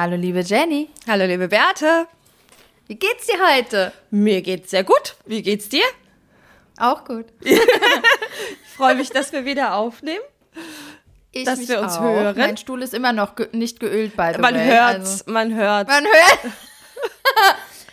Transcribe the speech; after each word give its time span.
Hallo, 0.00 0.14
liebe 0.14 0.42
Jenny. 0.42 0.88
Hallo, 1.08 1.24
liebe 1.24 1.48
Beate. 1.48 2.06
Wie 2.86 2.94
geht's 2.94 3.26
dir 3.26 3.34
heute? 3.44 3.92
Mir 4.12 4.42
geht's 4.42 4.70
sehr 4.70 4.84
gut. 4.84 5.16
Wie 5.26 5.42
geht's 5.42 5.68
dir? 5.68 5.82
Auch 6.78 7.04
gut. 7.04 7.24
ich 7.40 7.58
freue 8.76 8.94
mich, 8.94 9.10
dass 9.10 9.32
wir 9.32 9.44
wieder 9.44 9.74
aufnehmen. 9.74 10.22
Ich 11.32 11.46
dass 11.46 11.68
wir 11.68 11.80
uns 11.80 11.96
auch. 11.96 12.02
hören. 12.02 12.38
Mein 12.38 12.56
Stuhl 12.56 12.80
ist 12.84 12.94
immer 12.94 13.12
noch 13.12 13.34
ge 13.34 13.48
nicht 13.50 13.80
geölt, 13.80 14.12
the 14.12 14.40
Man 14.40 14.54
way. 14.54 14.66
hört's, 14.66 15.22
Also, 15.22 15.32
man 15.32 15.56
hört. 15.56 15.88
man 15.88 16.04
hört. 16.04 16.52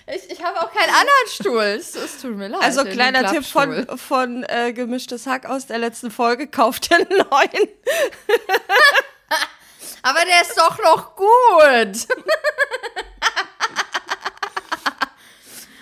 ich 0.16 0.30
ich 0.30 0.44
habe 0.44 0.62
auch 0.62 0.72
keinen 0.72 0.92
anderen 0.94 1.28
Stuhl. 1.30 1.64
Es, 1.64 1.96
es 1.96 2.22
tut 2.22 2.38
mir 2.38 2.50
leid. 2.50 2.62
Also 2.62 2.84
kleiner 2.84 3.32
Tipp 3.32 3.44
von, 3.44 3.88
von 3.98 4.44
äh, 4.44 4.74
Gemischtes 4.74 5.26
Hack 5.26 5.48
aus 5.48 5.66
der 5.66 5.80
letzten 5.80 6.12
Folge, 6.12 6.46
kauft 6.46 6.92
den 6.92 7.08
neuen. 7.10 7.68
Aber 10.08 10.20
der 10.24 10.42
ist 10.44 10.56
doch 10.56 10.78
noch 10.84 11.16
gut. 11.16 12.08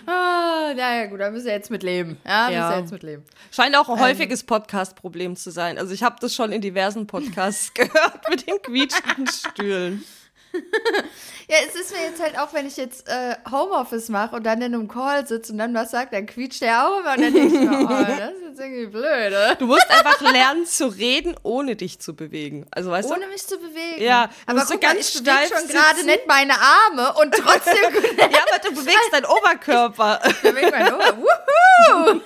ah, 0.08 0.74
naja, 0.74 1.08
gut, 1.08 1.20
da 1.20 1.30
müssen 1.30 1.46
wir 1.46 1.52
jetzt 1.54 1.70
mit 1.70 1.84
leben. 1.84 2.18
Ja, 2.26 2.46
müssen 2.48 2.54
Ja. 2.58 2.70
wir 2.72 2.80
jetzt 2.80 2.92
mit 2.94 3.04
leben. 3.04 3.26
Scheint 3.52 3.76
auch 3.76 3.90
ein 3.90 4.00
häufiges 4.00 4.46
Podcast-Problem 4.46 5.36
zu 5.36 5.52
sein. 5.52 5.78
Also 5.78 5.94
ich 5.94 6.04
habe 6.04 6.16
das 6.22 6.34
schon 6.34 6.54
in 6.54 6.62
diversen 6.62 7.06
Podcasts 7.06 7.74
gehört 7.76 8.30
mit 8.30 8.48
den 8.48 8.62
quietschenden 8.62 9.28
Stühlen. 9.28 10.06
Ja, 11.50 11.58
es 11.68 11.76
ist 11.76 11.92
mir 11.92 12.02
jetzt 12.04 12.22
halt 12.24 12.40
auch, 12.40 12.54
wenn 12.54 12.66
ich 12.66 12.78
jetzt 12.78 13.08
äh, 13.10 13.36
Homeoffice 13.52 14.08
mache 14.08 14.38
und 14.38 14.44
dann 14.46 14.62
in 14.62 14.74
einem 14.74 14.88
Call 14.88 15.28
sitze 15.28 15.52
und 15.52 15.58
dann 15.58 15.74
was 15.74 15.92
sagt, 15.92 16.14
dann 16.14 16.26
quietscht 16.26 16.62
der 16.62 16.88
auch 16.88 17.00
immer 17.02 17.12
und 17.16 17.22
dann 17.22 17.34
denke 17.34 17.56
ich 17.58 17.70
mir, 17.70 17.80
oh, 17.82 17.88
das 18.18 18.32
ist 18.32 18.44
jetzt 18.48 18.60
irgendwie 18.62 18.86
blöd, 18.88 19.28
oder? 19.28 19.56
Du 19.56 19.66
musst 19.68 19.90
einfach 19.92 20.22
lernen 20.22 20.66
zu 20.66 20.88
reden, 20.88 21.36
ohne 21.44 21.76
dich 21.76 22.00
zu 22.00 22.16
bewegen. 22.16 22.66
Also 22.72 22.92
weißt 22.92 23.12
Ohne 23.12 23.26
du? 23.26 23.28
mich 23.32 23.46
zu 23.46 23.58
bewegen. 23.58 24.02
Ja, 24.02 24.30
aber 24.48 24.62
guck 24.62 24.70
mal, 24.82 24.94
ganz 24.94 25.10
ich 25.16 25.22
bewege 25.22 25.38
steif 25.48 25.60
schon 25.60 25.68
gerade 25.68 26.06
nicht 26.06 26.28
meine 26.28 26.54
Arme 26.54 27.14
und 27.22 27.34
trotzdem 27.36 27.76
Ja, 28.18 28.40
aber 28.50 28.60
du 28.70 28.74
bewegst 28.74 29.12
deinen 29.12 29.26
Oberkörper. 29.26 30.22
bewege 30.42 30.68
ich 30.68 30.72
meine 30.72 30.96
Ober. 30.96 31.18
Wuhu! 31.18 32.22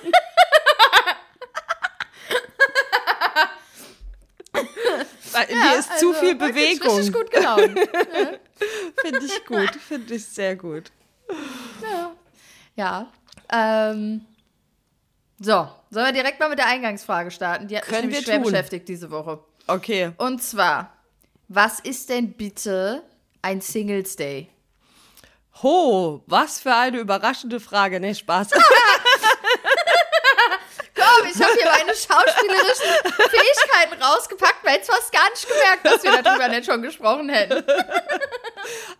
In 5.48 5.60
dir 5.60 5.78
ist 5.78 5.98
zu 5.98 6.08
Also, 6.10 6.12
viel 6.14 6.28
heute 6.30 6.36
bin 6.38 6.48
ich 6.56 6.80
Bewegung. 6.80 6.96
Richtig 6.96 7.14
gut 7.14 7.30
gelaunt. 7.30 7.78
Finde 9.02 9.24
ich 9.24 9.46
gut. 9.46 9.70
Finde 9.88 10.14
ich 10.14 10.24
sehr 10.24 10.56
gut. 10.56 10.90
Ja. 12.76 13.06
Ähm, 13.52 14.24
so, 15.40 15.68
sollen 15.90 16.06
wir 16.06 16.12
direkt 16.12 16.40
mal 16.40 16.48
mit 16.48 16.58
der 16.58 16.66
Eingangsfrage 16.66 17.30
starten? 17.30 17.68
Die 17.68 17.76
hat 17.76 17.84
mich 17.84 17.90
Können 17.90 18.08
nämlich 18.08 18.26
wir 18.26 18.32
schwer 18.32 18.42
tun. 18.42 18.52
beschäftigt 18.52 18.88
diese 18.88 19.10
Woche. 19.10 19.40
Okay. 19.66 20.12
Und 20.16 20.42
zwar, 20.42 20.92
was 21.48 21.80
ist 21.80 22.08
denn 22.08 22.32
bitte 22.32 23.02
ein 23.42 23.60
Singles 23.60 24.16
Day? 24.16 24.48
Ho, 25.62 26.22
was 26.26 26.60
für 26.60 26.74
eine 26.74 26.98
überraschende 26.98 27.58
Frage. 27.60 27.98
Nee, 28.00 28.14
Spaß. 28.14 28.48
Komm, 31.18 31.28
ich 31.28 31.42
habe 31.42 31.52
hier 31.54 31.70
meine 31.70 31.94
schauspielerischen 31.94 33.12
Fähigkeiten 33.30 34.02
rausgepackt, 34.02 34.64
weil 34.64 34.76
jetzt 34.76 34.90
fast 34.90 35.12
gar 35.12 35.28
nicht 35.30 35.48
gemerkt, 35.48 35.84
dass 35.84 36.02
wir 36.02 36.22
darüber 36.22 36.48
nicht 36.48 36.66
schon 36.66 36.82
gesprochen 36.82 37.28
hätten. 37.28 37.64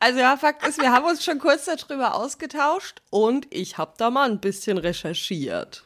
Also 0.01 0.21
ja, 0.21 0.37
Fakt 0.37 0.67
ist, 0.67 0.81
wir 0.81 0.93
haben 0.93 1.05
uns 1.05 1.25
schon 1.25 1.39
kurz 1.39 1.67
darüber 1.67 2.15
ausgetauscht 2.15 3.03
und 3.11 3.47
ich 3.51 3.79
habe 3.79 3.95
da 3.99 4.11
mal 4.11 4.31
ein 4.31 4.41
bisschen 4.41 4.79
recherchiert. 4.79 5.85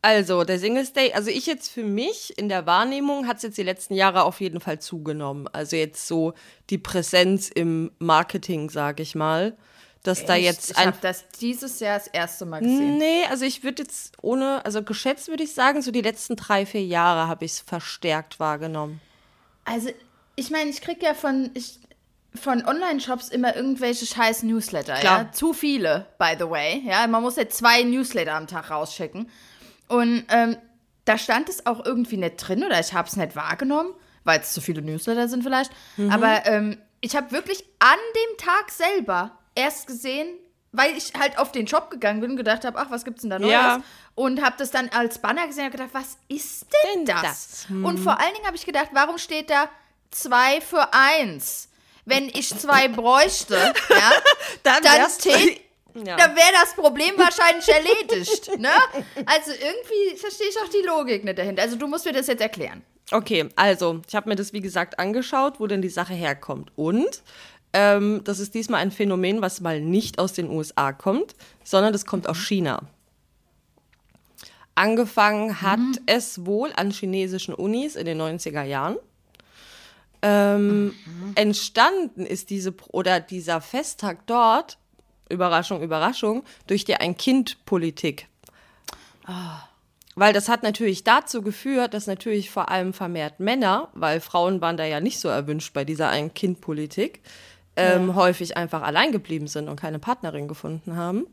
Also, 0.00 0.42
der 0.42 0.58
Singles 0.58 0.92
Day, 0.94 1.12
also 1.12 1.30
ich 1.30 1.46
jetzt 1.46 1.70
für 1.70 1.84
mich 1.84 2.36
in 2.38 2.48
der 2.48 2.66
Wahrnehmung 2.66 3.28
hat 3.28 3.36
es 3.36 3.42
jetzt 3.42 3.58
die 3.58 3.62
letzten 3.62 3.94
Jahre 3.94 4.24
auf 4.24 4.40
jeden 4.40 4.60
Fall 4.60 4.80
zugenommen. 4.80 5.48
Also 5.52 5.76
jetzt 5.76 6.08
so 6.08 6.34
die 6.70 6.78
Präsenz 6.78 7.48
im 7.48 7.92
Marketing, 7.98 8.70
sage 8.70 9.02
ich 9.02 9.14
mal, 9.14 9.56
dass 10.02 10.24
da 10.24 10.34
jetzt 10.34 10.72
ich 10.72 10.76
ein 10.76 10.88
habe 10.88 10.98
das 11.00 11.28
dieses 11.40 11.78
Jahr 11.80 11.98
das 11.98 12.08
erste 12.08 12.44
Mal 12.44 12.60
gesehen. 12.60 12.98
Nee, 12.98 13.24
also 13.30 13.44
ich 13.44 13.62
würde 13.62 13.82
jetzt 13.82 14.16
ohne, 14.20 14.64
also 14.64 14.82
geschätzt 14.82 15.28
würde 15.28 15.44
ich 15.44 15.54
sagen, 15.54 15.80
so 15.80 15.92
die 15.92 16.00
letzten 16.00 16.34
drei, 16.36 16.66
vier 16.66 16.84
Jahre 16.84 17.28
habe 17.28 17.44
ich 17.44 17.52
es 17.52 17.60
verstärkt 17.60 18.40
wahrgenommen. 18.40 19.00
Also, 19.64 19.90
ich 20.34 20.50
meine, 20.50 20.70
ich 20.70 20.80
krieg 20.80 21.02
ja 21.02 21.14
von, 21.14 21.50
ich, 21.54 21.78
von 22.34 22.66
Online-Shops 22.66 23.28
immer 23.28 23.54
irgendwelche 23.54 24.06
scheiß 24.06 24.42
Newsletter, 24.42 24.94
Klar. 24.94 25.22
ja. 25.22 25.32
Zu 25.32 25.52
viele, 25.52 26.06
by 26.18 26.34
the 26.36 26.50
way. 26.50 26.82
Ja, 26.84 27.06
man 27.06 27.22
muss 27.22 27.36
ja 27.36 27.48
zwei 27.48 27.82
Newsletter 27.84 28.34
am 28.34 28.48
Tag 28.48 28.70
rausschicken. 28.70 29.30
Und 29.86 30.24
ähm, 30.30 30.56
da 31.04 31.16
stand 31.16 31.48
es 31.48 31.66
auch 31.66 31.84
irgendwie 31.84 32.16
nicht 32.16 32.36
drin 32.36 32.64
oder 32.64 32.80
ich 32.80 32.92
habe 32.92 33.06
es 33.06 33.16
nicht 33.16 33.36
wahrgenommen, 33.36 33.92
weil 34.24 34.40
es 34.40 34.52
zu 34.52 34.60
viele 34.60 34.82
Newsletter 34.82 35.28
sind 35.28 35.42
vielleicht. 35.44 35.70
Aber 36.10 36.46
ähm, 36.46 36.78
ich 37.00 37.14
habe 37.14 37.30
wirklich 37.32 37.64
an 37.78 37.98
dem 38.14 38.38
Tag 38.38 38.70
selber 38.70 39.38
erst 39.54 39.86
gesehen, 39.86 40.28
weil 40.72 40.96
ich 40.96 41.12
halt 41.18 41.38
auf 41.38 41.52
den 41.52 41.66
Shop 41.66 41.90
gegangen 41.90 42.20
bin 42.20 42.30
und 42.32 42.36
gedacht 42.36 42.64
habe, 42.64 42.78
ach, 42.78 42.90
was 42.90 43.04
gibt's 43.04 43.22
denn 43.22 43.30
da 43.30 43.38
Neues? 43.38 43.52
Ja. 43.52 43.82
Und 44.14 44.42
habe 44.42 44.56
das 44.58 44.70
dann 44.70 44.88
als 44.90 45.18
Banner 45.18 45.46
gesehen 45.46 45.66
und 45.66 45.70
gedacht, 45.72 45.90
was 45.92 46.16
ist 46.28 46.66
denn 46.94 47.04
Denn 47.04 47.16
das? 47.16 47.22
das? 47.22 47.66
Und 47.70 47.98
vor 47.98 48.18
allen 48.18 48.32
Dingen 48.34 48.46
habe 48.46 48.56
ich 48.56 48.64
gedacht, 48.66 48.88
warum 48.92 49.18
steht 49.18 49.50
da 49.50 49.68
zwei 50.10 50.60
für 50.60 50.92
eins? 50.92 51.68
Wenn 52.04 52.28
ich 52.28 52.48
zwei 52.58 52.88
bräuchte, 52.88 53.54
ja, 53.54 54.12
Dann, 54.62 54.82
dann 54.82 54.98
wär's- 54.98 55.18
tät- 55.18 55.60
ja. 55.94 56.16
dann 56.16 56.34
wäre 56.36 56.52
das 56.60 56.74
Problem 56.74 57.12
wahrscheinlich 57.18 57.68
erledigt. 57.68 58.58
Ne? 58.58 58.70
Also 59.26 59.50
irgendwie 59.52 60.16
verstehe 60.18 60.48
ich 60.48 60.56
auch 60.58 60.68
die 60.68 60.86
Logik 60.86 61.22
nicht 61.24 61.38
dahinter. 61.38 61.62
Also 61.62 61.76
du 61.76 61.86
musst 61.86 62.04
mir 62.06 62.12
das 62.12 62.26
jetzt 62.28 62.40
erklären. 62.40 62.82
Okay, 63.10 63.46
also 63.56 64.00
ich 64.08 64.14
habe 64.14 64.30
mir 64.30 64.36
das 64.36 64.54
wie 64.54 64.62
gesagt 64.62 64.98
angeschaut, 64.98 65.60
wo 65.60 65.66
denn 65.66 65.82
die 65.82 65.90
Sache 65.90 66.14
herkommt. 66.14 66.72
Und 66.76 67.22
ähm, 67.72 68.22
das 68.24 68.38
ist 68.38 68.54
diesmal 68.54 68.80
ein 68.80 68.90
Phänomen, 68.90 69.40
was 69.40 69.60
mal 69.60 69.80
nicht 69.80 70.18
aus 70.18 70.32
den 70.32 70.50
USA 70.50 70.92
kommt, 70.92 71.34
sondern 71.64 71.92
das 71.92 72.06
kommt 72.06 72.28
aus 72.28 72.38
China. 72.38 72.82
Angefangen 74.74 75.60
hat 75.60 75.80
es 76.06 76.46
wohl 76.46 76.72
an 76.74 76.90
chinesischen 76.90 77.54
Unis 77.54 77.94
in 77.94 78.06
den 78.06 78.20
90er 78.20 78.62
Jahren. 78.62 78.96
Ähm, 80.22 80.94
Entstanden 81.34 82.24
ist 82.24 82.50
diese 82.50 82.74
oder 82.90 83.20
dieser 83.20 83.60
Festtag 83.60 84.26
dort, 84.26 84.78
Überraschung, 85.28 85.82
Überraschung, 85.82 86.44
durch 86.66 86.84
die 86.84 86.94
Ein-Kind-Politik. 86.94 88.28
Weil 90.14 90.32
das 90.32 90.48
hat 90.48 90.62
natürlich 90.62 91.04
dazu 91.04 91.42
geführt, 91.42 91.94
dass 91.94 92.06
natürlich 92.06 92.50
vor 92.50 92.70
allem 92.70 92.92
vermehrt 92.92 93.40
Männer, 93.40 93.88
weil 93.94 94.20
Frauen 94.20 94.60
waren 94.60 94.76
da 94.76 94.84
ja 94.84 95.00
nicht 95.00 95.20
so 95.20 95.28
erwünscht 95.28 95.72
bei 95.72 95.84
dieser 95.84 96.10
Ein-Kind-Politik, 96.10 97.20
ähm, 97.76 98.14
häufig 98.14 98.56
einfach 98.56 98.82
allein 98.82 99.12
geblieben 99.12 99.46
sind 99.46 99.68
und 99.68 99.76
keine 99.76 99.98
Partnerin 99.98 100.48
gefunden 100.48 100.96
haben. 100.96 101.26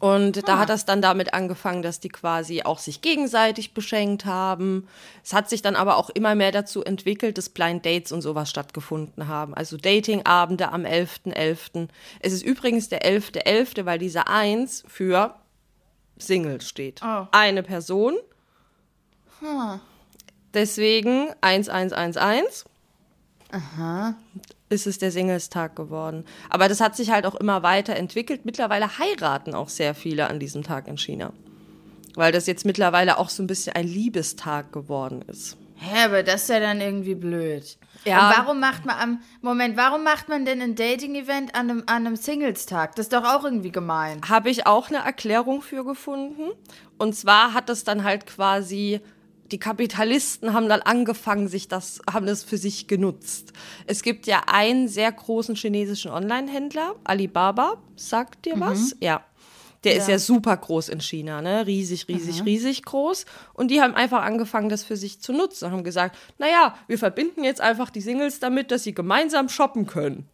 Und 0.00 0.48
da 0.48 0.58
hat 0.58 0.68
das 0.68 0.84
dann 0.86 1.02
damit 1.02 1.34
angefangen, 1.34 1.82
dass 1.82 2.00
die 2.00 2.08
quasi 2.08 2.62
auch 2.62 2.78
sich 2.78 3.02
gegenseitig 3.02 3.74
beschenkt 3.74 4.24
haben. 4.24 4.88
Es 5.22 5.34
hat 5.34 5.50
sich 5.50 5.60
dann 5.60 5.76
aber 5.76 5.96
auch 5.96 6.10
immer 6.10 6.34
mehr 6.34 6.52
dazu 6.52 6.82
entwickelt, 6.82 7.36
dass 7.36 7.48
Blind 7.48 7.84
Dates 7.84 8.12
und 8.12 8.22
sowas 8.22 8.48
stattgefunden 8.48 9.28
haben. 9.28 9.54
Also 9.54 9.76
Datingabende 9.76 10.70
am 10.70 10.84
11.11. 10.84 11.88
Es 12.20 12.32
ist 12.32 12.42
übrigens 12.42 12.88
der 12.88 13.02
11.11., 13.02 13.84
weil 13.84 13.98
diese 13.98 14.28
Eins 14.28 14.84
für 14.86 15.34
Single 16.16 16.60
steht. 16.60 17.00
Oh. 17.04 17.26
Eine 17.32 17.62
Person. 17.62 18.14
Deswegen 20.54 21.28
1111 21.40 22.64
ist 24.72 24.86
es 24.86 24.98
der 24.98 25.12
Singlestag 25.12 25.76
geworden. 25.76 26.24
Aber 26.50 26.68
das 26.68 26.80
hat 26.80 26.96
sich 26.96 27.10
halt 27.10 27.26
auch 27.26 27.36
immer 27.36 27.62
weiter 27.62 27.94
entwickelt. 27.94 28.44
Mittlerweile 28.44 28.98
heiraten 28.98 29.54
auch 29.54 29.68
sehr 29.68 29.94
viele 29.94 30.28
an 30.28 30.40
diesem 30.40 30.62
Tag 30.64 30.88
in 30.88 30.98
China. 30.98 31.32
Weil 32.14 32.32
das 32.32 32.46
jetzt 32.46 32.66
mittlerweile 32.66 33.18
auch 33.18 33.28
so 33.28 33.42
ein 33.42 33.46
bisschen 33.46 33.74
ein 33.74 33.86
Liebestag 33.86 34.72
geworden 34.72 35.22
ist. 35.28 35.56
Hä, 35.76 36.04
aber 36.04 36.22
das 36.22 36.42
ist 36.42 36.48
ja 36.48 36.60
dann 36.60 36.80
irgendwie 36.80 37.14
blöd. 37.14 37.76
Ja. 38.04 38.28
Und 38.28 38.36
warum 38.36 38.60
macht 38.60 38.84
man 38.86 38.98
am 38.98 39.20
Moment, 39.40 39.76
warum 39.76 40.04
macht 40.04 40.28
man 40.28 40.44
denn 40.44 40.60
ein 40.60 40.74
Dating-Event 40.74 41.54
an 41.54 41.70
einem, 41.70 41.82
an 41.86 42.06
einem 42.06 42.16
Singles-Tag? 42.16 42.94
Das 42.94 43.06
ist 43.06 43.12
doch 43.12 43.24
auch 43.24 43.44
irgendwie 43.44 43.72
gemein. 43.72 44.20
Habe 44.28 44.50
ich 44.50 44.66
auch 44.66 44.88
eine 44.88 44.98
Erklärung 44.98 45.60
für 45.60 45.84
gefunden. 45.84 46.50
Und 46.98 47.14
zwar 47.14 47.52
hat 47.52 47.68
es 47.68 47.84
dann 47.84 48.04
halt 48.04 48.26
quasi, 48.26 49.00
die 49.50 49.58
Kapitalisten 49.58 50.52
haben 50.52 50.68
dann 50.68 50.80
angefangen, 50.80 51.48
sich 51.48 51.68
das, 51.68 52.00
haben 52.10 52.26
das 52.26 52.42
für 52.42 52.56
sich 52.56 52.86
genutzt. 52.86 53.52
Es 53.86 54.02
gibt 54.02 54.26
ja 54.26 54.42
einen 54.46 54.88
sehr 54.88 55.12
großen 55.12 55.54
chinesischen 55.54 56.10
Online-Händler, 56.10 56.94
Alibaba, 57.04 57.76
sagt 57.96 58.46
dir 58.46 58.58
was? 58.58 58.96
Ja. 59.00 59.24
Der 59.84 59.96
ist 59.96 60.08
ja 60.08 60.18
super 60.18 60.56
groß 60.56 60.90
in 60.90 61.00
China, 61.00 61.42
ne? 61.42 61.66
Riesig, 61.66 62.06
riesig, 62.06 62.44
riesig 62.44 62.84
groß. 62.84 63.26
Und 63.52 63.68
die 63.68 63.80
haben 63.80 63.94
einfach 63.96 64.22
angefangen, 64.22 64.68
das 64.68 64.84
für 64.84 64.96
sich 64.96 65.20
zu 65.20 65.32
nutzen 65.32 65.64
und 65.66 65.72
haben 65.72 65.84
gesagt, 65.84 66.16
naja, 66.38 66.76
wir 66.86 66.98
verbinden 66.98 67.42
jetzt 67.42 67.60
einfach 67.60 67.90
die 67.90 68.00
Singles 68.00 68.38
damit, 68.38 68.70
dass 68.70 68.84
sie 68.84 68.94
gemeinsam 68.94 69.48
shoppen 69.48 69.86
können. 69.86 70.28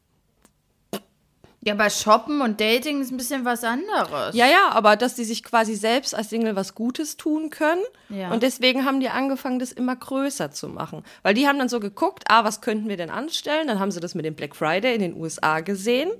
Ja, 1.60 1.74
bei 1.74 1.90
Shoppen 1.90 2.40
und 2.40 2.60
Dating 2.60 3.00
ist 3.02 3.10
ein 3.10 3.16
bisschen 3.16 3.44
was 3.44 3.64
anderes. 3.64 4.34
Ja, 4.34 4.46
ja, 4.46 4.70
aber 4.70 4.94
dass 4.94 5.16
die 5.16 5.24
sich 5.24 5.42
quasi 5.42 5.74
selbst 5.74 6.14
als 6.14 6.30
Single 6.30 6.54
was 6.54 6.74
Gutes 6.74 7.16
tun 7.16 7.50
können. 7.50 7.82
Ja. 8.10 8.30
Und 8.30 8.44
deswegen 8.44 8.84
haben 8.84 9.00
die 9.00 9.08
angefangen, 9.08 9.58
das 9.58 9.72
immer 9.72 9.96
größer 9.96 10.52
zu 10.52 10.68
machen. 10.68 11.02
Weil 11.22 11.34
die 11.34 11.48
haben 11.48 11.58
dann 11.58 11.68
so 11.68 11.80
geguckt, 11.80 12.24
ah, 12.28 12.44
was 12.44 12.60
könnten 12.60 12.88
wir 12.88 12.96
denn 12.96 13.10
anstellen? 13.10 13.66
Dann 13.66 13.80
haben 13.80 13.90
sie 13.90 14.00
das 14.00 14.14
mit 14.14 14.24
dem 14.24 14.34
Black 14.34 14.54
Friday 14.54 14.94
in 14.94 15.00
den 15.00 15.16
USA 15.16 15.60
gesehen 15.60 16.10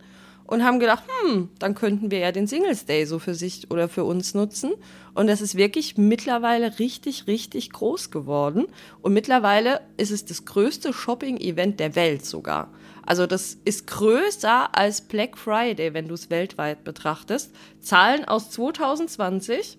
und 0.48 0.64
haben 0.64 0.80
gedacht, 0.80 1.04
hm, 1.22 1.50
dann 1.58 1.74
könnten 1.74 2.10
wir 2.10 2.18
ja 2.18 2.32
den 2.32 2.46
Singles 2.46 2.86
Day 2.86 3.04
so 3.04 3.18
für 3.18 3.34
sich 3.34 3.70
oder 3.70 3.88
für 3.88 4.04
uns 4.04 4.34
nutzen. 4.34 4.72
Und 5.14 5.28
das 5.28 5.40
ist 5.40 5.56
wirklich 5.56 5.98
mittlerweile 5.98 6.78
richtig, 6.78 7.26
richtig 7.26 7.70
groß 7.70 8.10
geworden. 8.10 8.66
Und 9.02 9.12
mittlerweile 9.12 9.82
ist 9.98 10.10
es 10.10 10.24
das 10.24 10.46
größte 10.46 10.92
Shopping-Event 10.92 11.78
der 11.78 11.94
Welt 11.94 12.24
sogar. 12.24 12.72
Also 13.08 13.26
das 13.26 13.56
ist 13.64 13.86
größer 13.86 14.76
als 14.76 15.00
Black 15.00 15.38
Friday, 15.38 15.94
wenn 15.94 16.08
du 16.08 16.14
es 16.14 16.28
weltweit 16.28 16.84
betrachtest. 16.84 17.54
Zahlen 17.80 18.26
aus 18.26 18.50
2020. 18.50 19.78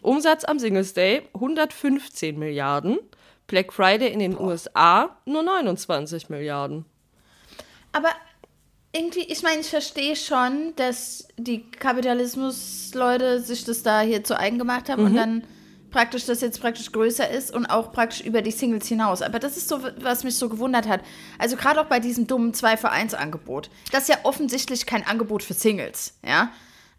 Umsatz 0.00 0.44
am 0.44 0.58
Singles 0.58 0.94
Day 0.94 1.28
115 1.34 2.38
Milliarden. 2.38 2.98
Black 3.46 3.74
Friday 3.74 4.10
in 4.10 4.18
den 4.18 4.34
Boah. 4.36 4.46
USA 4.46 5.14
nur 5.26 5.42
29 5.42 6.30
Milliarden. 6.30 6.86
Aber 7.92 8.08
irgendwie, 8.92 9.24
ich 9.24 9.42
meine, 9.42 9.60
ich 9.60 9.68
verstehe 9.68 10.16
schon, 10.16 10.72
dass 10.76 11.28
die 11.36 11.70
Kapitalismus-Leute 11.70 13.42
sich 13.42 13.66
das 13.66 13.82
da 13.82 14.00
hier 14.00 14.24
zu 14.24 14.38
eigen 14.38 14.58
gemacht 14.58 14.88
haben 14.88 15.02
mhm. 15.02 15.08
und 15.08 15.16
dann 15.16 15.44
praktisch 15.90 16.26
das 16.26 16.40
jetzt 16.40 16.60
praktisch 16.60 16.92
größer 16.92 17.28
ist 17.28 17.52
und 17.52 17.66
auch 17.66 17.92
praktisch 17.92 18.20
über 18.20 18.42
die 18.42 18.50
Singles 18.50 18.86
hinaus. 18.86 19.22
Aber 19.22 19.38
das 19.38 19.56
ist 19.56 19.68
so, 19.68 19.82
was 19.98 20.24
mich 20.24 20.36
so 20.36 20.48
gewundert 20.48 20.88
hat. 20.88 21.02
Also 21.38 21.56
gerade 21.56 21.80
auch 21.80 21.86
bei 21.86 22.00
diesem 22.00 22.26
dummen 22.26 22.54
2 22.54 22.76
für 22.76 22.90
1 22.90 23.14
Angebot. 23.14 23.70
Das 23.92 24.02
ist 24.02 24.08
ja 24.08 24.18
offensichtlich 24.22 24.86
kein 24.86 25.06
Angebot 25.06 25.42
für 25.42 25.54
Singles, 25.54 26.14
ja. 26.26 26.52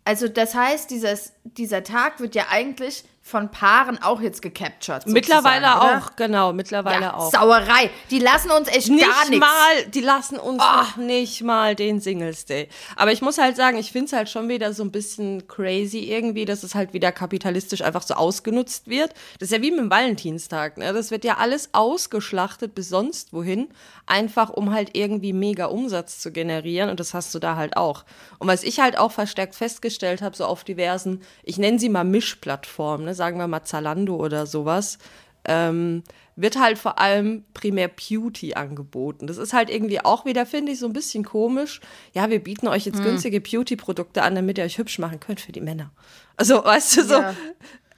Also 0.04 0.28
das 0.28 0.56
heißt, 0.56 0.90
dieses, 0.90 1.34
dieser 1.44 1.84
Tag 1.84 2.20
wird 2.20 2.34
ja 2.34 2.48
eigentlich 2.50 3.04
von 3.32 3.50
Paaren 3.50 4.02
auch 4.04 4.22
jetzt 4.22 4.42
gecaptured. 4.42 5.08
Mittlerweile 5.08 5.66
oder? 5.66 5.98
auch, 5.98 6.16
genau, 6.18 6.54
mittlerweile 6.54 7.06
ja, 7.06 7.14
auch. 7.16 7.32
Sauerei. 7.32 7.90
Die 8.12 8.20
lassen 8.20 8.52
uns 8.52 8.68
echt 8.68 8.90
nicht 8.90 9.08
gar 9.08 9.30
nichts. 9.30 9.40
mal, 9.40 9.86
die 9.88 10.02
lassen 10.02 10.38
uns 10.38 10.62
oh. 10.62 11.00
nicht 11.00 11.42
mal 11.42 11.74
den 11.76 12.02
Singles 12.02 12.46
Day. 12.46 12.68
Aber 12.98 13.12
ich 13.12 13.22
muss 13.22 13.38
halt 13.38 13.56
sagen, 13.56 13.78
ich 13.78 13.92
finde 13.92 14.08
es 14.08 14.14
halt 14.14 14.30
schon 14.30 14.50
wieder 14.50 14.74
so 14.74 14.84
ein 14.84 14.92
bisschen 14.92 15.48
crazy 15.48 16.00
irgendwie, 16.00 16.46
dass 16.46 16.64
es 16.64 16.76
halt 16.76 16.94
wieder 16.94 17.12
kapitalistisch 17.12 17.82
einfach 17.82 18.04
so 18.04 18.16
ausgenutzt 18.16 18.90
wird. 18.90 19.14
Das 19.40 19.50
ist 19.50 19.56
ja 19.56 19.62
wie 19.62 19.72
mit 19.72 19.80
dem 19.80 19.90
Valentinstag, 19.90 20.78
ne? 20.78 20.92
Das 20.92 21.10
wird 21.10 21.24
ja 21.24 21.38
alles 21.38 21.70
ausgeschlachtet 21.72 22.76
bis 22.76 22.90
sonst 22.90 23.32
wohin, 23.32 23.70
einfach 24.06 24.50
um 24.50 24.74
halt 24.74 24.90
irgendwie 24.94 25.32
mega 25.32 25.68
Umsatz 25.68 26.20
zu 26.20 26.32
generieren 26.32 26.90
und 26.90 27.00
das 27.00 27.14
hast 27.14 27.34
du 27.34 27.40
da 27.40 27.56
halt 27.56 27.78
auch. 27.78 28.04
Und 28.40 28.48
was 28.48 28.64
ich 28.64 28.82
halt 28.82 28.98
auch 28.98 29.12
verstärkt 29.12 29.56
festgestellt 29.56 30.22
habe, 30.22 30.36
so 30.36 30.46
auf 30.46 30.66
diversen, 30.66 31.22
ich 31.44 31.58
nenne 31.58 31.80
sie 31.80 31.88
mal 31.88 32.04
Mischplattformen, 32.04 33.06
ne? 33.06 33.16
Sagen 33.22 33.38
wir 33.38 33.48
mal 33.48 33.64
Zalando 33.64 34.16
oder 34.16 34.48
sowas, 34.48 34.98
ähm, 35.46 36.02
wird 36.36 36.60
halt 36.60 36.80
vor 36.80 36.98
allem 36.98 37.44
primär 37.54 37.88
Beauty 37.88 38.56
angeboten. 38.56 39.28
Das 39.28 39.38
ist 39.38 39.54
halt 39.54 39.70
irgendwie 39.70 40.00
auch 40.04 40.26
wieder, 40.26 40.48
finde 40.48 40.72
ich, 40.72 40.80
so 40.80 40.88
ein 40.88 40.94
bisschen 40.94 41.24
komisch. 41.24 41.82
Ja, 42.14 42.32
wir 42.32 42.44
bieten 42.44 42.68
euch 42.68 42.88
jetzt 42.88 42.98
hm. 42.98 43.04
günstige 43.04 43.40
Beauty-Produkte 43.40 44.24
an, 44.24 44.34
damit 44.34 44.58
ihr 44.58 44.64
euch 44.64 44.80
hübsch 44.80 44.98
machen 44.98 45.20
könnt 45.20 45.40
für 45.40 45.52
die 45.52 45.62
Männer. 45.62 45.92
Also, 46.36 46.66
weißt 46.66 46.98
du, 46.98 47.04
so. 47.04 47.14
Ja. 47.14 47.36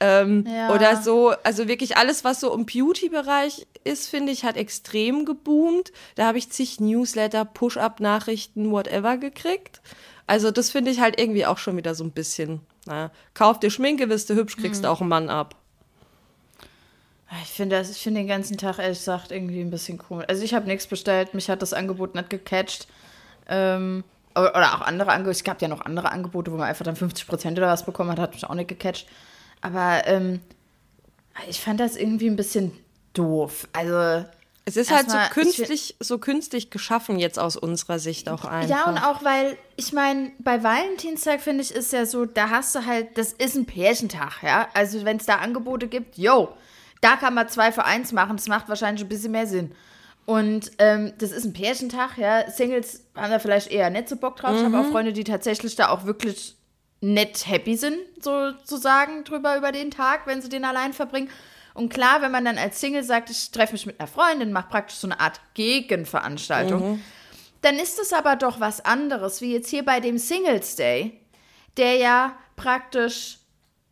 Ähm, 0.02 0.46
ja. 0.46 0.76
Oder 0.76 1.02
so, 1.02 1.30
also 1.46 1.70
wirklich 1.70 1.96
alles, 1.96 2.26
was 2.26 2.42
so 2.42 2.54
im 2.54 2.66
Beauty-Bereich 2.66 3.66
ist, 3.86 4.10
finde 4.10 4.34
ich, 4.34 4.44
hat 4.44 4.58
extrem 4.58 5.24
geboomt. 5.24 5.94
Da 6.16 6.26
habe 6.26 6.38
ich 6.38 6.50
zig 6.50 6.82
Newsletter, 6.82 7.46
Push-Up-Nachrichten, 7.46 8.72
whatever 8.72 9.16
gekriegt. 9.16 9.82
Also, 10.28 10.52
das 10.52 10.70
finde 10.70 10.92
ich 10.92 11.00
halt 11.00 11.18
irgendwie 11.18 11.46
auch 11.46 11.60
schon 11.60 11.78
wieder 11.78 11.96
so 11.96 12.04
ein 12.04 12.12
bisschen 12.12 12.60
naja, 12.86 13.12
kauf 13.34 13.60
dir 13.60 13.70
Schminke, 13.70 14.10
wirst 14.10 14.30
du 14.30 14.36
hübsch, 14.36 14.58
kriegst 14.58 14.84
mhm. 14.84 14.90
auch 14.90 15.02
einen 15.02 15.10
Mann 15.10 15.30
ab. 15.30 15.56
Ich 17.42 17.50
finde 17.50 17.82
ich 17.82 17.98
finde 17.98 18.20
den 18.22 18.28
ganzen 18.28 18.58
Tag 18.58 18.78
ehrlich 18.78 19.00
gesagt 19.00 19.32
irgendwie 19.32 19.62
ein 19.62 19.72
bisschen 19.72 19.98
komisch. 19.98 20.26
Also 20.28 20.44
ich 20.44 20.54
habe 20.54 20.68
nichts 20.68 20.86
bestellt, 20.86 21.34
mich 21.34 21.50
hat 21.50 21.62
das 21.62 21.74
Angebot 21.74 22.14
nicht 22.14 22.30
gecatcht. 22.30 22.88
Ähm, 23.48 24.04
oder 24.36 24.76
auch 24.76 24.82
andere 24.82 25.12
Angebote. 25.12 25.32
Es 25.32 25.44
gab 25.44 25.62
ja 25.62 25.68
noch 25.68 25.82
andere 25.82 26.12
Angebote, 26.12 26.52
wo 26.52 26.58
man 26.58 26.68
einfach 26.68 26.86
dann 26.86 26.96
50 26.96 27.28
Prozent 27.28 27.58
oder 27.58 27.68
was 27.68 27.86
bekommen 27.86 28.12
hat, 28.12 28.20
hat 28.20 28.34
mich 28.34 28.46
auch 28.46 28.54
nicht 28.54 28.68
gecatcht. 28.68 29.08
Aber 29.62 30.06
ähm, 30.06 30.42
ich 31.48 31.60
fand 31.60 31.80
das 31.80 31.96
irgendwie 31.96 32.28
ein 32.28 32.36
bisschen 32.36 32.72
doof. 33.14 33.68
Also 33.74 34.26
es 34.66 34.78
ist 34.78 34.92
halt 34.92 35.12
so 35.12 35.18
künstlich, 35.32 35.96
so 36.00 36.18
künstlich 36.18 36.70
geschaffen 36.70 37.20
jetzt 37.20 37.38
aus 37.38 37.58
unserer 37.58 38.00
Sicht 38.00 38.30
auch 38.30 38.46
einfach. 38.46 38.70
Ja, 38.70 38.86
und 38.86 38.98
auch 38.98 39.24
weil, 39.24 39.58
ich 39.76 39.92
meine, 39.92 40.32
bei 40.40 40.64
Valentinstag 40.64 41.42
finde 41.42 41.64
ich, 41.64 41.72
ist 41.72 41.92
ja 41.92 42.06
so, 42.06 42.26
da 42.26 42.50
hast 42.50 42.74
du 42.76 42.86
halt, 42.86 43.18
das 43.18 43.34
ist 43.34 43.56
ein 43.56 43.66
Pärchentag, 43.66 44.42
ja. 44.42 44.70
Also 44.74 45.04
wenn 45.04 45.18
es 45.18 45.26
da 45.26 45.36
Angebote 45.36 45.88
gibt, 45.88 46.18
yo, 46.18 46.56
da 47.02 47.18
kann 47.18 47.34
man 47.34 47.50
zwei 47.50 47.74
für 47.74 47.84
eins 47.84 48.14
machen, 48.14 48.38
das 48.38 48.48
macht 48.48 48.70
wahrscheinlich 48.70 49.04
ein 49.04 49.10
bisschen 49.10 49.34
mehr 49.34 49.48
Sinn. 49.48 49.74
Und 50.26 50.72
ähm, 50.78 51.12
das 51.18 51.32
ist 51.32 51.44
ein 51.44 51.52
Pärchentag, 51.52 52.18
ja. 52.18 52.50
Singles 52.50 53.04
haben 53.16 53.32
da 53.32 53.40
vielleicht 53.40 53.70
eher 53.70 53.90
nicht 53.90 54.08
so 54.08 54.16
Bock 54.16 54.38
drauf. 54.38 54.52
Mhm. 54.52 54.58
Ich 54.58 54.64
habe 54.64 54.80
auch 54.80 54.92
Freunde, 54.92 55.12
die 55.12 55.26
tatsächlich 55.26 55.76
da 55.76 55.90
auch 55.90 56.06
wirklich 56.06 56.56
nett 57.02 57.48
happy 57.48 57.76
sind, 57.76 57.98
sozusagen, 58.22 59.26
drüber 59.26 59.58
über 59.58 59.74
den 59.74 59.92
Tag, 59.92 60.26
wenn 60.26 60.42
sie 60.42 60.48
den 60.48 60.64
allein 60.64 60.94
verbringen. 60.94 61.30
Und 61.74 61.90
klar, 61.92 62.22
wenn 62.22 62.32
man 62.32 62.46
dann 62.46 62.58
als 62.58 62.80
Single 62.80 63.04
sagt, 63.04 63.30
ich 63.30 63.52
treffe 63.52 63.74
mich 63.74 63.86
mit 63.86 64.00
einer 64.00 64.08
Freundin, 64.08 64.52
mache 64.52 64.70
praktisch 64.70 64.98
so 64.98 65.08
eine 65.08 65.20
Art 65.20 65.40
Gegenveranstaltung, 65.56 66.94
mhm. 66.94 67.04
dann 67.62 67.80
ist 67.80 68.00
es 68.00 68.14
aber 68.14 68.36
doch 68.36 68.60
was 68.60 68.86
anderes, 68.86 69.42
wie 69.42 69.54
jetzt 69.54 69.70
hier 69.70 69.84
bei 69.84 70.00
dem 70.00 70.18
Singles 70.18 70.76
Day, 70.76 71.20
der 71.78 71.96
ja 71.96 72.38
praktisch, 72.56 73.40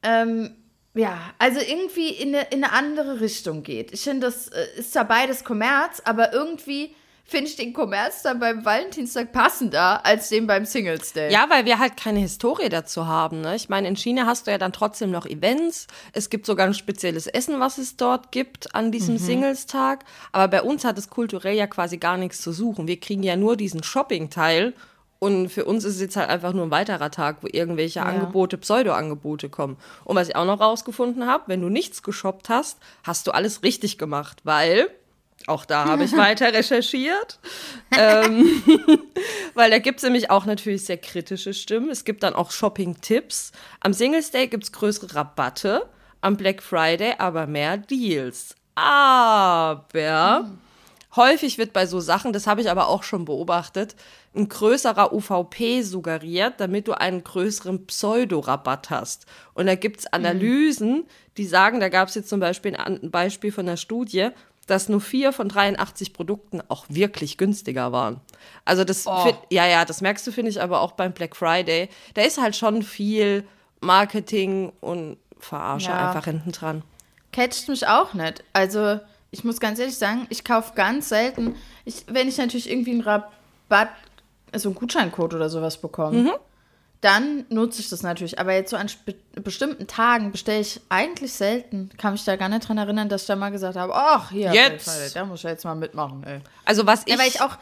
ähm, 0.04 0.56
ja, 0.94 1.18
also 1.40 1.60
irgendwie 1.60 2.10
in 2.10 2.36
eine, 2.36 2.48
in 2.52 2.64
eine 2.64 2.74
andere 2.74 3.20
Richtung 3.20 3.64
geht. 3.64 3.92
Ich 3.94 4.04
finde, 4.04 4.28
das 4.28 4.50
äh, 4.50 4.66
ist 4.78 4.94
zwar 4.94 5.06
beides 5.06 5.44
Kommerz, 5.44 6.02
aber 6.06 6.34
irgendwie 6.34 6.96
finde 7.24 7.50
ich 7.50 7.56
den 7.56 7.74
Kommerz 7.74 8.24
dann 8.24 8.40
beim 8.40 8.66
Valentinstag 8.66 9.32
passender 9.32 10.06
als 10.06 10.30
den 10.30 10.48
beim 10.48 10.66
Singles 10.66 11.14
Day. 11.14 11.32
Ja, 11.32 11.50
weil 11.50 11.66
wir 11.66 11.80
halt 11.80 11.98
keine 11.98 12.20
Historie 12.20 12.70
dazu 12.70 13.08
haben. 13.08 13.42
Ne? 13.42 13.56
Ich 13.56 13.70
meine, 13.70 13.88
in 13.88 13.96
China 13.96 14.26
hast 14.26 14.48
du 14.48 14.52
ja 14.52 14.58
dann 14.58 14.74
trotzdem 14.74 15.12
noch 15.12 15.26
Events. 15.26 15.88
Es 16.14 16.30
gibt 16.30 16.46
sogar 16.46 16.68
ein 16.68 16.74
spezielles 16.74 17.28
Essen, 17.28 17.60
was 17.60 17.78
es 17.78 17.96
dort 17.96 18.32
gibt 18.32 18.76
an 18.76 18.92
diesem 18.92 19.16
mhm. 19.16 19.20
Singles-Tag. 19.20 20.04
Aber 20.32 20.48
bei 20.50 20.62
uns 20.62 20.84
hat 20.84 20.98
es 20.98 21.10
kulturell 21.10 21.56
ja 21.56 21.68
quasi 21.68 21.98
gar 21.98 22.18
nichts 22.18 22.42
zu 22.42 22.52
suchen. 22.52 22.88
Wir 22.88 23.00
kriegen 23.00 23.24
ja 23.24 23.36
nur 23.36 23.56
diesen 23.56 23.84
Shopping-Teil. 23.84 24.74
Und 25.24 25.50
für 25.50 25.66
uns 25.66 25.84
ist 25.86 25.96
es 25.96 26.02
jetzt 26.02 26.16
halt 26.16 26.30
einfach 26.30 26.52
nur 26.52 26.66
ein 26.66 26.72
weiterer 26.72 27.12
Tag, 27.12 27.44
wo 27.44 27.48
irgendwelche 27.52 28.00
ja. 28.00 28.06
Angebote, 28.06 28.58
Pseudo-Angebote 28.58 29.50
kommen. 29.50 29.78
Und 30.04 30.16
was 30.16 30.30
ich 30.30 30.36
auch 30.36 30.46
noch 30.46 30.60
rausgefunden 30.60 31.28
habe, 31.28 31.44
wenn 31.46 31.62
du 31.62 31.70
nichts 31.70 32.02
geshoppt 32.02 32.50
hast, 32.50 32.80
hast 33.04 33.28
du 33.28 33.32
alles 33.32 33.62
richtig 33.62 34.00
gemacht, 34.00 34.40
weil 34.44 34.90
auch 35.48 35.66
da 35.66 35.86
habe 35.86 36.04
ich 36.04 36.16
weiter 36.16 36.54
recherchiert. 36.54 37.40
ähm, 37.98 38.64
weil 39.54 39.70
da 39.70 39.80
gibt 39.80 39.98
es 39.98 40.04
nämlich 40.04 40.30
auch 40.30 40.46
natürlich 40.46 40.86
sehr 40.86 40.98
kritische 40.98 41.54
Stimmen. 41.54 41.90
Es 41.90 42.06
gibt 42.06 42.24
dann 42.24 42.34
auch 42.34 42.52
Shopping-Tipps. 42.52 43.52
Am 43.80 43.94
Singles 43.94 44.32
Day 44.32 44.48
gibt 44.48 44.64
es 44.64 44.72
größere 44.72 45.16
Rabatte, 45.16 45.90
am 46.22 46.38
Black 46.38 46.62
Friday 46.62 47.16
aber 47.18 47.48
mehr 47.48 47.78
Deals. 47.78 48.56
Aber 48.76 50.44
mhm. 50.44 50.58
häufig 51.16 51.58
wird 51.58 51.74
bei 51.74 51.86
so 51.86 52.00
Sachen, 52.00 52.34
das 52.34 52.48
habe 52.48 52.62
ich 52.62 52.70
aber 52.70 52.88
auch 52.88 53.04
schon 53.04 53.26
beobachtet, 53.26 53.96
ein 54.34 54.48
größerer 54.48 55.14
UVP 55.14 55.82
suggeriert, 55.82 56.56
damit 56.60 56.88
du 56.88 56.94
einen 56.94 57.24
größeren 57.24 57.86
Pseudorabatt 57.86 58.90
hast. 58.90 59.26
Und 59.54 59.66
da 59.66 59.76
gibt 59.76 60.00
es 60.00 60.14
Analysen, 60.14 61.00
mhm. 61.00 61.06
die 61.38 61.46
sagen, 61.46 61.80
da 61.80 61.90
gab 61.90 62.08
es 62.08 62.16
jetzt 62.16 62.30
zum 62.30 62.40
Beispiel 62.40 62.76
ein 62.76 63.12
Beispiel 63.12 63.52
von 63.52 63.68
einer 63.68 63.78
Studie, 63.78 64.30
dass 64.72 64.88
nur 64.88 65.02
vier 65.02 65.34
von 65.34 65.50
83 65.50 66.14
Produkten 66.14 66.62
auch 66.70 66.86
wirklich 66.88 67.38
günstiger 67.38 67.92
waren. 67.92 68.22
Also 68.64 68.86
das, 68.86 69.06
oh. 69.06 69.24
find, 69.24 69.38
ja, 69.50 69.68
ja, 69.68 69.84
das 69.84 70.00
merkst 70.00 70.26
du, 70.26 70.32
finde 70.32 70.50
ich, 70.50 70.62
aber 70.62 70.80
auch 70.80 70.94
beim 70.94 71.12
Black 71.12 71.36
Friday. 71.36 71.90
Da 72.14 72.22
ist 72.22 72.42
halt 72.42 72.56
schon 72.56 72.82
viel 72.82 73.44
Marketing 73.82 74.72
und 74.80 75.18
Verarsche 75.40 75.90
ja. 75.90 76.08
einfach 76.08 76.24
hinten 76.24 76.54
dran. 76.54 76.84
Catcht 77.34 77.68
mich 77.68 77.86
auch 77.88 78.14
nicht. 78.14 78.46
Also 78.54 79.00
ich 79.32 79.44
muss 79.44 79.60
ganz 79.60 79.78
ehrlich 79.78 79.98
sagen, 79.98 80.26
ich 80.30 80.46
kaufe 80.46 80.74
ganz 80.74 81.10
selten, 81.10 81.56
ich, 81.84 82.06
wenn 82.08 82.30
ich 82.30 82.38
natürlich 82.38 82.70
irgendwie 82.70 82.92
einen 82.92 83.02
Rabatt, 83.02 83.90
also 84.54 84.70
einen 84.70 84.76
Gutscheincode 84.76 85.34
oder 85.34 85.50
sowas 85.50 85.82
bekomme. 85.82 86.18
Mhm 86.18 86.32
dann 87.02 87.46
nutze 87.50 87.82
ich 87.82 87.90
das 87.90 88.04
natürlich. 88.04 88.40
Aber 88.40 88.54
jetzt 88.54 88.70
so 88.70 88.78
an 88.78 88.88
bestimmten 89.44 89.88
Tagen 89.88 90.32
bestelle 90.32 90.62
ich 90.62 90.80
eigentlich 90.90 91.34
selten. 91.34 91.90
Kann 91.98 92.14
mich 92.14 92.24
da 92.24 92.36
gar 92.36 92.48
nicht 92.48 92.68
dran 92.68 92.78
erinnern, 92.78 93.10
dass 93.10 93.22
ich 93.22 93.28
da 93.28 93.36
mal 93.36 93.50
gesagt 93.50 93.76
habe, 93.76 93.94
ach, 93.96 94.30
hier, 94.30 94.54
jetzt. 94.54 95.16
da 95.16 95.26
muss 95.26 95.40
ich 95.40 95.50
jetzt 95.50 95.66
mal 95.66 95.76
mitmachen, 95.76 96.24
ey. 96.24 96.40
Also 96.64 96.86
was 96.86 97.02
ich... 97.06 97.14
Ja, 97.14 97.20
weil 97.20 97.28
ich 97.28 97.42
auch 97.42 97.58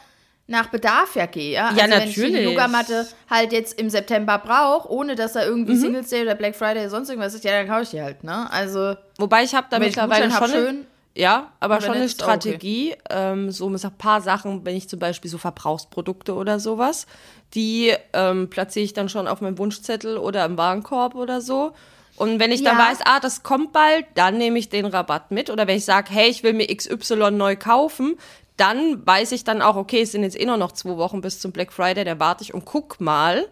nach 0.46 0.66
Bedarf 0.66 1.14
ja 1.14 1.26
gehe, 1.26 1.52
ja. 1.52 1.68
Also 1.68 1.80
ja, 1.80 1.86
natürlich. 1.86 2.18
Wenn 2.18 2.34
ich 2.34 2.38
die 2.38 2.42
Yogamatte 2.42 3.06
halt 3.30 3.52
jetzt 3.52 3.80
im 3.80 3.88
September 3.88 4.38
brauche, 4.38 4.90
ohne 4.90 5.14
dass 5.14 5.32
da 5.32 5.44
irgendwie 5.44 5.74
mhm. 5.74 5.80
Singles 5.80 6.08
Day 6.10 6.22
oder 6.22 6.34
Black 6.34 6.54
Friday 6.54 6.82
oder 6.82 6.90
sonst 6.90 7.08
irgendwas 7.08 7.32
ist, 7.32 7.44
ja, 7.44 7.52
dann 7.52 7.66
kaufe 7.66 7.82
ich 7.82 7.90
die 7.90 8.02
halt, 8.02 8.22
ne? 8.22 8.50
Also... 8.52 8.94
Wobei 9.18 9.44
ich 9.44 9.54
habe 9.54 9.68
da 9.70 9.78
mittlerweile 9.78 10.30
schon... 10.30 10.50
Schön, 10.50 10.86
Ja, 11.20 11.52
aber 11.60 11.80
schon 11.82 11.90
eine 11.92 12.04
nicht? 12.04 12.20
Oh, 12.22 12.24
okay. 12.24 12.38
Strategie. 12.40 12.94
Ähm, 13.10 13.50
so 13.50 13.68
mit 13.68 13.84
ein 13.84 13.92
paar 13.98 14.20
Sachen, 14.22 14.64
wenn 14.64 14.74
ich 14.74 14.88
zum 14.88 14.98
Beispiel 14.98 15.30
so 15.30 15.36
Verbrauchsprodukte 15.38 16.34
oder 16.34 16.58
sowas, 16.58 17.06
die 17.54 17.92
ähm, 18.14 18.48
platziere 18.48 18.84
ich 18.84 18.94
dann 18.94 19.08
schon 19.10 19.28
auf 19.28 19.40
meinem 19.40 19.58
Wunschzettel 19.58 20.16
oder 20.16 20.44
im 20.46 20.56
Warenkorb 20.56 21.14
oder 21.14 21.40
so. 21.40 21.72
Und 22.16 22.38
wenn 22.40 22.52
ich 22.52 22.62
dann 22.62 22.78
Ja. 22.78 22.88
weiß, 22.90 22.98
ah, 23.04 23.20
das 23.20 23.42
kommt 23.42 23.72
bald, 23.72 24.06
dann 24.14 24.38
nehme 24.38 24.58
ich 24.58 24.68
den 24.70 24.86
Rabatt 24.86 25.30
mit. 25.30 25.50
Oder 25.50 25.66
wenn 25.66 25.76
ich 25.76 25.84
sage, 25.84 26.10
hey, 26.10 26.28
ich 26.30 26.42
will 26.42 26.52
mir 26.54 26.66
XY 26.74 27.30
neu 27.32 27.56
kaufen, 27.56 28.16
dann 28.56 29.06
weiß 29.06 29.32
ich 29.32 29.44
dann 29.44 29.62
auch, 29.62 29.76
okay, 29.76 30.02
es 30.02 30.12
sind 30.12 30.22
jetzt 30.22 30.38
eh 30.38 30.44
nur 30.46 30.56
noch 30.58 30.72
zwei 30.72 30.96
Wochen 30.96 31.20
bis 31.20 31.40
zum 31.40 31.52
Black 31.52 31.72
Friday, 31.72 32.04
da 32.04 32.18
warte 32.18 32.42
ich 32.44 32.52
und 32.54 32.64
guck 32.64 33.00
mal. 33.00 33.46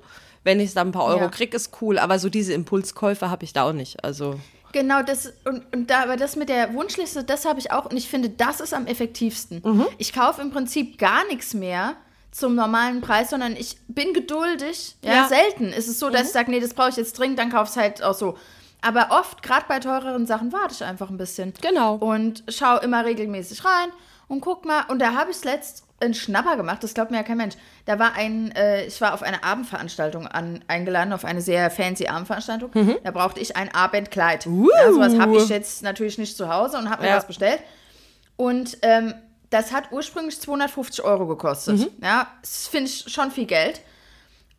Wenn 0.45 0.61
ich 0.61 0.73
dann 0.73 0.89
ein 0.89 0.93
paar 0.93 1.05
Euro 1.05 1.23
Ja. 1.25 1.29
krieg, 1.29 1.53
ist 1.53 1.73
cool. 1.83 1.99
Aber 1.99 2.19
so 2.19 2.31
diese 2.31 2.55
Impulskäufe 2.55 3.29
habe 3.29 3.45
ich 3.45 3.53
da 3.53 3.69
auch 3.69 3.73
nicht. 3.75 4.05
Also. 4.05 4.39
Genau, 4.73 5.03
das 5.03 5.33
und, 5.45 5.65
und 5.75 5.89
da, 5.91 6.03
aber 6.03 6.17
das 6.17 6.37
mit 6.37 6.49
der 6.49 6.75
Wunschliste, 6.75 7.25
das 7.25 7.45
habe 7.45 7.59
ich 7.59 7.73
auch 7.73 7.87
und 7.87 7.97
ich 7.97 8.09
finde, 8.09 8.29
das 8.29 8.61
ist 8.61 8.75
am 8.75 8.87
effektivsten. 8.87 9.63
Mhm. 9.65 9.87
Ich 9.99 10.13
kaufe 10.13 10.41
im 10.43 10.51
Prinzip 10.51 10.99
gar 10.99 11.27
nichts 11.27 11.55
mehr 11.55 11.97
zum 12.31 12.55
normalen 12.55 13.01
Preis, 13.01 13.31
sondern 13.31 13.57
ich 13.57 13.79
bin 13.89 14.13
geduldig. 14.13 14.97
Ja, 15.03 15.13
Ja. 15.13 15.23
Mhm. 15.25 15.29
selten 15.29 15.65
ist 15.73 15.89
es 15.89 15.99
so, 15.99 16.11
dass 16.11 16.27
ich 16.27 16.33
sage, 16.33 16.51
nee, 16.51 16.61
das 16.61 16.75
brauche 16.75 16.91
ich 16.91 16.97
jetzt 16.97 17.19
dringend, 17.19 17.39
dann 17.39 17.51
kauf's 17.51 17.77
halt 17.77 18.03
auch 18.03 18.15
so. 18.15 18.37
Aber 18.81 19.09
oft, 19.11 19.43
gerade 19.43 19.65
bei 19.69 19.81
teureren 19.81 20.27
Sachen, 20.27 20.53
warte 20.53 20.75
ich 20.75 20.85
einfach 20.85 21.11
ein 21.11 21.17
bisschen. 21.17 21.53
Genau. 21.61 21.97
Und 21.97 22.45
schaue 22.49 22.79
immer 22.81 23.05
regelmäßig 23.05 23.65
rein 23.65 23.89
und 24.29 24.41
guck 24.41 24.65
mal. 24.65 24.85
Und 24.89 25.01
da 25.01 25.15
habe 25.15 25.33
ich 25.33 25.43
letzt 25.43 25.83
einen 26.01 26.15
Schnapper 26.15 26.57
gemacht, 26.57 26.83
das 26.85 26.95
glaubt 26.95 27.11
mir 27.11 27.17
ja 27.19 27.23
kein 27.23 27.39
Mensch. 27.39 27.57
Da 27.85 27.99
war 27.99 28.15
ein, 28.15 28.53
äh, 28.53 28.85
ich 28.87 29.01
war 29.01 29.15
auf 29.15 29.23
eine 29.23 29.43
Abendveranstaltung 29.43 30.27
an, 30.27 30.65
eingeladen, 30.69 31.13
auf 31.13 31.25
eine 31.25 31.41
sehr 31.41 31.71
fancy 31.71 32.07
Abendveranstaltung. 32.07 32.71
Mhm. 32.75 32.97
Da 33.03 33.11
brauchte 33.11 33.41
ich 33.41 33.57
ein 33.57 33.75
Abendkleid. 33.75 34.47
Ja, 34.47 34.93
sowas 34.93 35.19
habe 35.19 35.37
ich 35.37 35.49
jetzt 35.49 35.83
natürlich 35.83 36.19
nicht 36.19 36.37
zu 36.37 36.49
Hause 36.53 36.79
und 36.79 36.89
habe 36.91 37.03
mir 37.03 37.09
Ja. 37.09 37.17
das 37.17 37.27
bestellt. 37.27 37.61
Und 38.37 38.79
ähm, 38.83 39.15
das 39.51 39.73
hat 39.73 39.91
ursprünglich 39.91 40.41
250 40.41 41.03
Euro 41.05 41.27
gekostet. 41.27 41.79
Mhm. 41.79 41.89
Ja, 42.03 42.29
das 42.43 42.69
finde 42.69 42.91
ich 42.91 43.05
schon 43.13 43.31
viel 43.31 43.47
Geld. 43.47 43.81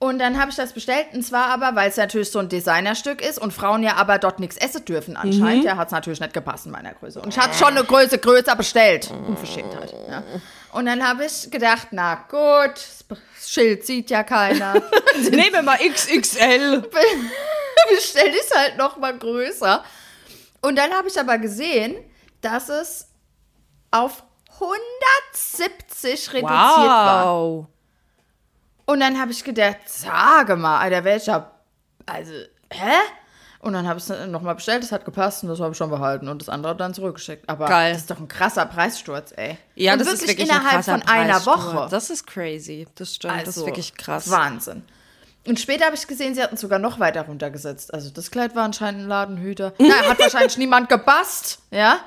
Und 0.01 0.19
dann 0.19 0.39
habe 0.39 0.49
ich 0.49 0.55
das 0.55 0.71
bestellt. 0.71 1.07
Und 1.13 1.23
zwar 1.23 1.47
aber, 1.47 1.75
weil 1.75 1.89
es 1.89 1.97
natürlich 1.97 2.31
so 2.31 2.39
ein 2.39 2.47
Designerstück 2.47 3.21
ist 3.21 3.37
und 3.37 3.51
Frauen 3.51 3.83
ja 3.83 3.95
aber 3.97 4.17
dort 4.17 4.39
nichts 4.39 4.55
essen 4.55 4.85
dürfen 4.85 5.17
anscheinend. 5.17 5.65
Ja, 5.65 5.75
hat 5.75 5.87
es 5.87 5.91
natürlich 5.91 6.21
nicht 6.21 6.33
gepasst 6.33 6.65
in 6.65 6.71
meiner 6.71 6.93
Größe. 6.93 7.21
Und 7.21 7.29
ich 7.29 7.37
hatte 7.37 7.57
schon 7.57 7.75
eine 7.75 7.83
Größe 7.83 8.17
größer 8.17 8.55
bestellt. 8.55 9.11
Unverschämtheit. 9.27 9.93
Ja. 10.09 10.23
Und 10.71 10.85
dann 10.85 11.05
habe 11.05 11.25
ich 11.25 11.51
gedacht, 11.51 11.89
na 11.91 12.15
gut, 12.29 12.75
das 13.09 13.49
Schild 13.49 13.85
sieht 13.85 14.09
ja 14.09 14.23
keiner. 14.23 14.73
Nehmen 15.31 15.51
wir 15.51 15.63
mal 15.63 15.77
XXL. 15.77 16.81
bestell 17.89 18.29
ich 18.29 18.57
halt 18.57 18.77
noch 18.77 18.95
mal 18.97 19.17
größer. 19.17 19.83
Und 20.61 20.77
dann 20.77 20.91
habe 20.93 21.09
ich 21.09 21.19
aber 21.19 21.37
gesehen, 21.39 21.97
dass 22.39 22.69
es 22.69 23.07
auf 23.91 24.23
170 24.53 26.33
reduziert 26.33 26.49
war. 26.49 27.25
Wow. 27.25 27.67
Und 28.89 29.01
dann 29.01 29.21
habe 29.21 29.31
ich 29.31 29.43
gedacht, 29.43 29.77
sage 29.85 30.55
mal, 30.55 30.79
Alter, 30.79 31.03
welcher. 31.03 31.51
Also, 32.07 32.33
hä? 32.71 32.95
Und 33.59 33.73
dann 33.73 33.87
habe 33.87 33.99
ich 33.99 34.09
es 34.09 34.27
nochmal 34.27 34.55
bestellt, 34.55 34.81
das 34.81 34.91
hat 34.91 35.05
gepasst 35.05 35.43
und 35.43 35.49
das 35.49 35.59
habe 35.59 35.73
ich 35.73 35.77
schon 35.77 35.91
behalten 35.91 36.27
und 36.27 36.41
das 36.41 36.49
andere 36.49 36.75
dann 36.75 36.95
zurückgeschickt. 36.95 37.47
Aber 37.47 37.67
Geil. 37.67 37.91
das 37.91 38.01
ist 38.01 38.09
doch 38.09 38.17
ein 38.17 38.27
krasser 38.27 38.65
Preissturz, 38.65 39.31
ey. 39.35 39.59
Ja, 39.75 39.93
und 39.93 39.99
das 39.99 40.07
wirklich 40.07 40.21
ist 40.21 40.27
wirklich 40.29 40.49
innerhalb 40.49 40.83
von 40.83 41.03
einer. 41.03 41.45
Woche. 41.45 41.87
Das 41.91 42.09
ist 42.09 42.25
crazy. 42.25 42.87
Das 42.95 43.13
stimmt. 43.13 43.45
das 43.45 43.57
ist 43.57 43.65
wirklich 43.67 43.93
krass. 43.93 44.23
Also, 44.23 44.35
Wahnsinn. 44.35 44.83
Und 45.45 45.59
später 45.59 45.85
habe 45.85 45.95
ich 45.95 46.07
gesehen, 46.07 46.33
sie 46.33 46.41
hatten 46.41 46.55
es 46.55 46.61
sogar 46.61 46.79
noch 46.79 46.99
weiter 46.99 47.21
runtergesetzt. 47.21 47.93
Also 47.93 48.09
das 48.09 48.31
Kleid 48.31 48.55
war 48.55 48.63
anscheinend 48.63 49.01
ein 49.01 49.07
Ladenhüter. 49.07 49.71
Na, 49.79 50.09
hat 50.09 50.17
wahrscheinlich 50.17 50.57
niemand 50.57 50.89
gepasst, 50.89 51.59
ja. 51.69 51.99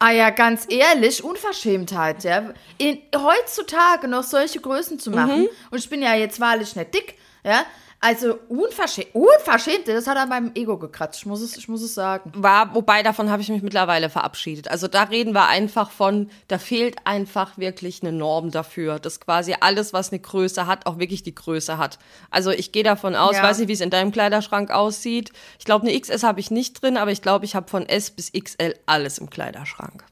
Ah 0.00 0.10
ja, 0.12 0.30
ganz 0.30 0.66
ehrlich, 0.68 1.24
Unverschämtheit, 1.24 2.22
ja. 2.24 2.52
In, 2.78 2.98
heutzutage 3.16 4.06
noch 4.06 4.22
solche 4.22 4.60
Größen 4.60 4.98
zu 5.00 5.10
machen, 5.10 5.42
Mhm. 5.42 5.48
und 5.70 5.78
ich 5.78 5.90
bin 5.90 6.02
ja 6.02 6.14
jetzt 6.14 6.38
wahrlich 6.40 6.76
nicht 6.76 6.94
dick, 6.94 7.14
ja. 7.44 7.64
Also 8.00 8.38
unverschämt, 8.48 9.08
unverschämt, 9.12 9.88
das 9.88 10.06
hat 10.06 10.16
an 10.16 10.28
meinem 10.28 10.52
Ego 10.54 10.78
gekratzt, 10.78 11.18
ich 11.18 11.26
muss 11.26 11.40
es, 11.40 11.56
ich 11.56 11.66
muss 11.66 11.82
es 11.82 11.94
sagen. 11.94 12.30
War, 12.36 12.72
wobei 12.74 13.02
davon 13.02 13.28
habe 13.28 13.42
ich 13.42 13.48
mich 13.48 13.60
mittlerweile 13.62 14.08
verabschiedet. 14.08 14.68
Also 14.68 14.86
da 14.86 15.02
reden 15.04 15.32
wir 15.34 15.48
einfach 15.48 15.90
von, 15.90 16.30
da 16.46 16.58
fehlt 16.58 16.96
einfach 17.04 17.58
wirklich 17.58 18.02
eine 18.02 18.12
Norm 18.12 18.52
dafür, 18.52 19.00
dass 19.00 19.18
quasi 19.18 19.56
alles, 19.58 19.92
was 19.92 20.12
eine 20.12 20.20
Größe 20.20 20.68
hat, 20.68 20.86
auch 20.86 20.98
wirklich 20.98 21.24
die 21.24 21.34
Größe 21.34 21.76
hat. 21.76 21.98
Also 22.30 22.50
ich 22.52 22.70
gehe 22.70 22.84
davon 22.84 23.16
aus, 23.16 23.34
Ja. 23.34 23.42
weiß 23.42 23.58
nicht, 23.58 23.68
wie 23.68 23.72
es 23.72 23.80
in 23.80 23.90
deinem 23.90 24.12
Kleiderschrank 24.12 24.70
aussieht. 24.70 25.32
Ich 25.58 25.64
glaube, 25.64 25.88
eine 25.88 25.98
XS 25.98 26.22
habe 26.22 26.38
ich 26.38 26.52
nicht 26.52 26.80
drin, 26.80 26.98
aber 26.98 27.10
ich 27.10 27.20
glaube, 27.20 27.46
ich 27.46 27.56
habe 27.56 27.68
von 27.68 27.84
S 27.84 28.12
bis 28.12 28.30
XL 28.32 28.74
alles 28.86 29.18
im 29.18 29.28
Kleiderschrank. 29.28 30.04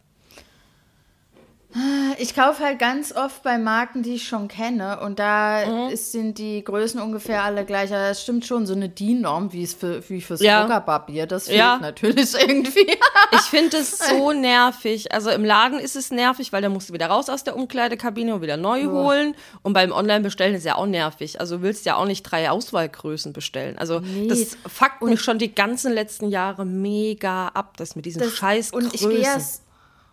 Ich 2.18 2.34
kaufe 2.34 2.64
halt 2.64 2.78
ganz 2.78 3.12
oft 3.14 3.42
bei 3.42 3.58
Marken, 3.58 4.02
die 4.02 4.14
ich 4.14 4.26
schon 4.26 4.48
kenne 4.48 5.00
und 5.00 5.18
da 5.18 5.66
Mhm. 5.66 5.90
ist, 5.92 6.12
sind 6.12 6.38
die 6.38 6.64
Größen 6.64 7.00
ungefähr 7.00 7.42
alle 7.44 7.64
gleich. 7.66 7.90
Aber 7.92 8.08
das 8.08 8.22
stimmt 8.22 8.46
schon, 8.46 8.64
so 8.66 8.74
eine 8.74 8.88
DIN-Norm, 8.88 9.52
wie 9.52 9.62
es 9.62 9.74
für, 9.74 10.08
wie 10.08 10.20
fürs 10.22 10.40
Ja. 10.40 10.62
Druckerpapier, 10.62 11.26
das 11.26 11.46
fehlt 11.46 11.58
Ja. 11.58 11.76
natürlich 11.78 12.32
irgendwie. 12.40 12.96
Ich 13.32 13.40
finde 13.42 13.76
es 13.78 13.98
so 13.98 14.32
nervig. 14.32 15.12
Also 15.12 15.30
im 15.30 15.44
Laden 15.44 15.78
ist 15.78 15.96
es 15.96 16.10
nervig, 16.10 16.52
weil 16.52 16.62
da 16.62 16.68
musst 16.70 16.88
du 16.88 16.94
wieder 16.94 17.08
raus 17.08 17.28
aus 17.28 17.44
der 17.44 17.56
Umkleidekabine 17.56 18.34
und 18.36 18.40
wieder 18.42 18.56
neu 18.56 18.86
holen. 18.86 19.34
Und 19.62 19.72
beim 19.74 19.92
Online-Bestellen 19.92 20.54
ist 20.54 20.64
ja 20.64 20.76
auch 20.76 20.86
nervig. 20.86 21.40
Also 21.40 21.56
du 21.58 21.62
willst 21.62 21.84
ja 21.84 21.96
auch 21.96 22.06
nicht 22.06 22.22
drei 22.22 22.50
Auswahlgrößen 22.50 23.32
bestellen. 23.34 23.76
Also 23.78 24.00
das 24.28 24.56
fuckt 24.66 25.02
mich 25.02 25.20
schon 25.20 25.38
die 25.38 25.54
ganzen 25.54 25.92
letzten 25.92 26.28
Jahre 26.30 26.64
mega 26.64 27.48
ab, 27.48 27.76
das 27.76 27.96
mit 27.96 28.06
diesen 28.06 28.22
Das- 28.22 28.32
scheiß 28.32 28.72
und 28.72 28.94
ich 28.94 29.02
Größen. 29.02 29.10
gehe 29.10 29.20
ja, 29.22 29.38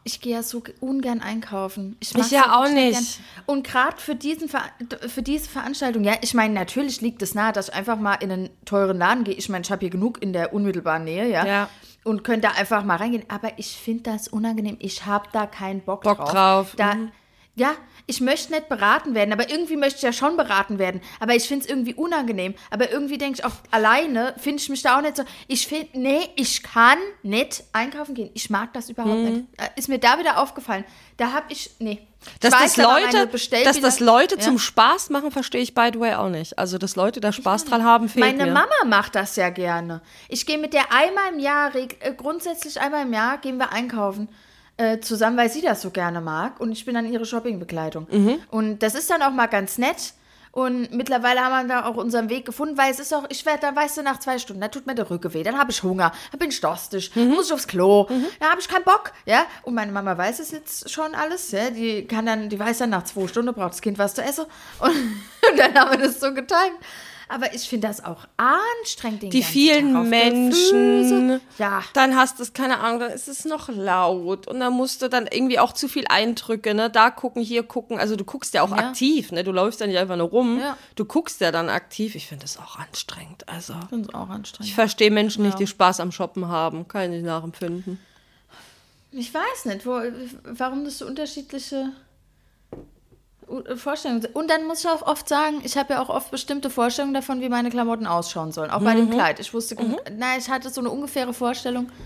ich 0.03 0.19
gehe 0.21 0.33
ja 0.33 0.43
so 0.43 0.61
ge- 0.61 0.75
ungern 0.79 1.21
einkaufen. 1.21 1.95
Ich, 1.99 2.13
Ich 2.15 2.31
ja 2.31 2.57
auch 2.59 2.69
nicht. 2.69 2.93
Gern. 2.99 3.05
Und 3.45 3.65
gerade 3.65 3.97
für, 3.97 4.15
diesen 4.15 4.49
Ver 4.49 4.61
für 5.07 5.21
diese 5.21 5.49
Veranstaltung, 5.49 6.03
ja, 6.03 6.13
ich 6.21 6.33
meine, 6.33 6.53
natürlich 6.53 7.01
liegt 7.01 7.21
es 7.21 7.35
nahe, 7.35 7.53
dass 7.53 7.69
ich 7.69 7.73
einfach 7.73 7.97
mal 7.97 8.15
in 8.15 8.31
einen 8.31 8.49
teuren 8.65 8.97
Laden 8.97 9.23
gehe. 9.23 9.33
Ich 9.35 9.49
meine, 9.49 9.63
ich 9.63 9.71
habe 9.71 9.79
hier 9.81 9.89
genug 9.89 10.21
in 10.21 10.33
der 10.33 10.53
unmittelbaren 10.53 11.03
Nähe, 11.05 11.29
ja. 11.29 11.45
Ja. 11.45 11.69
Und 12.03 12.23
könnte 12.25 12.47
da 12.49 12.55
einfach 12.59 12.83
mal 12.83 12.97
reingehen. 12.97 13.23
Aber 13.29 13.51
ich 13.57 13.77
finde 13.77 14.03
das 14.11 14.27
unangenehm. 14.27 14.75
Ich 14.79 15.05
habe 15.05 15.29
da 15.31 15.45
keinen 15.45 15.79
Bock, 15.81 16.03
Bock 16.03 16.17
drauf. 16.17 16.31
drauf, 16.31 16.73
Da, 16.75 16.95
mhm. 16.95 17.11
Ja, 17.55 17.71
ich 18.05 18.19
möchte 18.19 18.51
nicht 18.51 18.67
beraten 18.69 19.15
werden, 19.15 19.31
aber 19.31 19.49
irgendwie 19.49 19.77
möchte 19.77 19.97
ich 19.97 20.03
ja 20.03 20.11
schon 20.11 20.35
beraten 20.35 20.77
werden. 20.77 20.99
Aber 21.19 21.35
ich 21.35 21.47
finde 21.47 21.63
es 21.63 21.69
irgendwie 21.69 21.93
unangenehm. 21.93 22.53
Aber 22.69 22.91
irgendwie 22.91 23.17
denke 23.17 23.39
ich 23.39 23.45
auch, 23.45 23.53
alleine 23.71 24.33
finde 24.37 24.61
ich 24.61 24.69
mich 24.69 24.81
da 24.81 24.97
auch 24.97 25.01
nicht 25.01 25.15
so. 25.15 25.23
Ich 25.47 25.67
finde, 25.67 25.87
nee, 25.93 26.19
ich 26.35 26.63
kann 26.63 26.97
nicht 27.21 27.63
einkaufen 27.71 28.13
gehen. 28.13 28.29
Ich 28.33 28.49
mag 28.49 28.73
das 28.73 28.89
überhaupt 28.89 29.15
Mhm. 29.15 29.23
nicht. 29.23 29.43
Äh, 29.57 29.69
Ist 29.77 29.87
mir 29.89 29.99
da 29.99 30.19
wieder 30.19 30.37
aufgefallen. 30.39 30.83
Da 31.17 31.31
habe 31.31 31.45
ich, 31.49 31.69
nee. 31.79 32.05
Dass, 32.39 32.53
weiß 32.53 32.75
das 32.75 32.77
Leute, 32.77 33.27
dass 33.63 33.79
das 33.81 33.99
Leute 33.99 34.35
Ja. 34.35 34.41
zum 34.41 34.57
Spaß 34.59 35.09
machen, 35.09 35.31
verstehe 35.31 35.61
ich 35.61 35.73
by 35.73 35.89
the 35.93 35.99
way 35.99 36.13
auch 36.15 36.29
nicht. 36.29 36.57
Also, 36.57 36.77
dass 36.77 36.95
Leute 36.95 37.19
da 37.21 37.31
Spaß 37.33 37.65
dran 37.65 37.83
haben, 37.83 38.07
fehlt 38.09 38.25
Meine 38.25 38.45
mir. 38.45 38.51
Mama 38.53 38.69
macht 38.85 39.15
das 39.15 39.35
ja 39.35 39.49
gerne. 39.49 40.01
Ich 40.29 40.45
gehe 40.45 40.57
mit 40.57 40.73
der 40.73 40.91
einmal 40.93 41.33
im 41.33 41.39
Jahr, 41.39 41.73
äh, 41.75 41.87
grundsätzlich 42.15 42.79
einmal 42.79 43.03
im 43.05 43.13
Jahr, 43.13 43.37
gehen 43.39 43.57
wir 43.57 43.71
einkaufen 43.73 44.29
äh, 44.77 44.99
zusammen, 44.99 45.37
weil 45.37 45.51
sie 45.51 45.61
das 45.61 45.81
so 45.81 45.89
gerne 45.91 46.21
mag. 46.21 46.59
Und 46.59 46.71
ich 46.71 46.85
bin 46.85 46.95
dann 46.95 47.11
ihre 47.11 47.25
Shoppingbegleitung. 47.25 48.07
Mhm. 48.09 48.41
Und 48.49 48.79
das 48.79 48.95
ist 48.95 49.09
dann 49.09 49.21
auch 49.21 49.31
mal 49.31 49.47
ganz 49.47 49.77
nett. 49.77 50.13
Und 50.51 50.93
mittlerweile 50.93 51.39
haben 51.41 51.67
wir 51.67 51.73
da 51.81 51.85
auch 51.87 51.95
unseren 51.95 52.29
Weg 52.29 52.45
gefunden, 52.45 52.77
weil 52.77 52.91
es 52.91 52.99
ist 52.99 53.11
auch, 53.11 53.23
ich 53.29 53.43
werde, 53.43 53.61
dann 53.61 53.75
weißt 53.75 53.97
du, 53.97 54.03
nach 54.03 54.19
zwei 54.19 54.37
Stunden, 54.37 54.61
da 54.61 54.67
tut 54.67 54.85
mir 54.85 54.93
der 54.93 55.09
Rücken 55.09 55.33
weh, 55.33 55.41
dann 55.41 55.57
habe 55.57 55.71
ich 55.71 55.81
Hunger, 55.81 56.11
dann 56.31 56.37
bin 56.37 56.49
ich 56.49 56.61
durstig, 56.61 57.09
Mhm. 57.15 57.29
muss 57.29 57.47
ich 57.47 57.53
aufs 57.53 57.65
Klo, 57.65 58.07
da 58.39 58.51
habe 58.51 58.61
ich 58.61 58.67
keinen 58.67 58.83
Bock, 58.83 59.13
ja. 59.25 59.45
Und 59.63 59.73
meine 59.73 59.91
Mama 59.91 60.15
weiß 60.15 60.37
es 60.39 60.51
jetzt 60.51 60.91
schon 60.91 61.15
alles, 61.15 61.49
ja. 61.53 61.71
Die 61.71 62.05
kann 62.05 62.27
dann, 62.27 62.49
die 62.49 62.59
weiß 62.59 62.77
dann, 62.77 62.91
nach 62.91 63.03
zwei 63.03 63.25
Stunden 63.27 63.51
braucht 63.55 63.71
das 63.73 63.81
Kind 63.81 63.97
was 63.97 64.13
zu 64.13 64.21
essen. 64.21 64.45
Und, 64.77 64.89
und 65.51 65.57
dann 65.57 65.73
haben 65.73 65.99
wir 65.99 66.05
das 66.07 66.19
so 66.19 66.31
getimt. 66.31 66.77
Aber 67.33 67.51
ich 67.55 67.63
finde 67.67 67.87
das 67.87 68.05
auch 68.05 68.27
anstrengend, 68.37 69.23
den 69.23 69.31
die 69.31 69.41
vielen 69.41 70.07
Menschen. 70.07 71.41
Ja. 71.57 71.81
Dann 71.93 72.15
hast 72.15 72.37
du 72.37 72.43
es, 72.43 72.53
keine 72.53 72.79
Ahnung, 72.79 72.99
dann 72.99 73.11
ist 73.11 73.27
es 73.27 73.43
noch 73.45 73.69
laut 73.69 74.47
und 74.47 74.59
dann 74.59 74.73
musst 74.73 75.01
du 75.01 75.09
dann 75.09 75.25
irgendwie 75.25 75.57
auch 75.57 75.73
zu 75.73 75.87
viel 75.87 76.05
Eindrücke, 76.09 76.75
ne? 76.75 76.91
Da 76.91 77.09
gucken, 77.09 77.41
hier 77.41 77.63
gucken. 77.63 77.97
Also 77.97 78.15
du 78.15 78.23
guckst 78.23 78.53
ja 78.53 78.61
auch 78.61 78.69
Ja. 78.69 78.75
aktiv, 78.89 79.31
ne? 79.31 79.43
Du 79.43 79.51
läufst 79.51 79.79
ja 79.79 79.87
nicht 79.87 79.97
einfach 79.97 80.15
nur 80.15 80.29
rum. 80.29 80.59
Ja. 80.59 80.77
Du 80.93 81.05
guckst 81.05 81.41
ja 81.41 81.51
dann 81.51 81.69
aktiv. 81.69 82.13
Ich 82.13 82.27
finde 82.27 82.43
das 82.43 82.59
auch 82.59 82.77
anstrengend. 82.77 83.49
Also 83.49 83.73
Ich 83.81 83.89
finde 83.89 84.09
es 84.09 84.13
auch 84.13 84.27
ich 84.27 84.31
anstrengend. 84.35 84.73
verstehe 84.75 85.09
Menschen 85.09 85.43
nicht, 85.43 85.57
die 85.57 85.65
Spaß 85.65 86.01
am 86.01 86.11
Shoppen 86.11 86.49
haben. 86.49 86.87
Kann 86.87 87.11
ich 87.13 87.23
nachempfinden. 87.23 87.97
Ich 89.11 89.33
weiß 89.33 89.65
nicht, 89.65 89.87
wo, 89.87 89.99
warum 90.43 90.85
das 90.85 90.99
so 90.99 91.07
unterschiedliche 91.07 91.89
Vorstellungen 93.75 94.21
sind. 94.21 94.35
Und 94.35 94.49
dann 94.49 94.65
muss 94.65 94.81
ich 94.83 94.89
auch 94.89 95.01
oft 95.01 95.27
sagen, 95.27 95.61
ich 95.63 95.77
habe 95.77 95.93
ja 95.93 96.01
auch 96.01 96.09
oft 96.09 96.31
bestimmte 96.31 96.69
Vorstellungen 96.69 97.13
davon, 97.13 97.41
wie 97.41 97.49
meine 97.49 97.69
Klamotten 97.69 98.07
ausschauen 98.07 98.51
sollen. 98.51 98.71
Auch 98.71 98.81
bei 98.81 98.95
dem 98.95 99.09
Kleid. 99.09 99.39
Ich 99.39 99.53
wusste, 99.53 99.75
na, 100.17 100.37
ich 100.37 100.49
hatte 100.49 100.69
so 100.69 100.81
eine 100.81 100.89
ungefähre 100.89 101.33
Vorstellung. 101.33 101.89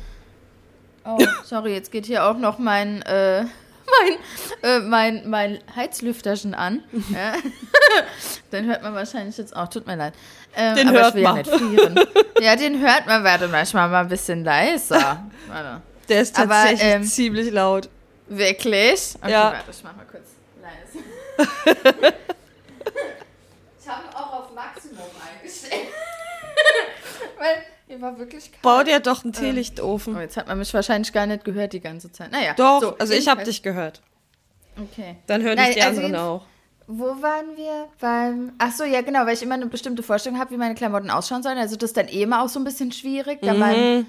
Oh, 1.10 1.18
sorry, 1.46 1.72
jetzt 1.74 1.90
geht 1.94 2.06
hier 2.06 2.26
auch 2.26 2.38
noch 2.38 2.58
mein, 2.60 3.02
äh, 3.04 3.44
mein, 3.44 4.18
äh, 4.62 4.80
mein, 4.80 5.30
mein 5.30 5.60
Heizlüfterchen 5.74 6.54
an. 6.54 6.84
Ja. 7.14 7.32
den 8.52 8.66
hört 8.66 8.84
man 8.84 8.94
wahrscheinlich 8.94 9.38
jetzt 9.38 9.56
auch, 9.56 9.70
tut 9.70 9.88
mir 9.88 9.96
leid. 9.96 10.14
Ähm, 10.54 10.76
Den 10.76 10.90
aber 10.90 11.00
hört 11.00 11.10
ich 11.10 11.16
will 11.16 11.24
man. 11.24 11.36
Ja, 11.38 11.44
nicht 11.44 11.56
frieren. 11.56 12.00
ja, 12.42 12.56
den 12.58 12.82
hört 12.82 13.08
man, 13.08 13.24
warte 13.24 13.48
manchmal 13.48 13.88
mal 13.88 14.02
ein 14.02 14.10
bisschen 14.10 14.44
leiser. 14.44 15.24
Warte. 15.48 15.82
Der 16.10 16.22
ist 16.24 16.38
Aber, 16.38 16.50
tatsächlich 16.56 16.82
ähm, 16.84 17.04
ziemlich 17.06 17.52
laut. 17.54 17.88
Wirklich? 18.28 19.16
Okay, 19.22 19.32
Ja. 19.32 19.44
warte, 19.54 19.72
ich 19.72 19.84
mach 19.86 19.96
mal 19.96 20.06
kurz. 20.12 20.24
ich 23.80 23.88
habe 23.88 24.16
auch 24.16 24.34
auf 24.34 24.54
Maximum 24.54 25.06
eingestellt. 25.22 25.88
Weil 27.38 27.64
hier 27.88 28.02
war 28.02 28.18
wirklich 28.18 28.52
kalt. 28.52 28.62
Bau 28.62 28.84
dir 28.84 29.00
doch 29.00 29.24
einen 29.24 29.34
Teelichtofen. 29.34 30.16
Oh, 30.16 30.20
jetzt 30.20 30.38
hat 30.38 30.48
man 30.48 30.58
mich 30.58 30.74
wahrscheinlich 30.74 31.14
gar 31.14 31.26
nicht 31.26 31.46
gehört 31.46 31.74
die 31.74 31.80
ganze 31.80 32.12
Zeit. 32.12 32.32
Naja. 32.32 32.54
Doch, 32.56 32.82
so, 32.82 32.98
also 32.98 33.14
ich 33.14 33.28
habe 33.28 33.44
dich 33.44 33.64
gehört. 33.64 34.02
Okay. 34.78 35.18
Dann 35.28 35.42
hören 35.42 35.58
dich 35.58 35.76
die 35.76 35.82
also 35.82 36.02
anderen 36.02 36.16
auch. 36.16 36.46
Wo 36.88 37.22
waren 37.22 37.58
wir? 37.58 37.90
Beim. 38.00 38.54
Ach 38.60 38.72
so, 38.72 38.86
ja, 38.86 39.02
genau, 39.02 39.26
weil 39.26 39.34
ich 39.34 39.44
immer 39.44 39.56
eine 39.56 39.66
bestimmte 39.66 40.04
Vorstellung 40.04 40.40
habe, 40.40 40.52
wie 40.52 40.58
meine 40.58 40.74
Klamotten 40.74 41.10
ausschauen 41.10 41.44
sollen. 41.44 41.58
Also, 41.58 41.76
das 41.76 41.90
ist 41.90 41.98
dann 41.98 42.08
eh 42.08 42.24
immer 42.24 42.42
auch 42.42 42.48
so 42.48 42.60
ein 42.60 42.64
bisschen 42.64 42.94
schwierig. 42.94 43.40
Da 43.42 43.54
man, 43.54 44.06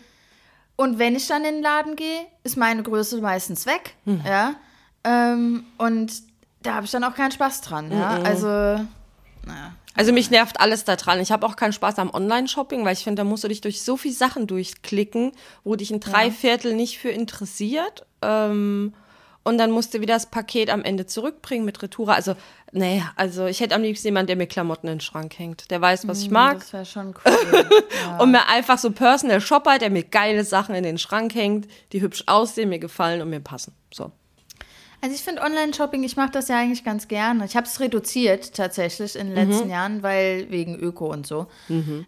und 0.77 0.99
wenn 1.01 1.17
ich 1.17 1.27
dann 1.27 1.45
in 1.45 1.55
den 1.55 1.63
Laden 1.63 1.97
gehe, 1.97 2.27
ist 2.45 2.57
meine 2.57 2.85
Größe 2.85 3.21
meistens 3.21 3.67
weg. 3.67 3.95
Ja. 4.25 4.55
Ähm, 5.03 5.65
und 5.77 6.13
da 6.63 6.75
habe 6.75 6.87
ich 6.87 6.91
dann 6.91 7.05
auch 7.05 7.15
keinen 7.15 7.33
Spaß 7.33 7.61
dran. 7.63 7.91
Ja. 7.93 8.21
Also, 8.23 8.49
naja. 8.49 9.75
Also 9.95 10.13
mich 10.13 10.31
nervt 10.31 10.61
alles 10.61 10.85
da 10.85 10.95
dran. 10.95 11.21
Ich 11.21 11.33
habe 11.33 11.45
auch 11.45 11.57
keinen 11.57 11.73
Spaß 11.73 11.99
am 11.99 12.11
Online-Shopping, 12.11 12.85
weil 12.85 12.93
ich 12.93 13.03
finde, 13.03 13.23
da 13.23 13.25
musst 13.25 13.43
du 13.43 13.49
dich 13.49 13.61
durch 13.61 13.83
so 13.83 13.97
viele 13.97 14.15
Sachen 14.15 14.47
durchklicken, 14.47 15.33
wo 15.65 15.75
dich 15.75 15.91
ein 15.91 15.99
Dreiviertel 15.99 16.75
nicht 16.75 16.99
für 16.99 17.09
interessiert. 17.09 18.07
Ähm, 18.23 18.95
und 19.43 19.59
dann 19.59 19.71
musst 19.71 19.95
du 19.95 20.01
wieder 20.01 20.15
das 20.15 20.27
Paket 20.27 20.71
am 20.71 20.85
Ende 20.85 21.07
zurückbringen 21.07 21.65
mit 21.65 21.83
Retour. 21.83 22.11
Also, 22.11 22.37
nee, 22.71 23.03
also 23.17 23.47
ich 23.47 23.61
hätte 23.61 23.75
am 23.75 23.83
liebsten 23.83 24.09
jemanden, 24.09 24.29
der 24.29 24.37
mir 24.37 24.47
Klamotten 24.47 24.87
in 24.87 24.97
den 24.97 25.01
Schrank 25.01 25.39
hängt. 25.39 25.71
Der 25.71 25.81
weiß, 25.81 26.07
was 26.07 26.21
ich 26.21 26.31
mag. 26.31 26.61
Das 26.61 26.73
wäre 26.73 26.85
schon 26.85 27.15
cool. 27.25 27.67
Und 28.19 28.31
mir 28.31 28.47
einfach 28.47 28.79
so 28.79 28.93
Personal 28.93 29.41
Shopper, 29.41 29.79
der 29.79 29.91
mir 29.91 30.05
geile 30.05 30.45
Sachen 30.45 30.75
in 30.75 30.85
den 30.85 30.99
Schrank 30.99 31.35
hängt, 31.35 31.67
die 31.93 32.03
hübsch 32.03 32.25
aussehen, 32.27 32.69
mir 32.69 32.79
gefallen 32.79 33.23
und 33.23 33.31
mir 33.31 33.41
passen. 33.41 33.75
So. 33.93 34.13
Also 35.01 35.15
ich 35.15 35.23
finde 35.23 35.43
Online-Shopping, 35.43 36.03
ich 36.03 36.17
mache 36.17 36.33
das 36.33 36.49
ja 36.49 36.59
eigentlich 36.59 36.83
ganz 36.83 37.07
gerne. 37.07 37.45
Ich 37.45 37.57
habe 37.57 37.67
es 37.67 37.79
reduziert 37.79 38.55
tatsächlich 38.55 39.15
in 39.15 39.29
den 39.29 39.37
letzten 39.37 39.71
Jahren, 39.71 40.03
weil 40.03 40.51
wegen 40.51 40.77
Öko 40.77 41.13
und 41.13 41.25
so. 41.25 41.47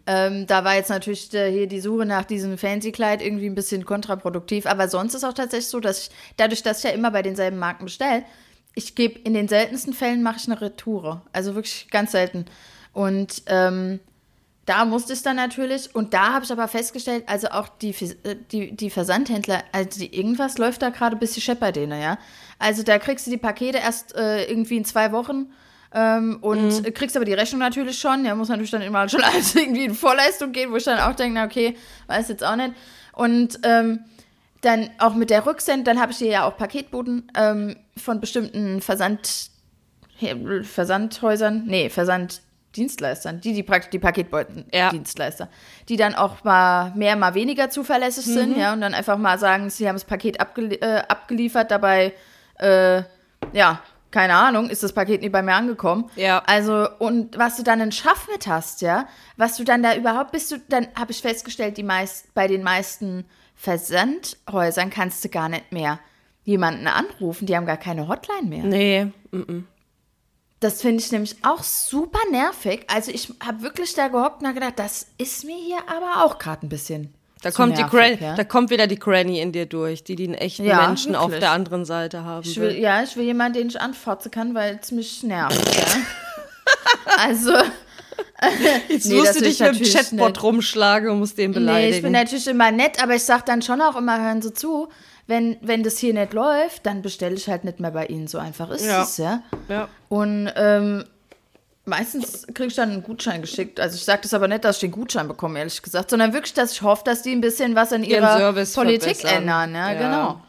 Ähm, 0.07 0.45
da 0.45 0.65
war 0.65 0.75
jetzt 0.75 0.89
natürlich 0.89 1.33
äh, 1.33 1.49
hier 1.49 1.67
die 1.67 1.79
Suche 1.79 2.05
nach 2.05 2.25
diesem 2.25 2.57
Fancy-Kleid 2.57 3.21
irgendwie 3.21 3.45
ein 3.45 3.55
bisschen 3.55 3.85
kontraproduktiv. 3.85 4.65
Aber 4.65 4.89
sonst 4.89 5.13
ist 5.13 5.23
auch 5.23 5.33
tatsächlich 5.33 5.69
so, 5.69 5.79
dass 5.79 6.07
ich, 6.07 6.09
dadurch, 6.35 6.63
dass 6.63 6.79
ich 6.79 6.83
ja 6.83 6.89
immer 6.89 7.11
bei 7.11 7.21
denselben 7.21 7.59
Marken 7.59 7.85
bestelle, 7.85 8.23
ich 8.75 8.95
gebe 8.95 9.19
in 9.19 9.33
den 9.33 9.47
seltensten 9.47 9.93
Fällen 9.93 10.21
mache 10.21 10.37
ich 10.37 10.47
eine 10.47 10.59
Retoure. 10.59 11.21
Also 11.31 11.55
wirklich 11.55 11.87
ganz 11.91 12.11
selten. 12.11 12.45
Und 12.93 13.43
ähm, 13.45 14.01
da 14.65 14.85
musste 14.85 15.13
ich 15.13 15.23
dann 15.23 15.35
natürlich, 15.37 15.93
und 15.95 16.13
da 16.13 16.33
habe 16.33 16.45
ich 16.45 16.51
aber 16.51 16.67
festgestellt, 16.67 17.23
also 17.27 17.47
auch 17.49 17.67
die, 17.67 17.95
äh, 18.23 18.35
die, 18.51 18.75
die 18.75 18.89
Versandhändler, 18.89 19.63
also 19.71 19.99
die, 19.99 20.15
irgendwas 20.15 20.57
läuft 20.57 20.81
da 20.81 20.89
gerade 20.89 21.15
ein 21.15 21.19
bisschen 21.19 21.41
schepp 21.41 21.59
bei 21.59 21.71
denen, 21.71 21.99
ja. 21.99 22.17
Also 22.61 22.83
da 22.83 22.99
kriegst 22.99 23.25
du 23.25 23.31
die 23.31 23.37
Pakete 23.37 23.79
erst 23.79 24.15
äh, 24.15 24.45
irgendwie 24.45 24.77
in 24.77 24.85
zwei 24.85 25.11
Wochen 25.11 25.47
ähm, 25.93 26.37
und 26.41 26.85
äh, 26.85 26.91
kriegst 26.91 27.15
aber 27.15 27.25
die 27.25 27.33
Rechnung 27.33 27.59
natürlich 27.59 27.99
schon. 27.99 28.23
Ja, 28.23 28.35
muss 28.35 28.49
natürlich 28.49 28.71
dann 28.71 28.83
immer 28.83 29.09
schon 29.09 29.21
alles 29.23 29.55
irgendwie 29.55 29.85
in 29.85 29.95
Vorleistung 29.95 30.51
gehen, 30.51 30.71
wo 30.71 30.75
ich 30.75 30.83
dann 30.83 30.99
auch 30.99 31.15
denke, 31.15 31.33
na 31.35 31.45
okay, 31.45 31.75
weiß 32.07 32.29
jetzt 32.29 32.43
auch 32.43 32.55
nicht. 32.55 32.73
Und 33.13 33.59
ähm, 33.63 34.01
dann 34.61 34.91
auch 34.99 35.15
mit 35.15 35.31
der 35.31 35.45
Rücksend, 35.45 35.87
dann 35.87 35.99
habe 35.99 36.11
ich 36.11 36.19
hier 36.19 36.29
ja 36.29 36.47
auch 36.47 36.55
Paketboten 36.55 37.31
ähm, 37.35 37.75
von 37.97 38.19
bestimmten 38.19 38.79
Versand, 38.81 39.49
Versandhäusern, 40.63 41.63
nee, 41.65 41.89
Versanddienstleistern, 41.89 43.41
die 43.41 43.53
die 43.53 43.63
praktisch 43.63 43.89
die 43.89 43.97
Paketbeutendienstleister, 43.97 45.49
die 45.89 45.97
dann 45.97 46.13
auch 46.13 46.43
mal 46.43 46.93
mehr, 46.95 47.15
mal 47.15 47.33
weniger 47.33 47.71
zuverlässig 47.71 48.25
sind, 48.25 48.55
ja, 48.55 48.71
und 48.73 48.81
dann 48.81 48.93
einfach 48.93 49.17
mal 49.17 49.39
sagen, 49.39 49.71
sie 49.71 49.87
haben 49.87 49.95
das 49.95 50.05
Paket 50.05 50.39
abgelie 50.39 50.77
äh, 50.79 51.01
abgeliefert, 51.07 51.71
dabei, 51.71 52.13
äh, 52.61 53.03
ja, 53.53 53.81
keine 54.11 54.35
Ahnung, 54.35 54.69
ist 54.69 54.83
das 54.83 54.93
Paket 54.93 55.21
nie 55.21 55.29
bei 55.29 55.41
mir 55.41 55.53
angekommen. 55.55 56.09
Ja. 56.15 56.43
Also, 56.45 56.87
und 56.99 57.37
was 57.37 57.55
du 57.57 57.63
dann 57.63 57.79
in 57.79 57.91
Schaff 57.91 58.27
mit 58.31 58.45
hast, 58.47 58.81
ja, 58.81 59.07
was 59.37 59.57
du 59.57 59.63
dann 59.63 59.83
da 59.83 59.95
überhaupt 59.95 60.31
bist 60.31 60.51
du, 60.51 60.57
dann 60.69 60.87
habe 60.97 61.11
ich 61.11 61.21
festgestellt, 61.21 61.77
die 61.77 61.83
meist, 61.83 62.33
bei 62.33 62.47
den 62.47 62.61
meisten 62.63 63.25
Versandhäusern 63.55 64.89
kannst 64.89 65.23
du 65.23 65.29
gar 65.29 65.49
nicht 65.49 65.71
mehr 65.71 65.99
jemanden 66.43 66.87
anrufen, 66.87 67.45
die 67.45 67.55
haben 67.55 67.65
gar 67.65 67.77
keine 67.77 68.07
Hotline 68.07 68.47
mehr. 68.49 68.63
Nee. 68.63 69.11
mm, 69.31 69.63
Das 70.59 70.81
finde 70.81 71.01
ich 71.03 71.11
nämlich 71.11 71.37
auch 71.43 71.63
super 71.63 72.19
nervig. 72.31 72.85
Also 72.87 73.11
ich 73.11 73.31
habe 73.45 73.61
wirklich 73.61 73.93
da 73.93 74.07
gehockt 74.07 74.43
und 74.43 74.53
gedacht, 74.53 74.77
das 74.77 75.07
ist 75.17 75.45
mir 75.45 75.55
hier 75.55 75.79
aber 75.87 76.25
auch 76.25 76.37
gerade 76.37 76.65
ein 76.65 76.69
bisschen. 76.69 77.13
Da 77.41 77.51
kommt, 77.51 77.77
die 77.77 77.81
nervig, 77.81 77.99
Gran 78.19 78.19
ja. 78.29 78.35
da 78.35 78.43
kommt 78.43 78.69
wieder 78.69 78.87
die 78.87 78.99
Granny 78.99 79.39
in 79.39 79.51
dir 79.51 79.65
durch, 79.65 80.03
die 80.03 80.15
den 80.15 80.33
echten 80.35 80.63
Ja, 80.65 80.87
Menschen 80.87 81.15
auf 81.15 81.25
wirklich. 81.29 81.39
der 81.41 81.51
anderen 81.51 81.85
Seite 81.85 82.23
haben 82.23 82.47
Ich 82.47 82.59
will, 82.59 82.77
ja, 82.77 83.01
ich 83.03 83.15
will 83.17 83.23
jemanden, 83.25 83.57
den 83.59 83.67
ich 83.69 83.81
anfotzen 83.81 84.29
kann, 84.31 84.53
weil 84.53 84.79
es 84.81 84.91
mich 84.91 85.23
nervt. 85.23 85.55
ja. 85.75 85.85
Also. 87.17 87.51
Jetzt 88.87 89.07
Nee, 89.07 89.15
musst 89.19 89.35
du 89.35 89.39
dich 89.43 89.59
ich 89.61 89.67
mit 89.67 89.79
dem 89.79 89.85
Chatbot 89.93 90.29
nicht. 90.29 90.43
rumschlagen 90.43 91.09
und 91.09 91.19
musst 91.19 91.37
den 91.37 91.51
Nee, 91.51 91.57
ich 91.57 91.57
bin 91.57 91.65
beleidigen. 91.65 92.11
natürlich 92.11 92.47
immer 92.47 92.71
nett, 92.71 93.01
aber 93.01 93.15
ich 93.15 93.23
sag 93.23 93.45
dann 93.45 93.61
schon 93.61 93.81
auch 93.81 93.95
immer, 93.95 94.19
hören 94.21 94.41
Sie 94.41 94.53
zu, 94.53 94.87
wenn, 95.27 95.57
wenn 95.61 95.83
das 95.83 95.97
hier 95.97 96.13
nicht 96.13 96.33
läuft, 96.33 96.85
dann 96.85 97.01
bestelle 97.01 97.35
ich 97.35 97.47
halt 97.47 97.63
nicht 97.63 97.79
mehr 97.79 97.91
bei 97.91 98.05
Ihnen. 98.07 98.27
So 98.27 98.37
einfach 98.39 98.69
ist 98.71 98.85
es, 98.85 99.17
ja. 99.17 99.43
ja. 99.67 99.87
Und 100.09 100.51
ähm, 100.55 101.05
meistens 101.85 102.45
kriege 102.47 102.67
ich 102.67 102.75
dann 102.75 102.91
einen 102.91 103.03
Gutschein 103.03 103.41
geschickt. 103.41 103.79
Also 103.79 103.95
ich 103.95 104.03
sage 104.05 104.21
das 104.23 104.33
aber 104.33 104.47
nicht, 104.47 104.63
dass 104.63 104.77
ich 104.77 104.81
den 104.81 104.91
Gutschein 104.91 105.27
bekomme, 105.27 105.59
ehrlich 105.59 105.81
gesagt, 105.81 106.09
sondern 106.09 106.33
wirklich, 106.33 106.53
dass 106.53 106.73
ich 106.73 106.81
hoffe, 106.81 107.03
dass 107.05 107.21
die 107.21 107.31
ein 107.31 107.41
bisschen 107.41 107.75
was 107.75 107.91
an 107.93 108.03
Ihren 108.03 108.23
ihrer 108.23 108.37
Service 108.37 108.73
Politik 108.73 109.17
verbessern. 109.17 109.43
ändern. 109.43 109.75
Ja, 109.75 109.91
Ja. 109.93 109.99
genau. 109.99 110.41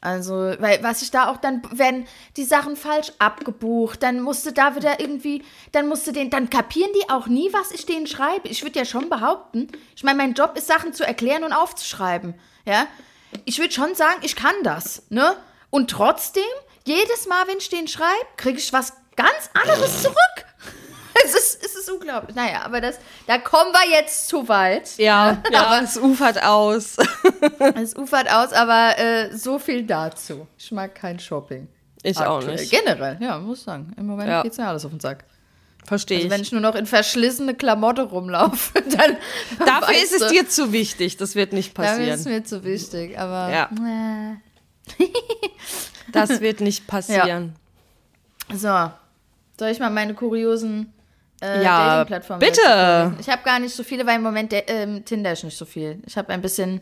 Also, 0.00 0.34
weil 0.58 0.82
was 0.82 1.00
ich 1.00 1.10
da 1.10 1.30
auch 1.30 1.38
dann, 1.38 1.62
werden 1.72 2.06
die 2.36 2.44
Sachen 2.44 2.76
falsch 2.76 3.10
abgebucht, 3.18 4.02
dann 4.02 4.20
musste 4.20 4.52
da 4.52 4.76
wieder 4.76 5.00
irgendwie, 5.00 5.42
dann 5.72 5.88
musste 5.88 6.12
den, 6.12 6.28
dann 6.28 6.50
kapieren 6.50 6.90
die 6.94 7.08
auch 7.08 7.26
nie, 7.26 7.48
was 7.54 7.70
ich 7.70 7.86
denen 7.86 8.06
schreibe. 8.06 8.46
Ich 8.48 8.62
würde 8.62 8.78
ja 8.78 8.84
schon 8.84 9.08
behaupten, 9.08 9.68
ich 9.96 10.04
meine, 10.04 10.18
mein 10.18 10.34
Job 10.34 10.58
ist, 10.58 10.66
Sachen 10.66 10.92
zu 10.92 11.06
erklären 11.06 11.42
und 11.42 11.54
aufzuschreiben. 11.54 12.34
Ja, 12.66 12.86
ich 13.46 13.58
würde 13.58 13.72
schon 13.72 13.94
sagen, 13.94 14.18
ich 14.20 14.36
kann 14.36 14.54
das, 14.62 15.04
ne? 15.08 15.36
Und 15.70 15.90
trotzdem, 15.90 16.42
jedes 16.84 17.26
Mal, 17.26 17.48
wenn 17.48 17.56
ich 17.56 17.70
den 17.70 17.88
schreibe, 17.88 18.26
kriege 18.36 18.58
ich 18.58 18.74
was 18.74 18.92
ganz 19.16 19.48
anderes 19.54 20.02
zurück. 20.02 20.16
Es 21.24 21.34
ist, 21.34 21.64
es 21.64 21.74
ist 21.76 21.90
unglaublich. 21.90 22.34
Naja, 22.34 22.62
aber 22.64 22.80
das, 22.80 22.98
da 23.26 23.38
kommen 23.38 23.72
wir 23.72 23.88
jetzt 23.98 24.28
zu 24.28 24.48
weit. 24.48 24.96
Ja, 24.98 25.42
ja, 25.52 25.80
es 25.84 25.96
ufert 25.96 26.42
aus. 26.42 26.96
Es 27.76 27.94
ufert 27.96 28.30
aus, 28.32 28.52
aber 28.52 28.98
äh, 28.98 29.36
so 29.36 29.58
viel 29.58 29.84
dazu. 29.84 30.46
Ich 30.58 30.72
mag 30.72 30.94
kein 30.94 31.18
Shopping. 31.18 31.68
Ich 32.02 32.18
auch 32.18 32.38
Aktuell. 32.38 32.56
nicht. 32.56 32.70
Generell, 32.70 33.16
ja, 33.20 33.38
muss 33.38 33.64
sagen. 33.64 33.92
Im 33.96 34.06
Moment 34.06 34.28
Ja. 34.28 34.42
geht's 34.42 34.58
mir 34.58 34.66
alles 34.66 34.84
auf 34.84 34.90
den 34.90 35.00
Sack. 35.00 35.24
Verstehe 35.86 36.16
Also 36.16 36.26
ich. 36.28 36.32
wenn 36.32 36.40
ich 36.40 36.50
nur 36.52 36.60
noch 36.62 36.74
in 36.74 36.86
verschlissene 36.86 37.54
Klamotte 37.54 38.02
rumlaufe, 38.02 38.72
dann 38.96 39.16
Dafür 39.66 39.94
ist 40.02 40.14
es 40.18 40.28
dir 40.28 40.48
zu 40.48 40.72
wichtig. 40.72 41.16
Das 41.18 41.34
wird 41.34 41.52
nicht 41.52 41.76
Dafür 41.78 41.92
ist 41.92 42.08
es 42.08 42.08
passieren. 42.24 42.38
mir 42.38 42.44
zu 42.44 42.64
wichtig, 42.64 43.18
aber 43.18 43.50
Ja. 43.52 43.70
äh. 44.98 45.04
Das 46.12 46.40
wird 46.40 46.60
nicht 46.60 46.86
passieren. 46.86 47.54
so. 48.52 48.90
Soll 49.58 49.68
ich 49.68 49.78
mal 49.78 49.90
meine 49.90 50.14
kuriosen 50.14 50.92
äh, 51.44 51.62
Ja, 51.62 51.98
Dating-Plattformen 52.04 52.40
bitte. 52.40 53.14
Ich 53.20 53.28
habe 53.28 53.42
gar 53.44 53.58
nicht 53.58 53.74
so 53.74 53.82
viele, 53.82 54.06
weil 54.06 54.16
im 54.16 54.22
Moment 54.22 54.52
der, 54.52 54.68
ähm, 54.68 55.04
Tinder 55.04 55.32
ist 55.32 55.44
nicht 55.44 55.56
so 55.56 55.64
viel. 55.64 56.02
Ich 56.06 56.16
habe 56.16 56.32
ein 56.32 56.40
bisschen 56.40 56.80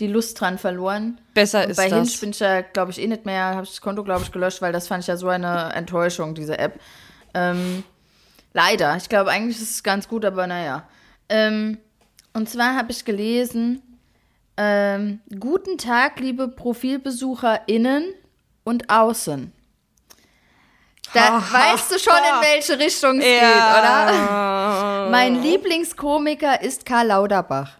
die 0.00 0.06
Lust 0.06 0.40
dran 0.40 0.58
verloren. 0.58 1.20
Besser 1.34 1.64
Und 1.64 1.70
ist 1.70 1.76
bei 1.76 1.88
das. 1.88 2.08
Hinge 2.08 2.20
bin 2.20 2.30
ich 2.30 2.40
ja, 2.40 2.62
glaube 2.62 2.90
ich, 2.90 3.00
eh 3.00 3.06
nicht 3.06 3.26
mehr, 3.26 3.44
habe 3.44 3.64
ich 3.64 3.70
das 3.70 3.80
Konto, 3.80 4.02
glaube 4.02 4.22
ich, 4.22 4.32
gelöscht, 4.32 4.62
weil 4.62 4.72
das 4.72 4.88
fand 4.88 5.02
ich 5.02 5.08
ja 5.08 5.16
so 5.16 5.28
eine 5.28 5.72
Enttäuschung, 5.74 6.34
diese 6.34 6.58
App. 6.58 6.80
Ähm, 7.34 7.84
leider. 8.52 8.96
Ich 8.96 9.08
glaube, 9.08 9.30
eigentlich 9.30 9.60
ist 9.60 9.74
es 9.74 9.82
ganz 9.82 10.08
gut, 10.08 10.24
aber 10.24 10.46
naja. 10.46 10.88
Ähm, 11.28 11.78
und 12.32 12.48
zwar 12.48 12.74
habe 12.74 12.90
ich 12.90 13.04
gelesen, 13.04 13.82
ähm, 14.56 15.20
guten 15.38 15.78
Tag, 15.78 16.18
liebe 16.20 16.48
ProfilbesucherInnen 16.48 18.04
und 18.64 18.90
außen. 18.90 19.52
Da 21.14 21.42
weißt 21.50 21.92
du 21.92 21.98
schon, 21.98 22.14
in 22.16 22.40
welche 22.40 22.78
Richtung 22.78 23.18
es 23.18 23.24
geht, 23.24 23.42
oder? 23.42 25.08
Mein 25.10 25.42
Lieblingskomiker 25.42 26.62
ist 26.62 26.86
Karl 26.86 27.08
Lauterbach. 27.08 27.70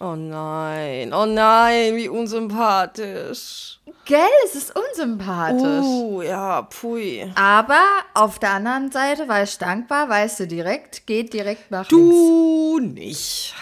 Oh 0.00 0.14
nein, 0.16 1.12
oh 1.12 1.26
nein, 1.26 1.96
wie 1.96 2.08
unsympathisch. 2.08 3.78
Gell, 4.04 4.18
es 4.44 4.54
ist 4.54 4.74
unsympathisch. 4.74 5.84
Uh, 5.84 6.22
ja, 6.22 6.62
pui. 6.62 7.30
Aber 7.36 7.80
auf 8.14 8.38
der 8.38 8.52
anderen 8.52 8.90
Seite 8.90 9.28
war 9.28 9.42
ich 9.42 9.56
dankbar, 9.58 10.08
weißt 10.08 10.40
du, 10.40 10.46
direkt, 10.46 11.06
geht 11.06 11.32
direkt 11.32 11.70
nach 11.70 11.86
Du 11.86 12.78
nicht. 12.80 12.96
links. 12.96 13.54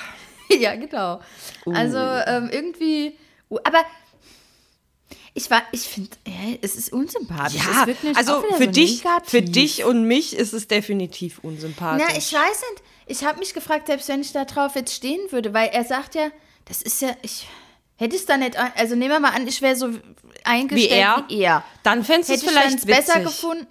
ja, 0.63 0.77
genau. 0.77 1.21
Also 1.73 1.99
ähm, 1.99 2.49
irgendwie, 2.51 3.19
uh, 3.51 3.59
aber 3.65 3.81
ich 5.35 5.51
war, 5.51 5.63
ich 5.73 5.83
finde, 5.83 6.11
äh, 6.25 6.59
es 6.63 6.77
ist 6.77 6.93
unsympathisch. 6.93 7.61
Ja, 7.65 7.87
also 8.15 8.43
für 8.57 8.65
so 8.65 8.71
dich, 8.71 9.03
für 9.25 9.43
dich 9.43 9.85
und 9.85 10.05
mich 10.05 10.37
ist 10.37 10.53
es 10.53 10.67
definitiv 10.69 11.39
unsympathisch. 11.43 12.07
Na, 12.09 12.17
ich 12.17 12.33
weiß 12.33 12.63
nicht. 12.73 12.83
Ich 13.07 13.25
habe 13.25 13.39
mich 13.39 13.55
gefragt, 13.55 13.87
selbst 13.89 14.09
wenn 14.09 14.21
ich 14.21 14.33
da 14.33 14.45
drauf 14.45 14.75
jetzt 14.77 14.95
stehen 14.95 15.21
würde, 15.31 15.53
weil 15.53 15.69
er 15.69 15.85
sagt 15.85 16.15
ja, 16.15 16.31
das 16.67 16.83
ist 16.83 17.03
ja, 17.03 17.11
ich, 17.23 17.47
Hätte 18.01 18.17
es 18.17 18.25
dann 18.25 18.41
nicht, 18.41 18.57
also 18.77 18.95
nehmen 18.95 19.11
wir 19.11 19.21
mal 19.21 19.33
an, 19.35 19.47
ich 19.47 19.61
wäre 19.61 19.77
so 19.77 19.91
eingestellt 20.43 20.91
Wie 20.91 20.95
er? 20.95 21.25
wie 21.29 21.41
er. 21.43 21.65
Dann 21.83 22.03
fändest 22.03 22.31
du 22.31 22.35
es 22.35 22.43
vielleicht 22.43 22.87
besser 22.87 23.21
gefunden. 23.21 23.67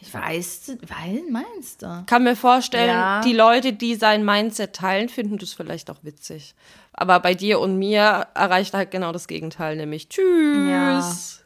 Ich 0.00 0.12
weiß, 0.12 0.72
weil 0.88 1.22
meinst 1.30 1.82
du? 1.82 2.02
kann 2.06 2.24
mir 2.24 2.34
vorstellen, 2.34 2.88
Ja. 2.90 3.20
die 3.20 3.32
Leute, 3.32 3.72
die 3.72 3.94
sein 3.94 4.24
Mindset 4.24 4.74
teilen, 4.74 5.08
finden 5.08 5.38
das 5.38 5.52
vielleicht 5.52 5.90
auch 5.90 5.98
witzig. 6.02 6.56
Aber 7.00 7.20
bei 7.20 7.34
dir 7.34 7.60
und 7.60 7.78
mir 7.78 8.26
erreicht 8.34 8.74
halt 8.74 8.90
genau 8.90 9.12
das 9.12 9.28
Gegenteil, 9.28 9.76
nämlich 9.76 10.08
Tschüss. 10.08 11.44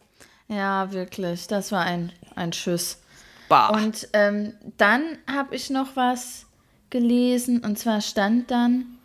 Ja, 0.49 0.93
wirklich. 0.93 1.47
Das 1.47 1.71
war 1.73 1.83
ein, 1.83 2.11
ein 2.35 2.55
Schuss. 2.55 3.03
Bah. 3.51 3.69
Und 3.69 4.09
ähm, 4.15 4.55
dann 4.79 5.03
habe 5.31 5.55
ich 5.55 5.69
noch 5.69 5.95
was 5.95 6.47
gelesen 6.89 7.63
und 7.63 7.79
zwar 7.79 8.01
stand 8.01 8.51
dann, 8.51 8.99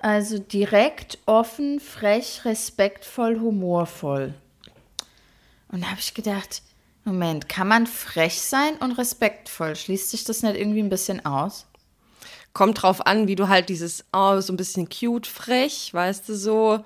also 0.00 0.38
direkt, 0.38 1.18
offen, 1.24 1.80
frech, 1.80 2.42
respektvoll, 2.44 3.40
humorvoll. 3.40 4.34
Und 5.72 5.84
da 5.84 5.86
habe 5.88 6.00
ich 6.00 6.12
gedacht, 6.12 6.60
Moment, 7.04 7.48
kann 7.48 7.66
man 7.66 7.86
frech 7.86 8.42
sein 8.42 8.74
und 8.80 8.92
respektvoll? 8.92 9.74
Schließt 9.74 10.10
sich 10.10 10.24
das 10.24 10.42
nicht 10.42 10.56
irgendwie 10.56 10.82
ein 10.82 10.90
bisschen 10.90 11.24
aus? 11.24 11.64
Kommt 12.52 12.82
drauf 12.82 13.06
an, 13.06 13.28
wie 13.28 13.36
du 13.36 13.48
halt 13.48 13.68
dieses, 13.68 14.04
oh, 14.12 14.40
so 14.40 14.52
ein 14.52 14.56
bisschen 14.56 14.88
cute, 14.88 15.26
frech, 15.26 15.90
weißt 15.92 16.28
du 16.28 16.34
so, 16.34 16.84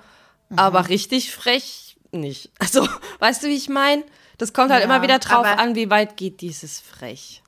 aber 0.54 0.88
richtig 0.88 1.32
frech 1.34 1.96
nicht. 2.10 2.50
Also, 2.58 2.86
weißt 3.20 3.42
du, 3.42 3.48
wie 3.48 3.56
ich 3.56 3.68
meine? 3.68 4.04
Das 4.38 4.52
kommt 4.52 4.70
halt 4.70 4.80
Ja, 4.80 4.86
immer 4.86 5.02
wieder 5.02 5.18
drauf 5.18 5.46
an, 5.46 5.74
wie 5.74 5.88
weit 5.90 6.16
geht 6.16 6.40
dieses 6.40 6.80
frech. 6.80 7.42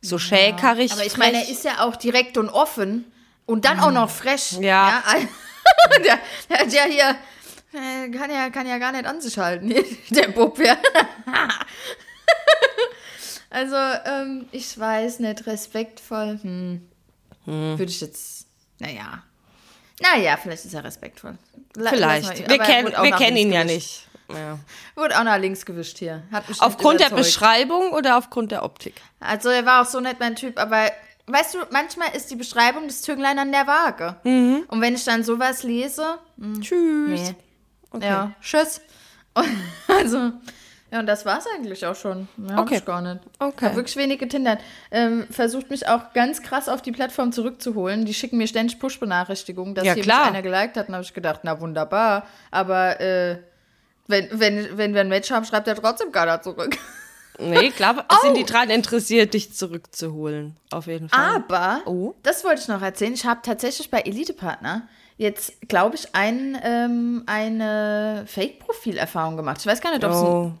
So 0.00 0.18
schäkerig 0.18 0.92
Aber 0.92 1.04
ich 1.04 1.12
frech. 1.12 1.18
meine, 1.32 1.44
er 1.44 1.50
ist 1.50 1.64
ja 1.64 1.84
auch 1.84 1.96
direkt 1.96 2.38
und 2.38 2.48
offen 2.48 3.04
und 3.44 3.64
dann 3.64 3.80
auch 3.80 3.90
noch 3.90 4.10
fresh. 4.10 4.52
Ja. 4.60 5.02
der, 6.04 6.18
der 6.48 6.58
hat 6.58 6.72
ja 6.72 6.84
hier, 6.84 7.16
äh, 7.72 8.08
kann 8.10 8.30
ja, 8.30 8.50
kann 8.50 8.66
ja 8.66 8.78
gar 8.78 8.92
nicht 8.92 9.06
an 9.06 9.20
sich 9.20 9.36
halten, 9.38 9.74
der 10.10 10.28
Bub, 10.28 10.58
ja. 10.58 10.76
also, 13.50 13.76
ähm, 13.76 14.46
ich 14.52 14.78
weiß 14.78 15.20
nicht, 15.20 15.46
respektvoll, 15.46 16.38
hm, 16.42 16.88
würde 17.46 17.84
ich 17.90 18.00
jetzt, 18.00 18.46
naja. 18.78 19.22
Naja, 20.00 20.36
vielleicht 20.36 20.64
ist 20.66 20.74
er 20.74 20.84
respektvoll. 20.84 21.38
La- 21.74 21.90
Vielleicht. 21.90 22.28
mal- 22.28 22.48
Wir, 22.48 22.98
auch 23.00 23.04
wir 23.04 23.12
kennen 23.12 23.36
ihn 23.38 23.52
ja 23.52 23.62
gewischt. 23.62 23.76
nicht. 24.28 24.38
Ja. 24.38 24.58
Wurde 24.96 25.18
auch 25.18 25.24
nach 25.24 25.38
links 25.38 25.64
gewischt 25.64 25.98
hier. 25.98 26.22
Aufgrund 26.58 27.00
der. 27.00 27.10
Beschreibung 27.10 27.92
oder 27.92 28.18
aufgrund 28.18 28.50
der 28.52 28.64
Optik? 28.64 28.94
Also 29.20 29.48
er 29.48 29.64
war 29.64 29.82
auch 29.82 29.86
so 29.86 30.00
nicht 30.00 30.18
mein 30.20 30.34
Typ, 30.36 30.58
aber 30.58 30.90
weißt 31.28 31.54
du, 31.54 31.58
manchmal 31.70 32.14
ist 32.14 32.30
die 32.30 32.36
Beschreibung 32.36 32.88
des 32.88 33.02
Zünglein 33.02 33.38
an 33.38 33.52
der 33.52 33.66
Waage. 33.66 34.16
Mhm. 34.24 34.64
Und 34.68 34.80
wenn 34.80 34.94
ich 34.96 35.04
dann 35.04 35.22
sowas 35.24 35.62
lese, 35.62 36.18
Tschüss. 36.60 37.34
nee. 37.92 38.04
Ja, 38.04 38.32
tschüss. 38.42 38.80
Also, 39.88 40.32
ja, 40.96 41.00
und 41.00 41.06
das 41.06 41.24
war's 41.26 41.44
eigentlich 41.54 41.84
auch 41.86 41.94
schon. 41.94 42.28
Mehr 42.36 42.56
hab 42.56 42.62
Okay. 42.66 42.76
ich 42.78 42.84
gar 42.84 43.00
nicht. 43.02 43.20
Okay. 43.38 43.66
Hab 43.66 43.76
wirklich 43.76 43.96
wenig 43.96 44.18
getindert. 44.18 44.60
Ähm, 44.90 45.26
versucht 45.30 45.70
mich 45.70 45.86
auch 45.88 46.12
ganz 46.14 46.42
krass 46.42 46.68
auf 46.68 46.82
die 46.82 46.92
Plattform 46.92 47.32
zurückzuholen. 47.32 48.04
Die 48.04 48.14
schicken 48.14 48.38
mir 48.38 48.46
ständig 48.46 48.78
Push-Benachrichtigungen, 48.78 49.74
dass 49.74 49.84
Ja, 49.84 49.94
hier 49.94 50.02
klar. 50.02 50.20
mich 50.20 50.28
einer 50.28 50.42
geliked 50.42 50.76
hat. 50.76 50.88
Und 50.88 50.94
habe 50.94 51.04
ich 51.04 51.14
gedacht, 51.14 51.40
na 51.42 51.60
wunderbar. 51.60 52.26
Aber 52.50 53.00
äh, 53.00 53.38
wenn, 54.08 54.28
wenn, 54.32 54.76
wenn 54.78 54.94
wir 54.94 55.00
ein 55.02 55.08
Match 55.08 55.30
haben, 55.30 55.44
schreibt 55.44 55.68
er 55.68 55.76
trotzdem 55.76 56.12
keiner 56.12 56.40
zurück. 56.42 56.76
Nee, 57.38 57.70
klar, 57.70 58.06
sind 58.22 58.34
die 58.36 58.44
dran 58.44 58.70
interessiert, 58.70 59.34
dich 59.34 59.52
zurückzuholen. 59.52 60.56
Auf 60.70 60.86
jeden 60.86 61.10
Fall. 61.10 61.36
Aber, 61.36 61.80
Oh. 61.84 62.14
das 62.22 62.44
wollte 62.44 62.62
ich 62.62 62.68
noch 62.68 62.80
erzählen, 62.80 63.12
ich 63.12 63.26
habe 63.26 63.40
tatsächlich 63.42 63.90
bei 63.90 64.00
Elite-Partner 64.00 64.88
jetzt, 65.18 65.52
glaube 65.68 65.96
ich, 65.96 66.14
ein, 66.14 66.58
ähm, 66.62 67.24
eine 67.26 68.24
Fake-Profil-Erfahrung 68.26 69.36
gemacht. 69.36 69.58
Ich 69.60 69.66
weiß 69.66 69.80
gar 69.82 69.90
nicht, 69.90 70.04
ob 70.04 70.12
es 70.12 70.16
ein 70.18 70.24
Oh. 70.24 70.52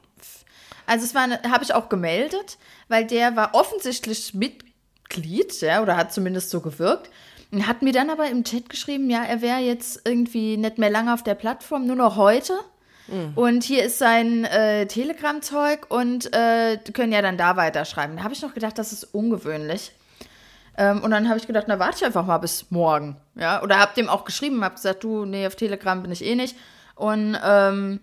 Also 0.86 1.04
es 1.04 1.14
war, 1.14 1.28
habe 1.28 1.64
ich 1.64 1.74
auch 1.74 1.88
gemeldet, 1.88 2.58
weil 2.88 3.06
der 3.06 3.36
war 3.36 3.54
offensichtlich 3.54 4.34
Mitglied, 4.34 5.60
ja, 5.60 5.82
oder 5.82 5.96
hat 5.96 6.12
zumindest 6.12 6.50
so 6.50 6.60
gewirkt. 6.60 7.10
Und 7.52 7.66
hat 7.66 7.82
mir 7.82 7.92
dann 7.92 8.10
aber 8.10 8.28
im 8.28 8.44
Chat 8.44 8.68
geschrieben, 8.68 9.08
ja, 9.08 9.22
er 9.22 9.40
wäre 9.40 9.60
jetzt 9.60 10.02
irgendwie 10.04 10.56
nicht 10.56 10.78
mehr 10.78 10.90
lange 10.90 11.14
auf 11.14 11.22
der 11.22 11.34
Plattform, 11.34 11.86
nur 11.86 11.96
noch 11.96 12.16
heute. 12.16 12.54
Und 13.36 13.62
hier 13.62 13.84
ist 13.84 13.98
sein 13.98 14.44
äh, 14.44 14.86
Telegram-Zeug 14.86 15.86
und 15.90 16.34
äh, 16.34 16.76
die 16.84 16.92
können 16.92 17.12
ja 17.12 17.22
dann 17.22 17.38
da 17.38 17.56
weiterschreiben. 17.56 18.16
Da 18.16 18.24
habe 18.24 18.34
ich 18.34 18.42
noch 18.42 18.52
gedacht, 18.52 18.78
das 18.78 18.92
ist 18.92 19.04
ungewöhnlich. 19.14 19.92
Ähm, 20.76 21.02
und 21.04 21.12
dann 21.12 21.28
habe 21.28 21.38
ich 21.38 21.46
gedacht, 21.46 21.66
na 21.68 21.78
warte 21.78 21.98
ich 21.98 22.04
einfach 22.04 22.26
mal 22.26 22.38
bis 22.38 22.70
morgen. 22.70 23.16
Ja, 23.36 23.62
oder 23.62 23.78
hab 23.78 23.94
dem 23.94 24.08
auch 24.08 24.24
geschrieben, 24.24 24.64
hab 24.64 24.74
gesagt, 24.74 25.04
du, 25.04 25.24
nee, 25.24 25.46
auf 25.46 25.54
Telegram 25.54 26.02
bin 26.02 26.10
ich 26.10 26.24
eh 26.24 26.34
nicht. 26.34 26.56
Und 26.96 27.38
ähm, 27.44 28.00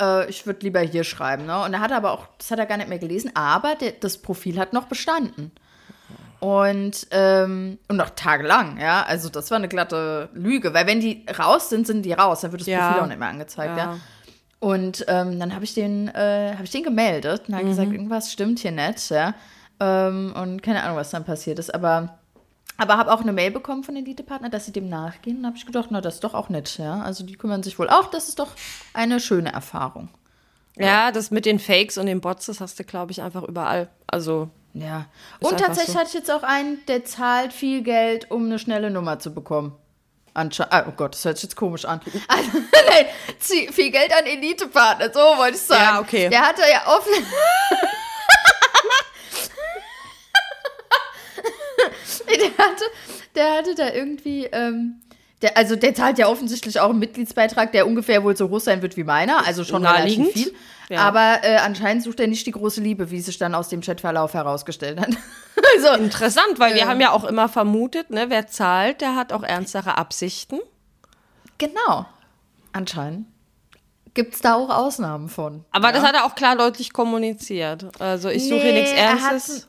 äh, 0.00 0.28
ich 0.28 0.46
würde 0.46 0.60
lieber 0.62 0.80
hier 0.80 1.04
schreiben. 1.04 1.46
Ne? 1.46 1.62
Und 1.62 1.74
er 1.74 1.80
hat 1.80 1.92
aber 1.92 2.12
auch, 2.12 2.26
das 2.38 2.50
hat 2.50 2.58
er 2.58 2.66
gar 2.66 2.76
nicht 2.78 2.88
mehr 2.88 2.98
gelesen, 2.98 3.30
aber 3.34 3.74
der, 3.74 3.92
das 3.92 4.18
Profil 4.18 4.58
hat 4.58 4.72
noch 4.72 4.84
bestanden. 4.86 5.52
Und, 6.40 7.06
ähm, 7.10 7.78
und 7.88 7.96
noch 7.96 8.10
tagelang, 8.10 8.78
ja. 8.80 9.02
Also 9.02 9.28
das 9.28 9.50
war 9.50 9.58
eine 9.58 9.68
glatte 9.68 10.30
Lüge, 10.32 10.72
weil 10.72 10.86
wenn 10.86 11.00
die 11.00 11.26
raus 11.38 11.68
sind, 11.68 11.86
sind 11.86 12.02
die 12.02 12.14
raus. 12.14 12.40
Dann 12.40 12.50
wird 12.52 12.62
das 12.62 12.68
Ja. 12.68 12.88
Profil 12.88 13.02
auch 13.02 13.08
nicht 13.08 13.18
mehr 13.18 13.28
angezeigt, 13.28 13.76
ja. 13.76 13.84
Ja. 13.84 13.96
Und 14.58 15.04
ähm, 15.08 15.38
dann 15.38 15.54
habe 15.54 15.64
ich 15.64 15.74
den, 15.74 16.08
äh, 16.08 16.52
habe 16.54 16.64
ich 16.64 16.70
den 16.70 16.82
gemeldet 16.82 17.44
und 17.48 17.54
habe 17.54 17.66
gesagt, 17.66 17.92
irgendwas 17.92 18.32
stimmt 18.32 18.58
hier 18.58 18.72
nicht, 18.72 19.10
ja. 19.10 19.34
Ähm, 19.80 20.34
und 20.34 20.62
keine 20.62 20.82
Ahnung, 20.82 20.96
was 20.96 21.10
dann 21.10 21.24
passiert 21.24 21.58
ist. 21.58 21.74
Aber, 21.74 22.19
aber 22.80 22.96
habe 22.96 23.12
auch 23.12 23.20
eine 23.20 23.32
Mail 23.32 23.50
bekommen 23.50 23.84
von 23.84 23.94
Elite-Partner, 23.94 24.48
dass 24.48 24.64
sie 24.64 24.72
dem 24.72 24.88
nachgehen. 24.88 25.38
Und 25.38 25.46
habe 25.46 25.56
ich 25.58 25.66
gedacht, 25.66 25.88
na, 25.90 26.00
das 26.00 26.14
ist 26.14 26.24
doch 26.24 26.32
auch 26.32 26.48
nett, 26.48 26.78
ja. 26.78 27.02
Also 27.02 27.24
die 27.24 27.36
kümmern 27.36 27.62
sich 27.62 27.78
wohl 27.78 27.90
auch. 27.90 28.06
Das 28.06 28.30
ist 28.30 28.38
doch 28.38 28.52
eine 28.94 29.20
schöne 29.20 29.52
Erfahrung. 29.52 30.08
Ja, 30.76 31.12
das 31.12 31.30
mit 31.30 31.44
den 31.44 31.58
Fakes 31.58 31.98
und 31.98 32.06
den 32.06 32.22
Bots, 32.22 32.46
das 32.46 32.62
hast 32.62 32.78
du, 32.78 32.84
glaube 32.84 33.12
ich, 33.12 33.20
einfach 33.20 33.42
überall. 33.42 33.90
Also, 34.06 34.48
Ja. 34.72 35.04
Und 35.40 35.60
tatsächlich 35.60 35.92
so. 35.92 35.98
hatte 35.98 36.08
ich 36.08 36.14
jetzt 36.14 36.30
auch 36.30 36.42
einen, 36.42 36.78
der 36.86 37.04
zahlt 37.04 37.52
viel 37.52 37.82
Geld, 37.82 38.30
um 38.30 38.46
eine 38.46 38.58
schnelle 38.58 38.90
Nummer 38.90 39.18
zu 39.18 39.34
bekommen. 39.34 39.76
Ansche 40.32 40.72
ah, 40.72 40.86
oh 40.88 40.92
Gott, 40.96 41.12
das 41.12 41.24
hört 41.26 41.36
sich 41.36 41.50
jetzt 41.50 41.56
komisch 41.56 41.84
an. 41.84 42.00
Also, 42.28 42.50
nein, 42.88 43.06
viel 43.72 43.90
Geld 43.90 44.16
an 44.16 44.24
Elite-Partner, 44.24 45.12
so 45.12 45.20
wollte 45.20 45.56
ich 45.56 45.62
sagen. 45.62 45.82
Ja, 45.82 46.00
okay. 46.00 46.30
Der 46.30 46.40
hatte 46.40 46.62
ja 46.62 46.86
offen. 46.86 47.12
der, 52.56 52.64
hatte, 52.66 52.84
der 53.34 53.52
hatte 53.56 53.74
da 53.74 53.92
irgendwie. 53.92 54.46
Ähm, 54.46 55.00
der, 55.42 55.56
also, 55.56 55.74
der 55.74 55.94
zahlt 55.94 56.18
ja 56.18 56.28
offensichtlich 56.28 56.80
auch 56.80 56.90
einen 56.90 56.98
Mitgliedsbeitrag, 56.98 57.72
der 57.72 57.86
ungefähr 57.86 58.22
wohl 58.24 58.36
so 58.36 58.48
groß 58.48 58.64
sein 58.64 58.82
wird 58.82 58.96
wie 58.98 59.04
meiner. 59.04 59.46
Also 59.46 59.64
schon 59.64 59.86
relativ 59.86 60.32
viel. 60.32 60.54
Ja. 60.90 61.00
Aber 61.00 61.38
äh, 61.44 61.56
anscheinend 61.56 62.02
sucht 62.02 62.20
er 62.20 62.26
nicht 62.26 62.46
die 62.46 62.50
große 62.50 62.80
Liebe, 62.80 63.10
wie 63.10 63.20
sich 63.20 63.38
dann 63.38 63.54
aus 63.54 63.68
dem 63.68 63.80
Chatverlauf 63.80 64.34
herausgestellt 64.34 65.00
hat. 65.00 65.08
also, 65.76 66.02
interessant, 66.02 66.58
weil 66.58 66.74
wir 66.74 66.86
haben 66.88 67.00
ja 67.00 67.12
auch 67.12 67.24
immer 67.24 67.48
vermutet, 67.48 68.10
ne, 68.10 68.26
wer 68.28 68.48
zahlt, 68.48 69.00
der 69.00 69.14
hat 69.16 69.32
auch 69.32 69.42
ernstere 69.44 69.96
Absichten. 69.96 70.58
Genau. 71.58 72.06
Anscheinend. 72.72 73.26
Gibt 74.12 74.34
es 74.34 74.40
da 74.40 74.54
auch 74.56 74.68
Ausnahmen 74.68 75.28
von. 75.28 75.64
Aber 75.70 75.92
das 75.92 76.02
hat 76.02 76.14
er 76.14 76.24
auch 76.24 76.34
klar 76.34 76.56
deutlich 76.56 76.92
kommuniziert. 76.92 77.86
Also, 78.00 78.28
ich 78.28 78.42
suche 78.48 78.56
Nee, 78.64 78.72
nichts 78.72 78.92
er 78.92 79.22
hat- 79.22 79.32
Ernstes. 79.32 79.68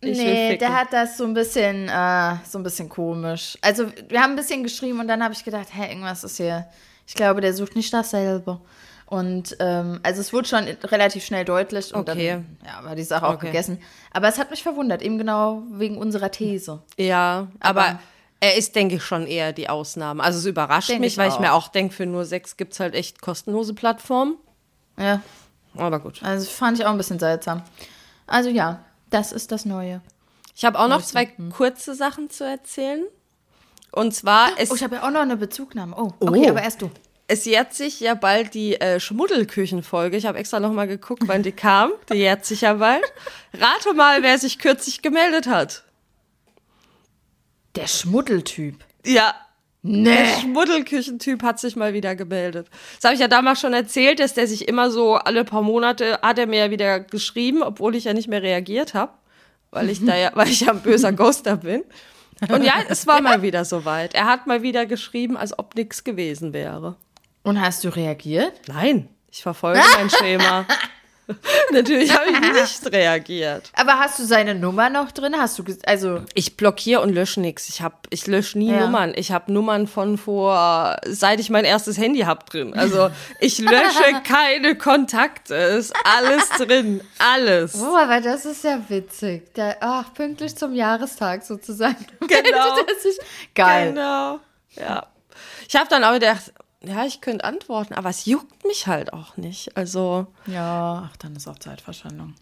Ich 0.00 0.16
nee, 0.16 0.56
der 0.56 0.74
hat 0.78 0.92
das 0.92 1.16
so 1.16 1.24
ein 1.24 1.34
bisschen, 1.34 1.88
äh, 1.88 2.34
so 2.48 2.58
ein 2.58 2.62
bisschen 2.62 2.88
komisch. 2.88 3.58
Also 3.62 3.86
wir 4.08 4.20
haben 4.22 4.30
ein 4.30 4.36
bisschen 4.36 4.62
geschrieben 4.62 5.00
und 5.00 5.08
dann 5.08 5.22
habe 5.24 5.34
ich 5.34 5.44
gedacht, 5.44 5.66
hä, 5.72 5.88
irgendwas 5.88 6.22
ist 6.22 6.36
hier. 6.36 6.66
Ich 7.06 7.14
glaube, 7.14 7.40
der 7.40 7.52
sucht 7.52 7.74
nicht 7.74 7.92
dasselbe. 7.92 8.60
Und 9.06 9.56
ähm, 9.58 9.98
also 10.02 10.20
es 10.20 10.32
wurde 10.32 10.46
schon 10.46 10.64
relativ 10.84 11.24
schnell 11.24 11.44
deutlich 11.44 11.92
und 11.94 12.08
Okay. 12.08 12.30
dann 12.32 12.58
ja, 12.64 12.84
war 12.84 12.94
die 12.94 13.02
Sache 13.02 13.26
auch 13.26 13.34
Okay. 13.34 13.46
gegessen. 13.46 13.80
Aber 14.12 14.28
es 14.28 14.38
hat 14.38 14.50
mich 14.50 14.62
verwundert, 14.62 15.02
eben 15.02 15.18
genau 15.18 15.62
wegen 15.72 15.96
unserer 15.96 16.30
These. 16.30 16.80
Ja, 16.98 17.48
aber, 17.58 17.80
Aber- 17.86 17.98
er 18.40 18.56
ist, 18.56 18.76
denke 18.76 18.96
ich, 18.96 19.02
schon 19.02 19.26
eher 19.26 19.52
die 19.52 19.68
Ausnahme. 19.68 20.22
Also 20.22 20.38
es 20.38 20.44
überrascht 20.44 20.90
mich, 20.90 21.14
ich 21.14 21.18
weil 21.18 21.28
ich 21.28 21.34
auch. 21.34 21.40
mir 21.40 21.54
auch 21.54 21.68
denke, 21.68 21.92
für 21.94 22.06
nur 22.06 22.24
sechs 22.24 22.56
gibt 22.56 22.74
es 22.74 22.80
halt 22.80 22.94
echt 22.94 23.20
kostenlose 23.20 23.74
Plattformen. 23.74 24.36
Ja, 24.96 25.22
Aber 25.76 25.98
gut. 25.98 26.22
also 26.22 26.48
fand 26.48 26.78
ich 26.78 26.84
auch 26.86 26.90
ein 26.90 26.98
bisschen 26.98 27.18
seltsam. 27.18 27.62
Also 28.28 28.50
ja, 28.50 28.84
das 29.10 29.32
ist 29.32 29.52
das 29.52 29.64
Neue. 29.64 30.00
Ich 30.54 30.64
habe 30.64 30.78
auch 30.78 30.88
noch 30.88 31.02
zwei 31.02 31.26
kurze 31.26 31.94
Sachen 31.94 32.30
zu 32.30 32.44
erzählen. 32.44 33.04
Und 33.92 34.14
zwar, 34.14 34.50
es, 34.58 34.70
Oh, 34.70 34.74
ich 34.74 34.82
habe 34.82 34.96
ja 34.96 35.06
auch 35.06 35.10
noch 35.10 35.20
eine 35.20 35.36
Bezugnahme. 35.36 35.94
Oh, 35.96 36.12
okay, 36.20 36.46
Oh. 36.46 36.50
aber 36.50 36.62
erst 36.62 36.82
du. 36.82 36.90
es 37.26 37.44
jährt 37.44 37.72
sich 37.74 38.00
ja 38.00 38.14
bald 38.14 38.54
die 38.54 38.80
äh, 38.80 38.98
Schmuddelküchenfolge. 39.00 40.16
Ich 40.16 40.26
habe 40.26 40.38
extra 40.38 40.60
noch 40.60 40.72
mal 40.72 40.86
geguckt, 40.88 41.22
wann 41.26 41.42
die 41.42 41.52
kam. 41.52 41.92
Die 42.12 42.16
jährt 42.18 42.44
sich 42.44 42.62
ja 42.62 42.74
bald. 42.74 43.04
Rate 43.54 43.94
mal, 43.94 44.22
wer 44.22 44.38
sich 44.38 44.58
kürzlich 44.58 45.00
gemeldet 45.02 45.46
hat. 45.46 45.84
Der 47.76 47.86
Schmuddeltyp. 47.86 48.84
Ja, 49.06 49.34
Nee. 49.82 50.04
Der 50.04 50.40
Schmuddelküchentyp 50.40 51.42
hat 51.42 51.60
sich 51.60 51.76
mal 51.76 51.94
wieder 51.94 52.16
gemeldet. 52.16 52.68
Das 52.96 53.04
habe 53.04 53.14
ich 53.14 53.20
ja 53.20 53.28
damals 53.28 53.60
schon 53.60 53.72
erzählt, 53.72 54.18
dass 54.18 54.34
der 54.34 54.46
sich 54.46 54.66
immer 54.66 54.90
so 54.90 55.14
alle 55.14 55.44
paar 55.44 55.62
Monate 55.62 56.18
hat 56.20 56.38
er 56.38 56.46
mir 56.46 56.64
ja 56.66 56.70
wieder 56.70 57.00
geschrieben, 57.00 57.62
obwohl 57.62 57.94
ich 57.94 58.04
ja 58.04 58.12
nicht 58.12 58.28
mehr 58.28 58.42
reagiert 58.42 58.94
habe, 58.94 59.12
weil 59.70 59.88
ich 59.88 60.04
da 60.04 60.16
ja, 60.16 60.32
weil 60.34 60.48
ich 60.48 60.60
ja 60.60 60.72
ein 60.72 60.80
böser 60.80 61.12
Ghoster 61.12 61.56
bin. 61.58 61.84
Und 62.48 62.64
ja, 62.64 62.74
es 62.88 63.06
war 63.06 63.20
mal 63.20 63.42
wieder 63.42 63.64
soweit. 63.64 64.14
Er 64.14 64.26
hat 64.26 64.46
mal 64.46 64.62
wieder 64.62 64.86
geschrieben, 64.86 65.36
als 65.36 65.58
ob 65.58 65.74
nichts 65.74 66.04
gewesen 66.04 66.52
wäre. 66.52 66.96
Und 67.42 67.60
hast 67.60 67.84
du 67.84 67.88
reagiert? 67.88 68.52
Nein, 68.68 69.08
ich 69.30 69.42
verfolge 69.42 69.80
mein 69.96 70.10
Schema. 70.10 70.66
Natürlich 71.72 72.16
habe 72.16 72.30
ich 72.30 72.40
nicht 72.52 72.92
reagiert. 72.92 73.70
Aber 73.74 73.98
hast 73.98 74.18
du 74.18 74.24
seine 74.24 74.54
Nummer 74.54 74.88
noch 74.90 75.12
drin? 75.12 75.34
Hast 75.38 75.58
du, 75.58 75.64
also, 75.86 76.22
Ich 76.34 76.56
blockiere 76.56 77.00
und 77.00 77.10
lösche 77.10 77.40
nichts. 77.40 77.68
Ich 77.68 77.82
hab, 77.82 78.06
ich 78.10 78.26
lösche 78.26 78.58
nie 78.58 78.70
Ja. 78.70 78.80
Nummern. 78.80 79.12
Ich 79.14 79.30
habe 79.32 79.52
Nummern 79.52 79.86
von 79.86 80.16
vor, 80.18 80.96
seit 81.06 81.40
ich 81.40 81.50
mein 81.50 81.64
erstes 81.64 81.98
Handy 81.98 82.20
hab 82.20 82.48
drin. 82.48 82.74
Also 82.74 83.10
ich 83.40 83.58
lösche 83.58 84.22
keine 84.24 84.76
Kontakte. 84.76 85.54
Ist 85.54 85.94
alles 86.04 86.48
drin. 86.50 87.00
Alles. 87.18 87.74
oh, 87.80 87.96
aber 87.96 88.20
das 88.20 88.44
ist 88.46 88.64
ja 88.64 88.80
witzig. 88.88 89.54
Der, 89.54 89.76
ach, 89.80 90.12
pünktlich 90.14 90.56
zum 90.56 90.74
Jahrestag 90.74 91.44
sozusagen. 91.44 92.06
Genau. 92.20 92.76
Das 92.86 93.04
ist 93.04 93.20
geil. 93.54 93.92
Genau. 93.92 94.40
Ja. 94.76 95.06
Ich 95.68 95.76
habe 95.76 95.88
dann 95.88 96.04
auch 96.04 96.12
gedacht, 96.14 96.52
ja, 96.84 97.04
ich 97.04 97.20
könnte 97.20 97.44
antworten, 97.44 97.94
aber 97.94 98.08
es 98.10 98.24
juckt 98.26 98.64
mich 98.64 98.86
halt 98.86 99.12
auch 99.12 99.36
nicht. 99.36 99.76
Also, 99.76 100.26
Ja, 100.46 101.08
ach, 101.10 101.16
dann 101.16 101.34
ist 101.36 101.48
auch 101.48 101.58
Zeitverschwendung. 101.58 102.34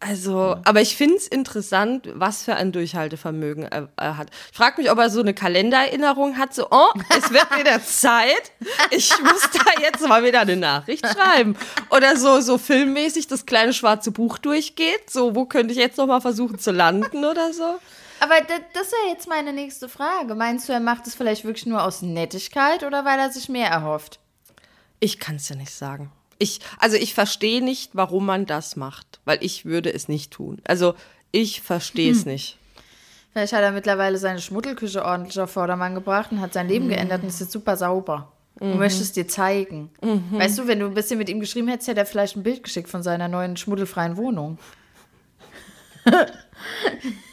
also, 0.00 0.56
aber 0.64 0.80
ich 0.80 0.96
finde 0.96 1.16
es 1.16 1.26
interessant, 1.26 2.08
was 2.14 2.44
für 2.44 2.54
ein 2.54 2.70
Durchhaltevermögen 2.70 3.64
er, 3.64 3.88
er 3.96 4.16
hat. 4.16 4.28
Ich 4.52 4.56
frage 4.56 4.80
mich, 4.80 4.90
ob 4.92 4.98
er 4.98 5.10
so 5.10 5.20
eine 5.20 5.34
Kalendererinnerung 5.34 6.38
hat, 6.38 6.54
so, 6.54 6.68
oh, 6.70 6.92
es 7.18 7.32
wird 7.32 7.58
wieder 7.58 7.82
Zeit. 7.84 8.52
Ich 8.90 9.10
muss 9.20 9.48
da 9.52 9.80
jetzt 9.82 10.06
mal 10.06 10.22
wieder 10.22 10.40
eine 10.40 10.56
Nachricht 10.56 11.04
schreiben. 11.06 11.56
Oder 11.90 12.16
so, 12.16 12.40
so 12.40 12.58
filmmäßig 12.58 13.26
das 13.26 13.44
kleine 13.46 13.72
schwarze 13.72 14.12
Buch 14.12 14.38
durchgeht. 14.38 15.10
So, 15.10 15.34
wo 15.34 15.46
könnte 15.46 15.72
ich 15.72 15.78
jetzt 15.78 15.96
noch 15.98 16.06
mal 16.06 16.20
versuchen 16.20 16.58
zu 16.60 16.70
landen 16.70 17.24
oder 17.24 17.52
so? 17.52 17.78
Aber 18.20 18.34
das, 18.74 18.92
wäre 18.92 19.12
jetzt 19.12 19.28
meine 19.28 19.52
nächste 19.52 19.88
Frage. 19.88 20.34
Meinst 20.34 20.68
du, 20.68 20.72
er 20.72 20.80
macht 20.80 21.06
es 21.06 21.14
vielleicht 21.14 21.44
wirklich 21.44 21.66
nur 21.66 21.82
aus 21.82 22.02
Nettigkeit 22.02 22.82
oder 22.84 23.04
weil 23.04 23.18
er 23.18 23.30
sich 23.30 23.48
mehr 23.48 23.68
erhofft? 23.68 24.18
Ich 25.00 25.18
kann 25.18 25.36
es 25.36 25.48
ja 25.48 25.56
nicht 25.56 25.72
sagen. 25.72 26.10
Ich, 26.38 26.60
also 26.78 26.96
ich 26.96 27.14
verstehe 27.14 27.62
nicht, 27.62 27.90
warum 27.94 28.26
man 28.26 28.46
das 28.46 28.76
macht, 28.76 29.20
weil 29.24 29.38
ich 29.40 29.64
würde 29.64 29.92
es 29.92 30.08
nicht 30.08 30.32
tun. 30.32 30.60
Also 30.64 30.94
ich 31.32 31.62
verstehe 31.62 32.12
es 32.12 32.26
nicht. 32.26 32.58
Vielleicht 33.32 33.52
hat 33.52 33.62
er 33.62 33.72
mittlerweile 33.72 34.18
seine 34.18 34.40
Schmuddelküche 34.40 35.04
ordentlich 35.04 35.38
auf 35.40 35.50
Vordermann 35.50 35.94
gebracht 35.94 36.32
und 36.32 36.40
hat 36.40 36.52
sein 36.52 36.68
Leben 36.68 36.88
geändert 36.88 37.22
und 37.22 37.28
ist 37.28 37.40
jetzt 37.40 37.52
super 37.52 37.76
sauber. 37.76 38.32
Und 38.58 38.78
möchte 38.78 39.02
es 39.02 39.12
dir 39.12 39.28
zeigen. 39.28 39.90
Weißt 40.32 40.58
du, 40.58 40.66
wenn 40.66 40.80
du 40.80 40.86
ein 40.86 40.94
bisschen 40.94 41.18
mit 41.18 41.28
ihm 41.28 41.38
geschrieben 41.38 41.68
hättest, 41.68 41.88
hätte 41.88 42.00
er 42.00 42.06
vielleicht 42.06 42.34
ein 42.36 42.42
Bild 42.42 42.64
geschickt 42.64 42.88
von 42.88 43.04
seiner 43.04 43.28
neuen 43.28 43.56
schmuddelfreien 43.56 44.16
Wohnung. 44.16 44.58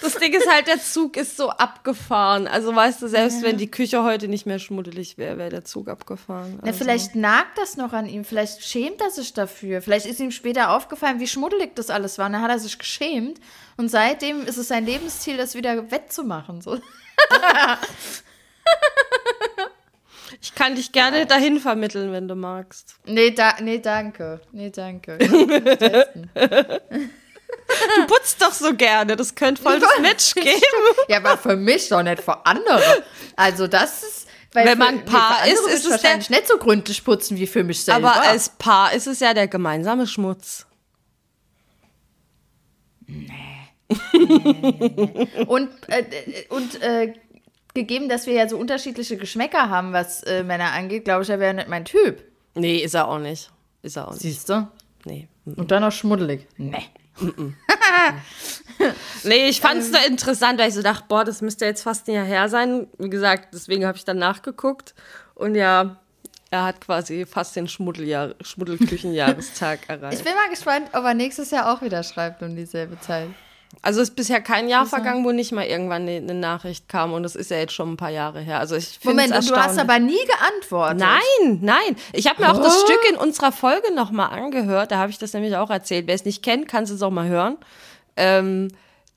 Das 0.00 0.14
Ding 0.16 0.34
ist 0.34 0.50
halt, 0.50 0.66
der 0.66 0.80
Zug 0.80 1.16
ist 1.16 1.36
so 1.36 1.50
abgefahren. 1.50 2.46
Also 2.46 2.74
weißt 2.74 3.02
du, 3.02 3.08
selbst 3.08 3.42
wenn 3.42 3.56
die 3.56 3.70
Küche 3.70 4.02
heute 4.02 4.28
nicht 4.28 4.46
mehr 4.46 4.58
schmuddelig 4.58 5.16
wäre, 5.16 5.38
wäre 5.38 5.50
der 5.50 5.64
Zug 5.64 5.88
abgefahren. 5.88 6.58
Also, 6.60 6.78
vielleicht 6.78 7.14
nagt 7.14 7.58
das 7.58 7.76
noch 7.76 7.92
an 7.92 8.06
ihm, 8.06 8.24
vielleicht 8.24 8.64
schämt 8.64 9.00
er 9.00 9.10
sich 9.10 9.32
dafür. 9.32 9.80
Vielleicht 9.80 10.06
ist 10.06 10.20
ihm 10.20 10.30
später 10.30 10.70
aufgefallen, 10.70 11.20
wie 11.20 11.28
schmuddelig 11.28 11.74
das 11.76 11.90
alles 11.90 12.18
war. 12.18 12.26
Und 12.26 12.32
dann 12.32 12.42
hat 12.42 12.50
er 12.50 12.58
sich 12.58 12.78
geschämt. 12.78 13.38
Und 13.76 13.90
seitdem 13.90 14.46
ist 14.46 14.58
es 14.58 14.68
sein 14.68 14.84
Lebensziel, 14.84 15.36
das 15.36 15.54
wieder 15.54 15.90
wettzumachen. 15.90 16.60
So. 16.60 16.74
ich 20.40 20.54
kann 20.54 20.74
dich 20.74 20.92
gerne 20.92 21.26
dahin 21.26 21.58
vermitteln, 21.58 22.12
wenn 22.12 22.28
du 22.28 22.34
magst. 22.34 22.96
Nee, 23.06 23.30
da, 23.30 23.54
nee, 23.60 23.78
danke. 23.78 24.40
Nee, 24.52 24.70
danke. 24.70 25.18
Du 27.96 28.06
putzt 28.06 28.40
doch 28.40 28.52
so 28.52 28.74
gerne, 28.74 29.16
das 29.16 29.34
könnte 29.34 29.62
voll 29.62 29.80
das 29.80 29.90
Match 30.00 30.34
geben. 30.34 30.52
Ja, 31.08 31.18
aber 31.18 31.36
für 31.36 31.56
mich 31.56 31.88
doch 31.88 32.02
nicht 32.02 32.22
für 32.22 32.44
andere. 32.46 33.02
Also 33.36 33.66
das 33.66 34.02
ist. 34.02 34.28
Weil 34.52 34.66
Wenn 34.66 34.72
für, 34.72 34.78
man 34.78 34.98
ein 34.98 35.04
Paar 35.06 35.46
ist, 35.46 35.66
ist 35.66 35.86
es 35.86 35.90
wahrscheinlich 35.90 36.28
nicht 36.28 36.46
so 36.46 36.58
gründlich 36.58 37.02
putzen 37.04 37.38
wie 37.38 37.46
für 37.46 37.64
mich 37.64 37.82
selber. 37.82 38.14
Aber 38.14 38.28
als 38.28 38.50
Paar 38.50 38.92
ist 38.92 39.06
es 39.06 39.20
ja 39.20 39.32
der 39.32 39.48
gemeinsame 39.48 40.06
Schmutz. 40.06 40.66
und 45.46 45.70
äh, 45.88 46.04
und 46.50 46.82
äh, 46.82 47.14
gegeben, 47.74 48.08
dass 48.08 48.26
wir 48.26 48.34
ja 48.34 48.48
so 48.48 48.56
unterschiedliche 48.58 49.16
Geschmäcker 49.16 49.70
haben, 49.70 49.92
was 49.92 50.22
äh, 50.22 50.44
Männer 50.44 50.72
angeht, 50.72 51.04
glaube 51.04 51.22
ich, 51.22 51.30
er 51.30 51.40
wäre 51.40 51.54
nicht 51.54 51.68
mein 51.68 51.84
Typ. 51.84 52.22
Nee, 52.54 52.78
ist 52.78 52.94
er 52.94 53.08
auch 53.08 53.18
nicht. 53.18 53.50
Ist 53.82 53.96
er 53.96 54.08
auch 54.08 54.12
nicht. 54.12 54.22
Siehst 54.22 54.48
du? 54.48 54.68
Nee. 55.04 55.28
Und 55.44 55.70
dann 55.70 55.82
noch 55.82 55.92
schmuddelig. 55.92 56.46
Nee. 56.56 56.84
Nee, 59.24 59.48
ich 59.48 59.60
fand 59.60 59.80
es 59.80 59.86
Ähm. 59.86 59.92
nur 59.92 60.06
interessant, 60.06 60.58
weil 60.58 60.68
ich 60.68 60.74
so 60.74 60.82
dachte, 60.82 61.04
boah, 61.08 61.24
das 61.24 61.40
müsste 61.40 61.64
jetzt 61.66 61.82
fast 61.82 62.08
ein 62.08 62.14
Jahr 62.14 62.24
her 62.24 62.48
sein. 62.48 62.88
Wie 62.98 63.10
gesagt, 63.10 63.50
deswegen 63.54 63.86
habe 63.86 63.96
ich 63.96 64.04
dann 64.04 64.18
nachgeguckt. 64.18 64.94
Und 65.34 65.54
ja, 65.54 65.96
er 66.50 66.64
hat 66.64 66.80
quasi 66.80 67.24
fast 67.26 67.54
den 67.54 67.68
Schmuddeljahr 67.68 68.34
Schmuddelküchenjahrestag 68.40 69.80
Ich 69.84 69.88
erreicht. 69.88 70.24
bin 70.24 70.34
mal 70.34 70.50
gespannt, 70.50 70.88
ob 70.92 71.04
er 71.04 71.14
nächstes 71.14 71.50
Jahr 71.52 71.72
auch 71.72 71.82
wieder 71.82 72.02
schreibt 72.02 72.42
um 72.42 72.56
dieselbe 72.56 72.98
Zeit. 73.00 73.28
Also 73.80 74.00
es 74.00 74.10
ist 74.10 74.16
bisher 74.16 74.40
kein 74.40 74.68
Jahr 74.68 74.86
vergangen, 74.86 75.24
wo 75.24 75.32
nicht 75.32 75.50
mal 75.50 75.64
irgendwann 75.64 76.02
eine, 76.02 76.18
eine 76.18 76.34
Nachricht 76.34 76.88
kam. 76.88 77.12
Und 77.12 77.22
das 77.22 77.34
ist 77.34 77.50
ja 77.50 77.56
jetzt 77.56 77.72
schon 77.72 77.92
ein 77.92 77.96
paar 77.96 78.10
Jahre 78.10 78.40
her. 78.40 78.60
Also 78.60 78.76
ich 78.76 79.00
Moment, 79.02 79.34
und 79.34 79.48
du 79.48 79.56
hast 79.56 79.78
aber 79.78 79.98
nie 79.98 80.24
geantwortet. 80.26 80.98
Nein, 80.98 81.58
nein. 81.62 81.96
Ich 82.12 82.28
habe 82.28 82.42
mir 82.42 82.52
auch 82.52 82.62
das 82.62 82.76
Oh. 82.76 82.86
Stück 82.86 83.00
in 83.10 83.16
unserer 83.16 83.50
Folge 83.50 83.92
nochmal 83.94 84.30
angehört. 84.30 84.92
Da 84.92 84.98
habe 84.98 85.10
ich 85.10 85.18
das 85.18 85.32
nämlich 85.32 85.56
auch 85.56 85.70
erzählt. 85.70 86.06
Wer 86.06 86.14
es 86.14 86.24
nicht 86.24 86.42
kennt, 86.42 86.68
kann 86.68 86.84
es 86.84 87.02
auch 87.02 87.10
mal 87.10 87.26
hören. 87.26 87.56
Ähm, 88.16 88.68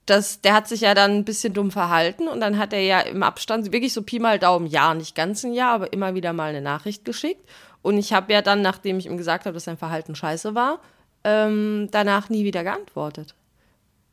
das, 0.05 0.41
der 0.41 0.53
hat 0.53 0.67
sich 0.67 0.81
ja 0.81 0.93
dann 0.93 1.11
ein 1.11 1.25
bisschen 1.25 1.53
dumm 1.53 1.71
verhalten 1.71 2.27
und 2.27 2.39
dann 2.39 2.57
hat 2.57 2.73
er 2.73 2.81
ja 2.81 3.01
im 3.01 3.23
Abstand, 3.23 3.71
wirklich 3.71 3.93
so 3.93 4.03
Pi 4.03 4.19
mal 4.19 4.37
Daumen, 4.37 4.67
ja, 4.67 4.93
nicht 4.93 5.15
ganz 5.15 5.43
ein 5.43 5.53
Jahr, 5.53 5.73
aber 5.73 5.93
immer 5.93 6.13
wieder 6.13 6.31
mal 6.31 6.49
eine 6.49 6.61
Nachricht 6.61 7.05
geschickt. 7.05 7.43
Und 7.81 7.97
ich 7.97 8.13
habe 8.13 8.31
ja 8.33 8.41
dann, 8.41 8.61
nachdem 8.61 8.99
ich 8.99 9.07
ihm 9.07 9.17
gesagt 9.17 9.45
habe, 9.45 9.53
dass 9.55 9.63
sein 9.63 9.77
Verhalten 9.77 10.15
scheiße 10.15 10.55
war, 10.55 10.79
ähm, 11.23 11.89
danach 11.91 12.29
nie 12.29 12.43
wieder 12.43 12.63
geantwortet. 12.63 13.33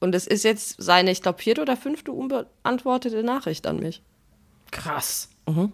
Und 0.02 0.14
es 0.16 0.26
ist 0.26 0.42
jetzt 0.42 0.74
seine, 0.82 1.12
ich 1.12 1.22
glaube, 1.22 1.40
vierte 1.40 1.62
oder 1.62 1.76
fünfte 1.76 2.10
unbeantwortete 2.12 3.22
Nachricht 3.22 3.66
an 3.68 3.78
mich. 3.78 4.02
Krass. 4.72 5.28
Mhm. 5.46 5.72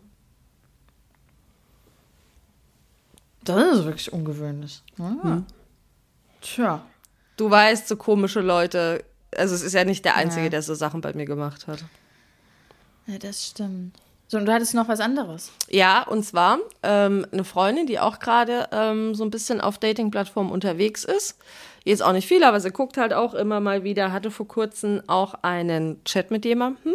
Das 3.45 3.79
ist 3.79 3.85
wirklich 3.85 4.12
ungewöhnlich. 4.12 4.83
Ah. 4.99 5.03
Mhm. 5.03 5.47
Tja. 6.41 6.83
Du 7.37 7.51
weißt, 7.51 7.88
so 7.88 7.97
komische 7.97 8.41
Leute, 8.41 9.05
also 9.37 9.55
es 9.55 9.62
ist 9.62 9.73
ja 9.73 9.85
nicht 9.85 10.05
der 10.05 10.17
Einzige, 10.17 10.45
Ja. 10.45 10.51
der 10.51 10.62
so 10.62 10.75
Sachen 10.75 11.01
bei 11.01 11.12
mir 11.14 11.25
gemacht 11.25 11.67
hat. 11.67 11.85
Ja, 13.07 13.19
das 13.19 13.47
stimmt. 13.47 13.97
So, 14.27 14.37
und 14.37 14.45
du 14.45 14.53
hattest 14.53 14.75
noch 14.75 14.88
was 14.88 15.01
anderes. 15.01 15.51
Ja, 15.71 16.03
und 16.03 16.23
zwar 16.25 16.59
ähm, 16.83 17.27
eine 17.33 17.45
Freundin, 17.45 17.87
die 17.87 17.99
auch 17.99 18.19
gerade 18.19 18.69
ähm, 18.73 19.14
so 19.14 19.25
ein 19.25 19.31
bisschen 19.31 19.62
auf 19.62 19.79
Dating-Plattformen 19.79 20.51
unterwegs 20.51 21.05
ist. 21.05 21.38
Jetzt 21.88 22.03
auch 22.03 22.12
nicht 22.12 22.29
viel, 22.29 22.44
aber 22.44 22.61
sie 22.61 22.70
guckt 22.70 22.98
halt 22.98 23.14
auch 23.14 23.33
immer 23.33 23.61
mal 23.61 23.83
wieder, 23.83 24.12
hatte 24.12 24.31
vor 24.31 24.46
kurzem 24.46 25.03
auch 25.07 25.33
einen 25.40 26.05
Chat 26.05 26.31
mit 26.31 26.44
jemandem. 26.44 26.94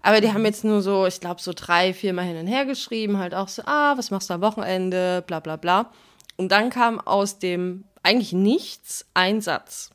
Aber 0.00 0.22
die 0.22 0.32
haben 0.32 0.46
jetzt 0.46 0.64
nur 0.64 0.80
so, 0.80 1.04
ich 1.04 1.20
glaube, 1.20 1.42
so 1.42 1.52
drei, 1.54 1.92
vier 1.92 2.14
Mal 2.14 2.24
hin 2.24 2.38
und 2.38 2.46
her 2.46 2.64
geschrieben, 2.64 3.18
halt 3.18 3.34
auch 3.34 3.48
so, 3.48 3.60
ah, 3.66 3.98
was 3.98 4.10
machst 4.10 4.30
du 4.30 4.34
am 4.34 4.40
Wochenende, 4.40 5.22
bla 5.26 5.40
bla 5.40 5.56
bla. 5.56 5.92
Und 6.38 6.52
dann 6.52 6.70
kam 6.70 6.98
aus 6.98 7.38
dem 7.38 7.84
eigentlich 8.02 8.32
nichts 8.32 9.04
ein 9.12 9.42
Satz. 9.42 9.90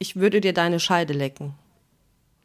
Ich 0.00 0.16
würde 0.16 0.40
dir 0.40 0.54
deine 0.54 0.80
Scheide 0.80 1.12
lecken. 1.12 1.54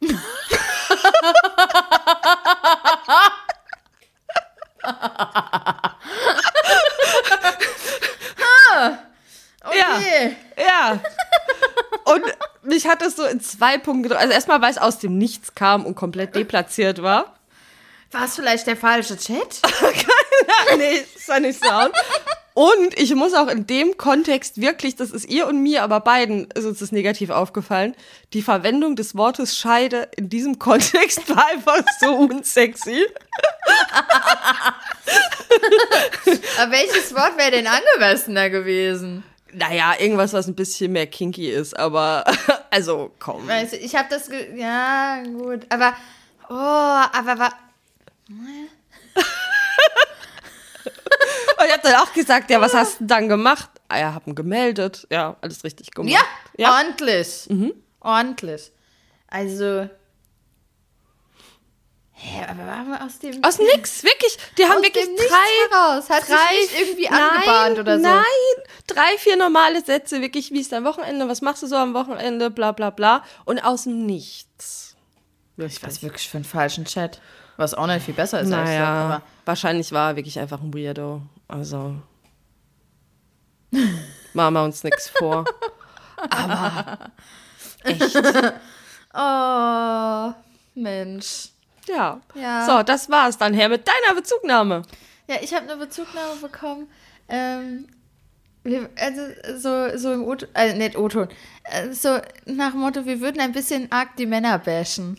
Okay. 9.68 10.36
Ja. 10.56 11.00
Und 12.04 12.22
mich 12.62 12.86
hat 12.86 13.02
das 13.02 13.16
so 13.16 13.24
in 13.24 13.40
zwei 13.40 13.78
Punkten 13.78 14.04
gedrückt. 14.04 14.20
Also 14.20 14.32
erstmal, 14.32 14.62
weil 14.62 14.70
es 14.70 14.78
aus 14.78 14.98
dem 14.98 15.18
Nichts 15.18 15.54
kam 15.54 15.84
und 15.84 15.94
komplett 15.94 16.34
deplatziert 16.34 17.02
war. 17.02 17.34
War 18.10 18.24
es 18.24 18.36
vielleicht 18.36 18.66
der 18.66 18.76
falsche 18.76 19.18
Chat? 19.18 19.60
nee, 20.78 21.04
das 21.14 21.28
war 21.28 21.40
nicht 21.40 21.62
Sound. 21.62 21.92
Und 22.54 22.98
ich 22.98 23.14
muss 23.14 23.34
auch 23.34 23.46
in 23.46 23.68
dem 23.68 23.96
Kontext 23.98 24.60
wirklich, 24.60 24.96
das 24.96 25.12
ist 25.12 25.28
ihr 25.28 25.46
und 25.46 25.62
mir, 25.62 25.84
aber 25.84 26.00
beiden 26.00 26.50
ist 26.56 26.64
uns 26.64 26.80
das 26.80 26.90
negativ 26.90 27.30
aufgefallen, 27.30 27.94
die 28.32 28.42
Verwendung 28.42 28.96
des 28.96 29.16
Wortes 29.16 29.56
Scheide 29.56 30.08
in 30.16 30.28
diesem 30.28 30.58
Kontext 30.58 31.28
war 31.28 31.46
einfach 31.46 31.84
so 32.00 32.16
unsexy. 32.16 33.06
Aber 36.58 36.72
welches 36.72 37.14
Wort 37.14 37.38
wäre 37.38 37.52
denn 37.52 37.68
angemessener 37.68 38.50
gewesen? 38.50 39.22
Naja, 39.52 39.94
irgendwas, 39.98 40.32
was 40.32 40.46
ein 40.46 40.54
bisschen 40.54 40.92
mehr 40.92 41.06
kinky 41.06 41.50
ist, 41.50 41.78
aber 41.78 42.24
also 42.70 43.12
komm. 43.18 43.46
Weißt 43.46 43.72
du, 43.72 43.76
ich 43.76 43.94
habe 43.96 44.08
das. 44.10 44.28
Ge 44.28 44.56
ja, 44.56 45.22
gut. 45.22 45.66
Aber. 45.70 45.94
Oh, 46.48 46.54
aber 46.54 47.38
war. 47.38 47.52
Und 48.28 48.68
ich 51.66 51.72
hab 51.72 51.82
dann 51.82 51.94
auch 51.96 52.12
gesagt, 52.12 52.50
ja, 52.50 52.60
was 52.60 52.74
hast 52.74 52.94
du 52.94 52.98
denn 53.00 53.08
dann 53.08 53.28
gemacht? 53.28 53.70
Ah 53.88 53.98
ja, 53.98 54.14
hab 54.14 54.26
ihn 54.26 54.34
gemeldet. 54.34 55.06
Ja, 55.10 55.36
alles 55.40 55.64
richtig 55.64 55.90
gemacht. 55.90 56.12
Ja, 56.12 56.20
ja. 56.56 56.76
ordentlich. 56.76 57.48
Ordentlich. 58.00 58.70
Also. 59.28 59.88
Hä, 62.20 62.44
aber 62.50 62.66
waren 62.66 62.88
wir 62.88 63.04
aus 63.04 63.20
dem. 63.20 63.44
Aus 63.44 63.58
nix, 63.60 64.02
wirklich. 64.02 64.36
Die 64.58 64.64
haben 64.64 64.78
aus 64.78 64.82
wirklich 64.82 65.04
drei, 65.04 65.68
heraus. 65.70 66.10
Hat 66.10 66.28
drei, 66.28 66.60
sich 66.60 66.72
nicht 66.72 66.80
irgendwie 66.80 67.08
angebahnt 67.08 67.78
oder 67.78 67.96
so. 67.96 68.02
Nein, 68.02 68.64
drei, 68.88 69.16
vier 69.18 69.36
normale 69.36 69.84
Sätze, 69.84 70.20
wirklich, 70.20 70.50
wie 70.50 70.60
ist 70.60 70.72
dein 70.72 70.84
Wochenende, 70.84 71.28
was 71.28 71.42
machst 71.42 71.62
du 71.62 71.68
so 71.68 71.76
am 71.76 71.94
Wochenende, 71.94 72.50
bla 72.50 72.72
bla 72.72 72.90
bla. 72.90 73.22
Und 73.44 73.60
aus 73.60 73.84
dem 73.84 74.04
Nichts. 74.04 74.96
Ich 75.58 75.80
weiß 75.80 76.02
wirklich 76.02 76.28
für 76.28 76.38
einen 76.38 76.44
falschen 76.44 76.84
Chat. 76.86 77.20
Was 77.56 77.74
auch 77.74 77.86
nicht 77.86 78.04
viel 78.04 78.14
besser 78.14 78.40
ist 78.40 78.52
als 78.52 78.62
das. 78.62 78.68
Naja, 78.68 78.86
Aber 78.86 79.22
wahrscheinlich 79.44 79.92
war 79.92 80.10
er 80.10 80.16
wirklich 80.16 80.38
einfach 80.40 80.60
ein 80.60 80.74
Weirdo. 80.74 81.22
Also. 81.46 81.94
Machen 84.32 84.54
wir 84.54 84.64
uns 84.64 84.82
nichts 84.82 85.08
vor. 85.08 85.44
Aber. 86.30 87.12
Echt. 87.84 88.16
oh, 89.14 90.34
Mensch. 90.74 91.50
Ja. 91.88 92.20
Ja. 92.34 92.66
So, 92.66 92.82
das 92.82 93.10
war's 93.10 93.38
dann 93.38 93.54
her 93.54 93.68
mit 93.68 93.86
deiner 93.88 94.14
Bezugnahme. 94.14 94.82
Ja, 95.26 95.36
ich 95.42 95.54
habe 95.54 95.70
eine 95.70 95.76
Bezugnahme 95.76 96.36
bekommen. 96.40 96.88
Ähm, 97.28 97.88
also 98.96 99.22
so, 99.56 99.96
so 99.96 100.12
im 100.12 100.24
O-Ton, 100.24 100.48
äh, 100.54 100.74
nicht 100.74 100.96
O-Ton, 100.96 101.28
äh, 101.64 101.92
so 101.92 102.18
nach 102.46 102.72
dem 102.72 102.80
Motto, 102.80 103.06
wir 103.06 103.20
würden 103.20 103.40
ein 103.40 103.52
bisschen 103.52 103.90
arg 103.90 104.16
die 104.16 104.26
Männer 104.26 104.58
bashen. 104.58 105.18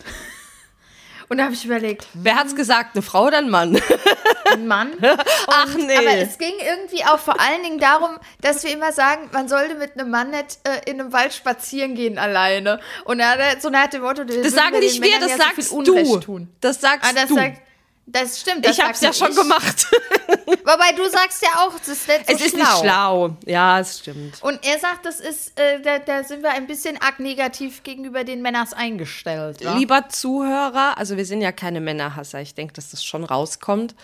Und 1.29 1.37
da 1.37 1.43
habe 1.45 1.53
ich 1.53 1.63
überlegt, 1.63 2.07
Wer 2.13 2.35
hat's 2.35 2.55
gesagt? 2.55 2.95
Eine 2.95 3.03
Frau 3.03 3.27
oder 3.27 3.37
ein 3.37 3.49
Mann? 3.49 3.79
ein 4.51 4.67
Mann. 4.67 4.93
Ach 5.47 5.75
nee. 5.75 5.95
Aber 5.95 6.17
es 6.17 6.37
ging 6.39 6.53
irgendwie 6.59 7.03
auch 7.05 7.19
vor 7.19 7.39
allen 7.39 7.61
Dingen 7.63 7.79
darum, 7.79 8.17
dass 8.41 8.63
wir 8.63 8.71
immer 8.73 8.91
sagen, 8.91 9.29
man 9.31 9.47
sollte 9.47 9.75
mit 9.75 9.93
einem 9.93 10.09
Mann 10.09 10.31
nicht 10.31 10.57
äh, 10.63 10.89
in 10.89 10.99
einem 10.99 11.13
Wald 11.13 11.33
spazieren 11.33 11.93
gehen 11.95 12.17
alleine. 12.17 12.79
Und 13.05 13.19
er 13.19 13.51
hat 13.51 13.61
so 13.61 13.69
nach 13.69 13.87
dem 13.87 14.01
Motto, 14.01 14.23
das 14.23 14.51
sagen 14.53 14.79
nicht 14.79 15.01
wir, 15.01 15.19
das 15.19 15.37
sagst 15.37 15.71
du. 15.71 16.19
Tun. 16.19 16.49
Das 16.61 16.81
sagst 16.81 17.07
Ah, 17.09 17.13
das, 17.13 17.27
du. 17.29 17.35
sagt, 17.35 17.61
das 18.11 18.39
stimmt. 18.39 18.65
Das 18.65 18.77
ich 18.77 18.83
hab's 18.83 19.01
ja 19.01 19.13
sag 19.13 19.27
schon 19.27 19.31
ich. 19.35 19.41
gemacht. 19.41 19.87
Wobei 20.65 20.91
du 20.95 21.09
sagst 21.09 21.41
ja 21.41 21.49
auch, 21.59 21.73
das 21.77 21.87
ist 21.87 22.07
nicht 22.07 22.27
so 22.27 22.33
es 22.35 22.41
ist 22.41 22.55
nicht 22.55 22.77
schlau. 22.79 23.35
Ja, 23.45 23.79
es 23.79 23.99
stimmt. 23.99 24.41
Und 24.41 24.59
er 24.65 24.79
sagt, 24.79 25.05
das 25.05 25.19
ist, 25.19 25.59
äh, 25.59 25.79
da, 25.81 25.99
da 25.99 26.23
sind 26.23 26.43
wir 26.43 26.51
ein 26.51 26.67
bisschen 26.67 27.01
arg 27.01 27.19
negativ 27.19 27.83
gegenüber 27.83 28.23
den 28.23 28.41
Männers 28.41 28.73
eingestellt. 28.73 29.61
Ja? 29.61 29.75
Lieber 29.75 30.09
Zuhörer, 30.09 30.97
also 30.97 31.17
wir 31.17 31.25
sind 31.25 31.41
ja 31.41 31.51
keine 31.51 31.81
Männerhasser, 31.81 32.41
ich 32.41 32.55
denke, 32.55 32.73
dass 32.73 32.91
das 32.91 33.03
schon 33.03 33.23
rauskommt. 33.23 33.95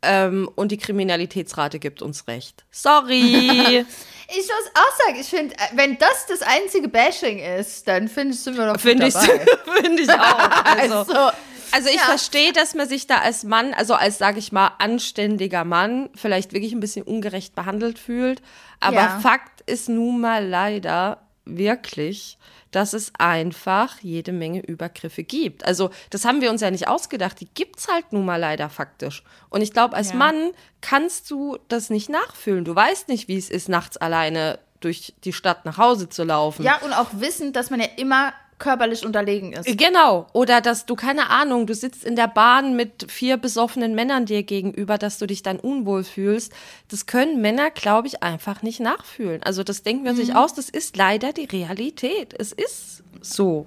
Ähm, 0.00 0.48
und 0.54 0.70
die 0.70 0.78
Kriminalitätsrate 0.78 1.80
gibt 1.80 2.02
uns 2.02 2.28
recht. 2.28 2.64
Sorry. 2.70 3.84
Ich 4.30 4.36
muss 4.36 4.70
auch 4.74 5.06
sagen, 5.06 5.18
ich 5.18 5.26
finde, 5.26 5.54
äh, 5.54 5.58
wenn 5.72 5.96
das 5.96 6.26
das 6.28 6.42
einzige 6.42 6.88
Bashing 6.88 7.38
ist, 7.38 7.88
dann 7.88 8.08
finde 8.08 8.34
ich, 8.34 8.40
sind 8.40 8.58
wir 8.58 8.70
doch 8.70 8.78
Finde 8.78 9.06
ich, 9.06 9.14
dabei. 9.14 9.46
find 9.80 10.00
ich 10.00 10.10
auch. 10.10 10.64
Also, 10.66 10.94
Also, 10.98 11.30
also 11.72 11.88
ich 11.88 11.96
ja. 11.96 12.02
verstehe, 12.02 12.52
dass 12.52 12.74
man 12.74 12.88
sich 12.88 13.06
da 13.06 13.18
als 13.18 13.44
Mann, 13.44 13.74
also 13.74 13.94
als, 13.94 14.18
sage 14.18 14.38
ich 14.38 14.52
mal, 14.52 14.72
anständiger 14.78 15.64
Mann, 15.64 16.10
vielleicht 16.14 16.52
wirklich 16.52 16.72
ein 16.72 16.80
bisschen 16.80 17.02
ungerecht 17.04 17.54
behandelt 17.54 17.98
fühlt. 17.98 18.42
Aber 18.80 18.96
Ja. 18.96 19.20
Fakt 19.20 19.62
ist 19.68 19.88
nun 19.88 20.20
mal 20.20 20.46
leider 20.46 21.22
wirklich, 21.44 22.38
dass 22.70 22.92
es 22.92 23.12
einfach 23.18 23.98
jede 24.00 24.32
Menge 24.32 24.60
Übergriffe 24.60 25.22
gibt. 25.24 25.64
Also 25.64 25.90
das 26.10 26.24
haben 26.26 26.42
wir 26.42 26.50
uns 26.50 26.60
ja 26.60 26.70
nicht 26.70 26.86
ausgedacht, 26.86 27.40
die 27.40 27.48
gibt's 27.54 27.88
halt 27.88 28.12
nun 28.12 28.26
mal 28.26 28.36
leider 28.36 28.68
faktisch. 28.68 29.22
Und 29.48 29.62
ich 29.62 29.72
glaube, 29.72 29.96
als 29.96 30.10
Ja. 30.10 30.16
Mann 30.16 30.50
kannst 30.82 31.30
du 31.30 31.58
das 31.68 31.88
nicht 31.88 32.10
nachfühlen. 32.10 32.64
Du 32.66 32.74
weißt 32.74 33.08
nicht, 33.08 33.28
wie 33.28 33.38
es 33.38 33.48
ist, 33.48 33.68
nachts 33.70 33.96
alleine 33.96 34.58
durch 34.80 35.14
die 35.24 35.32
Stadt 35.32 35.64
nach 35.64 35.78
Hause 35.78 36.08
zu 36.08 36.24
laufen. 36.24 36.62
ja, 36.62 36.76
und 36.82 36.92
auch 36.92 37.08
wissen, 37.14 37.52
dass 37.52 37.70
man 37.70 37.80
ja 37.80 37.88
immer 37.96 38.32
körperlich 38.58 39.04
unterlegen 39.06 39.52
ist. 39.52 39.78
Genau. 39.78 40.26
Oder 40.32 40.60
dass 40.60 40.86
du, 40.86 40.94
keine 40.94 41.30
Ahnung, 41.30 41.66
du 41.66 41.74
sitzt 41.74 42.04
in 42.04 42.16
der 42.16 42.28
Bahn 42.28 42.76
mit 42.76 43.10
vier 43.10 43.36
besoffenen 43.36 43.94
Männern 43.94 44.26
dir 44.26 44.42
gegenüber, 44.42 44.98
dass 44.98 45.18
du 45.18 45.26
dich 45.26 45.42
dann 45.42 45.58
unwohl 45.58 46.04
fühlst. 46.04 46.52
Das 46.88 47.06
können 47.06 47.40
Männer, 47.40 47.70
glaube 47.70 48.08
ich, 48.08 48.22
einfach 48.22 48.62
nicht 48.62 48.80
nachfühlen. 48.80 49.42
Also 49.42 49.62
das 49.62 49.82
denken 49.82 50.04
wir 50.04 50.14
sich 50.14 50.34
aus, 50.34 50.54
das 50.54 50.68
ist 50.68 50.96
leider 50.96 51.32
die 51.32 51.44
Realität. 51.44 52.34
Es 52.38 52.52
ist 52.52 53.02
so. 53.20 53.66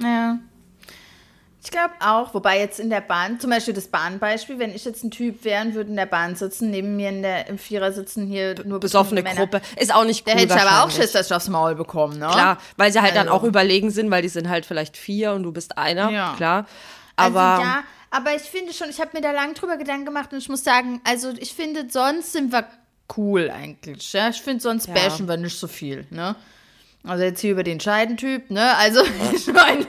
Ja. 0.00 0.38
Ich 1.64 1.70
glaube 1.70 1.94
auch, 2.00 2.34
wobei 2.34 2.58
jetzt 2.60 2.78
in 2.78 2.90
der 2.90 3.00
Bahn, 3.00 3.40
zum 3.40 3.48
Beispiel 3.48 3.72
das 3.72 3.86
Bahnbeispiel, 3.88 4.58
wenn 4.58 4.74
ich 4.74 4.84
jetzt 4.84 5.02
ein 5.02 5.10
Typ 5.10 5.44
wäre 5.44 5.64
und 5.64 5.74
würde 5.74 5.88
in 5.88 5.96
der 5.96 6.04
Bahn 6.04 6.36
sitzen, 6.36 6.70
neben 6.70 6.94
mir 6.94 7.08
in 7.08 7.22
der, 7.22 7.46
im 7.48 7.56
Vierer 7.56 7.90
sitzen 7.90 8.26
hier 8.26 8.54
nur 8.66 8.80
Besoffene 8.80 9.22
Männer, 9.22 9.36
Gruppe. 9.40 9.62
Ist 9.76 9.92
auch 9.94 10.04
nicht 10.04 10.26
Da 10.28 10.32
cool 10.34 10.40
hätte 10.40 10.54
ich 10.54 10.60
aber 10.60 10.84
auch. 10.84 10.90
Schiss, 10.90 11.12
dass 11.12 11.26
ich 11.28 11.32
aufs 11.34 11.48
Maul 11.48 11.74
bekomme, 11.74 12.16
ne? 12.16 12.28
Klar, 12.30 12.58
weil 12.76 12.92
sie 12.92 13.00
halt 13.00 13.16
dann 13.16 13.28
Also. 13.28 13.40
auch 13.40 13.44
überlegen 13.44 13.90
sind, 13.90 14.10
weil 14.10 14.20
die 14.20 14.28
sind 14.28 14.50
halt 14.50 14.66
vielleicht 14.66 14.98
vier 14.98 15.32
und 15.32 15.42
du 15.42 15.52
bist 15.52 15.78
einer. 15.78 16.10
Ja. 16.10 16.34
Klar. 16.36 16.66
Aber 17.16 17.40
also 17.40 17.62
ja, 17.62 17.82
aber 18.10 18.34
ich 18.34 18.42
finde 18.42 18.74
schon, 18.74 18.90
ich 18.90 19.00
habe 19.00 19.10
mir 19.14 19.22
da 19.22 19.30
lang 19.32 19.54
drüber 19.54 19.78
Gedanken 19.78 20.04
gemacht 20.04 20.32
und 20.32 20.38
ich 20.38 20.50
muss 20.50 20.64
sagen, 20.64 21.00
also 21.04 21.32
ich 21.38 21.54
finde, 21.54 21.86
sonst 21.88 22.32
sind 22.34 22.52
wir 22.52 22.66
cool 23.16 23.50
eigentlich. 23.50 24.12
Ja? 24.12 24.28
Ich 24.28 24.42
finde, 24.42 24.62
sonst 24.62 24.88
Ja. 24.88 24.92
bashen 24.94 25.26
wir 25.26 25.38
nicht 25.38 25.58
so 25.58 25.66
viel, 25.66 26.06
ne? 26.10 26.36
Also 27.06 27.24
jetzt 27.24 27.40
hier 27.40 27.52
über 27.52 27.62
den 27.64 27.80
Scheidentyp, 27.80 28.50
ne? 28.50 28.76
Also 28.76 29.00
ich 29.34 29.46
meine, 29.46 29.86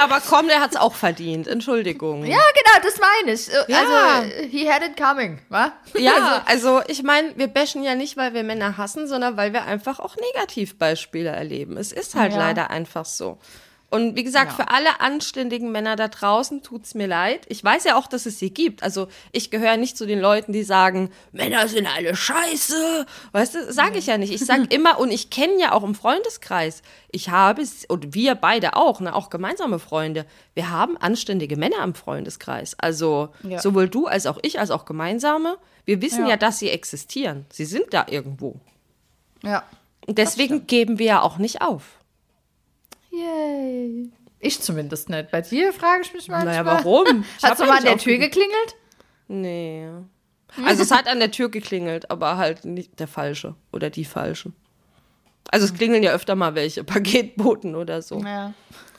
aber 0.00 0.20
komm, 0.28 0.48
der 0.48 0.60
hat's 0.60 0.76
auch 0.76 0.94
verdient. 0.94 1.46
Entschuldigung. 1.46 2.24
ja 2.24 2.38
genau, 2.38 2.82
das 2.82 2.98
meine 2.98 3.32
ich. 3.34 3.48
Ja. 3.68 3.78
Also 3.78 4.46
he 4.50 4.70
had 4.70 4.82
it 4.82 4.96
coming, 4.96 5.38
wa? 5.48 5.72
Ja, 5.98 6.42
also 6.46 6.82
ich 6.88 7.02
meine, 7.02 7.32
wir 7.36 7.48
bashen 7.48 7.82
ja 7.82 7.94
nicht, 7.94 8.16
weil 8.16 8.34
wir 8.34 8.42
Männer 8.42 8.76
hassen, 8.76 9.06
sondern 9.08 9.36
weil 9.36 9.52
wir 9.52 9.64
einfach 9.64 9.98
auch 10.00 10.16
Negativbeispiele 10.16 11.30
erleben. 11.30 11.76
Es 11.76 11.92
ist 11.92 12.14
halt 12.14 12.32
Ja. 12.32 12.38
leider 12.38 12.70
einfach 12.70 13.04
so. 13.04 13.38
Und 13.92 14.16
wie 14.16 14.24
gesagt, 14.24 14.52
Ja. 14.52 14.64
für 14.64 14.68
alle 14.72 15.00
anständigen 15.00 15.70
Männer 15.70 15.96
da 15.96 16.08
draußen 16.08 16.62
tut's 16.62 16.94
mir 16.94 17.06
leid. 17.06 17.44
Ich 17.48 17.62
weiß 17.62 17.84
ja 17.84 17.96
auch, 17.96 18.06
dass 18.06 18.24
es 18.24 18.38
sie 18.38 18.48
gibt. 18.52 18.82
Also 18.82 19.06
ich 19.32 19.50
gehöre 19.50 19.76
nicht 19.76 19.98
zu 19.98 20.06
den 20.06 20.18
Leuten, 20.18 20.52
die 20.54 20.62
sagen, 20.64 21.10
Männer 21.30 21.68
sind 21.68 21.86
alle 21.86 22.16
scheiße. 22.16 23.04
Weißt 23.32 23.54
du, 23.54 23.72
sage 23.72 23.98
ich 23.98 24.06
ja 24.06 24.16
nicht. 24.16 24.32
Ich 24.32 24.44
sage 24.46 24.64
immer, 24.70 24.98
und 24.98 25.10
ich 25.10 25.28
kenne 25.28 25.60
ja 25.60 25.72
auch 25.72 25.82
im 25.82 25.94
Freundeskreis, 25.94 26.80
ich 27.10 27.28
habe, 27.28 27.62
und 27.88 28.14
wir 28.14 28.34
beide 28.34 28.76
auch, 28.76 29.00
ne, 29.00 29.14
auch 29.14 29.28
gemeinsame 29.28 29.78
Freunde, 29.78 30.24
wir 30.54 30.70
haben 30.70 30.96
anständige 30.96 31.58
Männer 31.58 31.84
im 31.84 31.94
Freundeskreis. 31.94 32.74
Also 32.78 33.28
Ja. 33.42 33.60
sowohl 33.60 33.90
du 33.90 34.06
als 34.06 34.24
auch 34.26 34.38
ich, 34.40 34.58
als 34.58 34.70
auch 34.70 34.86
gemeinsame. 34.86 35.58
Wir 35.84 36.00
wissen 36.00 36.24
ja. 36.24 36.30
Ja. 36.30 36.36
dass 36.38 36.58
sie 36.58 36.70
existieren. 36.70 37.44
Sie 37.52 37.66
sind 37.66 37.86
da 37.92 38.06
irgendwo. 38.08 38.56
Ja. 39.42 39.64
Und 40.06 40.16
deswegen 40.16 40.66
geben 40.66 40.98
wir 40.98 41.06
ja 41.06 41.20
auch 41.20 41.36
nicht 41.36 41.60
auf. 41.60 41.98
Yay. 43.12 44.10
Ich 44.40 44.60
zumindest 44.60 45.08
nicht. 45.08 45.30
Bei 45.30 45.40
dir 45.40 45.72
frage 45.72 46.02
ich 46.02 46.12
mich 46.12 46.28
manchmal. 46.28 46.62
Naja, 46.62 46.64
warum? 46.66 47.04
Du 47.40 47.46
ja 47.46 47.54
mal 47.66 47.68
an 47.68 47.74
nicht 47.74 47.86
der 47.86 47.98
Tür 47.98 48.18
geklingelt? 48.18 48.76
Nee. 49.28 49.88
Also 50.64 50.82
es 50.82 50.90
hat 50.90 51.06
an 51.06 51.20
der 51.20 51.30
Tür 51.30 51.48
geklingelt, 51.48 52.10
aber 52.10 52.36
halt 52.36 52.64
nicht 52.64 52.98
der 52.98 53.08
falsche 53.08 53.54
oder 53.72 53.88
die 53.90 54.04
falsche. 54.04 54.52
Also 55.50 55.66
es 55.66 55.74
klingeln 55.74 56.02
ja 56.02 56.12
öfter 56.12 56.34
mal 56.34 56.54
welche, 56.54 56.84
Paketboten 56.84 57.74
oder 57.74 58.02
so. 58.02 58.18
Ja. 58.20 58.52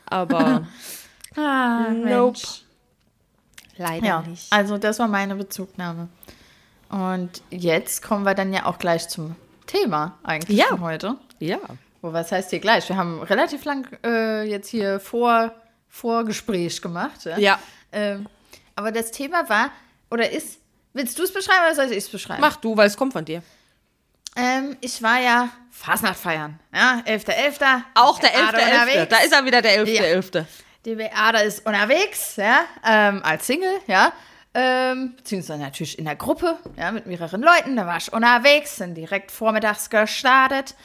Aber 0.05 0.67
Ah, 1.35 1.89
Nope. 1.89 2.37
Mensch. 2.39 2.61
leider 3.77 4.05
Ja, 4.05 4.23
also 4.51 4.77
das 4.77 4.99
war 4.99 5.07
meine 5.07 5.35
Bezugnahme. 5.35 6.07
Und 6.89 7.41
jetzt 7.49 8.03
kommen 8.03 8.23
wir 8.23 8.35
dann 8.35 8.53
ja 8.53 8.65
auch 8.67 8.77
gleich 8.77 9.09
zum 9.09 9.35
Thema 9.65 10.17
eigentlich 10.23 10.59
Ja. 10.59 10.67
von 10.67 10.81
heute. 10.81 11.17
Ja. 11.39 11.57
Wo 12.03 12.11
was 12.11 12.33
heißt 12.33 12.49
hier 12.49 12.59
gleich? 12.59 12.89
Wir 12.89 12.97
haben 12.97 13.21
relativ 13.23 13.63
lang 13.63 13.87
äh, 14.03 14.43
jetzt 14.43 14.67
hier 14.67 14.99
vor 14.99 15.53
Vorgespräch 15.87 16.81
gemacht. 16.81 17.23
Ja. 17.23 17.37
Ja. 17.37 17.59
Ähm, 17.93 18.27
aber 18.75 18.91
das 18.91 19.11
Thema 19.11 19.47
war 19.47 19.71
oder 20.11 20.29
ist. 20.29 20.59
Willst 20.91 21.17
du 21.17 21.23
es 21.23 21.31
beschreiben 21.31 21.61
oder 21.65 21.75
soll 21.75 21.85
ich 21.85 21.99
es 21.99 22.09
beschreiben? 22.09 22.41
Mach 22.41 22.57
du, 22.57 22.75
weil 22.75 22.87
es 22.87 22.97
kommt 22.97 23.13
von 23.13 23.23
dir. 23.23 23.41
Ähm, 24.35 24.75
ich 24.81 25.01
war 25.01 25.21
ja 25.21 25.49
Fasnacht 25.71 26.17
feiern. 26.17 26.59
Ja, 26.73 27.01
11.11. 27.05 27.81
Auch 27.95 28.19
der 28.19 28.27
Beate 28.27 28.57
11.11. 28.57 28.65
unterwegs. 28.65 29.07
Da 29.09 29.17
ist 29.23 29.33
er 29.33 29.45
wieder 29.45 29.61
der 29.61 29.85
11.11. 29.85 30.45
Die 30.83 30.95
Beate 30.95 31.37
ist 31.43 31.65
unterwegs, 31.65 32.35
ja, 32.35 32.65
ähm, 32.85 33.23
als 33.23 33.47
Single, 33.47 33.79
ja, 33.87 34.11
ähm, 34.53 35.15
beziehungsweise 35.15 35.61
natürlich 35.61 35.97
in 35.97 36.03
der 36.03 36.17
Gruppe, 36.17 36.57
ja, 36.77 36.91
mit 36.91 37.05
mehreren 37.05 37.41
Leuten. 37.41 37.77
Da 37.77 37.87
war 37.87 37.97
ich 37.97 38.11
unterwegs, 38.11 38.75
sind 38.75 38.95
direkt 38.95 39.31
vormittags 39.31 39.89
gestartet 39.89 40.75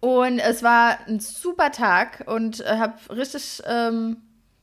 und 0.00 0.38
es 0.38 0.62
war 0.62 0.98
ein 1.06 1.20
super 1.20 1.70
Tag 1.72 2.24
und 2.26 2.60
äh, 2.60 2.78
habe 2.78 2.94
richtig 3.14 3.62
ähm, 3.66 4.16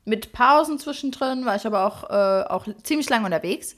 mit 0.04 0.34
Pausen 0.34 0.80
zwischendrin, 0.80 1.46
war 1.46 1.56
ich 1.56 1.66
aber 1.66 1.86
auch, 1.86 2.10
äh, 2.10 2.48
auch 2.48 2.66
ziemlich 2.84 3.10
lange 3.10 3.26
unterwegs. 3.26 3.76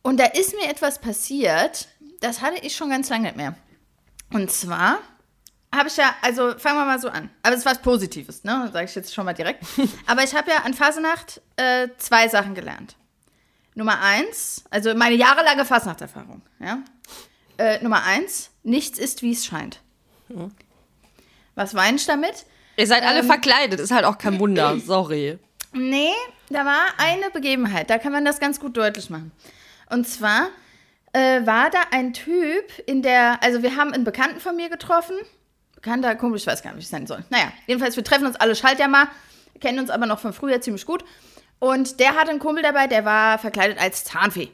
Und 0.00 0.18
da 0.18 0.24
ist 0.24 0.54
mir 0.54 0.68
etwas 0.70 1.00
passiert, 1.00 1.88
das 2.20 2.40
hatte 2.40 2.64
ich 2.64 2.74
schon 2.74 2.90
ganz 2.90 3.08
lange 3.10 3.24
nicht 3.24 3.36
mehr. 3.36 3.54
Und 4.32 4.50
zwar 4.50 4.98
habe 5.74 5.88
ich 5.88 5.96
ja, 5.96 6.14
also 6.22 6.56
fangen 6.58 6.78
wir 6.78 6.84
mal 6.86 7.00
so 7.00 7.08
an. 7.08 7.30
Aber 7.42 7.54
es 7.54 7.60
ist 7.60 7.66
was 7.66 7.80
Positives, 7.82 8.44
ne? 8.44 8.70
Sage 8.72 8.86
ich 8.86 8.94
jetzt 8.94 9.14
schon 9.14 9.24
mal 9.24 9.32
direkt. 9.32 9.64
Aber 10.06 10.22
ich 10.22 10.34
habe 10.34 10.50
ja 10.50 10.58
an 10.64 10.74
Fasenacht 10.74 11.40
äh, 11.56 11.88
zwei 11.98 12.28
Sachen 12.28 12.54
gelernt. 12.54 12.96
Nummer 13.74 14.00
eins, 14.00 14.64
also 14.70 14.94
meine 14.94 15.14
jahrelange 15.14 15.64
Fasnachterfahrung, 15.64 16.42
ja. 16.58 16.78
Äh, 17.58 17.82
Nummer 17.82 18.02
eins, 18.04 18.50
nichts 18.62 18.98
ist, 18.98 19.22
wie 19.22 19.32
es 19.32 19.46
scheint. 19.46 19.80
Was 21.54 21.72
meine 21.72 21.96
ich 21.96 22.06
damit? 22.06 22.46
Ihr 22.76 22.86
seid 22.86 23.02
alle 23.02 23.20
Ähm. 23.20 23.26
verkleidet, 23.26 23.80
ist 23.80 23.90
halt 23.90 24.04
auch 24.04 24.18
kein 24.18 24.38
Wunder. 24.38 24.78
Sorry. 24.84 25.38
Nee, 25.72 26.12
da 26.50 26.64
war 26.64 26.84
eine 26.98 27.30
Begebenheit, 27.30 27.88
da 27.90 27.98
kann 27.98 28.12
man 28.12 28.24
das 28.24 28.40
ganz 28.40 28.60
gut 28.60 28.76
deutlich 28.76 29.08
machen. 29.10 29.32
Und 29.90 30.06
zwar 30.06 30.48
äh, 31.12 31.46
war 31.46 31.70
da 31.70 31.80
ein 31.90 32.12
Typ 32.12 32.64
in 32.86 33.02
der, 33.02 33.42
also 33.42 33.62
wir 33.62 33.76
haben 33.76 33.92
einen 33.92 34.04
Bekannten 34.04 34.40
von 34.40 34.56
mir 34.56 34.68
getroffen. 34.68 35.16
Bekannter 35.74 36.14
Kumpel, 36.14 36.38
ich 36.38 36.46
weiß 36.46 36.62
gar 36.62 36.70
nicht, 36.70 36.76
wie 36.78 36.80
ich 36.80 36.86
es 36.86 36.92
nennen 36.92 37.06
soll. 37.06 37.24
Naja, 37.30 37.52
jedenfalls, 37.66 37.96
wir 37.96 38.04
treffen 38.04 38.26
uns 38.26 38.36
alle 38.36 38.54
Schaltjahr 38.54 39.08
kennen 39.60 39.78
uns 39.78 39.90
aber 39.90 40.06
noch 40.06 40.18
von 40.18 40.32
früher 40.32 40.60
ziemlich 40.60 40.86
gut. 40.86 41.04
Und 41.58 42.00
der 42.00 42.16
hatte 42.16 42.30
einen 42.30 42.38
Kumpel 42.40 42.62
dabei, 42.62 42.86
der 42.86 43.04
war 43.04 43.38
verkleidet 43.38 43.78
als 43.78 44.04
Zahnfee. 44.04 44.50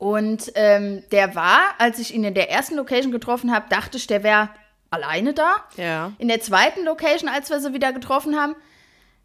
Und 0.00 0.52
ähm, 0.54 1.04
der 1.12 1.34
war, 1.34 1.74
als 1.76 1.98
ich 1.98 2.14
ihn 2.14 2.24
in 2.24 2.32
der 2.32 2.50
ersten 2.50 2.74
Location 2.76 3.12
getroffen 3.12 3.52
habe, 3.52 3.66
dachte 3.68 3.98
ich, 3.98 4.06
der 4.06 4.22
wäre 4.22 4.48
alleine 4.88 5.34
da. 5.34 5.56
Ja. 5.76 6.12
In 6.16 6.28
der 6.28 6.40
zweiten 6.40 6.86
Location, 6.86 7.28
als 7.28 7.50
wir 7.50 7.60
sie 7.60 7.74
wieder 7.74 7.92
getroffen 7.92 8.34
haben, 8.34 8.56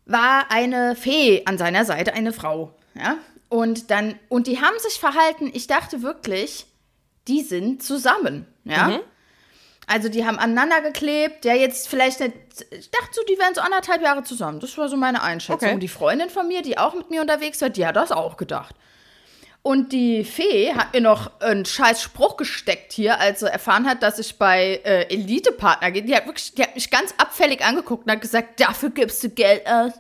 war 0.06 0.52
eine 0.52 0.98
Fee 0.98 1.44
an 1.46 1.58
seiner 1.58 1.86
Seite, 1.86 2.14
eine 2.14 2.34
Frau. 2.34 2.74
Ja. 2.94 3.16
Und 3.48 3.90
dann, 3.90 4.20
und 4.28 4.48
die 4.48 4.60
haben 4.60 4.78
sich 4.80 5.00
verhalten, 5.00 5.50
ich 5.54 5.68
dachte 5.68 6.02
wirklich, 6.02 6.66
die 7.30 7.42
sind 7.42 7.82
zusammen. 7.82 8.46
Ja. 8.66 8.90
Mhm. 8.90 9.00
Also 9.88 10.10
die 10.10 10.26
haben 10.26 10.38
aneinander 10.38 10.82
geklebt, 10.82 11.46
der 11.46 11.56
jetzt 11.56 11.88
vielleicht 11.88 12.20
nicht, 12.20 12.34
ich 12.72 12.92
dachte 12.92 13.14
so, 13.14 13.22
die 13.30 13.40
wären 13.40 13.56
so 13.56 13.62
anderthalb 13.62 14.02
Jahre 14.02 14.24
zusammen. 14.24 14.60
Das 14.60 14.78
war 14.78 14.90
so 14.90 14.98
meine 14.98 15.24
Einschätzung. 15.24 15.56
Okay. 15.56 15.74
Und 15.74 15.80
die 15.80 15.88
Freundin 15.88 16.30
von 16.30 16.50
mir, 16.50 16.62
die 16.64 16.78
auch 16.78 16.96
mit 16.96 17.12
mir 17.12 17.22
unterwegs 17.22 17.62
war, 17.62 17.70
die 17.70 17.88
hat 17.88 17.96
das 17.96 18.12
auch 18.12 18.36
gedacht. 18.36 18.76
Und 19.66 19.94
die 19.94 20.24
Fee 20.24 20.76
hat 20.76 20.94
mir 20.94 21.02
noch 21.02 21.42
einen 21.42 21.66
scheiß 21.66 22.00
Spruch 22.00 22.38
gesteckt 22.38 22.94
hier, 22.94 23.20
als 23.20 23.40
sie 23.40 23.52
erfahren 23.52 23.88
hat, 23.88 24.04
dass 24.04 24.20
ich 24.20 24.38
bei 24.38 24.80
äh, 24.86 25.12
Elite-Partner 25.12 25.90
gehe. 25.90 26.04
Die 26.04 26.16
hat 26.16 26.28
wirklich, 26.28 26.54
die 26.54 26.62
hat 26.62 26.76
mich 26.76 26.92
ganz 26.92 27.16
abfällig 27.18 27.66
angeguckt 27.66 28.06
und 28.06 28.12
hat 28.12 28.22
gesagt, 28.22 28.60
dafür 28.60 28.92
gibst 28.92 29.24
du 29.24 29.30
Geld 29.30 29.66
aus. 29.66 29.94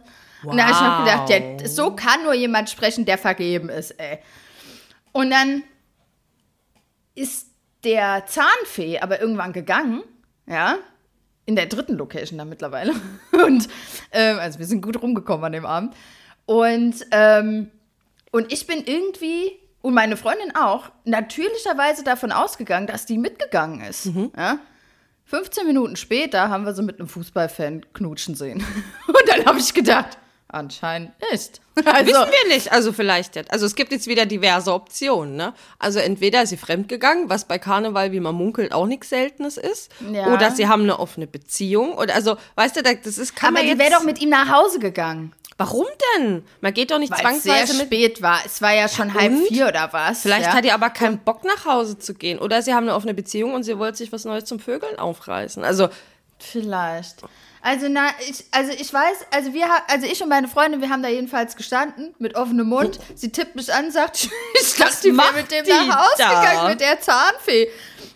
Und 0.43 0.57
da 0.57 0.66
habe 0.66 0.72
ich 0.72 0.80
noch 0.80 0.99
gedacht, 0.99 1.61
ja, 1.63 1.68
so 1.68 1.95
kann 1.95 2.22
nur 2.22 2.36
jemand 2.36 2.70
sprechen, 2.70 3.05
der 3.05 3.18
vergeben 3.18 3.70
ist, 3.70 3.99
ey. 3.99 4.20
Und 5.13 5.32
dann 5.32 5.63
ist 7.16 7.47
der 7.84 8.28
Zahnfee 8.28 8.99
aber 8.99 9.20
irgendwann 9.20 9.51
gegangen, 9.51 10.03
ja, 10.45 10.78
in 11.47 11.55
der 11.55 11.66
dritten 11.66 11.95
Location 11.95 12.38
dann 12.38 12.49
mittlerweile. 12.49 12.93
Und 13.32 13.68
ähm, 14.11 14.38
also 14.38 14.59
wir 14.59 14.68
sind 14.68 14.84
gut 14.84 15.01
rumgekommen 15.01 15.43
an 15.43 15.53
dem 15.53 15.66
Abend. 15.66 15.95
Und, 16.45 16.97
ähm, 17.09 17.72
und 18.36 18.51
ich 18.51 18.67
bin 18.67 18.83
irgendwie, 18.86 19.57
und 19.81 19.93
meine 19.93 20.17
Freundin 20.17 20.53
auch, 20.57 20.89
natürlicherweise 21.05 22.03
davon 22.03 22.33
ausgegangen, 22.33 22.86
dass 22.86 23.05
die 23.05 23.17
mitgegangen 23.17 23.79
ist. 23.79 24.09
Ja? 24.36 24.59
15 25.23 25.65
Minuten 25.65 25.95
später 25.95 26.49
haben 26.49 26.65
wir 26.65 26.73
sie 26.73 26.83
mit 26.83 26.99
einem 26.99 27.07
Fußballfan 27.07 27.86
knutschen 27.93 28.36
sehen. 28.36 28.61
Und 29.07 29.23
dann 29.27 29.45
habe 29.45 29.59
ich 29.59 29.73
gedacht, 29.73 30.17
anscheinend 30.49 31.13
nicht. 31.31 31.61
Also, 31.86 32.11
Wissen 32.11 32.31
wir 32.31 32.55
nicht, 32.55 32.71
also 32.71 32.93
vielleicht 32.93 33.36
jetzt. 33.36 33.51
Also 33.51 33.65
es 33.65 33.75
gibt 33.75 33.91
jetzt 33.91 34.07
wieder 34.07 34.25
diverse 34.25 34.73
Optionen, 34.73 35.36
ne? 35.36 35.53
Also 35.77 35.99
entweder 35.99 36.43
ist 36.43 36.49
sie 36.49 36.57
fremdgegangen, 36.57 37.27
was 37.27 37.43
bei 37.43 37.59
Karneval, 37.59 38.13
wie 38.13 38.21
man 38.21 38.33
munkelt, 38.33 38.73
auch 38.73 38.86
nichts 38.86 39.09
Seltenes 39.09 39.57
ist. 39.57 39.91
Ja. 40.13 40.33
Oder 40.33 40.51
sie 40.51 40.69
haben 40.69 40.83
eine 40.83 40.99
offene 40.99 41.27
Beziehung. 41.27 41.93
Oder 41.95 42.15
also, 42.15 42.38
weißt 42.55 42.77
du, 42.77 42.81
das 42.81 43.17
ist 43.17 43.36
kann 43.36 43.57
aber 43.57 43.65
die 43.65 43.77
wäre 43.77 43.91
doch 43.91 44.03
mit 44.03 44.21
ihm 44.21 44.29
nach 44.29 44.49
Hause 44.49 44.79
gegangen. 44.79 45.33
Warum 45.58 45.86
denn? 46.18 46.43
Man 46.60 46.74
geht 46.74 46.91
doch 46.91 46.99
nicht 46.99 47.12
Weil 47.12 47.36
es 47.36 47.43
sehr 47.43 47.53
zwangsweise 47.53 47.78
mit. 47.78 47.86
spät 47.86 48.22
war. 48.22 48.39
Es 48.45 48.62
war 48.62 48.74
ja 48.74 48.89
schon 48.89 49.14
halb 49.14 49.32
und? 49.32 49.47
vier 49.47 49.68
oder 49.68 49.93
was. 49.93 50.22
Vielleicht 50.22 50.47
ja? 50.47 50.53
hat 50.53 50.66
ihr 50.66 50.74
aber 50.74 50.89
keinen 50.89 51.20
Bock 51.20 51.45
nach 51.45 51.66
Hause 51.66 51.97
zu 51.97 52.14
gehen. 52.14 52.39
Oder 52.39 52.62
sie 52.62 52.74
haben 52.74 52.84
eine 52.84 52.95
offene 52.95 53.14
Beziehung 53.14 53.53
und 53.53 53.64
sie 53.64 53.78
wollte 53.80 53.97
sich 53.99 54.12
was 54.12 54.26
Neues 54.26 54.45
zum 54.45 54.60
Vögeln 54.60 54.99
aufreißen. 54.99 55.64
Also 55.64 55.89
Vielleicht. 56.38 57.22
Also 57.62 57.88
na, 57.89 58.10
ich, 58.30 58.43
also 58.51 58.72
ich 58.72 58.93
weiß, 58.93 59.26
also 59.32 59.53
wir, 59.53 59.66
also 59.88 60.06
ich 60.06 60.22
und 60.22 60.30
meine 60.30 60.47
Freundin, 60.47 60.82
wir 60.82 60.89
haben 60.89 61.01
da 61.01 61.10
jedenfalls 61.10 61.56
gestanden 61.56 62.14
mit 62.20 62.36
offenem 62.36 62.68
Mund. 62.68 62.99
Sie 63.16 63.32
tippt 63.32 63.56
mich 63.56 63.74
an, 63.74 63.89
sagt, 63.89 64.30
ich 64.62 64.76
dachte, 64.76 64.97
die 65.01 65.08
wäre 65.08 65.16
macht 65.16 65.36
mit 65.36 65.51
dem 65.51 65.66
nach 65.68 66.03
Hause 66.03 66.14
da? 66.18 66.41
gegangen 66.41 66.70
mit 66.70 66.82
der 66.82 66.99
Zahnfee. 67.01 67.70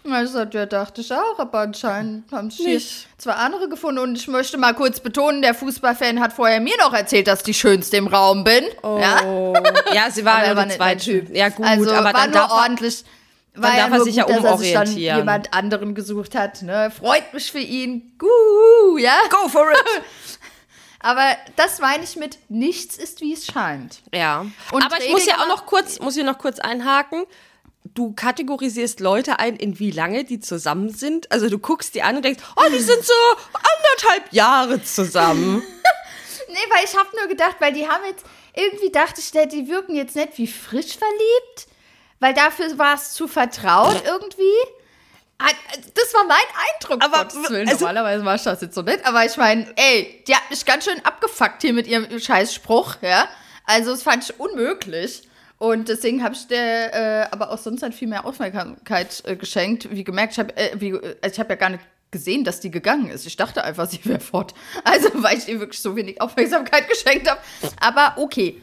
Sagte, 0.04 0.58
ja, 0.58 0.66
dachte 0.66 1.02
ich 1.02 1.14
auch, 1.14 1.38
aber 1.38 1.60
anscheinend 1.60 2.32
haben 2.32 2.50
sich 2.50 3.08
zwei 3.18 3.34
andere 3.34 3.68
gefunden. 3.70 4.00
Und 4.00 4.16
ich 4.18 4.28
möchte 4.28 4.58
mal 4.58 4.74
kurz 4.74 5.00
betonen, 5.00 5.42
der 5.42 5.54
Fußballfan 5.54 6.20
hat 6.20 6.34
vorher 6.34 6.60
mir 6.62 6.76
noch 6.78 6.94
erzählt, 6.94 7.28
dass 7.28 7.40
ich 7.40 7.46
die 7.46 7.54
schönste 7.54 7.98
im 7.98 8.08
Raum 8.08 8.44
bin. 8.44 8.64
Ja? 8.84 9.24
Oh. 9.26 9.54
Ja, 9.94 10.10
sie 10.10 10.24
war 10.26 10.36
Aber 10.36 10.44
er 10.44 10.48
nur 10.48 10.56
war 10.58 10.64
der 10.64 10.66
nicht 10.66 10.80
mein 10.80 11.00
zweite 11.00 11.04
Typ. 11.26 11.36
Ja, 11.36 11.50
gut, 11.50 11.66
also 11.66 11.92
aber 11.92 12.06
war 12.06 12.14
dann 12.14 12.32
nur 12.32 12.40
darf 12.40 12.52
er, 12.52 12.58
ordentlich. 12.58 13.04
War 13.56 13.76
darf 13.76 13.92
er 13.92 14.02
sich 14.02 14.16
ja 14.16 14.24
gut, 14.24 14.38
dass 14.38 14.44
er 14.44 14.58
sich 14.58 14.74
dann 14.74 14.84
umorientieren. 14.84 15.18
jemand 15.18 15.54
anderen 15.54 15.96
gesucht 15.96 16.36
hat. 16.36 16.62
Ne? 16.62 16.92
Freut 16.98 17.34
mich 17.34 17.52
für 17.52 17.60
ihn. 17.60 18.14
Guhu, 18.18 18.98
ja. 18.98 19.14
Go 19.30 19.50
for 19.50 19.70
it! 19.72 19.78
Aber 21.02 21.24
das 21.56 21.80
meine 21.80 22.04
ich 22.04 22.16
mit 22.18 22.38
nichts 22.50 22.98
ist, 22.98 23.22
wie 23.22 23.34
es 23.34 23.46
scheint. 23.46 24.02
Ja. 24.14 24.46
Und 24.72 24.84
aber 24.84 25.02
ich 25.02 25.10
muss 25.10 25.26
ja 25.26 25.36
auch 25.36 25.48
noch 25.48 25.66
kurz, 25.66 26.00
muss 26.00 26.16
hier 26.16 26.26
noch 26.26 26.38
kurz 26.38 26.60
einhaken. 26.60 27.24
Du 27.94 28.14
kategorisierst 28.14 29.00
Leute 29.00 29.40
ein, 29.40 29.56
in 29.56 29.80
wie 29.80 29.92
lange 29.92 30.24
die 30.24 30.40
zusammen 30.40 30.90
sind. 30.94 31.32
Also 31.32 31.50
du 31.50 31.58
guckst 31.60 31.96
die 31.96 32.02
an 32.04 32.18
und 32.18 32.26
denkst, 32.26 32.42
oh, 32.56 32.70
die 32.72 32.80
sind 32.80 33.04
so 33.04 33.14
anderthalb 33.54 34.32
Jahre 34.34 34.84
zusammen. 34.84 35.64
Nee, 36.52 36.56
weil 36.76 36.84
ich 36.84 36.98
habe 36.98 37.10
nur 37.16 37.28
gedacht, 37.28 37.58
weil 37.60 37.74
die 37.74 37.88
haben 37.88 38.04
jetzt, 38.06 38.26
irgendwie 38.56 38.90
dachte 38.92 39.22
ich, 39.22 39.30
die 39.52 39.68
wirken 39.70 39.96
jetzt 39.96 40.16
nicht 40.16 40.36
wie 40.40 40.48
frisch 40.48 40.98
verliebt, 40.98 41.68
weil 42.20 42.34
dafür 42.34 42.76
war 42.80 42.96
es 42.96 43.14
zu 43.14 43.28
vertraut 43.28 44.02
irgendwie. 44.04 44.56
Ah, 45.38 45.46
Das 45.94 46.12
war 46.16 46.24
mein 46.24 46.38
Eindruck. 46.74 47.04
Aber, 47.04 47.32
Willen. 47.52 47.70
also- 47.70 47.86
Normalerweise 47.86 48.26
war 48.26 48.34
ich 48.34 48.42
das 48.42 48.62
jetzt 48.62 48.74
so 48.74 48.82
nett, 48.82 49.06
aber 49.06 49.24
ich 49.26 49.38
meine, 49.38 49.72
ey, 49.76 50.24
die 50.28 50.34
hat 50.36 50.50
mich 50.50 50.66
ganz 50.66 50.86
schön 50.86 51.00
abgefuckt 51.06 51.62
hier 51.62 51.72
mit 51.74 51.86
ihrem 51.86 52.20
Scheißspruch, 52.20 52.96
ja. 53.04 53.30
Also, 53.66 53.92
das 53.92 54.02
fand 54.02 54.24
ich 54.28 54.40
unmöglich. 54.40 55.29
Und 55.60 55.90
deswegen 55.90 56.24
habe 56.24 56.34
ich 56.34 56.48
der 56.48 56.94
äh, 56.94 57.28
aber 57.32 57.52
auch 57.52 57.58
sonst 57.58 57.84
halt 57.84 57.94
viel 57.94 58.08
mehr 58.08 58.26
Aufmerksamkeit 58.26 59.22
äh, 59.26 59.36
geschenkt. 59.36 59.90
Wie 59.92 60.06
gemerkt, 60.06 60.34
ich 60.34 60.40
habe 60.40 60.56
äh, 60.56 60.72
wie, 60.80 60.94
also 60.94 61.34
ich 61.34 61.40
hab 61.40 61.50
ja 61.50 61.56
gar 61.56 61.70
nicht 61.70 61.84
gesehen, 62.12 62.46
dass 62.46 62.62
die 62.62 62.72
gegangen 62.72 63.10
ist. 63.10 63.28
Ich 63.28 63.36
dachte 63.36 63.64
einfach, 63.64 63.88
sie 63.88 64.04
wäre 64.06 64.22
fort. 64.22 64.54
Also, 64.84 65.10
weil 65.22 65.38
ich 65.38 65.48
ihr 65.48 65.60
wirklich 65.60 65.82
so 65.82 65.96
wenig 65.96 66.22
Aufmerksamkeit 66.22 66.88
geschenkt 66.90 67.30
habe. 67.30 67.42
Aber 67.80 68.14
okay. 68.22 68.62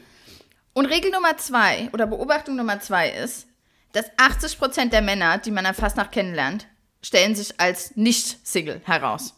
Und 0.73 0.87
Regel 0.87 1.11
Nummer 1.11 1.37
zwei 1.37 1.89
oder 1.93 2.07
Beobachtung 2.07 2.55
Nummer 2.55 2.79
zwei 2.79 3.09
ist, 3.09 3.47
dass 3.93 4.05
80 4.17 4.57
Prozent 4.57 4.93
der 4.93 5.01
Männer, 5.01 5.37
die 5.37 5.51
man 5.51 5.63
dann 5.63 5.75
fast 5.75 5.97
nach 5.97 6.11
kennenlernt, 6.11 6.67
stellen 7.01 7.35
sich 7.35 7.59
als 7.59 7.95
Nicht-Single 7.95 8.81
heraus. 8.83 9.33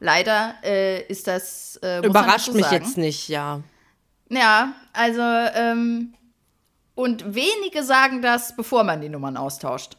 Leider 0.00 0.54
äh, 0.62 1.02
ist 1.06 1.26
das. 1.26 1.78
Äh, 1.82 2.06
Überrascht 2.06 2.48
dazu 2.48 2.58
mich 2.58 2.70
jetzt 2.70 2.96
nicht, 2.98 3.28
ja. 3.28 3.62
Ja, 4.28 4.74
also, 4.92 5.22
ähm, 5.22 6.14
und 6.96 7.34
wenige 7.36 7.84
sagen 7.84 8.22
das, 8.22 8.56
bevor 8.56 8.82
man 8.82 9.00
die 9.00 9.08
Nummern 9.08 9.36
austauscht. 9.36 9.96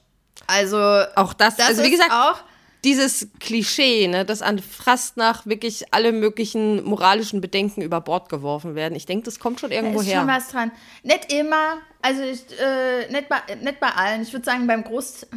Also, 0.48 0.78
Auch 1.16 1.34
das, 1.34 1.56
das 1.56 1.68
also 1.68 1.84
wie 1.84 1.92
gesagt, 1.92 2.12
auch. 2.12 2.36
dieses 2.84 3.28
Klischee, 3.40 4.08
ne, 4.08 4.26
dass 4.26 4.42
an 4.42 4.60
Fastnacht 4.60 5.48
wirklich 5.48 5.94
alle 5.94 6.12
möglichen 6.12 6.84
moralischen 6.84 7.40
Bedenken 7.40 7.82
über 7.82 8.02
Bord 8.02 8.30
geworfen 8.30 8.76
werden. 8.76 8.96
Ich 8.96 9.06
denke, 9.06 9.26
das 9.26 9.40
kommt 9.40 9.60
schon 9.60 9.72
irgendwo 9.72 10.02
ist 10.02 10.08
her. 10.08 10.20
schon 10.20 10.28
was 10.28 10.50
dran. 10.50 10.72
Nicht 11.04 11.32
immer, 11.32 11.78
also 12.02 12.22
ich, 12.24 12.42
äh, 12.60 13.10
nicht, 13.12 13.30
bei, 13.30 13.38
nicht 13.62 13.80
bei 13.80 13.90
allen. 13.90 14.24
Ich 14.24 14.34
würde 14.34 14.46
sagen, 14.46 14.68
beim 14.68 14.84
Groß. 14.84 15.28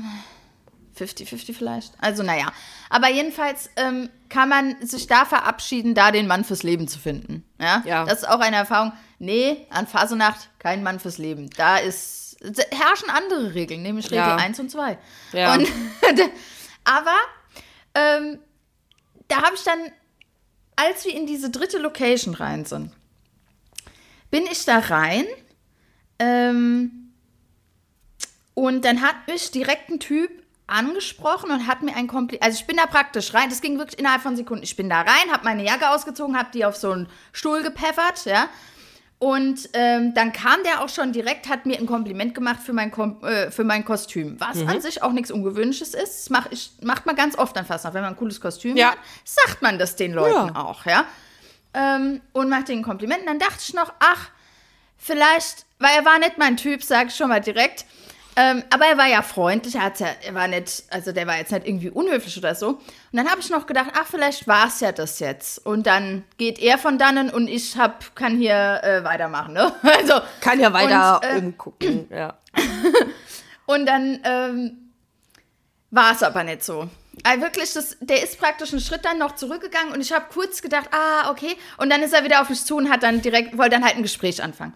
50-50 1.00 1.54
vielleicht. 1.54 1.92
Also, 2.00 2.22
naja. 2.22 2.52
Aber 2.88 3.08
jedenfalls 3.08 3.70
ähm, 3.76 4.10
kann 4.28 4.48
man 4.48 4.76
sich 4.86 5.06
da 5.06 5.24
verabschieden, 5.24 5.94
da 5.94 6.10
den 6.10 6.26
Mann 6.26 6.44
fürs 6.44 6.62
Leben 6.62 6.88
zu 6.88 6.98
finden. 6.98 7.44
Ja? 7.58 7.82
Ja. 7.86 8.04
Das 8.04 8.22
ist 8.22 8.28
auch 8.28 8.40
eine 8.40 8.56
Erfahrung. 8.56 8.92
Nee, 9.18 9.66
an 9.70 9.86
Fasenacht 9.86 10.50
kein 10.58 10.82
Mann 10.82 11.00
fürs 11.00 11.18
Leben. 11.18 11.50
Da 11.56 11.76
ist, 11.78 12.36
herrschen 12.70 13.10
andere 13.10 13.54
Regeln, 13.54 13.82
nämlich 13.82 14.06
Regel 14.06 14.18
Ja. 14.18 14.36
1 14.36 14.60
und 14.60 14.70
2. 14.70 14.98
Ja. 15.32 15.54
Und, 15.54 15.68
aber 16.84 17.16
ähm, 17.94 18.38
da 19.28 19.42
habe 19.42 19.54
ich 19.54 19.62
dann, 19.62 19.78
als 20.76 21.04
wir 21.04 21.14
in 21.14 21.26
diese 21.26 21.50
dritte 21.50 21.78
Location 21.78 22.34
rein 22.34 22.64
sind, 22.64 22.92
bin 24.30 24.44
ich 24.50 24.64
da 24.64 24.78
rein 24.78 25.24
ähm, 26.18 27.12
und 28.54 28.84
dann 28.84 29.02
hat 29.02 29.26
mich 29.26 29.50
direkt 29.50 29.90
ein 29.90 30.00
Typ 30.00 30.30
angesprochen 30.70 31.50
und 31.50 31.66
hat 31.66 31.82
mir 31.82 31.94
ein 31.96 32.06
Kompliment, 32.06 32.42
also 32.44 32.58
ich 32.58 32.66
bin 32.66 32.76
da 32.76 32.86
praktisch 32.86 33.34
rein, 33.34 33.48
das 33.50 33.60
ging 33.60 33.78
wirklich 33.78 33.98
innerhalb 33.98 34.22
von 34.22 34.36
Sekunden, 34.36 34.62
ich 34.64 34.76
bin 34.76 34.88
da 34.88 35.00
rein, 35.00 35.30
habe 35.32 35.44
meine 35.44 35.64
Jacke 35.64 35.90
ausgezogen, 35.90 36.38
habe 36.38 36.50
die 36.54 36.64
auf 36.64 36.76
so 36.76 36.92
einen 36.92 37.08
Stuhl 37.32 37.62
gepfeffert, 37.62 38.24
ja, 38.24 38.48
und 39.18 39.68
ähm, 39.74 40.14
dann 40.14 40.32
kam 40.32 40.62
der 40.64 40.82
auch 40.82 40.88
schon 40.88 41.12
direkt, 41.12 41.50
hat 41.50 41.66
mir 41.66 41.76
ein 41.78 41.84
Kompliment 41.84 42.34
gemacht 42.34 42.60
für 42.64 42.72
mein, 42.72 42.90
Kom 42.90 43.22
äh, 43.22 43.50
für 43.50 43.64
mein 43.64 43.84
Kostüm, 43.84 44.40
was 44.40 44.62
an 44.66 44.80
sich 44.80 45.02
auch 45.02 45.12
nichts 45.12 45.30
Ungewöhnliches 45.30 45.92
ist. 45.92 46.20
Das 46.24 46.30
mach 46.30 46.50
ich, 46.50 46.72
macht 46.80 47.04
man 47.04 47.16
ganz 47.16 47.36
oft 47.36 47.54
an 47.58 47.66
Fastnacht. 47.66 47.92
Wenn 47.92 48.00
man 48.00 48.14
ein 48.14 48.16
cooles 48.16 48.40
Kostüm 48.40 48.78
Ja. 48.78 48.92
hat, 48.92 48.98
sagt 49.26 49.60
man 49.60 49.78
das 49.78 49.94
den 49.96 50.14
Leuten 50.14 50.54
Ja. 50.54 50.56
auch, 50.56 50.86
ja. 50.86 51.04
Ähm, 51.74 52.22
und 52.32 52.48
machte 52.48 52.72
ein 52.72 52.82
Kompliment. 52.82 53.20
Und 53.20 53.26
dann 53.26 53.38
dachte 53.38 53.58
ich 53.60 53.74
noch, 53.74 53.92
ach, 53.98 54.30
vielleicht, 54.96 55.66
weil 55.78 55.98
er 55.98 56.06
war 56.06 56.18
nicht 56.18 56.38
mein 56.38 56.56
Typ, 56.56 56.82
sage 56.82 57.08
ich 57.10 57.14
schon 57.14 57.28
mal 57.28 57.42
direkt. 57.42 57.84
Ähm, 58.40 58.64
aber 58.70 58.86
er 58.86 58.96
war 58.96 59.06
ja 59.06 59.20
freundlich, 59.20 59.74
er, 59.74 59.92
ja, 59.98 60.06
er 60.22 60.34
war 60.34 60.48
nicht, 60.48 60.84
also 60.88 61.12
der 61.12 61.26
war 61.26 61.36
jetzt 61.36 61.52
nicht 61.52 61.66
irgendwie 61.66 61.90
unhöflich 61.90 62.38
oder 62.38 62.54
so. 62.54 62.68
Und 62.68 62.80
dann 63.12 63.28
habe 63.28 63.40
ich 63.40 63.50
noch 63.50 63.66
gedacht, 63.66 63.90
ach, 63.92 64.06
vielleicht 64.10 64.48
war 64.48 64.68
es 64.68 64.80
ja 64.80 64.92
das 64.92 65.18
jetzt. 65.18 65.66
Und 65.66 65.86
dann 65.86 66.24
geht 66.38 66.58
er 66.58 66.78
von 66.78 66.96
dannen 66.96 67.28
und 67.28 67.48
ich 67.48 67.76
hab, 67.76 68.16
kann 68.16 68.38
hier 68.38 68.80
äh, 68.82 69.04
weitermachen, 69.04 69.52
ne? 69.52 69.74
Also, 69.82 70.14
Kann 70.40 70.58
ja 70.58 70.72
weiter 70.72 71.20
Und, 71.22 71.28
äh, 71.28 71.38
umgucken. 71.38 72.06
Ja. 72.10 72.38
und 73.66 73.84
dann 73.84 74.20
ähm, 74.24 74.90
war 75.90 76.12
es 76.12 76.22
aber 76.22 76.42
nicht 76.42 76.64
so. 76.64 76.88
Also 77.24 77.42
wirklich, 77.42 77.74
das, 77.74 77.98
der 78.00 78.22
ist 78.22 78.38
praktisch 78.38 78.72
einen 78.72 78.80
Schritt 78.80 79.04
dann 79.04 79.18
noch 79.18 79.34
zurückgegangen 79.34 79.92
und 79.92 80.00
ich 80.00 80.12
habe 80.12 80.26
kurz 80.32 80.62
gedacht, 80.62 80.88
ah, 80.92 81.30
okay. 81.30 81.56
Und 81.76 81.90
dann 81.90 82.02
ist 82.02 82.14
er 82.14 82.24
wieder 82.24 82.40
auf 82.40 82.48
mich 82.48 82.64
zu 82.64 82.76
und 82.76 82.88
hat 82.88 83.02
dann 83.02 83.20
direkt, 83.20 83.58
wollte 83.58 83.72
dann 83.72 83.84
halt 83.84 83.96
ein 83.96 84.02
Gespräch 84.02 84.42
anfangen. 84.42 84.72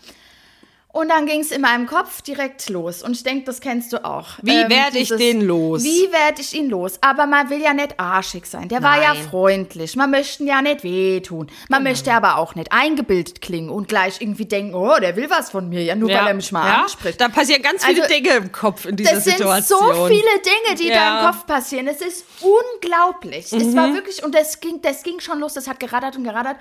Und 0.95 1.09
dann 1.09 1.26
ging 1.26 1.40
es 1.40 1.51
in 1.51 1.61
meinem 1.61 1.86
Kopf 1.86 2.22
direkt 2.22 2.68
los. 2.70 3.03
Und 3.03 3.16
ich 3.16 3.24
denke, 3.24 3.47
das 3.47 3.61
kennst 3.61 3.92
du 3.92 4.05
auch. 4.05 4.28
Wie 4.42 4.53
Ähm, 4.55 4.70
werd 4.70 4.95
ich 4.95 5.09
den 5.09 5.40
los? 5.40 5.82
Wie 5.82 6.09
werde 6.12 6.40
ich 6.40 6.55
ihn 6.55 6.70
los? 6.70 6.99
Aber 7.01 7.26
man 7.26 7.51
will 7.51 7.61
ja 7.61 7.74
nicht 7.74 7.99
arschig 7.99 8.47
sein. 8.47 8.68
Der 8.68 8.80
war 8.80 9.03
ja 9.03 9.12
Nein. 9.14 9.24
freundlich. 9.28 9.97
Man 9.97 10.12
möchte 10.12 10.45
ja 10.45 10.62
nicht 10.62 10.84
wehtun. 10.84 11.51
Man 11.68 11.82
möchte 11.82 12.12
aber 12.12 12.38
auch 12.38 12.55
nicht 12.55 12.70
eingebildet 12.70 13.40
klingen 13.40 13.70
und 13.70 13.88
gleich 13.88 14.20
irgendwie 14.20 14.45
denken, 14.47 14.76
oh, 14.76 14.95
der 15.01 15.16
will 15.16 15.28
was 15.28 15.51
von 15.51 15.68
mir. 15.68 15.82
Ja, 15.82 15.97
nur 15.97 16.11
weil 16.11 16.28
er 16.28 16.34
mich 16.34 16.53
mal 16.53 16.64
ja? 16.64 16.82
anspricht. 16.84 17.20
Da 17.20 17.28
passieren 17.28 17.62
ganz 17.62 17.84
viele 17.84 18.03
Also, 18.05 18.14
Dinge 18.14 18.28
im 18.36 18.53
Kopf 18.53 18.84
in 18.86 18.95
dieser 18.95 19.14
Das 19.16 19.24
sind 19.24 19.38
Situation. 19.38 19.97
so 19.97 20.07
viele 20.07 20.20
Dinge, 20.45 20.76
die 20.78 20.88
da 20.90 20.95
Ja. 20.95 21.18
im 21.20 21.26
Kopf 21.26 21.45
passieren. 21.45 21.88
Es 21.88 22.03
ist 22.03 22.24
unglaublich. 22.40 23.53
Es 23.53 23.64
Mhm. 23.64 23.76
war 23.76 23.92
wirklich, 23.95 24.22
und 24.22 24.32
das 24.32 24.61
ging, 24.61 24.80
das 24.80 25.03
ging 25.03 25.18
schon 25.18 25.40
los, 25.40 25.55
das 25.55 25.66
hat 25.66 25.80
gerattert 25.80 26.16
und 26.16 26.22
gerattert. 26.22 26.57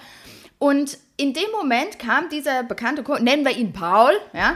Und 0.63 0.97
in 1.17 1.33
dem 1.33 1.51
Moment 1.51 1.99
kam 1.99 2.29
dieser 2.29 2.63
bekannte 2.63 3.03
Kunde, 3.03 3.21
nennen 3.23 3.43
wir 3.43 3.51
ihn 3.51 3.73
Paul, 3.73 4.13
ja, 4.31 4.55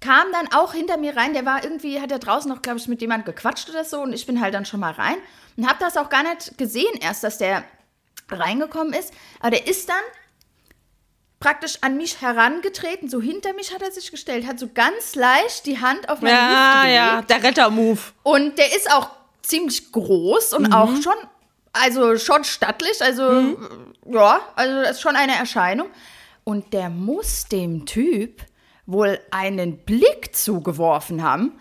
kam 0.00 0.30
dann 0.30 0.52
auch 0.52 0.74
hinter 0.74 0.98
mir 0.98 1.16
rein. 1.16 1.32
Der 1.32 1.46
war 1.46 1.64
irgendwie, 1.64 1.98
hat 1.98 2.12
er 2.12 2.18
draußen 2.18 2.50
noch, 2.50 2.60
glaube 2.60 2.78
ich, 2.78 2.88
mit 2.88 3.00
jemand 3.00 3.24
gequatscht 3.24 3.70
oder 3.70 3.82
so. 3.82 4.00
Und 4.02 4.12
ich 4.12 4.26
bin 4.26 4.40
halt 4.42 4.52
dann 4.52 4.66
schon 4.66 4.80
mal 4.80 4.92
rein 4.92 5.16
und 5.56 5.66
habe 5.66 5.78
das 5.80 5.96
auch 5.96 6.10
gar 6.10 6.22
nicht 6.22 6.58
gesehen 6.58 6.92
erst, 7.00 7.24
dass 7.24 7.38
der 7.38 7.64
reingekommen 8.30 8.92
ist. 8.92 9.14
Aber 9.40 9.50
der 9.52 9.66
ist 9.66 9.88
dann 9.88 9.96
praktisch 11.40 11.78
an 11.80 11.96
mich 11.96 12.20
herangetreten, 12.20 13.08
so 13.08 13.22
hinter 13.22 13.54
mich 13.54 13.72
hat 13.72 13.80
er 13.80 13.92
sich 13.92 14.10
gestellt, 14.10 14.46
hat 14.46 14.58
so 14.58 14.68
ganz 14.74 15.14
leicht 15.14 15.64
die 15.64 15.80
Hand 15.80 16.10
auf 16.10 16.20
meine 16.20 16.34
Ja, 16.36 16.48
Hüfte 16.48 16.80
gelegt. 16.82 16.94
ja, 16.96 17.22
der 17.22 17.42
Retter-Move. 17.42 18.00
Und 18.22 18.58
der 18.58 18.76
ist 18.76 18.92
auch 18.92 19.08
ziemlich 19.42 19.90
groß 19.90 20.52
und 20.52 20.72
auch 20.74 20.90
schon, 21.02 21.14
also 21.82 22.16
schon 22.18 22.44
stattlich, 22.44 23.02
also 23.02 23.56
ja, 24.06 24.40
also 24.54 24.80
das 24.82 24.90
ist 24.92 25.00
schon 25.00 25.16
eine 25.16 25.34
Erscheinung. 25.36 25.88
Und 26.44 26.72
der 26.72 26.90
muss 26.90 27.46
dem 27.46 27.86
Typ 27.86 28.42
wohl 28.86 29.18
einen 29.32 29.78
Blick 29.78 30.34
zugeworfen 30.36 31.22
haben. 31.22 31.58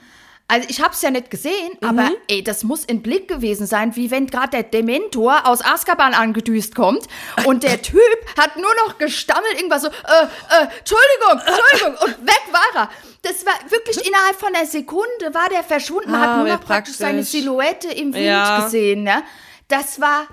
Also 0.48 0.68
ich 0.70 0.80
habe 0.80 0.94
es 0.94 1.02
ja 1.02 1.10
nicht 1.10 1.32
gesehen, 1.32 1.72
aber 1.84 2.12
ey, 2.28 2.44
das 2.44 2.64
muss 2.64 2.88
ein 2.88 3.02
Blick 3.02 3.28
gewesen 3.28 3.66
sein, 3.66 3.96
wie 3.96 4.12
wenn 4.12 4.28
gerade 4.28 4.50
der 4.52 4.62
Dementor 4.62 5.48
aus 5.48 5.66
Azkaban 5.66 6.14
angedüst 6.14 6.76
kommt 6.76 7.08
und 7.48 7.64
der 7.64 7.82
Typ 7.82 8.00
hat 8.38 8.56
nur 8.56 8.70
noch 8.86 9.00
gestammelt, 9.00 9.56
irgendwas 9.56 9.82
so, 9.82 9.88
äh, 9.88 9.92
äh, 9.92 10.68
Entschuldigung, 10.78 11.42
Entschuldigung, 11.48 11.96
und 12.06 12.28
weg 12.28 12.42
war 12.52 12.84
er. 12.84 12.90
Das 13.24 13.44
war 13.44 13.54
wirklich 13.72 14.06
innerhalb 14.08 14.36
von 14.40 14.54
einer 14.54 14.68
Sekunde 14.68 15.34
war 15.34 15.50
der 15.50 15.64
verschwunden, 15.64 16.12
man 16.12 16.22
Ah, 16.22 16.28
hat 16.28 16.38
nur 16.46 16.48
noch 16.58 16.64
praktisch 16.64 16.96
seine 16.98 17.24
praktisch. 17.24 17.32
Silhouette 17.42 17.88
im 17.88 18.14
Wind 18.14 18.24
Ja. 18.28 18.64
gesehen, 18.66 19.02
ne? 19.02 19.24
Das 19.68 20.00
war 20.00 20.28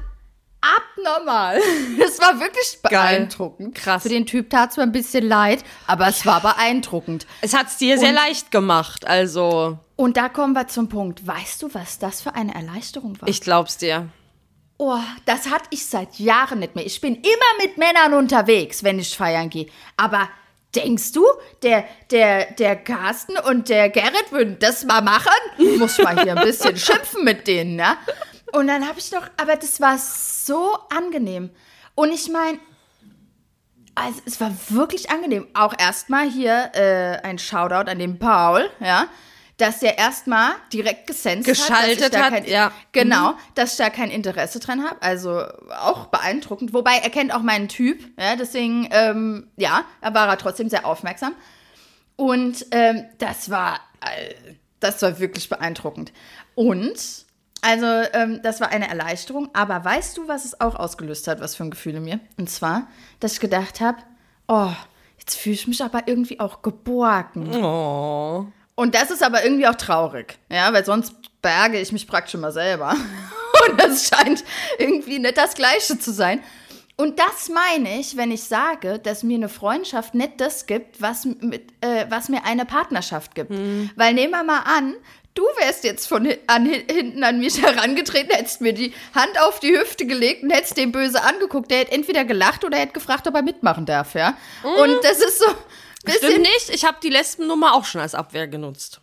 abnormal. 0.61 1.61
Das 1.99 2.21
war 2.21 2.39
wirklich 2.41 2.79
beeindruckend. 2.83 3.75
Krass. 3.75 4.03
Für 4.03 4.09
den 4.09 4.27
Typ 4.27 4.51
tat 4.51 4.71
es 4.71 4.77
mir 4.77 4.83
ein 4.85 4.93
bisschen 4.93 5.27
leid, 5.27 5.65
aber 5.87 6.09
es 6.09 6.25
war 6.27 6.41
beeindruckend. 6.41 7.27
Es 7.41 7.55
hat 7.55 7.67
es 7.69 7.77
dir 7.79 7.99
sehr 7.99 8.09
Und- 8.11 8.15
leicht 8.15 8.51
gemacht, 8.51 9.07
also 9.07 9.79
Und 9.97 10.17
da 10.17 10.29
kommen 10.29 10.53
wir 10.55 10.69
zum 10.69 10.89
Punkt. 10.89 11.27
Weißt 11.27 11.63
du, 11.63 11.73
was 11.75 11.99
das 11.99 12.23
für 12.23 12.35
eine 12.35 12.55
Erleichterung 12.55 13.21
war? 13.21 13.29
ich 13.29 13.41
glaub's 13.41 13.77
dir. 13.79 14.09
oh, 14.79 14.99
das 15.27 15.49
hatte 15.51 15.67
ich 15.71 15.87
seit 15.87 16.19
Jahren 16.19 16.59
nicht 16.61 16.75
mehr. 16.75 16.85
Ich 16.87 17.01
bin 17.01 17.15
immer 17.17 17.65
mit 17.65 17.79
Männern 17.79 18.15
unterwegs, 18.15 18.83
wenn 18.83 18.99
ich 18.99 19.17
feiern 19.17 19.49
gehe. 19.51 19.67
Aber 19.97 20.29
denkst 20.75 21.13
du, 21.13 21.25
der, 21.63 21.85
der, 22.11 22.53
der 22.53 22.77
Carsten 22.77 23.37
und 23.39 23.69
der 23.69 23.91
Gerrit 23.91 24.31
würden 24.33 24.57
das 24.59 24.85
mal 24.85 25.03
machen? 25.03 25.31
Muss 25.79 25.99
mal 25.99 26.21
hier 26.23 26.37
ein 26.37 26.45
bisschen 26.45 26.77
schimpfen 26.87 27.23
mit 27.25 27.47
denen, 27.47 27.77
ne? 27.77 27.97
Und 28.53 28.67
dann 28.67 28.87
habe 28.87 28.99
ich 28.99 29.11
doch, 29.11 29.29
aber 29.37 29.57
das 29.57 29.81
war 29.81 29.99
so 29.99 30.79
angenehm. 30.91 31.51
Und 31.95 32.13
ich 32.13 32.31
meine, 32.31 32.59
also 33.95 34.21
es 34.25 34.41
war 34.41 34.55
wirklich 34.69 35.11
angenehm. 35.11 35.47
Auch 35.55 35.75
erstmal 35.79 36.31
hier 36.31 36.71
äh, 36.75 37.19
ein 37.27 37.39
Shoutout 37.39 37.91
an 37.91 37.99
den 37.99 38.19
Paul, 38.19 38.71
ja, 38.81 39.09
dass 39.59 39.81
der 39.81 39.99
erstmal 39.99 40.53
direkt 40.73 41.07
gesenst 41.07 41.49
hat, 41.49 41.57
dass 41.57 41.67
Geschaltet 41.67 42.05
ich 42.05 42.11
da 42.11 42.23
hat, 42.25 42.31
kein, 42.31 42.45
ja. 42.47 42.69
Mhm. 42.69 42.73
Genau, 42.93 43.35
dass 43.55 43.73
ich 43.73 43.79
da 43.79 43.91
kein 43.91 44.11
Interesse 44.11 44.61
dran 44.61 44.85
habe. 44.85 45.01
Also 45.03 45.45
auch 45.81 46.07
beeindruckend. 46.07 46.73
Wobei 46.75 46.97
er 46.97 47.11
kennt 47.11 47.35
auch 47.35 47.43
meinen 47.43 47.69
Typ, 47.69 48.01
ja, 48.19 48.37
deswegen, 48.37 48.89
ähm, 48.91 49.51
ja, 49.57 49.85
da 50.01 50.15
war 50.15 50.29
er 50.29 50.39
trotzdem 50.39 50.69
sehr 50.69 50.87
aufmerksam. 50.87 51.35
Und 52.17 52.67
ähm, 52.71 53.05
das 53.19 53.51
war, 53.51 53.81
äh, 54.01 54.35
das 54.81 55.01
war 55.03 55.19
wirklich 55.19 55.49
beeindruckend. 55.49 56.13
Und, 56.55 57.27
also, 57.63 57.87
ähm, 58.13 58.41
das 58.43 58.61
war 58.61 58.69
eine 58.71 58.89
Erleichterung. 58.89 59.49
Aber 59.55 59.85
weißt 59.85 60.19
du, 60.19 60.29
was 60.29 60.45
es 60.45 60.61
auch 60.61 60.75
ausgelöst 60.75 61.29
hat, 61.29 61.41
was 61.41 61.55
für 61.55 61.63
ein 61.63 61.71
Gefühl 61.71 61.95
in 61.95 62.05
mir? 62.05 62.21
Und 62.37 62.51
zwar, 62.51 62.89
dass 63.21 63.35
ich 63.35 63.41
gedacht 63.41 63.81
habe, 63.81 63.99
oh, 64.49 64.73
jetzt 65.19 65.37
fühle 65.37 65.55
ich 65.55 65.69
mich 65.69 65.83
aber 65.83 66.07
irgendwie 66.07 66.41
auch 66.41 66.63
geborgen. 66.63 67.55
Oh. 67.55 68.47
Und 68.75 68.95
das 68.95 69.11
ist 69.11 69.23
aber 69.23 69.45
irgendwie 69.45 69.67
auch 69.67 69.77
traurig, 69.77 70.39
ja, 70.51 70.73
weil 70.73 70.85
sonst 70.85 71.15
berge 71.41 71.79
ich 71.79 71.93
mich 71.93 72.07
praktisch 72.07 72.35
immer 72.35 72.53
selber. 72.53 72.95
Und 73.69 73.81
das 73.81 74.09
scheint 74.09 74.43
irgendwie 74.79 75.19
nicht 75.19 75.37
das 75.37 75.55
Gleiche 75.55 75.99
zu 75.99 76.11
sein. 76.11 76.41
Und 76.97 77.19
das 77.19 77.49
meine 77.49 78.01
ich, 78.01 78.17
wenn 78.17 78.31
ich 78.31 78.43
sage, 78.45 78.99
dass 78.99 79.23
mir 79.23 79.37
eine 79.37 79.49
Freundschaft 79.49 80.15
nicht 80.15 80.41
das 80.41 80.67
gibt, 80.67 81.01
was, 81.01 81.25
mit, 81.25 81.73
äh, 81.81 82.07
was 82.09 82.29
mir 82.29 82.45
eine 82.45 82.65
Partnerschaft 82.65 83.35
gibt. 83.35 83.51
Weil 83.97 84.15
nehmen 84.15 84.33
wir 84.33 84.45
mal 84.45 84.61
an, 84.61 84.95
du 85.35 85.43
wärst 85.59 85.85
jetzt 85.85 86.07
von 86.07 86.29
an, 86.47 86.67
hi- 86.67 86.85
hinten 86.91 87.25
an 87.25 87.39
mich 87.41 87.61
herangetreten, 87.63 88.35
hättest 88.35 88.61
mir 88.61 88.73
die 88.73 88.93
Hand 89.15 89.41
auf 89.41 89.61
die 89.61 89.77
Hüfte 89.79 90.07
gelegt 90.07 90.43
und 90.43 90.51
hättest 90.51 90.77
den 90.77 90.93
böse 90.93 91.23
angeguckt. 91.23 91.71
Der 91.71 91.79
hätte 91.79 91.93
entweder 91.93 92.25
gelacht 92.25 92.65
oder 92.65 92.79
hätte 92.79 92.93
gefragt, 92.93 93.27
ob 93.27 93.35
er 93.35 93.43
mitmachen 93.43 93.87
darf, 93.87 94.15
ja. 94.15 94.37
Und 94.63 95.05
das 95.05 95.19
ist 95.19 95.39
so 95.39 95.47
Stimmt 96.09 96.39
nicht, 96.43 96.71
ich 96.71 96.85
habe 96.85 96.97
die 97.03 97.11
Lesbennummer 97.11 97.75
auch 97.75 97.85
schon 97.85 98.01
als 98.01 98.15
Abwehr 98.17 98.49
genutzt. 98.49 99.01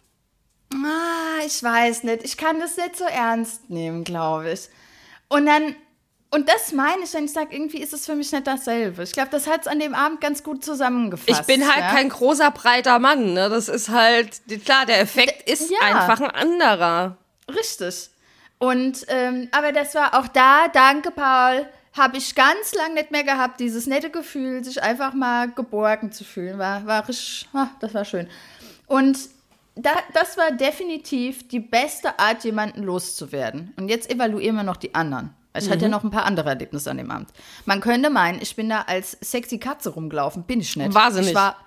Ah, 0.73 1.43
ich 1.45 1.63
weiß 1.63 2.03
nicht. 2.03 2.23
Ich 2.23 2.35
kann 2.37 2.59
das 2.59 2.75
nicht 2.77 2.97
so 2.97 3.05
ernst 3.05 3.69
nehmen, 3.69 4.03
glaube 4.03 4.51
ich. 4.51 4.67
Und 5.29 5.45
dann, 5.45 5.75
und 6.31 6.47
das 6.47 6.71
meine 6.73 7.03
ich, 7.03 7.13
wenn 7.13 7.25
ich 7.25 7.33
sage, 7.33 7.55
irgendwie 7.55 7.79
ist 7.79 7.91
es 7.93 8.05
für 8.05 8.13
mich 8.15 8.31
nicht 8.31 8.45
dasselbe. 8.45 9.01
Ich 9.03 9.13
glaube, 9.13 9.29
das 9.31 9.47
hat 9.47 9.61
es 9.61 9.67
an 9.67 9.79
dem 9.79 9.95
Abend 9.95 10.21
ganz 10.21 10.43
gut 10.43 10.63
zusammengefasst. 10.63 11.41
Ich 11.41 11.45
bin 11.47 11.67
halt 11.67 11.79
ja? 11.79 11.91
kein 11.91 12.09
großer, 12.09 12.51
breiter 12.51 12.99
Mann. 12.99 13.33
Ne? 13.33 13.49
Das 13.49 13.67
ist 13.67 13.89
halt, 13.89 14.41
klar, 14.63 14.85
der 14.85 15.01
Effekt 15.01 15.49
ist 15.49 15.71
Ja. 15.71 15.79
einfach 15.79 16.21
ein 16.21 16.29
anderer. 16.29 17.17
Richtig. 17.49 18.09
Und, 18.59 19.05
ähm, 19.07 19.47
aber 19.51 19.71
das 19.71 19.95
war 19.95 20.13
auch 20.19 20.27
da, 20.27 20.67
danke 20.67 21.11
Paul, 21.11 21.65
habe 21.97 22.17
ich 22.17 22.35
ganz 22.35 22.75
lang 22.75 22.93
nicht 22.93 23.09
mehr 23.09 23.23
gehabt, 23.23 23.59
dieses 23.59 23.87
nette 23.87 24.11
Gefühl, 24.11 24.63
sich 24.63 24.83
einfach 24.83 25.13
mal 25.13 25.49
geborgen 25.49 26.11
zu 26.11 26.23
fühlen. 26.23 26.59
War, 26.59 26.85
war 26.85 27.07
richtig, 27.07 27.47
ah, 27.53 27.69
das 27.79 27.93
war 27.93 28.05
schön. 28.05 28.27
Und 28.85 29.17
da, 29.75 29.91
das 30.13 30.37
war 30.37 30.51
definitiv 30.51 31.47
die 31.47 31.59
beste 31.59 32.19
Art, 32.19 32.43
jemanden 32.43 32.83
loszuwerden. 32.83 33.73
Und 33.77 33.89
jetzt 33.89 34.11
evaluieren 34.11 34.57
wir 34.57 34.63
noch 34.63 34.77
die 34.77 34.93
anderen. 34.93 35.33
Ich 35.57 35.69
hatte 35.69 35.83
ja 35.83 35.87
noch 35.87 36.03
ein 36.03 36.11
paar 36.11 36.25
andere 36.25 36.49
Erlebnisse 36.49 36.91
an 36.91 36.97
dem 36.97 37.09
Abend. 37.09 37.29
Man 37.65 37.81
könnte 37.81 38.09
meinen, 38.09 38.39
ich 38.41 38.55
bin 38.55 38.69
da 38.69 38.81
als 38.81 39.17
sexy 39.19 39.57
Katze 39.57 39.89
rumgelaufen. 39.89 40.43
Bin 40.43 40.61
ich 40.61 40.75
nicht. 40.75 40.93
War 40.93 41.11
sie 41.11 41.21
nicht. 41.21 41.29
Ich 41.29 41.35
war, 41.35 41.57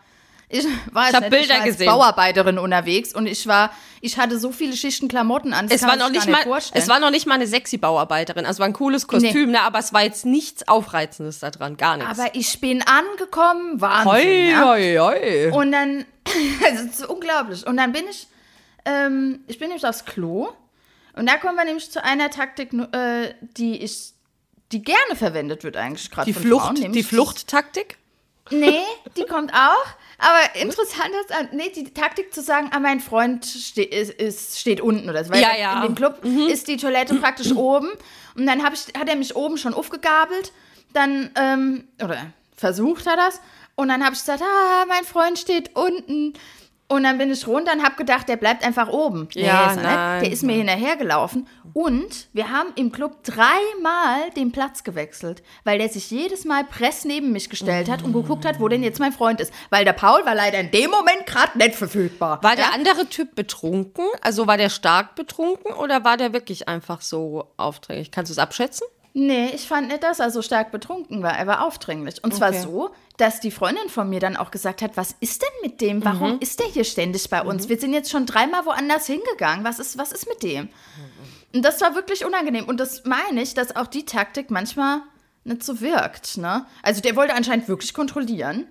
ich 0.48 0.64
war 0.92 1.08
Ich 1.08 1.14
hab. 1.14 1.30
Bilder 1.30 1.40
ich 1.40 1.48
war 1.48 1.56
als 1.56 1.64
gesehen. 1.64 1.86
Bauarbeiterin 1.86 2.58
unterwegs 2.58 3.12
und 3.12 3.26
ich 3.26 3.46
war, 3.48 3.72
ich 4.00 4.18
hatte 4.18 4.38
so 4.38 4.52
viele 4.52 4.76
Schichten 4.76 5.08
Klamotten 5.08 5.52
an. 5.52 5.66
Es 5.68 5.82
war, 5.82 5.96
noch 5.96 6.10
nicht 6.10 6.28
mal, 6.28 6.42
vorstellen. 6.42 6.80
es 6.80 6.88
war 6.88 7.00
noch 7.00 7.10
nicht 7.10 7.26
mal 7.26 7.34
eine 7.34 7.48
sexy 7.48 7.76
Bauarbeiterin. 7.76 8.46
Also 8.46 8.56
es 8.56 8.58
war 8.60 8.66
ein 8.66 8.72
cooles 8.72 9.08
Kostüm, 9.08 9.50
ne, 9.50 9.62
aber 9.62 9.80
es 9.80 9.92
war 9.92 10.02
jetzt 10.02 10.26
nichts 10.26 10.68
Aufreizendes 10.68 11.40
da 11.40 11.50
dran, 11.50 11.76
gar 11.76 11.96
nichts. 11.96 12.18
Aber 12.18 12.34
ich 12.34 12.60
bin 12.60 12.82
angekommen, 12.82 13.80
Wahnsinn. 13.80 14.12
hoi, 14.12 14.50
ja? 14.50 14.64
hoi, 14.64 14.96
hoi. 14.96 15.50
Und 15.50 15.72
dann, 15.72 16.04
also 16.64 16.84
es 16.84 17.00
ist 17.00 17.06
unglaublich. 17.06 17.66
Und 17.66 17.76
dann 17.78 17.90
bin 17.90 18.04
ich, 18.08 18.28
ähm, 18.84 19.40
ich 19.48 19.58
bin 19.58 19.68
nämlich 19.68 19.84
aufs 19.84 20.04
Klo. 20.04 20.50
Und 21.14 21.26
da 21.28 21.36
kommen 21.36 21.56
wir 21.56 21.64
nämlich 21.64 21.90
zu 21.90 22.02
einer 22.02 22.30
Taktik, 22.30 22.72
äh, 22.72 23.34
die 23.56 23.82
ich, 23.82 24.12
die 24.72 24.82
gerne 24.82 25.14
verwendet 25.16 25.64
wird 25.64 25.76
eigentlich 25.76 26.10
gerade 26.10 26.26
Die 26.26 26.32
von 26.32 26.42
Flucht, 26.42 26.78
Frauen. 26.78 26.92
die 26.92 27.02
Fluchttaktik? 27.02 27.98
Nee, 28.50 28.80
die 29.16 29.24
kommt 29.24 29.52
auch. 29.52 29.86
Aber 30.18 30.54
interessant 30.60 31.10
ist, 31.22 31.30
äh, 31.30 31.46
nee, 31.52 31.70
die 31.74 31.84
Taktik 31.92 32.32
zu 32.34 32.42
sagen, 32.42 32.70
ah, 32.72 32.80
mein 32.80 33.00
Freund 33.00 33.44
ste 33.44 33.82
ist, 33.82 34.58
steht 34.58 34.80
unten 34.80 35.08
oder 35.08 35.24
so. 35.24 35.30
Weil 35.32 35.42
Ja, 35.42 35.56
ja. 35.56 35.74
Mhm. 35.76 35.82
in 35.82 35.88
dem 35.88 35.94
Club 35.94 36.24
ist 36.50 36.68
die 36.68 36.76
Toilette 36.76 37.14
praktisch 37.16 37.52
oben. 37.56 37.88
Und 38.34 38.46
dann 38.46 38.58
ich, 38.58 38.98
hat 38.98 39.08
er 39.08 39.16
mich 39.16 39.36
oben 39.36 39.58
schon 39.58 39.74
aufgegabelt. 39.74 40.52
Dann, 40.92 41.30
ähm, 41.36 41.88
oder 42.02 42.26
versucht 42.56 43.06
er 43.06 43.16
das. 43.16 43.40
Und 43.74 43.88
dann 43.88 44.04
habe 44.04 44.14
ich 44.14 44.20
gesagt, 44.20 44.42
ah, 44.42 44.84
mein 44.86 45.04
Freund 45.04 45.38
steht 45.38 45.74
unten. 45.76 46.34
Und 46.92 47.04
dann 47.04 47.16
bin 47.16 47.32
ich 47.32 47.46
runter 47.46 47.72
und 47.72 47.82
habe 47.82 47.96
gedacht, 47.96 48.28
der 48.28 48.36
bleibt 48.36 48.62
einfach 48.62 48.88
oben. 48.88 49.26
Ja, 49.32 49.70
ist 49.70 49.78
er 49.78 49.82
nein. 49.82 50.22
Der 50.22 50.30
ist 50.30 50.42
mir 50.42 50.52
hinterhergelaufen. 50.52 51.48
Und 51.72 52.28
wir 52.34 52.50
haben 52.50 52.68
im 52.76 52.92
Club 52.92 53.24
dreimal 53.24 54.28
den 54.36 54.52
Platz 54.52 54.84
gewechselt, 54.84 55.42
weil 55.64 55.78
der 55.78 55.88
sich 55.88 56.10
jedes 56.10 56.44
Mal 56.44 56.64
press 56.64 57.06
neben 57.06 57.32
mich 57.32 57.48
gestellt 57.48 57.88
hat 57.88 58.02
und 58.02 58.12
geguckt 58.12 58.44
hat, 58.44 58.60
wo 58.60 58.68
denn 58.68 58.82
jetzt 58.82 59.00
mein 59.00 59.12
Freund 59.12 59.40
ist. 59.40 59.54
Weil 59.70 59.86
der 59.86 59.94
Paul 59.94 60.26
war 60.26 60.34
leider 60.34 60.60
in 60.60 60.70
dem 60.70 60.90
Moment 60.90 61.24
gerade 61.24 61.56
nicht 61.56 61.76
verfügbar. 61.76 62.42
War 62.42 62.56
der 62.56 62.74
andere 62.74 63.06
Typ 63.06 63.34
betrunken? 63.34 64.04
Also 64.20 64.46
war 64.46 64.58
der 64.58 64.68
stark 64.68 65.14
betrunken 65.14 65.72
oder 65.72 66.04
war 66.04 66.18
der 66.18 66.34
wirklich 66.34 66.68
einfach 66.68 67.00
so 67.00 67.52
aufdringlich? 67.56 68.10
Kannst 68.10 68.28
du 68.28 68.34
es 68.34 68.38
abschätzen? 68.38 68.86
Nee, 69.14 69.50
ich 69.54 69.68
fand 69.68 69.88
nicht, 69.88 70.02
dass 70.02 70.20
er 70.20 70.30
so 70.30 70.40
stark 70.40 70.70
betrunken 70.72 71.22
war. 71.22 71.36
Er 71.36 71.46
war 71.46 71.66
aufdringlich. 71.66 72.24
Und 72.24 72.34
zwar 72.34 72.48
Okay. 72.50 72.62
so, 72.62 72.90
dass 73.18 73.40
die 73.40 73.50
Freundin 73.50 73.88
von 73.90 74.08
mir 74.08 74.20
dann 74.20 74.36
auch 74.36 74.50
gesagt 74.50 74.80
hat, 74.80 74.96
was 74.96 75.14
ist 75.20 75.42
denn 75.42 75.50
mit 75.62 75.80
dem? 75.82 76.02
Warum 76.04 76.38
ist 76.40 76.60
der 76.60 76.66
hier 76.66 76.84
ständig 76.84 77.28
bei 77.28 77.42
uns? 77.42 77.68
Wir 77.68 77.78
sind 77.78 77.92
jetzt 77.92 78.10
schon 78.10 78.24
dreimal 78.24 78.64
woanders 78.64 79.06
hingegangen. 79.06 79.64
Was 79.64 79.78
ist, 79.78 79.98
was 79.98 80.12
ist 80.12 80.26
mit 80.28 80.42
dem? 80.42 80.70
Und 81.54 81.62
das 81.62 81.80
war 81.82 81.94
wirklich 81.94 82.24
unangenehm. 82.24 82.64
Und 82.64 82.78
das 82.80 83.04
meine 83.04 83.42
ich, 83.42 83.52
dass 83.52 83.76
auch 83.76 83.86
die 83.86 84.06
Taktik 84.06 84.50
manchmal 84.50 85.02
nicht 85.44 85.62
so 85.62 85.80
wirkt. 85.82 86.38
Ne? 86.38 86.64
Also 86.82 87.02
der 87.02 87.14
wollte 87.14 87.34
anscheinend 87.34 87.68
wirklich 87.68 87.92
kontrollieren, 87.92 88.66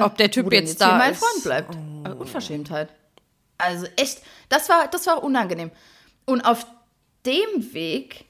Ob 0.00 0.16
der 0.16 0.28
Typ 0.30 0.52
jetzt 0.52 0.80
da 0.80 0.98
mein. 0.98 1.14
Freund 1.14 1.44
bleibt. 1.44 1.76
Also 2.02 2.18
Unverschämtheit. 2.18 2.88
Also 3.58 3.86
echt, 3.96 4.22
das 4.48 4.68
war, 4.68 4.88
das 4.88 5.06
war 5.06 5.22
unangenehm. 5.22 5.70
Und 6.24 6.40
auf 6.40 6.66
dem 7.24 7.72
Weg, 7.72 8.24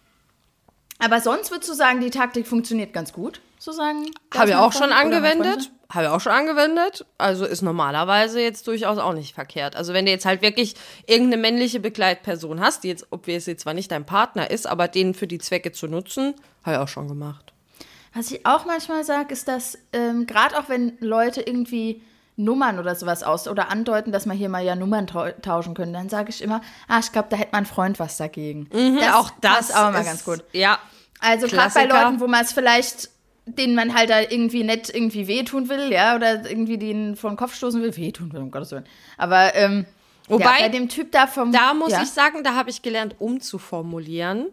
aber 1.03 1.21
sonst 1.21 1.51
würdest 1.51 1.69
du 1.69 1.75
sagen, 1.75 2.01
die 2.01 2.11
Taktik 2.11 2.47
funktioniert 2.47 2.93
ganz 2.93 3.13
gut, 3.13 3.41
so 3.59 3.73
sagen? 3.73 4.07
Habe 4.35 4.51
ich 4.51 4.57
auch 4.57 4.73
schon 4.73 4.93
angewendet. 4.93 5.71
Habe 5.91 6.07
ich 6.07 6.11
auch 6.11 6.21
schon 6.21 6.33
angewendet. 6.33 7.05
Also 7.19 7.45
ist 7.45 7.61
normalerweise 7.61 8.41
jetzt 8.41 8.67
durchaus 8.69 8.99
auch 8.99 9.13
nicht 9.13 9.35
verkehrt. 9.35 9.75
Also 9.75 9.93
wenn 9.93 10.07
du 10.07 10.13
jetzt 10.13 10.25
halt 10.25 10.41
wirklich 10.41 10.75
irgendeine 11.07 11.43
männliche 11.43 11.81
Begleitperson 11.81 12.61
hast, 12.61 12.85
die 12.85 12.89
jetzt, 12.89 13.09
ob 13.11 13.27
wir 13.27 13.37
es 13.37 13.47
jetzt 13.47 13.63
zwar 13.63 13.75
nicht 13.75 13.91
dein 13.91 14.07
Partner 14.07 14.51
ist, 14.51 14.67
aber 14.67 14.87
den 14.87 15.13
für 15.13 15.27
die 15.27 15.39
Zwecke 15.39 15.73
zu 15.73 15.89
nutzen, 15.89 16.35
habe 16.65 16.77
ich 16.77 16.83
auch 16.83 16.89
schon 16.89 17.09
gemacht. 17.09 17.53
Was 18.15 18.31
ich 18.31 18.47
auch 18.47 18.65
manchmal 18.65 19.05
sage, 19.05 19.33
ist, 19.33 19.49
dass 19.49 19.79
ähm, 19.93 20.27
gerade 20.27 20.57
auch 20.59 20.69
wenn 20.69 20.97
Leute 21.01 21.41
irgendwie 21.43 22.01
Nummern 22.37 22.79
oder 22.79 22.95
sowas 22.95 23.23
aus 23.23 23.47
oder 23.47 23.71
andeuten, 23.71 24.11
dass 24.11 24.25
man 24.27 24.37
hier 24.37 24.49
mal 24.49 24.65
ja 24.65 24.75
Nummern 24.75 25.07
tau 25.07 25.31
tauschen 25.43 25.75
können, 25.75 25.93
dann 25.93 26.09
sage 26.09 26.31
ich 26.31 26.43
immer, 26.43 26.61
ah, 26.89 26.99
ich 26.99 27.13
glaube, 27.13 27.29
da 27.31 27.37
hätte 27.37 27.51
mein 27.53 27.67
Freund 27.67 27.99
was 27.99 28.17
dagegen. 28.17 28.69
das 28.71 29.15
auch 29.15 29.31
das 29.41 29.57
passt 29.57 29.77
auch 29.77 29.89
immer 29.91 30.01
ist- 30.01 30.07
ganz 30.07 30.25
gut. 30.25 30.45
Ja. 30.53 30.79
Also 31.21 31.47
gerade 31.47 31.73
bei. 31.75 31.85
Leuten, 31.85 32.21
wo 32.21 32.27
man 32.27 32.43
es 32.43 32.53
vielleicht, 32.53 33.11
denen 33.47 33.75
man 33.75 33.95
halt 33.95 34.11
da 34.11 34.21
irgendwie 34.21 34.65
nicht 34.65 34.89
irgendwie 34.93 35.27
wehtun 35.29 35.69
will, 35.69 35.93
ja, 35.93 36.17
oder 36.17 36.49
irgendwie 36.49 36.79
den 36.79 37.17
vor 37.17 37.31
den 37.31 37.37
Kopf 37.37 37.55
stoßen 37.55 37.81
will, 37.83 37.97
wehtun 37.97 38.33
will, 38.33 38.41
um 38.41 38.51
Gottes 38.51 38.73
Willen. 38.73 38.87
Aber 39.19 39.55
ähm, 39.55 39.87
Wobei, 40.29 40.45
ja, 40.45 40.63
bei 40.63 40.69
dem 40.69 40.89
Typ 40.89 41.13
da 41.13 41.27
vom 41.27 41.53
Da 41.53 41.75
muss 41.75 41.93
ja. 41.93 42.03
ich 42.03 42.11
sagen, 42.11 42.43
da 42.43 42.55
habe 42.55 42.71
ich 42.71 42.83
gelernt, 42.83 43.17
umzuformulieren. 43.19 44.47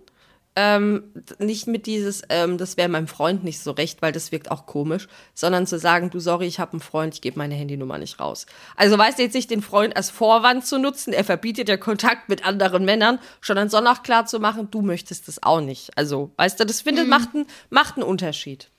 Ähm, 0.61 1.03
nicht 1.37 1.67
mit 1.67 1.85
dieses, 1.85 2.21
ähm, 2.27 2.57
das 2.57 2.75
wäre 2.75 2.89
meinem 2.89 3.07
Freund 3.07 3.45
nicht 3.45 3.61
so 3.61 3.71
recht, 3.71 4.01
weil 4.01 4.11
das 4.11 4.33
wirkt 4.33 4.51
auch 4.51 4.65
komisch, 4.65 5.07
sondern 5.33 5.65
zu 5.65 5.79
sagen, 5.79 6.09
du 6.09 6.19
sorry, 6.19 6.47
ich 6.47 6.59
habe 6.59 6.73
einen 6.73 6.81
Freund, 6.81 7.13
ich 7.13 7.21
gebe 7.21 7.37
meine 7.37 7.55
Handynummer 7.55 7.97
nicht 7.97 8.19
raus. 8.19 8.45
Also 8.75 8.97
weißt 8.97 9.19
du 9.19 9.23
jetzt 9.23 9.35
nicht 9.35 9.49
den 9.51 9.61
Freund 9.61 9.95
als 9.95 10.09
Vorwand 10.09 10.65
zu 10.65 10.77
nutzen, 10.77 11.13
er 11.13 11.23
verbietet 11.23 11.69
ja 11.69 11.77
Kontakt 11.77 12.27
mit 12.27 12.45
anderen 12.45 12.83
Männern, 12.83 13.19
sondern 13.41 13.69
soll 13.69 13.87
auch 13.87 14.03
klar 14.03 14.25
zu 14.25 14.41
machen, 14.41 14.67
du 14.69 14.81
möchtest 14.81 15.29
das 15.29 15.41
auch 15.41 15.61
nicht. 15.61 15.97
Also 15.97 16.31
weißt 16.35 16.59
du, 16.59 16.65
das 16.65 16.81
finde 16.81 17.03
Mhm. 17.05 17.09
macht, 17.09 17.29
einen, 17.33 17.45
macht 17.69 17.95
einen 17.95 18.03
Unterschied. 18.03 18.69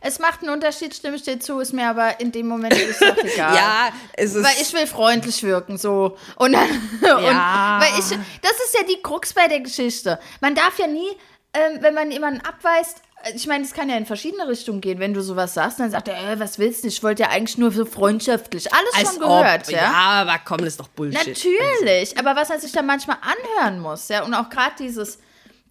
Es 0.00 0.18
macht 0.18 0.42
einen 0.42 0.50
Unterschied, 0.50 0.94
stimme 0.94 1.16
ich 1.16 1.22
dir 1.22 1.40
zu, 1.40 1.58
ist 1.60 1.72
mir 1.72 1.88
aber 1.88 2.20
in 2.20 2.32
dem 2.32 2.46
Moment 2.46 2.74
ist 2.78 3.02
es 3.02 3.34
egal. 3.34 3.54
Ja, 3.54 3.88
es 4.14 4.34
ist. 4.34 4.44
Weil 4.44 4.54
ich 4.60 4.72
will 4.72 4.86
freundlich 4.86 5.42
wirken, 5.42 5.78
so. 5.78 6.16
Und, 6.36 6.52
dann, 6.52 6.68
Ja. 7.02 7.16
und 7.16 7.82
weil 7.82 7.98
ich, 7.98 8.18
das 8.42 8.52
ist 8.52 8.74
ja 8.78 8.84
die 8.88 9.00
Krux 9.02 9.32
bei 9.32 9.48
der 9.48 9.60
Geschichte. 9.60 10.18
Man 10.40 10.54
darf 10.54 10.78
ja 10.78 10.86
nie, 10.86 11.08
ähm, 11.54 11.78
wenn 11.80 11.94
man 11.94 12.10
jemanden 12.10 12.40
abweist, 12.42 13.00
äh, 13.24 13.32
ich 13.34 13.46
meine, 13.46 13.64
das 13.64 13.72
kann 13.72 13.88
ja 13.88 13.96
in 13.96 14.06
verschiedene 14.06 14.46
Richtungen 14.48 14.80
gehen, 14.80 14.98
wenn 14.98 15.14
du 15.14 15.22
sowas 15.22 15.54
sagst, 15.54 15.80
dann 15.80 15.90
sagt 15.90 16.08
er, 16.08 16.32
äh, 16.32 16.38
was 16.40 16.58
willst 16.58 16.84
du? 16.84 16.88
Ich 16.88 17.02
wollte 17.02 17.22
ja 17.22 17.30
eigentlich 17.30 17.58
nur 17.58 17.70
so 17.72 17.84
freundschaftlich. 17.84 18.72
Alles 18.72 18.94
als 18.94 19.08
schon 19.10 19.20
gehört, 19.20 19.66
ob, 19.66 19.70
ja. 19.70 19.78
ja, 19.78 19.92
aber 19.92 20.38
komm, 20.44 20.58
das 20.58 20.68
ist 20.68 20.80
doch 20.80 20.88
Bullshit. 20.88 21.26
Natürlich, 21.26 22.18
aber 22.18 22.36
was 22.36 22.48
man 22.48 22.60
sich 22.60 22.72
da 22.72 22.82
manchmal 22.82 23.16
anhören 23.22 23.80
muss, 23.80 24.08
ja, 24.08 24.22
und 24.24 24.34
auch 24.34 24.50
gerade 24.50 24.74
dieses, 24.78 25.18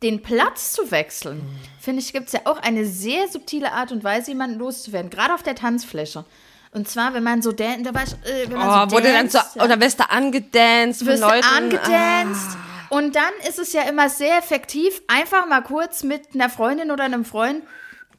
den 0.04 0.22
Platz 0.22 0.74
zu 0.74 0.92
wechseln, 0.92 1.42
finde 1.80 2.02
ich, 2.02 2.12
gibt 2.14 2.28
es 2.28 2.34
ja 2.34 2.42
auch 2.46 2.58
eine 2.58 2.86
sehr 2.86 3.28
subtile 3.28 3.72
Art 3.72 3.92
und 3.92 4.04
Weise, 4.04 4.32
jemanden 4.32 4.60
loszuwerden, 4.60 5.10
gerade 5.10 5.34
auf 5.34 5.42
der 5.44 5.56
Tanzfläche. 5.56 6.26
Und 6.72 6.90
zwar, 6.90 7.14
wenn 7.14 7.24
man 7.24 7.42
so, 7.42 7.54
dan 7.54 7.84
da 7.84 7.94
war 7.94 8.04
ich, 8.04 8.12
äh, 8.30 8.50
wenn 8.50 8.58
man 8.58 8.68
Oh, 8.68 8.90
so 8.90 8.96
wurde 8.98 9.14
dann 9.14 9.30
so, 9.30 9.40
oder 9.62 9.80
wirst 9.80 10.00
du 10.00 10.10
angedanced 10.10 11.06
wirst 11.06 11.22
Leuten? 11.22 11.46
angedanced. 11.48 12.58
Und 12.90 13.16
dann 13.16 13.32
ist 13.48 13.58
es 13.60 13.72
ja 13.74 13.84
immer 13.84 14.10
sehr 14.10 14.38
effektiv, 14.38 15.02
einfach 15.08 15.48
mal 15.48 15.62
kurz 15.62 16.04
mit 16.04 16.36
einer 16.36 16.50
Freundin 16.50 16.92
oder 16.92 17.04
einem 17.06 17.24
Freund 17.26 17.64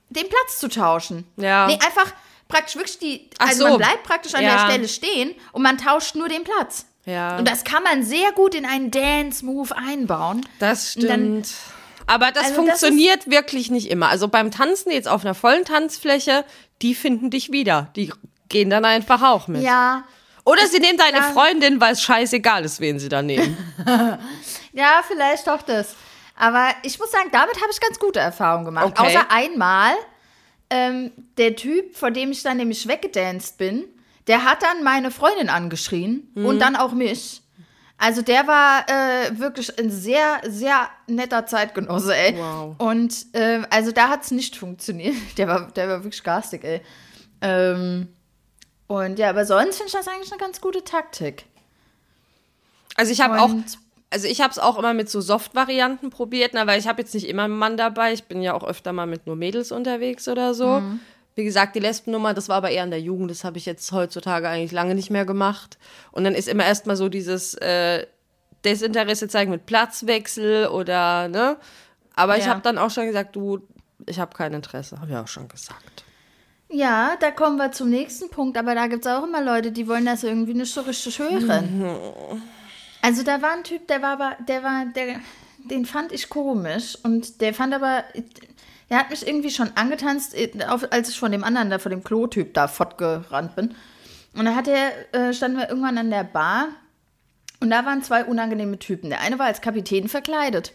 den 0.09 0.29
Platz 0.29 0.59
zu 0.59 0.69
tauschen. 0.69 1.27
Ja. 1.37 1.67
Nee, 1.67 1.75
einfach 1.75 2.13
praktisch 2.49 2.77
wirklich 2.77 2.99
die, 2.99 3.31
also 3.39 3.65
so. 3.65 3.69
man 3.69 3.79
bleibt 3.79 4.03
praktisch 4.05 4.35
an 4.35 4.43
Ja. 4.43 4.57
der 4.57 4.71
Stelle 4.73 4.89
stehen 4.89 5.35
und 5.53 5.63
man 5.63 5.79
tauscht 5.79 6.15
nur 6.15 6.29
den 6.29 6.43
Platz. 6.45 6.87
Ja. 7.07 7.39
Und 7.39 7.49
das 7.49 7.65
kann 7.65 7.83
man 7.83 8.03
sehr 8.05 8.33
gut 8.33 8.55
in 8.55 8.67
einen 8.67 8.91
Dance-Move 8.91 9.75
einbauen. 9.77 10.45
Das 10.59 10.95
dann- 10.95 11.05
stimmt. 11.45 11.55
Aber 12.09 12.31
das 12.31 12.45
Also 12.45 12.49
das 12.49 12.57
funktioniert 12.57 13.31
wirklich 13.31 13.71
nicht 13.71 13.91
immer. 13.91 14.09
Also 14.09 14.29
beim 14.29 14.51
Tanzen 14.53 14.93
jetzt 14.93 15.09
auf 15.09 15.25
einer 15.25 15.35
vollen 15.35 15.65
Tanzfläche, 15.65 16.45
die 16.83 16.95
finden 16.95 17.31
dich 17.31 17.51
wieder. 17.51 17.89
Die 17.97 18.13
gehen 18.49 18.71
dann 18.71 18.85
einfach 18.85 19.23
auch 19.23 19.49
mit. 19.49 19.63
Ja, 19.63 20.05
Oder 20.45 20.67
sie 20.69 20.79
nehmen 20.79 20.99
deine. 20.99 21.23
Freundin, 21.33 21.81
weil 21.81 21.95
es 21.95 22.03
scheißegal 22.03 22.65
ist, 22.65 22.79
wen 22.79 23.01
sie 23.01 23.09
da 23.09 23.23
nehmen. 23.23 23.57
ja, 24.73 25.01
vielleicht 25.07 25.49
doch 25.49 25.63
das. 25.63 25.97
Aber 26.37 26.69
ich 26.85 26.99
muss 27.01 27.11
sagen, 27.11 27.31
damit 27.33 27.57
habe 27.57 27.73
ich 27.73 27.81
ganz 27.81 27.99
gute 27.99 28.21
Erfahrungen 28.21 28.67
gemacht. 28.67 28.87
Okay. 28.87 29.17
Außer 29.17 29.31
einmal, 29.31 29.93
ähm, 30.71 31.11
der 31.39 31.57
Typ, 31.57 31.97
vor 31.97 32.13
dem 32.13 32.31
ich 32.31 32.43
dann 32.45 32.59
nämlich 32.59 32.87
weggedanced 32.87 33.59
bin, 33.59 33.85
der 34.27 34.45
hat 34.45 34.63
dann 34.63 34.83
meine 34.83 35.11
Freundin 35.11 35.49
angeschrien 35.49 36.31
Mhm. 36.35 36.47
und 36.47 36.59
dann 36.59 36.77
auch 36.77 36.93
mich. 36.93 37.43
Also 37.99 38.21
der 38.21 38.47
war 38.47 38.85
äh, 38.91 39.39
wirklich 39.39 39.79
ein 39.79 39.91
sehr, 39.91 40.41
sehr 40.47 40.89
netter 41.07 41.47
Zeitgenosse, 41.47 42.15
ey. 42.15 42.37
Wow. 42.37 42.75
Und 42.79 43.15
äh, 43.33 43.63
also 43.71 43.91
da 43.91 44.09
hat 44.11 44.23
es 44.25 44.31
nicht 44.31 44.55
funktioniert. 44.57 45.15
Der 45.39 45.49
war, 45.49 45.69
der 45.73 45.89
war 45.89 46.05
wirklich 46.05 46.23
garstig, 46.23 46.63
ey. 46.65 46.83
Ähm, 47.41 48.09
und 48.87 49.19
ja, 49.19 49.31
aber 49.31 49.47
sonst 49.47 49.77
finde 49.79 49.87
ich 49.87 49.93
das 49.93 50.09
eigentlich 50.09 50.31
eine 50.31 50.39
ganz 50.41 50.61
gute 50.61 50.85
Taktik. 50.85 51.47
Also 52.97 53.13
ich 53.13 53.21
habe 53.23 53.41
auch, 53.41 53.51
also 54.11 54.27
ich 54.29 54.41
habe 54.43 54.51
es 54.51 54.59
auch 54.59 54.79
immer 54.79 54.93
mit 54.95 55.09
so 55.11 55.21
Soft-Varianten 55.21 56.11
probiert, 56.11 56.53
na, 56.55 56.67
weil 56.67 56.79
ich 56.79 56.87
habe 56.89 57.01
jetzt 57.03 57.15
nicht 57.15 57.29
immer 57.29 57.45
einen 57.45 57.57
Mann 57.59 57.77
dabei. 57.77 58.13
Ich 58.13 58.25
bin 58.25 58.43
ja 58.43 58.55
auch 58.55 58.65
öfter 58.65 58.93
mal 58.93 59.07
mit 59.07 59.27
nur 59.27 59.37
Mädels 59.37 59.73
unterwegs 59.73 60.29
oder 60.29 60.53
so. 60.55 60.81
Mhm. 60.81 61.01
Wie 61.37 61.45
gesagt, 61.45 61.77
die 61.77 61.81
Lesbennummer, 61.81 62.33
das 62.35 62.49
war 62.49 62.57
aber 62.57 62.71
eher 62.71 62.83
in 62.83 62.91
der 62.91 63.01
Jugend. 63.01 63.31
Das 63.31 63.45
habe 63.45 63.59
ich 63.59 63.67
jetzt 63.67 63.93
heutzutage 63.93 64.49
eigentlich 64.49 64.73
lange 64.73 64.95
nicht 64.95 65.11
mehr 65.11 65.27
gemacht. 65.27 65.77
Und 66.11 66.25
dann 66.25 66.35
ist 66.35 66.49
immer 66.49 66.65
erstmal 66.65 66.97
so 66.97 67.09
dieses 67.11 67.53
äh, 67.55 68.07
Desinteresse 68.65 69.29
zeigen 69.29 69.51
mit 69.51 69.67
Platzwechsel 69.67 70.67
oder, 70.69 71.29
ne? 71.29 71.59
Aber 72.15 72.39
ich 72.39 72.45
Ja. 72.47 72.51
habe 72.53 72.63
dann 72.63 72.79
auch 72.79 72.91
schon 72.91 73.07
gesagt, 73.07 73.37
du, 73.37 73.61
ich 74.07 74.19
habe 74.19 74.35
kein 74.35 74.55
Interesse. 74.55 74.99
Habe 74.99 75.11
ich 75.11 75.17
auch 75.17 75.29
schon 75.29 75.47
gesagt. 75.47 76.05
Ja, 76.71 77.17
da 77.21 77.31
kommen 77.31 77.59
wir 77.59 77.71
zum 77.71 77.91
nächsten 77.91 78.31
Punkt, 78.31 78.57
aber 78.57 78.75
da 78.75 78.87
gibt 78.87 79.05
es 79.05 79.13
auch 79.13 79.23
immer 79.23 79.43
Leute, 79.43 79.71
die 79.73 79.87
wollen 79.87 80.07
das 80.07 80.25
irgendwie 80.25 80.55
nicht 80.55 80.73
so 80.73 80.81
richtig 80.81 81.19
hören. 81.19 82.41
Also 83.03 83.23
da 83.23 83.41
war 83.43 83.53
ein 83.53 83.63
Typ, 83.63 83.87
der 83.89 84.01
war 84.03 84.13
aber, 84.15 84.37
der 84.49 84.63
war, 84.65 84.87
der, 84.87 85.21
den 85.71 85.85
fand 85.85 86.11
ich 86.13 86.29
komisch 86.31 86.97
und 87.05 87.41
der 87.41 87.55
fand 87.55 87.73
aber, 87.75 88.03
der 88.91 88.99
hat 88.99 89.11
mich 89.11 89.27
irgendwie 89.27 89.51
schon 89.51 89.71
angetanzt, 89.77 90.35
äh, 90.35 90.51
als 90.91 91.09
ich 91.09 91.19
von 91.19 91.33
dem 91.33 91.45
anderen, 91.45 91.71
da 91.71 91.79
von 91.79 91.91
dem 91.91 92.05
Klo-Typ 92.05 92.55
da 92.55 92.69
fortgerannt 92.69 93.57
bin. 93.57 93.75
Und 94.35 94.45
dann 94.45 94.55
hat 94.55 94.69
er, 94.69 94.93
äh, 95.15 95.33
standen 95.33 95.59
wir 95.59 95.69
irgendwann 95.69 95.99
an 95.99 96.11
der 96.11 96.25
Bar 96.25 96.69
und 97.61 97.71
da 97.71 97.85
waren 97.87 98.03
zwei 98.03 98.25
unangenehme 98.25 98.79
Typen. 98.79 99.11
Der 99.11 99.21
eine 99.21 99.39
war 99.39 99.47
als 99.47 99.61
Kapitän 99.61 100.09
verkleidet. 100.09 100.73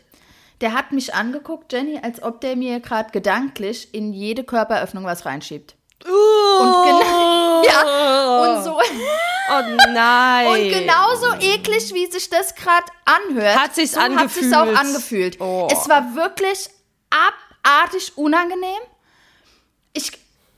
Der 0.61 0.73
hat 0.73 0.91
mich 0.91 1.13
angeguckt, 1.13 1.71
Jenny, 1.73 1.99
als 2.01 2.21
ob 2.21 2.41
der 2.41 2.55
mir 2.55 2.79
gerade 2.79 3.11
gedanklich 3.11 3.93
in 3.93 4.13
jede 4.13 4.43
Körperöffnung 4.43 5.05
was 5.05 5.25
reinschiebt. 5.25 5.75
Und 6.03 6.83
genau, 6.83 7.63
ja, 7.65 8.41
und 8.41 8.63
so. 8.63 8.71
Oh 8.79 9.91
nein. 9.93 10.47
Und 10.47 10.69
genauso 10.79 11.33
eklig, 11.39 11.93
wie 11.93 12.05
sich 12.11 12.29
das 12.29 12.55
gerade 12.55 12.85
anhört, 13.05 13.59
Hat 13.59 13.75
sich's 13.75 13.93
so 13.93 14.01
hat 14.01 14.29
sich's 14.31 14.53
auch 14.53 14.61
angefühlt. 14.61 14.79
angefühlt. 14.79 15.41
Oh. 15.41 15.67
Es 15.71 15.87
war 15.89 16.15
wirklich 16.15 16.69
abartig 17.63 18.17
unangenehm. 18.17 18.81
Ich 19.93 20.11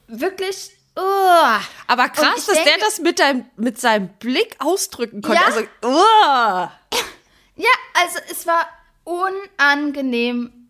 wirklich. 0.08 0.72
uah. 0.96 1.60
Aber 1.88 2.10
krass, 2.10 2.46
dass 2.46 2.56
der 2.56 2.64
denke- 2.66 2.80
das 2.82 3.00
mit, 3.00 3.20
deinem, 3.20 3.46
mit 3.56 3.80
seinem 3.80 4.10
Blick 4.20 4.56
ausdrücken 4.60 5.22
konnte. 5.22 5.42
Ja. 5.42 5.46
Also, 5.48 5.62
uah. 5.84 6.72
Ja, 7.56 7.70
also 7.94 8.20
es 8.30 8.48
war 8.48 8.68
unangenehm. 9.04 10.70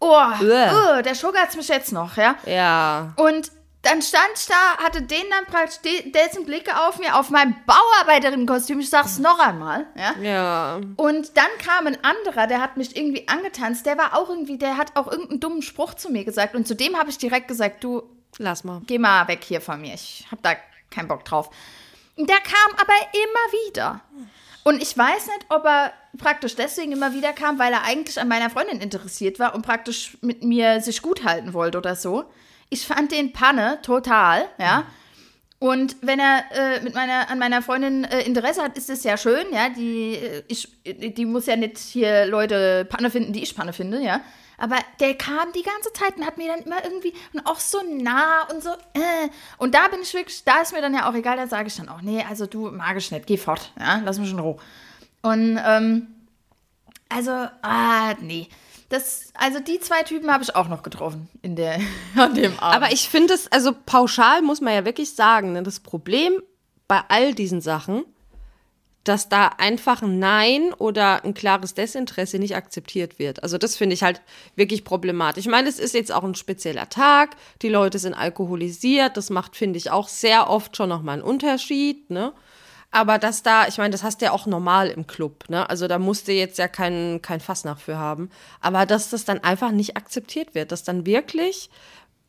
Oh, 0.00 0.16
uh, 0.40 1.02
der 1.02 1.14
schuggert 1.14 1.54
mich 1.54 1.68
jetzt 1.68 1.92
noch, 1.92 2.16
ja. 2.16 2.34
Ja. 2.44 3.12
Und 3.16 3.52
dann 3.82 4.00
stand 4.00 4.30
ich 4.36 4.46
da, 4.46 4.76
hatte 4.84 5.02
den 5.02 5.24
dann 5.30 5.44
praktisch, 5.46 5.80
de- 5.80 6.10
dessen 6.12 6.46
Blicke 6.46 6.70
auf 6.86 6.98
mir, 6.98 7.16
auf 7.18 7.30
mein 7.30 7.56
Bauarbeiterinnen-Kostüm. 7.66 8.80
Ich 8.80 8.90
sag's 8.90 9.18
noch 9.18 9.38
einmal, 9.38 9.86
ja. 9.96 10.14
Ja. 10.22 10.80
Und 10.96 11.36
dann 11.36 11.48
kam 11.58 11.86
ein 11.86 11.98
anderer, 12.04 12.46
der 12.46 12.60
hat 12.60 12.76
mich 12.76 12.96
irgendwie 12.96 13.26
angetanzt. 13.28 13.84
Der 13.86 13.98
war 13.98 14.16
auch 14.16 14.28
irgendwie, 14.28 14.58
der 14.58 14.76
hat 14.76 14.96
auch 14.96 15.08
irgendeinen 15.10 15.40
dummen 15.40 15.62
Spruch 15.62 15.94
zu 15.94 16.10
mir 16.10 16.24
gesagt. 16.24 16.54
Und 16.54 16.66
zu 16.68 16.74
dem 16.74 16.96
habe 16.96 17.10
ich 17.10 17.18
direkt 17.18 17.48
gesagt, 17.48 17.82
du, 17.84 18.02
Lass 18.38 18.64
mal. 18.64 18.80
geh 18.86 18.98
mal 18.98 19.26
weg 19.28 19.42
hier 19.44 19.60
von 19.60 19.80
mir. 19.80 19.94
Ich 19.94 20.26
habe 20.30 20.40
da 20.42 20.54
keinen 20.90 21.08
Bock 21.08 21.24
drauf. 21.24 21.50
Und 22.16 22.28
der 22.30 22.38
kam 22.40 22.74
aber 22.76 22.94
immer 23.12 23.68
wieder. 23.68 24.00
Und 24.64 24.80
ich 24.80 24.96
weiß 24.96 25.26
nicht, 25.26 25.46
ob 25.48 25.64
er 25.64 25.92
praktisch 26.18 26.54
deswegen 26.54 26.92
immer 26.92 27.14
wieder 27.14 27.32
kam, 27.32 27.58
weil 27.58 27.72
er 27.72 27.82
eigentlich 27.82 28.20
an 28.20 28.28
meiner 28.28 28.48
Freundin 28.48 28.80
interessiert 28.80 29.38
war 29.40 29.54
und 29.56 29.62
praktisch 29.66 30.16
mit 30.20 30.44
mir 30.44 30.80
sich 30.80 31.02
gut 31.02 31.24
halten 31.24 31.52
wollte 31.52 31.78
oder 31.78 31.96
so. 31.96 32.24
Ich 32.72 32.86
fand 32.86 33.12
den 33.12 33.34
Panne 33.34 33.80
total, 33.82 34.48
ja. 34.58 34.84
Und 35.58 35.96
wenn 36.00 36.18
er 36.18 36.44
äh, 36.52 36.80
mit 36.80 36.94
meiner, 36.94 37.28
an 37.28 37.38
meiner 37.38 37.60
Freundin 37.60 38.04
äh, 38.04 38.22
Interesse 38.22 38.62
hat, 38.62 38.78
ist 38.78 38.88
es 38.88 39.04
ja 39.04 39.18
schön, 39.18 39.44
ja. 39.52 39.68
Die, 39.68 40.14
äh, 40.14 40.42
ich, 40.48 40.68
die 40.86 41.26
muss 41.26 41.44
ja 41.44 41.54
nicht 41.56 41.76
hier 41.76 42.24
Leute 42.24 42.86
Panne 42.86 43.10
finden, 43.10 43.34
die 43.34 43.42
ich 43.42 43.54
Panne 43.54 43.74
finde, 43.74 44.00
ja. 44.00 44.22
Aber 44.56 44.76
der 45.00 45.14
kam 45.18 45.52
die 45.52 45.62
ganze 45.62 45.92
Zeit 45.92 46.16
und 46.16 46.24
hat 46.24 46.38
mir 46.38 46.48
dann 46.48 46.60
immer 46.60 46.82
irgendwie 46.82 47.12
und 47.34 47.44
auch 47.44 47.60
so 47.60 47.78
nah 47.82 48.48
und 48.50 48.62
so, 48.62 48.70
äh. 48.70 49.28
Und 49.58 49.74
da 49.74 49.88
bin 49.88 50.00
ich 50.00 50.14
wirklich, 50.14 50.42
da 50.42 50.62
ist 50.62 50.72
mir 50.72 50.80
dann 50.80 50.94
ja 50.94 51.10
auch 51.10 51.14
egal, 51.14 51.36
da 51.36 51.46
sage 51.46 51.68
ich 51.68 51.76
dann 51.76 51.90
auch, 51.90 52.00
nee, 52.00 52.24
also 52.26 52.46
du 52.46 52.70
mag 52.70 52.96
ich 52.96 53.10
nicht, 53.10 53.26
geh 53.26 53.36
fort, 53.36 53.70
ja, 53.78 54.00
lass 54.02 54.18
mich 54.18 54.30
in 54.30 54.38
Ruhe. 54.38 54.56
Und, 55.20 55.60
ähm, 55.62 56.06
also, 57.10 57.32
ah, 57.32 58.14
nee. 58.18 58.48
Das, 58.92 59.32
also 59.32 59.58
die 59.58 59.80
zwei 59.80 60.02
Typen 60.02 60.30
habe 60.30 60.44
ich 60.44 60.54
auch 60.54 60.68
noch 60.68 60.82
getroffen 60.82 61.30
in 61.40 61.56
der, 61.56 61.80
an 62.14 62.34
dem 62.34 62.58
Abend. 62.58 62.76
Aber 62.76 62.92
ich 62.92 63.08
finde 63.08 63.32
es, 63.32 63.50
also 63.50 63.72
pauschal 63.86 64.42
muss 64.42 64.60
man 64.60 64.74
ja 64.74 64.84
wirklich 64.84 65.14
sagen, 65.14 65.54
ne, 65.54 65.62
das 65.62 65.80
Problem 65.80 66.42
bei 66.88 67.00
all 67.08 67.32
diesen 67.32 67.62
Sachen, 67.62 68.04
dass 69.02 69.30
da 69.30 69.46
einfach 69.56 70.02
ein 70.02 70.18
Nein 70.18 70.74
oder 70.74 71.24
ein 71.24 71.32
klares 71.32 71.72
Desinteresse 71.72 72.38
nicht 72.38 72.54
akzeptiert 72.54 73.18
wird. 73.18 73.42
Also 73.42 73.56
das 73.56 73.76
finde 73.76 73.94
ich 73.94 74.02
halt 74.02 74.20
wirklich 74.56 74.84
problematisch. 74.84 75.46
Ich 75.46 75.50
meine, 75.50 75.70
es 75.70 75.78
ist 75.78 75.94
jetzt 75.94 76.12
auch 76.12 76.22
ein 76.22 76.34
spezieller 76.34 76.90
Tag, 76.90 77.36
die 77.62 77.70
Leute 77.70 77.98
sind 77.98 78.12
alkoholisiert, 78.12 79.16
das 79.16 79.30
macht, 79.30 79.56
finde 79.56 79.78
ich, 79.78 79.90
auch 79.90 80.08
sehr 80.08 80.50
oft 80.50 80.76
schon 80.76 80.90
nochmal 80.90 81.14
einen 81.14 81.22
Unterschied, 81.22 82.10
ne? 82.10 82.34
Aber 82.92 83.18
dass 83.18 83.42
da, 83.42 83.66
ich 83.66 83.78
meine, 83.78 83.90
das 83.90 84.02
hast 84.02 84.20
du 84.20 84.26
ja 84.26 84.32
auch 84.32 84.46
normal 84.46 84.88
im 84.88 85.06
Club, 85.06 85.48
ne? 85.48 85.68
Also 85.68 85.88
da 85.88 85.98
musst 85.98 86.28
du 86.28 86.32
jetzt 86.32 86.58
ja 86.58 86.68
kein, 86.68 87.20
kein 87.22 87.40
Fass 87.40 87.64
nach 87.64 87.80
für 87.80 87.96
haben. 87.96 88.30
Aber 88.60 88.84
dass 88.86 89.08
das 89.08 89.24
dann 89.24 89.42
einfach 89.42 89.70
nicht 89.72 89.96
akzeptiert 89.96 90.54
wird, 90.54 90.72
dass 90.72 90.84
dann 90.84 91.06
wirklich 91.06 91.70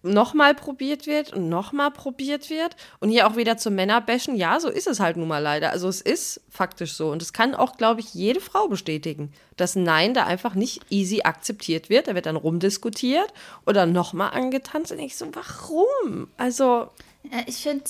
nochmal 0.04 0.54
probiert 0.54 1.06
wird 1.06 1.34
und 1.34 1.50
nochmal 1.50 1.92
probiert 1.92 2.50
wird. 2.50 2.76
Und 3.00 3.10
hier 3.10 3.28
auch 3.28 3.36
wieder 3.36 3.58
zum 3.58 3.76
Männerbäschen. 3.76 4.36
Ja, 4.36 4.60
so 4.60 4.70
ist 4.70 4.88
es 4.88 5.00
halt 5.00 5.18
nun 5.18 5.28
mal 5.28 5.40
leider. 5.40 5.72
Also 5.72 5.88
es 5.90 6.02
ist 6.02 6.42
faktisch 6.50 6.94
so. 6.94 7.10
Und 7.10 7.22
das 7.22 7.34
kann 7.34 7.56
auch, 7.56 7.78
glaube 7.78 8.02
ich, 8.02 8.14
jede 8.14 8.40
Frau 8.40 8.68
bestätigen, 8.70 9.34
dass 9.58 9.76
Nein 9.76 10.14
da 10.14 10.26
einfach 10.26 10.56
nicht 10.56 10.82
easy 10.90 11.22
akzeptiert 11.24 11.90
wird. 11.90 12.08
Da 12.08 12.16
wird 12.16 12.26
dann 12.26 12.36
rumdiskutiert 12.36 13.34
oder 13.66 13.86
nochmal 13.86 14.32
angetanzt. 14.32 14.92
Und 14.92 15.00
ich 15.00 15.18
so, 15.18 15.28
warum? 15.34 16.30
Also, 16.38 16.90
Ja, 17.24 17.40
ich 17.48 17.58
finde, 17.58 17.84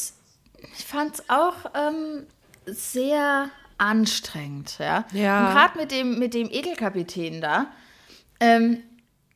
ich 0.78 0.86
fand 0.86 1.16
es 1.16 1.30
auch 1.30 1.56
ähm, 1.76 2.26
sehr 2.66 3.50
anstrengend, 3.78 4.78
ja. 4.80 5.06
Ja. 5.12 5.48
Und 5.48 5.54
gerade 5.54 5.78
mit 5.78 5.92
dem, 5.92 6.20
mit 6.20 6.34
dem 6.34 6.50
Ekelkapitän 6.50 7.42
da, 7.42 7.68
ähm, 8.40 8.84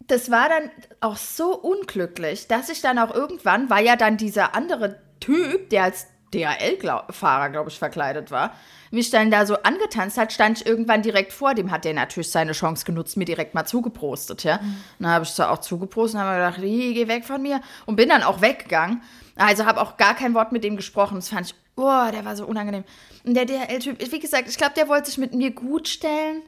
das 0.07 0.31
war 0.31 0.47
dann 0.49 0.71
auch 1.01 1.17
so 1.17 1.53
unglücklich, 1.55 2.47
dass 2.47 2.69
ich 2.69 2.81
dann 2.81 2.97
auch 2.97 3.13
irgendwann, 3.13 3.69
war 3.69 3.81
ja 3.81 3.95
dann 3.95 4.17
dieser 4.17 4.55
andere 4.55 4.99
Typ, 5.19 5.69
der 5.69 5.83
als 5.83 6.07
DHL-Fahrer, 6.33 7.49
glaube 7.49 7.69
ich, 7.69 7.79
verkleidet 7.79 8.31
war, 8.31 8.53
mich 8.91 9.09
dann 9.09 9.31
da 9.31 9.45
so 9.45 9.55
angetanzt 9.63 10.17
hat, 10.17 10.31
stand 10.31 10.61
ich 10.61 10.65
irgendwann 10.65 11.01
direkt 11.01 11.33
vor 11.33 11.53
dem, 11.53 11.71
hat 11.71 11.83
der 11.83 11.93
natürlich 11.93 12.31
seine 12.31 12.53
Chance 12.53 12.85
genutzt, 12.85 13.17
mir 13.17 13.25
direkt 13.25 13.53
mal 13.53 13.65
zugeprostet, 13.65 14.43
ja. 14.43 14.57
Mhm. 14.57 14.77
Dann 14.99 15.11
habe 15.11 15.23
ich 15.25 15.31
so 15.31 15.43
auch 15.43 15.59
zugeprostet 15.59 16.15
und 16.19 16.25
habe 16.25 16.37
mir 16.37 16.45
gedacht, 16.45 16.63
"Ih, 16.63 16.93
geh 16.93 17.07
weg 17.07 17.25
von 17.25 17.41
mir 17.41 17.61
und 17.85 17.95
bin 17.97 18.09
dann 18.09 18.23
auch 18.23 18.41
weggegangen. 18.41 19.01
Also 19.35 19.65
habe 19.65 19.81
auch 19.81 19.97
gar 19.97 20.15
kein 20.15 20.33
Wort 20.33 20.51
mit 20.51 20.63
dem 20.63 20.77
gesprochen. 20.77 21.15
Das 21.15 21.29
fand 21.29 21.47
ich, 21.47 21.55
oh, 21.77 22.11
der 22.11 22.25
war 22.25 22.35
so 22.35 22.45
unangenehm. 22.45 22.83
Und 23.23 23.33
der 23.35 23.45
DHL-Typ, 23.45 24.11
wie 24.11 24.19
gesagt, 24.19 24.49
ich 24.49 24.57
glaube, 24.57 24.73
der 24.75 24.89
wollte 24.89 25.07
sich 25.07 25.17
mit 25.17 25.33
mir 25.33 25.51
gut 25.51 25.87
stellen. 25.87 26.41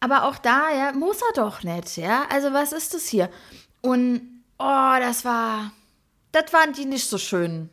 Aber 0.00 0.24
auch 0.24 0.38
da, 0.38 0.70
ja, 0.70 0.92
muss 0.92 1.20
er 1.20 1.34
doch 1.34 1.62
nicht, 1.64 1.96
ja. 1.96 2.24
Also 2.30 2.52
was 2.52 2.72
ist 2.72 2.94
das 2.94 3.06
hier? 3.08 3.28
Und, 3.80 4.22
oh, 4.58 4.94
das 5.00 5.24
war, 5.24 5.72
das 6.30 6.52
waren 6.52 6.72
die 6.72 6.84
nicht 6.84 7.08
so 7.08 7.18
schönen 7.18 7.68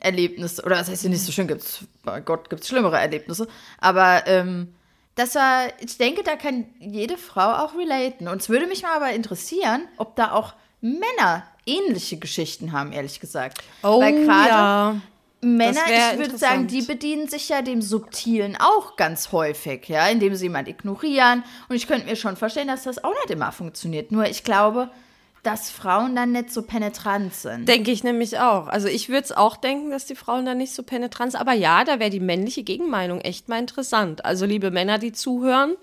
Erlebnisse. 0.00 0.62
Oder 0.64 0.76
das 0.76 0.88
heißt, 0.88 1.04
die 1.04 1.10
nicht 1.10 1.24
so 1.24 1.32
schön 1.32 1.46
gibt's, 1.46 1.84
bei 2.04 2.20
Gott 2.20 2.48
gibt's 2.48 2.68
schlimmere 2.68 2.98
Erlebnisse. 2.98 3.46
Aber, 3.78 4.26
ähm, 4.26 4.74
das 5.14 5.34
war, 5.34 5.66
ich 5.80 5.98
denke, 5.98 6.22
da 6.22 6.36
kann 6.36 6.66
jede 6.78 7.18
Frau 7.18 7.64
auch 7.64 7.74
relaten. 7.74 8.28
Und 8.28 8.40
es 8.40 8.48
würde 8.48 8.66
mich 8.68 8.82
mal 8.82 8.94
aber 8.94 9.10
interessieren, 9.10 9.82
ob 9.96 10.14
da 10.14 10.30
auch 10.30 10.54
Männer 10.80 11.44
ähnliche 11.66 12.18
Geschichten 12.18 12.72
haben, 12.72 12.92
ehrlich 12.92 13.18
gesagt. 13.18 13.58
Weil 13.82 14.24
gerade 14.24 14.48
Oh 14.48 14.48
ja. 14.48 14.96
Männer, 15.40 15.80
ich 16.12 16.18
würde 16.18 16.36
sagen, 16.36 16.66
die 16.66 16.82
bedienen 16.82 17.28
sich 17.28 17.48
ja 17.48 17.62
dem 17.62 17.80
Subtilen 17.80 18.56
auch 18.58 18.96
ganz 18.96 19.30
häufig, 19.30 19.88
ja, 19.88 20.08
indem 20.08 20.34
sie 20.34 20.46
jemand 20.46 20.66
ignorieren. 20.68 21.44
Und 21.68 21.76
ich 21.76 21.86
könnte 21.86 22.06
mir 22.06 22.16
schon 22.16 22.36
vorstellen, 22.36 22.68
dass 22.68 22.82
das 22.82 23.02
auch 23.04 23.14
nicht 23.14 23.30
immer 23.30 23.52
funktioniert. 23.52 24.10
Nur 24.10 24.26
ich 24.26 24.42
glaube, 24.42 24.90
dass 25.44 25.70
Frauen 25.70 26.16
dann 26.16 26.32
nicht 26.32 26.50
so 26.50 26.62
penetrant 26.62 27.32
sind. 27.34 27.68
Denke 27.68 27.92
ich 27.92 28.02
nämlich 28.02 28.38
auch. 28.38 28.66
Also 28.66 28.88
ich 28.88 29.08
würde 29.08 29.24
es 29.24 29.32
auch 29.32 29.56
denken, 29.56 29.90
dass 29.90 30.06
die 30.06 30.16
Frauen 30.16 30.44
da 30.44 30.54
nicht 30.54 30.74
so 30.74 30.82
penetrant 30.82 31.32
sind. 31.32 31.40
Aber 31.40 31.52
ja, 31.52 31.84
da 31.84 32.00
wäre 32.00 32.10
die 32.10 32.20
männliche 32.20 32.64
Gegenmeinung 32.64 33.20
echt 33.20 33.48
mal 33.48 33.60
interessant. 33.60 34.24
Also 34.24 34.44
liebe 34.44 34.72
Männer, 34.72 34.98
die 34.98 35.12
zuhören, 35.12 35.76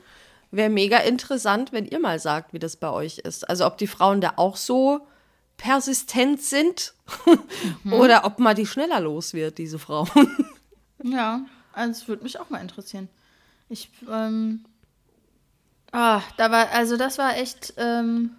wäre 0.51 0.69
mega 0.69 0.97
interessant, 0.97 1.71
wenn 1.71 1.85
ihr 1.85 1.99
mal 1.99 2.19
sagt, 2.19 2.53
wie 2.53 2.59
das 2.59 2.75
bei 2.75 2.89
euch 2.89 3.19
ist. 3.19 3.49
Also 3.49 3.65
ob 3.65 3.77
die 3.77 3.87
Frauen 3.87 4.19
da 4.19 4.33
auch 4.35 4.57
so 4.57 5.07
persistent 5.57 6.41
sind 6.41 6.93
oder 7.91 8.25
ob 8.25 8.39
mal 8.39 8.53
die 8.53 8.65
schneller 8.65 8.99
los 8.99 9.33
wird, 9.33 9.57
diese 9.57 9.79
Frauen. 9.79 10.09
Ja, 11.03 11.41
also 11.73 11.91
es 11.91 12.07
würde 12.07 12.23
mich 12.23 12.39
auch 12.39 12.49
mal 12.49 12.61
interessieren. 12.61 13.09
Ich, 13.69 13.91
ähm, 14.09 14.65
ah, 15.91 16.21
da 16.37 16.49
war, 16.49 16.71
also 16.71 16.97
das 16.97 17.19
war 17.19 17.37
echt, 17.37 17.75
ähm, 17.77 18.31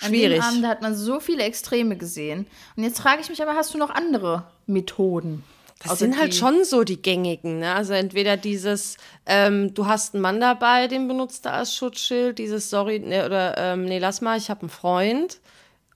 an 0.00 0.08
Schwierig. 0.10 0.38
dem 0.38 0.42
Abend 0.44 0.66
hat 0.66 0.82
man 0.82 0.94
so 0.94 1.18
viele 1.18 1.42
Extreme 1.42 1.96
gesehen. 1.96 2.46
Und 2.76 2.84
jetzt 2.84 3.00
frage 3.00 3.22
ich 3.22 3.28
mich 3.28 3.42
aber, 3.42 3.56
hast 3.56 3.74
du 3.74 3.78
noch 3.78 3.90
andere 3.90 4.44
Methoden? 4.66 5.42
Das 5.80 5.92
Außer 5.92 5.98
sind 5.98 6.18
halt 6.18 6.34
schon 6.34 6.64
so 6.64 6.84
die 6.84 7.00
gängigen, 7.00 7.58
ne? 7.58 7.74
Also 7.74 7.92
entweder 7.92 8.36
dieses, 8.36 8.96
ähm, 9.26 9.74
du 9.74 9.86
hast 9.86 10.14
einen 10.14 10.22
Mann 10.22 10.40
dabei, 10.40 10.86
den 10.86 11.06
benutzt 11.08 11.44
du 11.44 11.50
als 11.50 11.74
Schutzschild, 11.74 12.38
dieses 12.38 12.70
sorry, 12.70 12.98
ne, 12.98 13.26
oder 13.26 13.56
ähm, 13.58 13.84
nee, 13.84 13.98
lass 13.98 14.20
mal, 14.20 14.38
ich 14.38 14.48
habe 14.48 14.60
einen 14.62 14.70
Freund, 14.70 15.38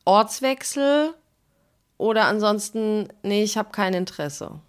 Ortswechsel 0.05 1.15
oder 1.99 2.25
ansonsten, 2.25 3.09
nee, 3.23 3.43
ich 3.43 3.57
habe 3.59 3.71
kein 3.71 3.95
Interesse. 3.95 4.61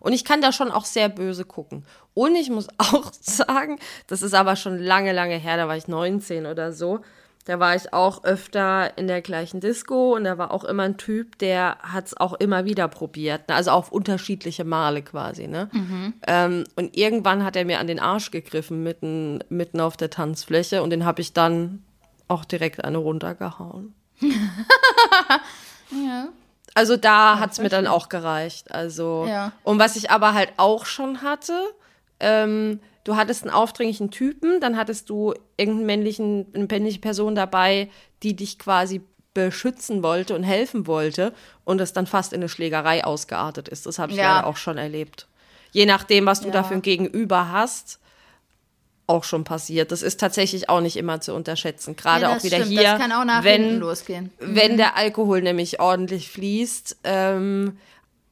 Und 0.00 0.12
ich 0.12 0.24
kann 0.24 0.42
da 0.42 0.52
schon 0.52 0.70
auch 0.70 0.84
sehr 0.84 1.08
böse 1.08 1.44
gucken. 1.44 1.84
Und 2.12 2.36
ich 2.36 2.50
muss 2.50 2.68
auch 2.78 3.10
sagen, 3.20 3.78
das 4.06 4.22
ist 4.22 4.34
aber 4.34 4.56
schon 4.56 4.78
lange, 4.78 5.12
lange 5.12 5.36
her, 5.36 5.56
da 5.56 5.68
war 5.68 5.76
ich 5.76 5.88
19 5.88 6.46
oder 6.46 6.72
so. 6.72 7.00
Da 7.46 7.60
war 7.60 7.76
ich 7.76 7.92
auch 7.92 8.24
öfter 8.24 8.96
in 8.96 9.06
der 9.06 9.20
gleichen 9.20 9.60
Disco 9.60 10.14
und 10.14 10.24
da 10.24 10.38
war 10.38 10.50
auch 10.50 10.64
immer 10.64 10.84
ein 10.84 10.96
Typ, 10.96 11.38
der 11.38 11.76
hat 11.82 12.06
es 12.06 12.16
auch 12.16 12.32
immer 12.32 12.64
wieder 12.64 12.88
probiert. 12.88 13.48
Ne? 13.48 13.54
Also 13.54 13.70
auf 13.70 13.92
unterschiedliche 13.92 14.64
Male 14.64 15.02
quasi. 15.02 15.46
Ne? 15.46 15.68
Ähm, 16.26 16.64
und 16.76 16.96
irgendwann 16.96 17.44
hat 17.44 17.56
er 17.56 17.66
mir 17.66 17.80
an 17.80 17.86
den 17.86 18.00
Arsch 18.00 18.30
gegriffen, 18.30 18.82
mitten, 18.82 19.40
mitten 19.50 19.80
auf 19.80 19.98
der 19.98 20.08
Tanzfläche 20.08 20.82
und 20.82 20.88
den 20.88 21.04
habe 21.04 21.20
ich 21.20 21.34
dann 21.34 21.82
auch 22.28 22.46
direkt 22.46 22.82
eine 22.82 22.96
runtergehauen. 22.96 23.94
Ja. 25.90 26.28
Also 26.74 26.96
da 26.96 27.38
hat's 27.38 27.58
mir 27.60 27.68
dann 27.68 27.86
auch 27.86 28.08
gereicht. 28.08 28.72
Also 28.72 29.26
Ja. 29.28 29.52
und 29.62 29.78
was 29.78 29.96
ich 29.96 30.10
aber 30.10 30.34
halt 30.34 30.52
auch 30.56 30.86
schon 30.86 31.22
hatte, 31.22 31.56
ähm, 32.20 32.80
du 33.04 33.16
hattest 33.16 33.42
einen 33.44 33.52
aufdringlichen 33.52 34.10
Typen, 34.10 34.60
dann 34.60 34.76
hattest 34.76 35.08
du 35.08 35.34
irgendeinen 35.56 35.86
männlichen, 35.86 36.46
eine 36.54 36.66
männliche 36.68 36.98
Person 37.00 37.34
dabei, 37.36 37.90
die 38.22 38.34
dich 38.34 38.58
quasi 38.58 39.02
beschützen 39.34 40.02
wollte 40.02 40.34
und 40.34 40.42
helfen 40.42 40.86
wollte 40.86 41.32
und 41.64 41.80
es 41.80 41.92
dann 41.92 42.06
fast 42.06 42.32
in 42.32 42.40
eine 42.40 42.48
Schlägerei 42.48 43.04
ausgeartet 43.04 43.68
ist. 43.68 43.86
Das 43.86 43.98
habe 43.98 44.12
ich 44.12 44.18
Ja. 44.18 44.36
leider 44.36 44.46
auch 44.46 44.56
schon 44.56 44.78
erlebt. 44.78 45.26
Je 45.72 45.86
nachdem, 45.86 46.26
was 46.26 46.40
du 46.40 46.46
Ja. 46.48 46.52
da 46.54 46.62
für 46.64 46.74
ein 46.74 46.82
Gegenüber 46.82 47.50
hast, 47.52 48.00
auch 49.06 49.24
schon 49.24 49.44
passiert. 49.44 49.92
Das 49.92 50.02
ist 50.02 50.18
tatsächlich 50.18 50.68
auch 50.68 50.80
nicht 50.80 50.96
immer 50.96 51.20
zu 51.20 51.34
unterschätzen. 51.34 51.96
Gerade 51.96 52.22
Ja, 52.22 52.30
auch 52.30 52.34
das 52.34 52.44
wieder 52.44 52.56
stimmt. 52.58 52.70
hier, 52.72 52.82
Das 52.82 53.00
kann 53.00 53.12
auch 53.12 53.24
nach 53.24 53.44
wenn 53.44 53.78
losgehen. 53.78 54.32
wenn 54.38 54.76
der 54.76 54.96
Alkohol 54.96 55.42
nämlich 55.42 55.80
ordentlich 55.80 56.30
fließt, 56.30 56.98
ähm, 57.04 57.76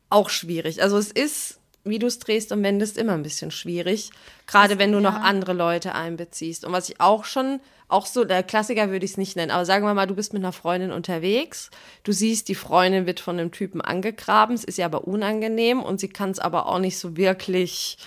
auch 0.09 0.31
schwierig. 0.31 0.83
Also 0.83 0.97
es 0.99 1.11
ist 1.11 1.59
wie 1.85 1.99
du 1.99 2.07
es 2.07 2.19
drehst 2.19 2.53
und 2.53 2.63
wendest, 2.63 2.97
immer 2.97 3.15
ein 3.15 3.23
bisschen 3.23 3.51
schwierig. 3.51 4.11
Gerade 4.47 4.79
wenn 4.79 4.93
du 4.93 4.99
ja. 4.99 5.11
noch 5.11 5.21
andere 5.21 5.53
Leute 5.53 5.95
einbeziehst. 5.95 6.65
Und 6.65 6.73
was 6.73 6.89
ich 6.89 7.01
auch 7.01 7.25
schon, 7.25 7.61
auch 7.89 8.07
so, 8.07 8.25
der 8.25 8.43
Klassiker 8.43 8.91
würde 8.91 9.05
ich 9.05 9.13
es 9.13 9.17
nicht 9.17 9.37
nennen, 9.37 9.51
aber 9.51 9.65
sagen 9.65 9.85
wir 9.85 9.93
mal, 9.95 10.07
du 10.07 10.15
bist 10.15 10.33
mit 10.33 10.43
einer 10.43 10.53
Freundin 10.53 10.93
unterwegs, 10.93 11.71
du 12.05 12.13
siehst, 12.13 12.49
die 12.49 12.55
Freundin 12.55 13.07
wird 13.07 13.21
von 13.21 13.39
einem 13.39 13.51
Typen 13.51 13.81
angegraben, 13.81 14.55
es 14.55 14.65
ist 14.65 14.79
ihr 14.79 14.87
aber 14.87 15.07
unangenehm 15.07 15.83
und 15.83 16.01
sie 16.01 16.09
kann 16.09 16.31
es 16.31 16.39
aber 16.39 16.67
auch 16.67 16.79
nicht 16.79 16.99
so 16.99 17.17
wirklich, 17.17 17.99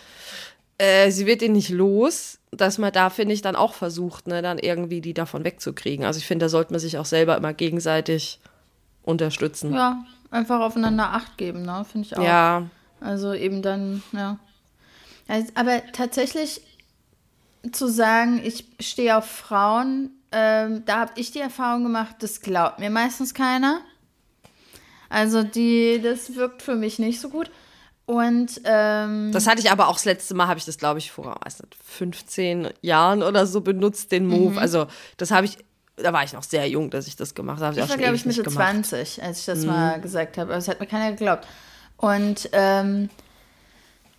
äh, 0.78 1.12
sie 1.12 1.26
wird 1.26 1.42
ihn 1.42 1.52
nicht 1.52 1.70
los, 1.70 2.40
dass 2.58 2.78
man 2.78 2.92
da, 2.92 3.10
finde 3.10 3.34
ich, 3.34 3.42
dann 3.42 3.56
auch 3.56 3.74
versucht, 3.74 4.28
ne, 4.28 4.42
dann 4.42 4.60
irgendwie 4.60 5.02
die 5.02 5.14
davon 5.14 5.44
wegzukriegen. 5.44 6.06
Also 6.06 6.20
ich 6.20 6.28
finde, 6.28 6.46
da 6.46 6.50
sollte 6.50 6.74
man 6.74 6.80
sich 6.80 6.98
auch 6.98 7.06
selber 7.06 7.38
immer 7.38 7.54
gegenseitig 7.54 8.40
unterstützen. 9.04 9.74
Ja, 9.74 10.04
einfach 10.32 10.60
aufeinander 10.62 11.12
Acht 11.14 11.38
geben, 11.38 11.64
ne, 11.64 11.86
finde 11.90 12.08
ich 12.08 12.18
auch. 12.18 12.24
Ja, 12.24 12.64
also 13.02 13.34
eben 13.34 13.62
dann, 13.62 14.04
ja. 14.12 14.40
Also, 15.28 15.52
aber 15.56 15.82
tatsächlich 15.92 16.62
zu 17.72 17.88
sagen, 17.88 18.42
ich 18.44 18.66
stehe 18.80 19.18
auf 19.18 19.26
Frauen, 19.26 20.12
ähm, 20.32 20.84
da 20.86 21.00
habe 21.00 21.14
ich 21.16 21.32
die 21.32 21.40
Erfahrung 21.40 21.84
gemacht, 21.84 22.18
das 22.20 22.42
glaubt 22.42 22.80
mir 22.80 22.90
meistens 22.90 23.34
keiner. 23.34 23.82
Also 25.10 25.44
die, 25.44 26.00
das 26.02 26.36
wirkt 26.36 26.62
für 26.62 26.76
mich 26.76 27.00
nicht 27.00 27.22
so 27.22 27.30
gut. 27.30 27.50
Und 28.06 28.62
ähm, 28.66 29.32
das 29.32 29.48
hatte 29.48 29.62
ich 29.62 29.72
aber 29.72 29.88
auch 29.88 29.96
das 29.96 30.06
letzte 30.06 30.36
Mal, 30.36 30.48
habe 30.48 30.60
ich 30.60 30.66
das, 30.66 30.78
glaube 30.78 31.00
ich, 31.00 31.12
vor 31.12 31.38
weiß 31.44 31.64
nicht, 31.64 31.76
15 31.84 32.70
Jahren 32.82 33.24
oder 33.24 33.48
so 33.48 33.62
benutzt, 33.62 34.12
den 34.12 34.28
Move. 34.28 34.52
Mhm. 34.52 34.58
Also 34.60 34.86
das 35.18 35.32
habe 35.32 35.46
ich, 35.48 35.58
da 35.96 36.14
war 36.14 36.24
ich 36.24 36.34
noch 36.34 36.44
sehr 36.44 36.68
jung, 36.70 36.92
dass 36.92 37.08
ich 37.08 37.16
das 37.16 37.34
gemacht 37.34 37.62
habe. 37.62 37.80
Ich 37.80 37.90
war, 37.90 37.98
glaube 37.98 38.16
ich, 38.16 38.26
Mitte 38.26 38.44
20, 38.44 39.24
als 39.24 39.40
ich 39.40 39.46
das 39.46 39.60
mhm. 39.62 39.68
mal 39.68 40.02
gesagt 40.02 40.38
habe. 40.38 40.52
Aber 40.52 40.60
es 40.60 40.68
hat 40.68 40.80
mir 40.80 40.86
keiner 40.86 41.12
geglaubt. 41.12 41.48
Und, 41.98 42.50
ähm, 42.52 43.10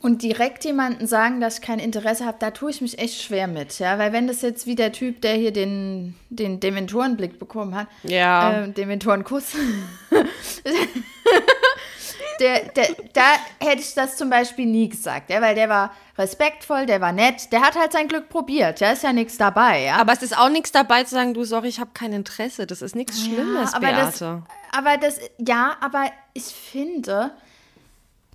und 0.01 0.22
direkt 0.22 0.64
jemanden 0.64 1.07
sagen, 1.07 1.41
dass 1.41 1.59
ich 1.59 1.62
kein 1.62 1.78
Interesse 1.78 2.26
habe, 2.26 2.39
da 2.41 2.51
tue 2.51 2.70
ich 2.70 2.80
mich 2.80 2.99
echt 2.99 3.22
schwer 3.22 3.47
mit, 3.47 3.78
ja. 3.78 3.99
Weil 3.99 4.12
wenn 4.12 4.26
das 4.26 4.43
jetzt 4.43 4.66
wie 4.66 4.74
der 4.74 4.91
Typ, 4.93 5.20
der 5.20 5.34
hier 5.34 5.53
den, 5.53 6.16
den 6.28 6.59
Dementorenblick 6.59 7.39
bekommen 7.39 7.74
hat, 7.76 7.87
ja. 8.03 8.64
äh, 8.64 8.68
Dementorenkuss, 8.72 9.53
der, 12.41 12.68
der, 12.70 12.89
da 13.12 13.22
hätte 13.61 13.80
ich 13.80 13.95
das 13.95 14.16
zum 14.16 14.30
Beispiel 14.30 14.66
nie 14.66 14.89
gesagt, 14.89 15.30
ja, 15.30 15.41
weil 15.41 15.55
der 15.55 15.68
war 15.68 15.93
respektvoll, 16.18 16.87
der 16.87 17.01
war 17.01 17.12
nett, 17.12 17.53
der 17.53 17.61
hat 17.61 17.76
halt 17.76 17.93
sein 17.93 18.09
Glück 18.09 18.28
probiert, 18.28 18.80
ja, 18.80 18.91
ist 18.91 19.03
ja 19.03 19.12
nichts 19.12 19.37
dabei, 19.37 19.82
ja. 19.84 19.97
Aber 19.97 20.12
es 20.12 20.22
ist 20.22 20.37
auch 20.37 20.49
nichts 20.49 20.72
dabei 20.72 21.05
zu 21.05 21.14
sagen, 21.14 21.34
du, 21.34 21.45
sorry, 21.45 21.68
ich 21.68 21.80
habe 21.80 21.91
kein 21.95 22.12
Interesse, 22.12 22.66
das 22.66 22.82
ist 22.82 22.97
nichts 22.97 23.22
Schlimmes, 23.22 23.72
ja, 23.72 23.76
aber 23.76 23.87
Beate. 23.87 24.43
Das, 24.72 24.78
aber 24.78 24.97
das, 24.97 25.20
ja, 25.39 25.76
aber 25.80 26.05
ich 26.32 26.45
finde, 26.45 27.32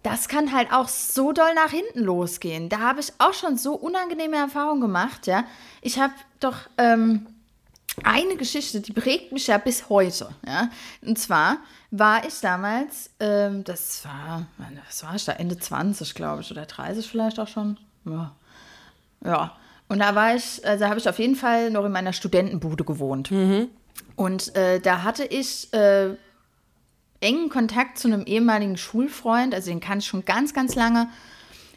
das 0.03 0.27
kann 0.27 0.53
halt 0.53 0.71
auch 0.73 0.87
so 0.87 1.31
doll 1.31 1.53
nach 1.53 1.71
hinten 1.71 1.99
losgehen. 1.99 2.69
Da 2.69 2.79
habe 2.79 2.99
ich 2.99 3.13
auch 3.19 3.33
schon 3.33 3.57
so 3.57 3.73
unangenehme 3.73 4.37
Erfahrungen 4.37 4.81
gemacht, 4.81 5.27
ja. 5.27 5.43
Ich 5.81 5.99
habe 5.99 6.13
doch 6.39 6.57
ähm, 6.77 7.27
eine 8.03 8.35
Geschichte, 8.37 8.81
die 8.81 8.93
prägt 8.93 9.31
mich 9.31 9.47
ja 9.47 9.57
bis 9.57 9.89
heute, 9.89 10.29
ja. 10.47 10.69
Und 11.01 11.19
zwar 11.19 11.57
war 11.91 12.25
ich 12.25 12.39
damals, 12.39 13.09
ähm, 13.19 13.63
das 13.63 14.05
war, 14.05 14.45
was 14.85 15.03
war 15.03 15.15
ich 15.15 15.25
da, 15.25 15.33
Ende 15.33 15.57
20, 15.57 16.15
glaube 16.15 16.41
ich, 16.41 16.51
oder 16.51 16.65
30 16.65 17.07
vielleicht 17.07 17.39
auch 17.39 17.47
schon. 17.47 17.77
Ja. 18.05 18.31
Ja. 19.23 19.55
Und 19.89 19.99
da 19.99 20.15
war 20.15 20.35
ich, 20.35 20.65
also 20.65 20.85
habe 20.85 20.99
ich 20.99 21.09
auf 21.09 21.19
jeden 21.19 21.35
Fall 21.35 21.69
noch 21.69 21.83
in 21.83 21.91
meiner 21.91 22.13
Studentenbude 22.13 22.85
gewohnt. 22.85 23.29
Mhm. 23.29 23.67
Und 24.15 24.55
äh, 24.55 24.79
da 24.79 25.03
hatte 25.03 25.25
ich 25.25 25.71
äh, 25.73 26.15
engen 27.19 27.49
Kontakt 27.49 27.99
zu 27.99 28.07
einem 28.07 28.23
ehemaligen 28.23 28.77
Schulfreund, 28.77 29.53
also 29.53 29.69
den 29.69 29.81
kannte 29.81 29.99
ich 30.03 30.07
schon 30.07 30.23
ganz, 30.23 30.53
ganz 30.53 30.75
lange. 30.75 31.09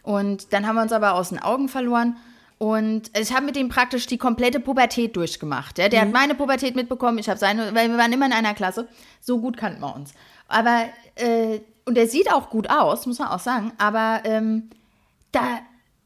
Und 0.03 0.53
dann 0.53 0.67
haben 0.67 0.77
wir 0.77 0.83
uns 0.83 0.93
aber 0.93 1.15
aus 1.15 1.31
den 1.31 1.41
Augen 1.41 1.69
verloren. 1.69 2.17
Und 2.59 3.11
ich 3.19 3.33
habe 3.35 3.47
mit 3.47 3.57
ihm 3.57 3.69
praktisch 3.69 4.07
die 4.07 4.19
komplette 4.19 4.61
Pubertät 4.61 5.17
durchgemacht. 5.17 5.79
Ja? 5.79 5.89
Der 5.89 6.03
mhm. 6.03 6.07
hat 6.07 6.13
meine 6.13 6.35
Pubertät 6.35 6.77
mitbekommen, 6.77 7.19
ich 7.19 7.29
habe 7.29 7.39
seine, 7.39 7.75
weil 7.75 7.91
wir 7.91 7.99
waren 7.99 8.13
immer 8.13 8.27
in 8.27 8.33
einer 8.33 8.55
Klasse. 8.55 8.89
So 9.21 9.41
gut 9.41 9.57
kannten 9.57 9.81
wir 9.81 9.95
uns. 9.95 10.13
Aber, 10.49 10.85
äh, 11.17 11.61
und 11.85 11.99
er 11.99 12.07
sieht 12.07 12.33
auch 12.33 12.51
gut 12.51 12.71
aus, 12.71 13.07
muss 13.07 13.19
man 13.19 13.29
auch 13.29 13.41
sagen. 13.41 13.73
Aber 13.79 14.21
ähm, 14.25 14.71
da 15.33 15.59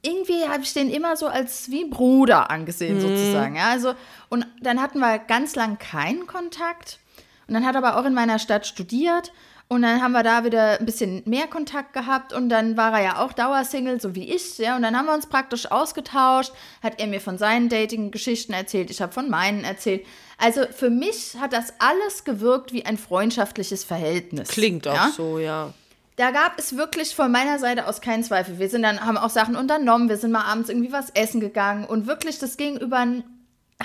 irgendwie 0.02 0.48
habe 0.48 0.62
ich 0.62 0.72
den 0.72 0.90
immer 0.90 1.16
so 1.16 1.26
als 1.26 1.70
wie 1.70 1.84
Bruder 1.84 2.50
angesehen, 2.50 2.96
mhm. 2.96 3.00
sozusagen. 3.00 3.56
Ja? 3.56 3.70
Also, 3.70 3.94
und 4.28 4.46
dann 4.60 4.80
hatten 4.80 5.00
wir 5.00 5.18
ganz 5.18 5.54
lang 5.54 5.78
keinen 5.78 6.26
Kontakt. 6.26 6.98
Und 7.46 7.54
dann 7.54 7.66
hat 7.66 7.74
er 7.74 7.84
aber 7.84 7.98
auch 7.98 8.04
in 8.04 8.14
meiner 8.14 8.38
Stadt 8.38 8.66
studiert. 8.66 9.32
Und 9.70 9.82
dann 9.82 10.00
haben 10.00 10.12
wir 10.12 10.22
da 10.22 10.44
wieder 10.44 10.80
ein 10.80 10.86
bisschen 10.86 11.22
mehr 11.26 11.46
Kontakt 11.46 11.92
gehabt 11.92 12.32
und 12.32 12.48
dann 12.48 12.78
war 12.78 12.98
er 12.98 13.04
ja 13.04 13.18
auch 13.22 13.34
Dauersingle, 13.34 14.00
so 14.00 14.14
wie 14.14 14.32
ich, 14.32 14.56
ja. 14.56 14.76
Und 14.76 14.82
dann 14.82 14.96
haben 14.96 15.04
wir 15.04 15.12
uns 15.12 15.26
praktisch 15.26 15.70
ausgetauscht, 15.70 16.52
hat 16.82 16.98
er 16.98 17.06
mir 17.06 17.20
von 17.20 17.36
seinen 17.36 17.68
Dating-Geschichten 17.68 18.54
erzählt, 18.54 18.90
ich 18.90 19.02
habe 19.02 19.12
von 19.12 19.28
meinen 19.28 19.64
erzählt. 19.64 20.06
Also 20.38 20.62
für 20.70 20.88
mich 20.88 21.36
hat 21.38 21.52
das 21.52 21.74
alles 21.80 22.24
gewirkt 22.24 22.72
wie 22.72 22.86
ein 22.86 22.96
freundschaftliches 22.96 23.84
Verhältnis. 23.84 24.48
Klingt 24.48 24.88
auch 24.88 24.94
ja? 24.94 25.12
so, 25.14 25.38
ja. 25.38 25.74
Da 26.16 26.30
gab 26.30 26.58
es 26.58 26.76
wirklich 26.76 27.14
von 27.14 27.30
meiner 27.30 27.58
Seite 27.58 27.86
aus 27.86 28.00
keinen 28.00 28.24
Zweifel. 28.24 28.58
Wir 28.58 28.70
sind 28.70 28.82
dann, 28.82 29.04
haben 29.04 29.18
auch 29.18 29.30
Sachen 29.30 29.54
unternommen, 29.54 30.08
wir 30.08 30.16
sind 30.16 30.32
mal 30.32 30.44
abends 30.44 30.70
irgendwie 30.70 30.92
was 30.92 31.10
essen 31.10 31.40
gegangen 31.40 31.84
und 31.84 32.06
wirklich, 32.06 32.38
das 32.38 32.56
ging 32.56 32.78
über 32.78 32.96
ein 32.96 33.22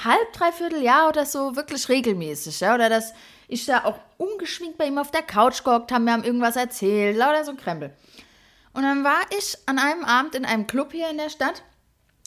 halb, 0.02 0.32
dreiviertel 0.34 0.82
Jahr 0.82 1.10
oder 1.10 1.26
so 1.26 1.58
wirklich 1.58 1.90
regelmäßig, 1.90 2.62
ja. 2.62 2.74
Oder 2.74 2.88
das 2.88 3.14
ich 3.54 3.66
da 3.66 3.86
auch 3.86 4.00
ungeschminkt 4.18 4.78
bei 4.78 4.88
ihm 4.88 4.98
auf 4.98 5.12
der 5.12 5.22
Couch 5.22 5.64
gehockt, 5.64 5.92
haben 5.92 6.04
mir 6.06 6.24
irgendwas 6.24 6.56
erzählt, 6.56 7.18
lauter 7.18 7.46
so 7.46 7.56
Krempel. 7.56 7.94
Und 8.74 8.84
dann 8.84 9.04
war 9.04 9.22
ich 9.38 9.58
an 9.66 9.80
einem 9.80 10.04
Abend 10.04 10.36
in 10.36 10.46
einem 10.46 10.68
Club 10.68 10.92
hier 10.92 11.10
in 11.10 11.18
der 11.18 11.30
Stadt 11.30 11.64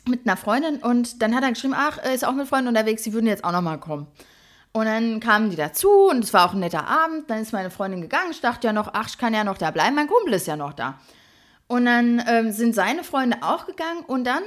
mit 0.09 0.27
einer 0.27 0.37
Freundin 0.37 0.77
und 0.79 1.21
dann 1.21 1.35
hat 1.35 1.43
er 1.43 1.51
geschrieben, 1.51 1.75
ach, 1.77 1.99
ist 1.99 2.25
auch 2.25 2.33
mit 2.33 2.49
Freunden 2.49 2.69
unterwegs, 2.69 3.03
sie 3.03 3.13
würden 3.13 3.27
jetzt 3.27 3.45
auch 3.45 3.53
nochmal 3.53 3.81
kommen. 3.81 4.07
Und 4.73 4.85
dann 4.85 5.21
kamen 5.21 5.49
die 5.49 5.57
dazu 5.57 5.89
und 6.11 6.23
es 6.23 6.35
war 6.35 6.47
auch 6.47 6.53
ein 6.53 6.61
netter 6.61 6.87
Abend. 6.87 7.31
Dann 7.31 7.41
ist 7.41 7.55
meine 7.55 7.71
Freundin 7.71 8.03
gegangen. 8.03 8.31
Ich 8.31 8.43
dachte 8.43 8.67
ja 8.67 8.75
noch, 8.75 8.91
ach, 8.93 9.09
ich 9.09 9.17
kann 9.17 9.33
ja 9.33 9.43
noch 9.43 9.57
da 9.57 9.71
bleiben. 9.71 9.97
Mein 9.97 10.07
Kumpel 10.07 10.35
ist 10.35 10.47
ja 10.47 10.55
noch 10.55 10.75
da. 10.75 11.01
Und 11.67 11.87
dann 11.87 12.23
ähm, 12.29 12.53
sind 12.53 12.75
seine 12.75 13.03
Freunde 13.03 13.39
auch 13.41 13.65
gegangen 13.65 14.05
und 14.07 14.25
dann 14.25 14.43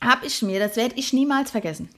habe 0.00 0.26
ich 0.26 0.42
mir, 0.42 0.60
das 0.60 0.76
werde 0.76 0.94
ich 0.94 1.12
niemals 1.12 1.50
vergessen, 1.50 1.90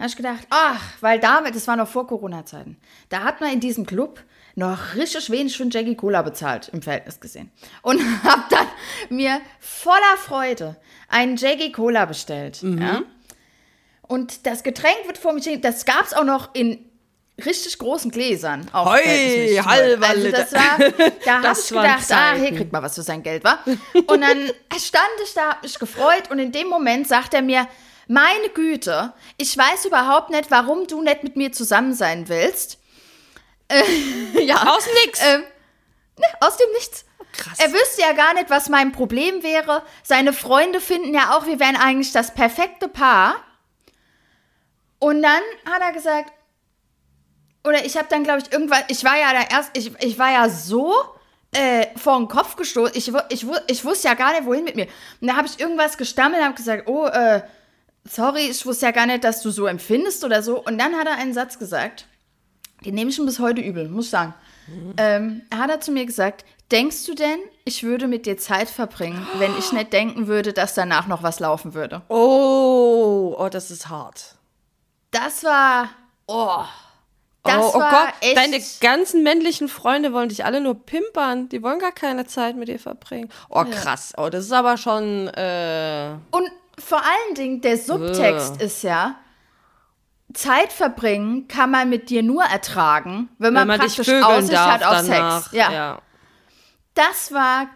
da 0.00 0.04
habe 0.04 0.10
ich 0.12 0.16
gedacht, 0.16 0.46
ach, 0.48 0.80
weil 1.02 1.20
damit, 1.20 1.54
das 1.54 1.68
war 1.68 1.76
noch 1.76 1.86
vor 1.86 2.06
Corona-Zeiten, 2.06 2.78
da 3.10 3.22
hat 3.22 3.42
man 3.42 3.52
in 3.52 3.60
diesem 3.60 3.84
Club 3.84 4.22
noch 4.54 4.94
richtig 4.94 5.28
wenig 5.28 5.54
für 5.54 5.68
Jackie 5.70 5.94
Cola 5.94 6.22
bezahlt, 6.22 6.70
im 6.72 6.80
Verhältnis 6.80 7.20
gesehen. 7.20 7.50
Und 7.82 8.00
habe 8.24 8.44
dann 8.48 8.66
mir 9.10 9.42
voller 9.58 10.16
Freude 10.16 10.76
einen 11.10 11.36
Jackie 11.36 11.70
Cola 11.70 12.06
bestellt. 12.06 12.62
Mhm. 12.62 12.80
Ja? 12.80 13.02
Und 14.08 14.46
das 14.46 14.62
Getränk 14.62 15.06
wird 15.06 15.18
vor 15.18 15.34
mich, 15.34 15.46
das 15.60 15.84
gab 15.84 16.06
es 16.06 16.14
auch 16.14 16.24
noch 16.24 16.54
in 16.54 16.82
richtig 17.44 17.76
großen 17.76 18.10
Gläsern. 18.10 18.70
Auch 18.72 18.94
Hoi, 18.94 19.58
halber 19.62 20.08
also 20.08 20.30
das 20.30 20.52
war, 20.54 20.78
da 21.26 21.42
habe 21.42 21.58
ich 21.60 21.68
gedacht, 21.68 22.10
ah, 22.10 22.34
hier 22.36 22.56
kriegt 22.56 22.72
man 22.72 22.82
was 22.82 22.94
für 22.94 23.02
sein 23.02 23.22
Geld, 23.22 23.44
wa? 23.44 23.58
Und 24.06 24.22
dann 24.22 24.50
stand 24.78 25.10
ich 25.22 25.34
da, 25.34 25.50
hab 25.50 25.62
mich 25.62 25.78
gefreut 25.78 26.30
und 26.30 26.38
in 26.38 26.52
dem 26.52 26.68
Moment 26.68 27.06
sagt 27.06 27.34
er 27.34 27.42
mir, 27.42 27.68
meine 28.10 28.48
Güte, 28.48 29.12
ich 29.36 29.56
weiß 29.56 29.84
überhaupt 29.84 30.30
nicht, 30.30 30.50
warum 30.50 30.88
du 30.88 31.00
nicht 31.00 31.22
mit 31.22 31.36
mir 31.36 31.52
zusammen 31.52 31.94
sein 31.94 32.28
willst. 32.28 32.78
Äh, 33.68 33.84
ja. 34.44 34.74
Aus 34.74 34.84
dem 34.84 34.94
Nix. 35.04 35.20
Äh, 35.20 35.38
ne, 35.38 36.26
aus 36.40 36.56
dem 36.56 36.70
Nichts. 36.72 37.04
Krass. 37.32 37.58
Er 37.60 37.72
wüsste 37.72 38.02
ja 38.02 38.12
gar 38.12 38.34
nicht, 38.34 38.50
was 38.50 38.68
mein 38.68 38.90
Problem 38.90 39.44
wäre. 39.44 39.84
Seine 40.02 40.32
Freunde 40.32 40.80
finden 40.80 41.14
ja 41.14 41.36
auch, 41.36 41.46
wir 41.46 41.60
wären 41.60 41.76
eigentlich 41.76 42.10
das 42.10 42.34
perfekte 42.34 42.88
Paar. 42.88 43.36
Und 44.98 45.22
dann 45.22 45.42
hat 45.64 45.80
er 45.80 45.92
gesagt, 45.92 46.32
oder 47.62 47.84
ich 47.84 47.96
habe 47.96 48.08
dann, 48.10 48.24
glaube 48.24 48.40
ich, 48.40 48.52
irgendwann, 48.52 48.82
ich 48.88 49.04
war 49.04 49.16
ja 49.16 49.32
da 49.32 49.56
erst, 49.56 49.70
ich, 49.76 49.92
ich 50.02 50.18
war 50.18 50.32
ja 50.32 50.48
so 50.48 50.92
äh, 51.52 51.86
vor 51.96 52.18
den 52.18 52.26
Kopf 52.26 52.56
gestoßen. 52.56 52.96
Ich, 52.96 53.12
ich, 53.28 53.46
ich 53.68 53.84
wusste 53.84 54.08
ja 54.08 54.14
gar 54.14 54.32
nicht, 54.32 54.46
wohin 54.46 54.64
mit 54.64 54.74
mir. 54.74 54.88
Und 55.20 55.28
da 55.28 55.36
habe 55.36 55.46
ich 55.46 55.60
irgendwas 55.60 55.96
gestammelt 55.96 56.40
und 56.40 56.46
habe 56.46 56.56
gesagt, 56.56 56.88
oh, 56.88 57.06
äh, 57.06 57.42
sorry, 58.10 58.48
ich 58.50 58.66
wusste 58.66 58.86
ja 58.86 58.92
gar 58.92 59.06
nicht, 59.06 59.24
dass 59.24 59.42
du 59.42 59.50
so 59.50 59.66
empfindest 59.66 60.24
oder 60.24 60.42
so. 60.42 60.62
Und 60.62 60.78
dann 60.78 60.94
hat 60.94 61.06
er 61.06 61.16
einen 61.16 61.32
Satz 61.32 61.58
gesagt, 61.58 62.06
den 62.84 62.94
nehme 62.94 63.10
ich 63.10 63.18
ihm 63.18 63.26
bis 63.26 63.38
heute 63.38 63.60
übel, 63.60 63.88
muss 63.88 64.06
ich 64.06 64.10
sagen. 64.10 64.34
Mhm. 64.66 64.94
Ähm, 64.96 65.42
hat 65.54 65.70
er 65.70 65.80
zu 65.80 65.92
mir 65.92 66.06
gesagt, 66.06 66.44
denkst 66.70 67.06
du 67.06 67.14
denn, 67.14 67.38
ich 67.64 67.82
würde 67.82 68.08
mit 68.08 68.26
dir 68.26 68.36
Zeit 68.38 68.68
verbringen, 68.68 69.26
wenn 69.38 69.56
ich 69.58 69.72
nicht 69.72 69.92
denken 69.92 70.26
würde, 70.26 70.52
dass 70.52 70.74
danach 70.74 71.06
noch 71.06 71.22
was 71.22 71.40
laufen 71.40 71.74
würde? 71.74 72.02
Oh, 72.08 73.34
oh, 73.38 73.48
das 73.48 73.70
ist 73.70 73.88
hart. 73.88 74.36
Das 75.10 75.42
war, 75.42 75.90
oh, 76.26 76.64
das 77.42 77.56
oh, 77.56 77.72
oh 77.74 77.78
Gott, 77.78 78.12
echt. 78.20 78.36
deine 78.36 78.62
ganzen 78.80 79.22
männlichen 79.22 79.68
Freunde 79.68 80.12
wollen 80.12 80.28
dich 80.28 80.44
alle 80.44 80.60
nur 80.60 80.74
pimpern. 80.74 81.48
Die 81.48 81.62
wollen 81.62 81.78
gar 81.78 81.92
keine 81.92 82.26
Zeit 82.26 82.56
mit 82.56 82.68
dir 82.68 82.78
verbringen. 82.78 83.30
Oh, 83.48 83.64
krass. 83.64 84.12
Oh, 84.16 84.28
das 84.28 84.44
ist 84.44 84.52
aber 84.52 84.76
schon. 84.76 85.28
Äh 85.28 86.16
Und 86.30 86.50
vor 86.80 86.98
allen 86.98 87.34
Dingen, 87.34 87.60
der 87.60 87.78
Subtext 87.78 88.60
äh. 88.60 88.64
ist 88.64 88.82
ja, 88.82 89.16
Zeit 90.32 90.72
verbringen 90.72 91.48
kann 91.48 91.70
man 91.70 91.88
mit 91.88 92.08
dir 92.10 92.22
nur 92.22 92.44
ertragen, 92.44 93.28
wenn 93.38 93.52
man, 93.52 93.62
wenn 93.62 93.78
man 93.78 93.78
praktisch 93.80 94.08
Aussicht 94.08 94.58
hat 94.58 94.84
auf 94.84 95.06
danach. 95.06 95.42
Sex. 95.42 95.52
Ja. 95.54 95.72
ja. 95.72 96.02
Das 96.94 97.32
war, 97.32 97.66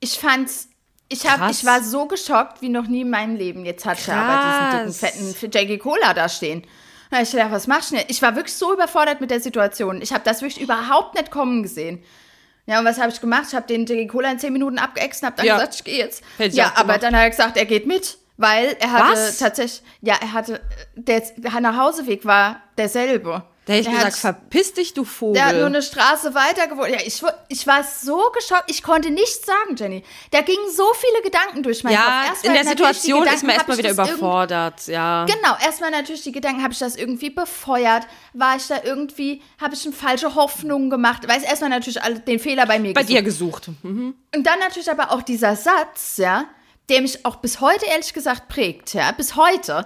ich 0.00 0.18
fand's 0.18 0.68
Ich, 1.10 1.26
hab, 1.26 1.38
Krass. 1.38 1.58
ich 1.58 1.66
war 1.66 1.82
so 1.82 2.06
geschockt 2.06 2.60
wie 2.62 2.68
noch 2.68 2.86
nie 2.86 3.02
in 3.02 3.10
meinem 3.10 3.36
Leben. 3.36 3.64
Jetzt 3.64 3.84
hat 3.86 4.06
er 4.08 4.16
aber 4.16 4.42
diesen 4.46 4.70
dicken, 4.70 5.00
Krass. 5.00 5.34
fetten 5.36 5.50
Jackie 5.52 5.78
Cola 5.78 6.14
da 6.14 6.28
stehen. 6.28 6.66
Hab 7.10 7.22
ich 7.22 7.30
gedacht, 7.30 7.50
was 7.50 7.66
machst 7.66 7.90
du 7.90 7.96
denn? 7.96 8.04
Ich 8.08 8.20
war 8.20 8.36
wirklich 8.36 8.54
so 8.54 8.72
überfordert 8.74 9.20
mit 9.20 9.30
der 9.30 9.40
Situation. 9.40 10.02
Ich 10.02 10.12
habe 10.12 10.22
das 10.24 10.42
wirklich 10.42 10.60
überhaupt 10.60 11.14
nicht 11.14 11.30
kommen 11.30 11.62
gesehen. 11.62 12.02
Ja, 12.66 12.78
und 12.78 12.84
was 12.84 13.00
habe 13.00 13.10
ich 13.10 13.20
gemacht? 13.20 13.44
Ich 13.48 13.54
habe 13.54 13.66
den 13.66 13.86
Jackie 13.86 14.06
Cola 14.06 14.30
in 14.30 14.38
10 14.38 14.52
Minuten 14.52 14.78
abgeäxt 14.78 15.22
und 15.22 15.26
habe 15.28 15.36
dann 15.38 15.46
Ja. 15.46 15.54
gesagt, 15.54 15.74
ich 15.76 15.84
gehe 15.84 15.96
jetzt. 15.98 16.22
Hätte 16.36 16.50
ich 16.50 16.54
ja, 16.56 16.66
aber 16.74 16.82
gemacht. 16.82 17.02
dann 17.02 17.16
hat 17.16 17.22
er 17.22 17.30
gesagt, 17.30 17.56
er 17.56 17.64
geht 17.64 17.86
mit. 17.86 18.18
Weil 18.38 18.76
er 18.78 18.92
hatte 18.92 19.12
Was? 19.12 19.38
tatsächlich, 19.38 19.82
ja, 20.00 20.14
er 20.20 20.32
hatte, 20.32 20.60
der, 20.94 21.22
der 21.36 21.60
Nachhauseweg 21.60 22.24
war 22.24 22.62
derselbe. 22.78 23.42
Da 23.66 23.74
hätte 23.74 23.90
ich 23.90 23.94
gesagt, 23.94 24.14
hat- 24.14 24.20
verpiss 24.20 24.72
dich, 24.72 24.94
du 24.94 25.04
Vogel. 25.04 25.34
der 25.34 25.46
hat 25.46 25.56
nur 25.56 25.66
eine 25.66 25.82
Straße 25.82 26.34
weiter 26.34 26.68
gewohnt. 26.68 26.88
Ja, 26.88 27.00
ich, 27.04 27.20
ich 27.48 27.66
war 27.66 27.84
so 27.84 28.30
geschockt. 28.34 28.70
Ich 28.70 28.82
konnte 28.82 29.10
nichts 29.10 29.44
sagen, 29.44 29.76
Jenny. 29.76 30.02
Da 30.30 30.40
gingen 30.40 30.70
so 30.74 30.84
viele 30.94 31.20
Gedanken 31.22 31.62
durch 31.62 31.84
meinen 31.84 31.92
ja, 31.92 32.22
Kopf. 32.22 32.28
Erst 32.30 32.44
in 32.46 32.54
der 32.54 32.64
Situation 32.64 33.18
ist 33.24 33.40
Gedanken, 33.42 33.46
man 33.46 33.54
hab 33.56 33.68
erstmal 33.68 33.78
wieder 33.78 33.90
überfordert, 33.90 34.86
ja. 34.86 35.26
Genau, 35.26 35.54
erstmal 35.62 35.90
natürlich 35.90 36.22
die 36.22 36.32
Gedanken, 36.32 36.62
habe 36.62 36.72
ich 36.72 36.78
das 36.78 36.96
irgendwie 36.96 37.28
befeuert? 37.28 38.06
War 38.32 38.56
ich 38.56 38.68
da 38.68 38.76
irgendwie, 38.82 39.42
habe 39.60 39.74
ich 39.74 39.84
eine 39.84 39.94
falsche 39.94 40.34
Hoffnung 40.34 40.88
gemacht? 40.88 41.28
Weiß 41.28 41.42
erstmal 41.42 41.68
natürlich 41.68 41.98
den 42.26 42.38
Fehler 42.38 42.64
bei 42.64 42.78
mir 42.78 42.94
Bei 42.94 43.02
gesucht. 43.02 43.18
dir 43.18 43.22
gesucht. 43.22 43.68
Mhm. 43.82 44.14
Und 44.34 44.46
dann 44.46 44.60
natürlich 44.60 44.90
aber 44.90 45.10
auch 45.12 45.20
dieser 45.20 45.56
Satz, 45.56 46.16
ja, 46.16 46.46
der 46.88 47.02
mich 47.02 47.24
auch 47.24 47.36
bis 47.36 47.60
heute 47.60 47.86
ehrlich 47.86 48.14
gesagt 48.14 48.48
prägt, 48.48 48.94
ja, 48.94 49.12
bis 49.12 49.36
heute 49.36 49.84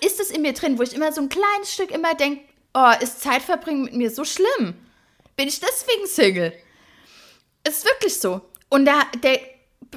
ist 0.00 0.20
es 0.20 0.30
in 0.30 0.42
mir 0.42 0.52
drin, 0.52 0.78
wo 0.78 0.82
ich 0.82 0.94
immer 0.94 1.12
so 1.12 1.20
ein 1.20 1.28
kleines 1.28 1.72
Stück 1.72 1.90
immer 1.90 2.14
denke, 2.14 2.42
oh, 2.74 2.92
ist 3.00 3.20
Zeitverbringen 3.20 3.84
mit 3.84 3.94
mir 3.94 4.10
so 4.10 4.24
schlimm? 4.24 4.74
Bin 5.34 5.48
ich 5.48 5.60
deswegen 5.60 6.06
Single? 6.06 6.52
Ist 7.66 7.84
wirklich 7.84 8.18
so. 8.18 8.42
Und, 8.68 8.84
da, 8.84 9.02
der, 9.22 9.40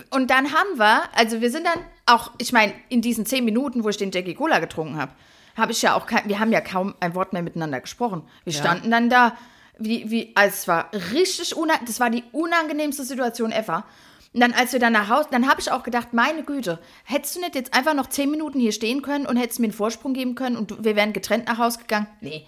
und 0.10 0.30
dann 0.30 0.54
haben 0.54 0.78
wir, 0.78 1.04
also 1.16 1.42
wir 1.42 1.52
sind 1.52 1.66
dann 1.66 1.80
auch, 2.06 2.32
ich 2.40 2.52
meine, 2.52 2.74
in 2.90 3.02
diesen 3.02 3.26
zehn 3.26 3.46
Minuten, 3.46 3.84
wo 3.84 3.90
ich 3.90 3.98
den 3.98 4.12
Jackie 4.12 4.34
Cola 4.34 4.60
getrunken 4.60 4.98
habe, 4.98 5.12
habe 5.56 5.72
ich 5.72 5.82
ja 5.82 5.96
auch 5.96 6.06
kein, 6.06 6.28
wir 6.28 6.40
haben 6.40 6.52
ja 6.52 6.62
kaum 6.62 6.96
ein 7.00 7.16
Wort 7.16 7.34
mehr 7.34 7.42
miteinander 7.42 7.80
gesprochen. 7.82 8.24
Wir 8.44 8.54
standen 8.54 8.90
dann 8.90 9.10
da, 9.10 9.38
wie, 9.78 10.10
wie, 10.10 10.32
also 10.36 10.54
es 10.54 10.68
war 10.68 10.90
richtig 11.14 11.56
unangenehm, 11.56 11.88
das 11.88 12.00
war 12.00 12.10
die 12.10 12.24
unangenehmste 12.32 13.04
Situation 13.04 13.52
ever. 13.52 13.86
Und 14.34 14.42
dann, 14.42 14.54
als 14.54 14.74
wir 14.74 14.80
dann 14.80 14.94
nach 14.94 15.10
Hause, 15.10 15.30
dann 15.32 15.50
habe 15.50 15.60
ich 15.60 15.72
auch 15.72 15.84
gedacht, 15.84 16.14
meine 16.14 16.44
Güte, 16.44 16.80
hättest 17.04 17.36
du 17.36 17.40
nicht 17.40 17.56
jetzt 17.56 17.74
einfach 17.74 17.96
noch 17.96 18.08
zehn 18.08 18.30
Minuten 18.30 18.60
hier 18.60 18.72
stehen 18.72 19.02
können 19.02 19.26
und 19.26 19.38
hättest 19.38 19.60
mir 19.60 19.66
einen 19.66 19.74
Vorsprung 19.74 20.14
geben 20.14 20.36
können 20.36 20.56
und 20.56 20.84
wir 20.84 20.96
wären 20.96 21.14
getrennt 21.14 21.48
nach 21.48 21.58
Hause 21.58 21.80
gegangen? 21.80 22.08
Nee. 22.22 22.48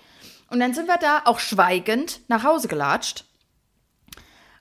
Und 0.50 0.60
dann 0.60 0.74
sind 0.74 0.88
wir 0.88 0.98
da 0.98 1.24
auch 1.26 1.40
schweigend 1.40 2.20
nach 2.28 2.44
Hause 2.44 2.68
gelatscht. 2.68 3.26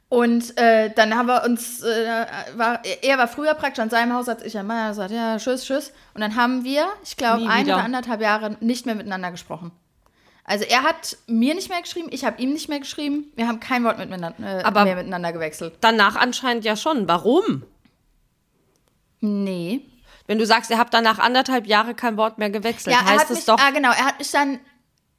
Und 0.08 0.58
äh, 0.58 0.92
dann 0.92 1.14
haben 1.14 1.26
wir 1.26 1.44
uns, 1.44 1.82
äh, 1.82 2.26
war, 2.56 2.80
er 3.02 3.18
war 3.18 3.28
früher 3.28 3.54
praktisch 3.54 3.80
an 3.80 3.90
seinem 3.90 4.14
Haus 4.14 4.28
als 4.28 4.42
ich 4.42 4.58
an 4.58 4.66
meiner 4.66 4.88
gesagt, 4.88 5.12
ja, 5.12 5.36
tschüss, 5.36 5.64
tschüss. 5.64 5.92
Und 6.14 6.20
dann 6.20 6.34
haben 6.34 6.64
wir, 6.64 6.88
ich 7.04 7.16
glaube, 7.16 7.48
ein 7.48 7.66
oder 7.66 7.76
anderthalb 7.76 8.20
Jahre 8.20 8.56
nicht 8.60 8.86
mehr 8.86 8.96
miteinander 8.96 9.30
gesprochen. 9.30 9.70
Also 10.44 10.64
er 10.64 10.82
hat 10.82 11.16
mir 11.26 11.54
nicht 11.54 11.68
mehr 11.68 11.80
geschrieben, 11.80 12.08
ich 12.10 12.24
habe 12.24 12.40
ihm 12.42 12.52
nicht 12.52 12.68
mehr 12.68 12.80
geschrieben. 12.80 13.30
Wir 13.36 13.46
haben 13.46 13.60
kein 13.60 13.84
Wort 13.84 13.98
miteinander, 13.98 14.34
äh, 14.60 14.62
Aber- 14.64 14.84
mehr 14.84 14.96
miteinander 14.96 15.32
gewechselt. 15.32 15.74
Danach 15.80 16.16
anscheinend 16.16 16.64
ja 16.64 16.76
schon. 16.76 17.06
Warum? 17.06 17.62
Nee. 19.20 19.82
Wenn 20.26 20.38
du 20.38 20.46
sagst, 20.46 20.70
ihr 20.70 20.78
habt 20.78 20.94
danach 20.94 21.18
anderthalb 21.18 21.66
Jahre 21.66 21.94
kein 21.94 22.16
Wort 22.16 22.38
mehr 22.38 22.50
gewechselt, 22.50 22.94
Ja, 22.94 23.00
er 23.02 23.06
heißt 23.06 23.20
hat 23.24 23.30
es 23.30 23.36
mich, 23.38 23.44
doch. 23.46 23.58
ah, 23.58 23.70
genau, 23.70 23.90
er 23.90 24.04
hat 24.06 24.18
mich 24.18 24.30
dann 24.30 24.58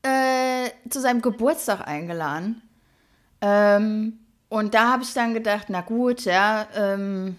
äh, 0.04 0.70
zu 0.90 1.00
seinem 1.02 1.22
Geburtstag 1.22 1.86
eingeladen. 1.88 2.62
Ähm, 3.42 4.20
und 4.50 4.74
da 4.74 4.92
habe 4.92 5.04
ich 5.04 5.14
dann 5.14 5.34
gedacht, 5.34 5.66
na 5.70 5.82
gut, 5.82 6.22
ja, 6.22 6.68
ähm, 6.76 7.38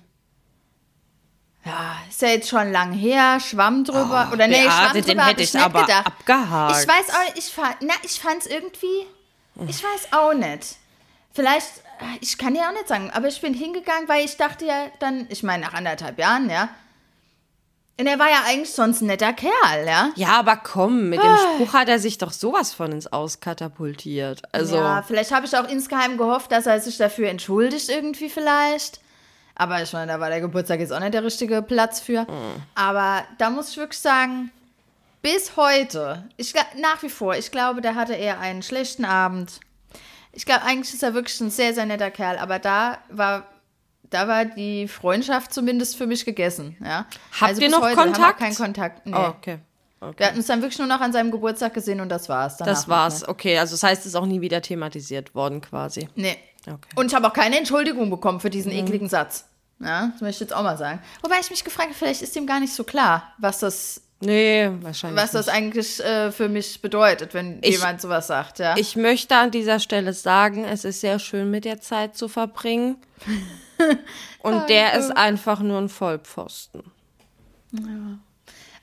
ja, 1.64 1.96
ist 2.08 2.20
ja 2.22 2.28
jetzt 2.28 2.48
schon 2.48 2.72
lang 2.72 2.92
her, 2.92 3.38
Schwamm 3.40 3.84
drüber. 3.84 4.30
Oder 4.32 4.48
nee, 4.48 4.62
Beate, 4.62 4.70
Schwamm 4.70 4.92
den 4.94 5.04
drüber 5.04 5.22
hab 5.22 5.30
hätte 5.30 5.42
ich 5.42 5.54
nicht 5.54 5.64
aber 5.64 5.82
gedacht. 5.82 6.06
abgehakt. 6.06 6.80
Ich 6.82 6.88
weiß 6.88 7.10
auch 7.10 7.36
ich 7.36 7.44
fand, 7.52 7.76
na, 7.80 7.94
ich 8.02 8.20
fand's 8.20 8.46
irgendwie, 8.46 9.06
ich 9.68 9.82
weiß 9.82 10.12
auch 10.12 10.34
nicht. 10.34 10.76
Vielleicht, 11.34 11.68
äh, 12.00 12.18
ich 12.20 12.36
kann 12.36 12.54
ja 12.54 12.68
auch 12.68 12.72
nicht 12.72 12.88
sagen, 12.88 13.10
aber 13.12 13.28
ich 13.28 13.40
bin 13.40 13.54
hingegangen, 13.54 14.08
weil 14.08 14.24
ich 14.24 14.36
dachte 14.36 14.66
ja 14.66 14.86
dann, 14.98 15.26
ich 15.30 15.42
meine, 15.42 15.64
nach 15.64 15.72
anderthalb 15.74 16.18
Jahren, 16.18 16.50
ja. 16.50 16.68
Und 18.00 18.06
er 18.06 18.18
war 18.18 18.28
ja 18.28 18.42
eigentlich 18.46 18.72
sonst 18.72 19.00
ein 19.02 19.06
netter 19.06 19.32
Kerl, 19.32 19.86
ja. 19.86 20.10
Ja, 20.16 20.28
aber 20.40 20.56
komm, 20.56 21.10
mit 21.10 21.22
dem 21.22 21.36
Spruch 21.36 21.74
hat 21.74 21.88
er 21.88 21.98
sich 22.00 22.18
doch 22.18 22.32
sowas 22.32 22.72
von 22.72 22.90
ins 22.90 23.06
Aus 23.12 23.38
katapultiert. 23.40 24.42
Also, 24.50 24.76
Ja, 24.76 25.02
vielleicht 25.06 25.30
habe 25.30 25.46
ich 25.46 25.56
auch 25.56 25.68
insgeheim 25.68 26.16
gehofft, 26.18 26.50
dass 26.50 26.66
er 26.66 26.80
sich 26.80 26.96
dafür 26.96 27.28
entschuldigt 27.28 27.88
irgendwie 27.88 28.28
vielleicht. 28.28 29.00
Aber 29.54 29.82
ich 29.82 29.92
meine, 29.92 30.12
da 30.12 30.20
war 30.20 30.30
der 30.30 30.40
Geburtstag 30.40 30.80
jetzt 30.80 30.92
auch 30.92 31.00
nicht 31.00 31.14
der 31.14 31.24
richtige 31.24 31.62
Platz 31.62 32.00
für. 32.00 32.26
Aber 32.74 33.22
da 33.38 33.50
muss 33.50 33.70
ich 33.70 33.76
wirklich 33.76 34.00
sagen, 34.00 34.50
bis 35.22 35.56
heute, 35.56 36.24
ich 36.36 36.52
nach 36.80 37.02
wie 37.02 37.08
vor, 37.08 37.36
ich 37.36 37.50
glaube, 37.50 37.80
der 37.80 37.94
hatte 37.94 38.14
eher 38.14 38.40
einen 38.40 38.62
schlechten 38.62 39.04
Abend. 39.04 39.60
Ich 40.32 40.46
glaube, 40.46 40.62
eigentlich 40.62 40.92
ist 40.92 41.02
er 41.02 41.14
wirklich 41.14 41.40
ein 41.40 41.50
sehr, 41.50 41.74
sehr 41.74 41.86
netter 41.86 42.10
Kerl. 42.10 42.38
Aber 42.38 42.58
da 42.58 42.98
war, 43.10 43.46
da 44.10 44.26
war 44.26 44.44
die 44.44 44.88
Freundschaft 44.88 45.52
zumindest 45.52 45.96
für 45.96 46.06
mich 46.06 46.24
gegessen. 46.24 46.76
Ja? 46.82 47.06
Habt 47.40 47.52
ihr 47.54 47.60
bis 47.60 47.70
noch 47.70 47.82
heute, 47.82 47.96
Wir 47.96 48.02
haben 48.02 48.12
Kontakt? 48.12 48.34
auch 48.34 48.38
keinen 48.38 48.56
Kontakt. 48.56 49.06
Nee. 49.06 49.14
oh, 49.14 49.28
okay. 49.38 49.58
okay. 50.00 50.14
Wir 50.16 50.26
hatten 50.26 50.38
uns 50.38 50.46
dann 50.46 50.60
wirklich 50.62 50.78
nur 50.78 50.88
noch 50.88 51.00
an 51.00 51.12
seinem 51.12 51.30
Geburtstag 51.30 51.74
gesehen 51.74 52.00
und 52.00 52.08
das 52.08 52.28
war's. 52.28 52.56
Danach 52.56 52.72
Das 52.72 52.88
war's. 52.88 53.28
Okay, 53.28 53.58
also 53.58 53.74
das 53.74 53.82
heißt, 53.82 54.00
es 54.00 54.06
ist 54.06 54.14
auch 54.16 54.26
nie 54.26 54.40
wieder 54.40 54.62
thematisiert 54.62 55.34
worden 55.34 55.60
quasi. 55.60 56.08
Nee. 56.16 56.36
Okay. 56.66 56.88
Und 56.94 57.06
ich 57.06 57.14
habe 57.14 57.26
auch 57.28 57.32
keine 57.32 57.58
Entschuldigung 57.58 58.08
bekommen 58.10 58.40
für 58.40 58.50
diesen 58.50 58.70
ekligen 58.72 59.08
Satz. 59.08 59.46
Ja, 59.80 60.08
das 60.12 60.20
möchte 60.20 60.44
ich 60.44 60.50
jetzt 60.50 60.54
auch 60.54 60.62
mal 60.62 60.78
sagen. 60.78 61.00
Wobei 61.22 61.36
ich 61.40 61.50
mich 61.50 61.64
gefragt 61.64 61.88
habe, 61.88 61.98
vielleicht 61.98 62.22
ist 62.22 62.36
ihm 62.36 62.46
gar 62.46 62.60
nicht 62.60 62.72
so 62.72 62.84
klar, 62.84 63.32
was 63.38 63.58
das, 63.58 64.00
Nee, 64.20 64.70
wahrscheinlich 64.80 65.20
was 65.20 65.32
das 65.32 65.46
nicht. 65.46 65.54
eigentlich 65.56 66.04
äh, 66.04 66.30
für 66.30 66.48
mich 66.48 66.80
bedeutet, 66.80 67.34
wenn 67.34 67.58
Ich- 67.62 67.70
jemand 67.72 68.00
sowas 68.00 68.28
sagt, 68.28 68.60
ja. 68.60 68.76
Ich 68.76 68.94
möchte 68.94 69.34
an 69.34 69.50
dieser 69.50 69.80
Stelle 69.80 70.12
sagen, 70.12 70.64
es 70.64 70.84
ist 70.84 71.00
sehr 71.00 71.18
schön, 71.18 71.50
mit 71.50 71.64
dir 71.64 71.80
Zeit 71.80 72.16
zu 72.16 72.28
verbringen. 72.28 72.96
Und 74.38 74.68
der 74.68 74.94
ist 74.94 75.10
einfach 75.10 75.58
nur 75.60 75.78
ein 75.80 75.88
Vollpfosten. 75.88 76.82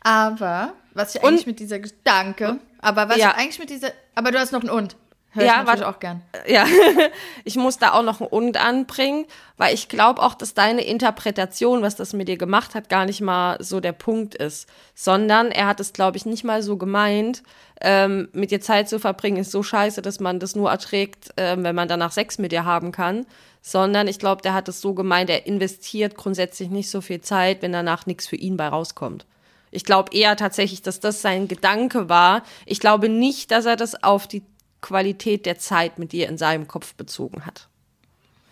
aber 0.02 0.74
was 0.94 1.16
ich 1.16 1.24
eigentlich 1.24 1.40
Und- 1.42 1.48
mit 1.48 1.60
dieser 1.60 1.80
Danke, 2.04 2.60
aber 2.82 3.10
was 3.10 3.18
Ja. 3.18 3.30
ich 3.32 3.36
eigentlich 3.38 3.60
mit 3.60 3.70
dieser, 3.70 3.92
aber 4.16 4.32
du 4.32 4.40
hast 4.40 4.52
noch 4.52 4.64
ein 4.64 4.70
Und. 4.70 4.96
Hör 5.32 5.46
Ja, 5.46 5.62
ich 5.62 5.68
warte. 5.68 5.88
auch 5.88 6.00
gern. 6.00 6.22
Ja, 6.48 6.66
ich 7.44 7.56
muss 7.56 7.78
da 7.78 7.94
auch 7.94 8.02
noch 8.02 8.20
ein 8.20 8.28
Und 8.28 8.58
anbringen, 8.58 9.26
weil 9.58 9.74
ich 9.76 9.88
glaube 9.88 10.22
auch, 10.24 10.34
dass 10.34 10.56
deine 10.56 10.84
Interpretation, 10.84 11.84
was 11.84 11.96
das 11.96 12.14
mit 12.14 12.28
dir 12.28 12.38
gemacht 12.38 12.74
hat, 12.74 12.90
gar 12.90 13.06
nicht 13.06 13.22
mal 13.22 13.58
so 13.64 13.80
der 13.80 13.92
Punkt 13.92 14.34
ist, 14.36 14.68
sondern 14.96 15.52
er 15.52 15.68
hat 15.68 15.80
es, 15.80 15.94
glaube 15.94 16.18
ich, 16.18 16.26
nicht 16.26 16.44
mal 16.44 16.64
so 16.64 16.78
gemeint, 16.78 17.44
ähm, 17.82 18.30
mit 18.34 18.52
dir 18.52 18.60
Zeit 18.60 18.90
zu 18.90 19.00
verbringen 19.00 19.38
ist 19.38 19.52
so 19.52 19.62
scheiße, 19.64 20.02
dass 20.02 20.20
man 20.20 20.40
das 20.40 20.56
nur 20.56 20.72
erträgt, 20.72 21.30
ähm, 21.38 21.64
wenn 21.64 21.76
man 21.76 21.88
danach 21.88 22.12
Sex 22.12 22.40
mit 22.40 22.52
dir 22.52 22.66
haben 22.66 22.92
kann, 22.92 23.26
sondern 23.62 24.08
ich 24.08 24.20
glaube, 24.20 24.42
der 24.42 24.54
hat 24.54 24.68
es 24.68 24.82
so 24.82 24.94
gemeint, 24.94 25.30
er 25.30 25.46
investiert 25.46 26.16
grundsätzlich 26.16 26.70
nicht 26.70 26.90
so 26.90 27.02
viel 27.02 27.22
Zeit, 27.22 27.62
wenn 27.62 27.72
danach 27.72 28.06
nichts 28.06 28.28
für 28.28 28.36
ihn 28.36 28.58
bei 28.58 28.68
rauskommt. 28.68 29.26
Ich 29.72 29.86
glaube 29.86 30.14
eher 30.16 30.36
tatsächlich, 30.36 30.82
dass 30.82 31.00
das 31.00 31.22
sein 31.22 31.48
Gedanke 31.48 32.10
war. 32.10 32.42
Ich 32.66 32.80
glaube 32.80 33.08
nicht, 33.08 33.52
dass 33.52 33.66
er 33.66 33.76
das 33.76 34.04
auf 34.04 34.28
die 34.28 34.44
Qualität 34.82 35.46
der 35.46 35.58
Zeit 35.60 36.00
mit 36.00 36.12
dir 36.12 36.28
in 36.30 36.38
seinem 36.38 36.68
Kopf 36.68 36.94
bezogen 36.96 37.46
hat. 37.46 37.68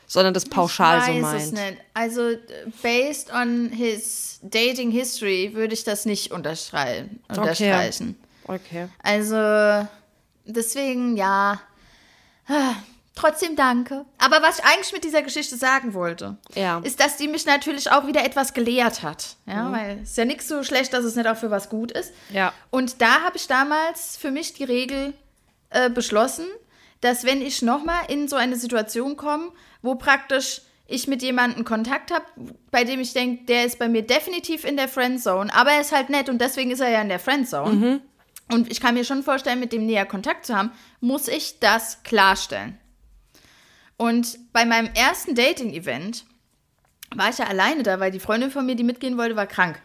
Sondern 0.10 0.34
das 0.34 0.46
pauschal 0.46 1.00
ich 1.00 1.06
so 1.06 1.12
weiß 1.14 1.22
meint. 1.22 1.42
es 1.42 1.52
nicht. 1.52 1.78
Also, 1.94 2.30
äh, 2.30 2.38
based 2.82 3.32
on 3.34 3.70
his 3.72 4.40
dating 4.42 4.90
history 4.92 5.52
würde 5.54 5.74
ich 5.74 5.84
das 5.84 6.06
nicht 6.06 6.32
unterstreichen. 6.32 7.22
unterstreichen. 7.28 8.16
Okay. 8.46 8.88
Also, 9.04 9.88
deswegen, 10.46 11.18
ja. 11.18 11.60
Ah, 12.48 12.76
Trotzdem 13.16 13.56
danke. 13.56 14.06
Aber 14.20 14.44
was 14.44 14.60
ich 14.60 14.66
eigentlich 14.66 14.94
mit 14.94 15.04
dieser 15.04 15.24
Geschichte 15.24 15.58
sagen 15.58 15.96
wollte, 15.96 16.38
Ja. 16.54 16.80
ist, 16.84 17.00
dass 17.00 17.18
die 17.18 17.28
mich 17.28 17.48
natürlich 17.48 17.90
auch 17.90 18.06
wieder 18.06 18.24
etwas 18.24 18.54
gelehrt 18.54 19.02
hat. 19.02 19.38
Ja, 19.48 19.72
weil 19.72 20.02
es 20.04 20.12
ist 20.12 20.18
ja 20.20 20.26
nichts 20.26 20.48
so 20.48 20.62
schlecht, 20.64 20.94
dass 20.94 21.04
es 21.04 21.16
nicht 21.16 21.28
auch 21.28 21.36
für 21.36 21.50
was 21.50 21.68
gut 21.70 21.92
ist. 21.92 22.14
Ja. 22.30 22.54
Und 22.70 23.02
da 23.02 23.22
habe 23.24 23.36
ich 23.38 23.48
damals 23.48 24.18
für 24.18 24.30
mich 24.30 24.54
die 24.54 24.66
Regel 24.66 25.16
äh, 25.70 25.90
beschlossen, 25.90 26.46
dass 27.02 27.24
wenn 27.24 27.42
ich 27.42 27.62
nochmal 27.62 28.04
in 28.10 28.28
so 28.28 28.36
eine 28.36 28.56
Situation 28.56 29.18
komme, 29.18 29.52
wo 29.82 29.96
praktisch 29.96 30.62
ich 30.88 31.08
mit 31.08 31.22
jemandem 31.22 31.66
Kontakt 31.66 32.12
habe, 32.12 32.26
bei 32.72 32.84
dem 32.84 33.00
ich 33.00 33.14
denke, 33.14 33.46
der 33.46 33.66
ist 33.66 33.78
bei 33.78 33.90
mir 33.90 34.04
definitiv 34.04 34.64
in 34.64 34.78
der 34.78 34.88
Friendzone, 34.88 35.54
aber 35.54 35.72
er 35.72 35.82
ist 35.82 35.92
halt 35.92 36.10
nett 36.10 36.30
und 36.30 36.40
deswegen 36.40 36.72
ist 36.72 36.80
er 36.80 36.90
ja 36.90 37.02
in 37.02 37.10
der 37.10 37.20
Friendzone. 37.20 37.76
Und 38.50 38.72
ich 38.72 38.80
kann 38.80 38.94
mir 38.94 39.04
schon 39.04 39.24
vorstellen, 39.24 39.60
mit 39.60 39.74
dem 39.74 39.86
näher 39.86 40.06
Kontakt 40.06 40.46
zu 40.46 40.56
haben, 40.56 40.72
muss 41.02 41.28
ich 41.28 41.60
das 41.60 42.04
klarstellen. 42.04 42.78
Und 43.98 44.38
bei 44.54 44.64
meinem 44.64 44.90
ersten 44.94 45.36
Dating-Event 45.36 46.24
war 47.16 47.30
ich 47.30 47.40
ja 47.40 47.48
alleine 47.48 47.84
da, 47.84 48.00
weil 48.00 48.12
die 48.12 48.20
Freundin 48.20 48.52
von 48.52 48.66
mir, 48.66 48.76
die 48.76 48.84
mitgehen 48.84 49.18
wollte, 49.18 49.36
war 49.36 49.48
krank. 49.48 49.82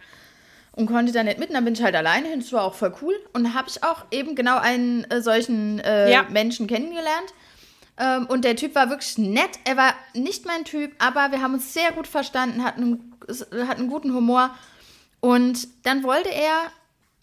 Und 0.74 0.86
konnte 0.86 1.12
da 1.12 1.22
nicht 1.22 1.38
mit. 1.38 1.48
Und 1.50 1.54
dann 1.54 1.64
bin 1.64 1.74
ich 1.74 1.82
halt 1.82 1.94
alleine 1.94 2.28
hin. 2.28 2.40
Das 2.40 2.52
war 2.52 2.64
auch 2.64 2.74
voll 2.74 2.94
cool. 3.02 3.14
Und 3.34 3.52
habe 3.54 3.68
ich 3.68 3.82
auch 3.84 4.06
eben 4.10 4.34
genau 4.34 4.56
einen 4.58 5.04
äh, 5.10 5.20
solchen 5.20 5.80
äh, 5.80 6.10
Ja. 6.10 6.22
Menschen 6.30 6.66
kennengelernt, 6.66 7.34
Ähm, 7.98 8.24
und 8.26 8.44
der 8.46 8.56
Typ 8.56 8.74
war 8.74 8.88
wirklich 8.88 9.18
nett. 9.18 9.50
Er 9.64 9.76
war 9.76 9.92
nicht 10.14 10.46
mein 10.46 10.64
Typ, 10.64 10.92
aber 10.98 11.30
wir 11.30 11.42
haben 11.42 11.52
uns 11.54 11.74
sehr 11.74 11.92
gut 11.92 12.06
verstanden, 12.06 12.64
hatten, 12.64 13.12
hatten 13.28 13.82
einen 13.82 13.90
guten 13.90 14.14
Humor. 14.14 14.50
Und 15.20 15.68
dann 15.84 16.02
wollte 16.02 16.30
er, 16.30 16.72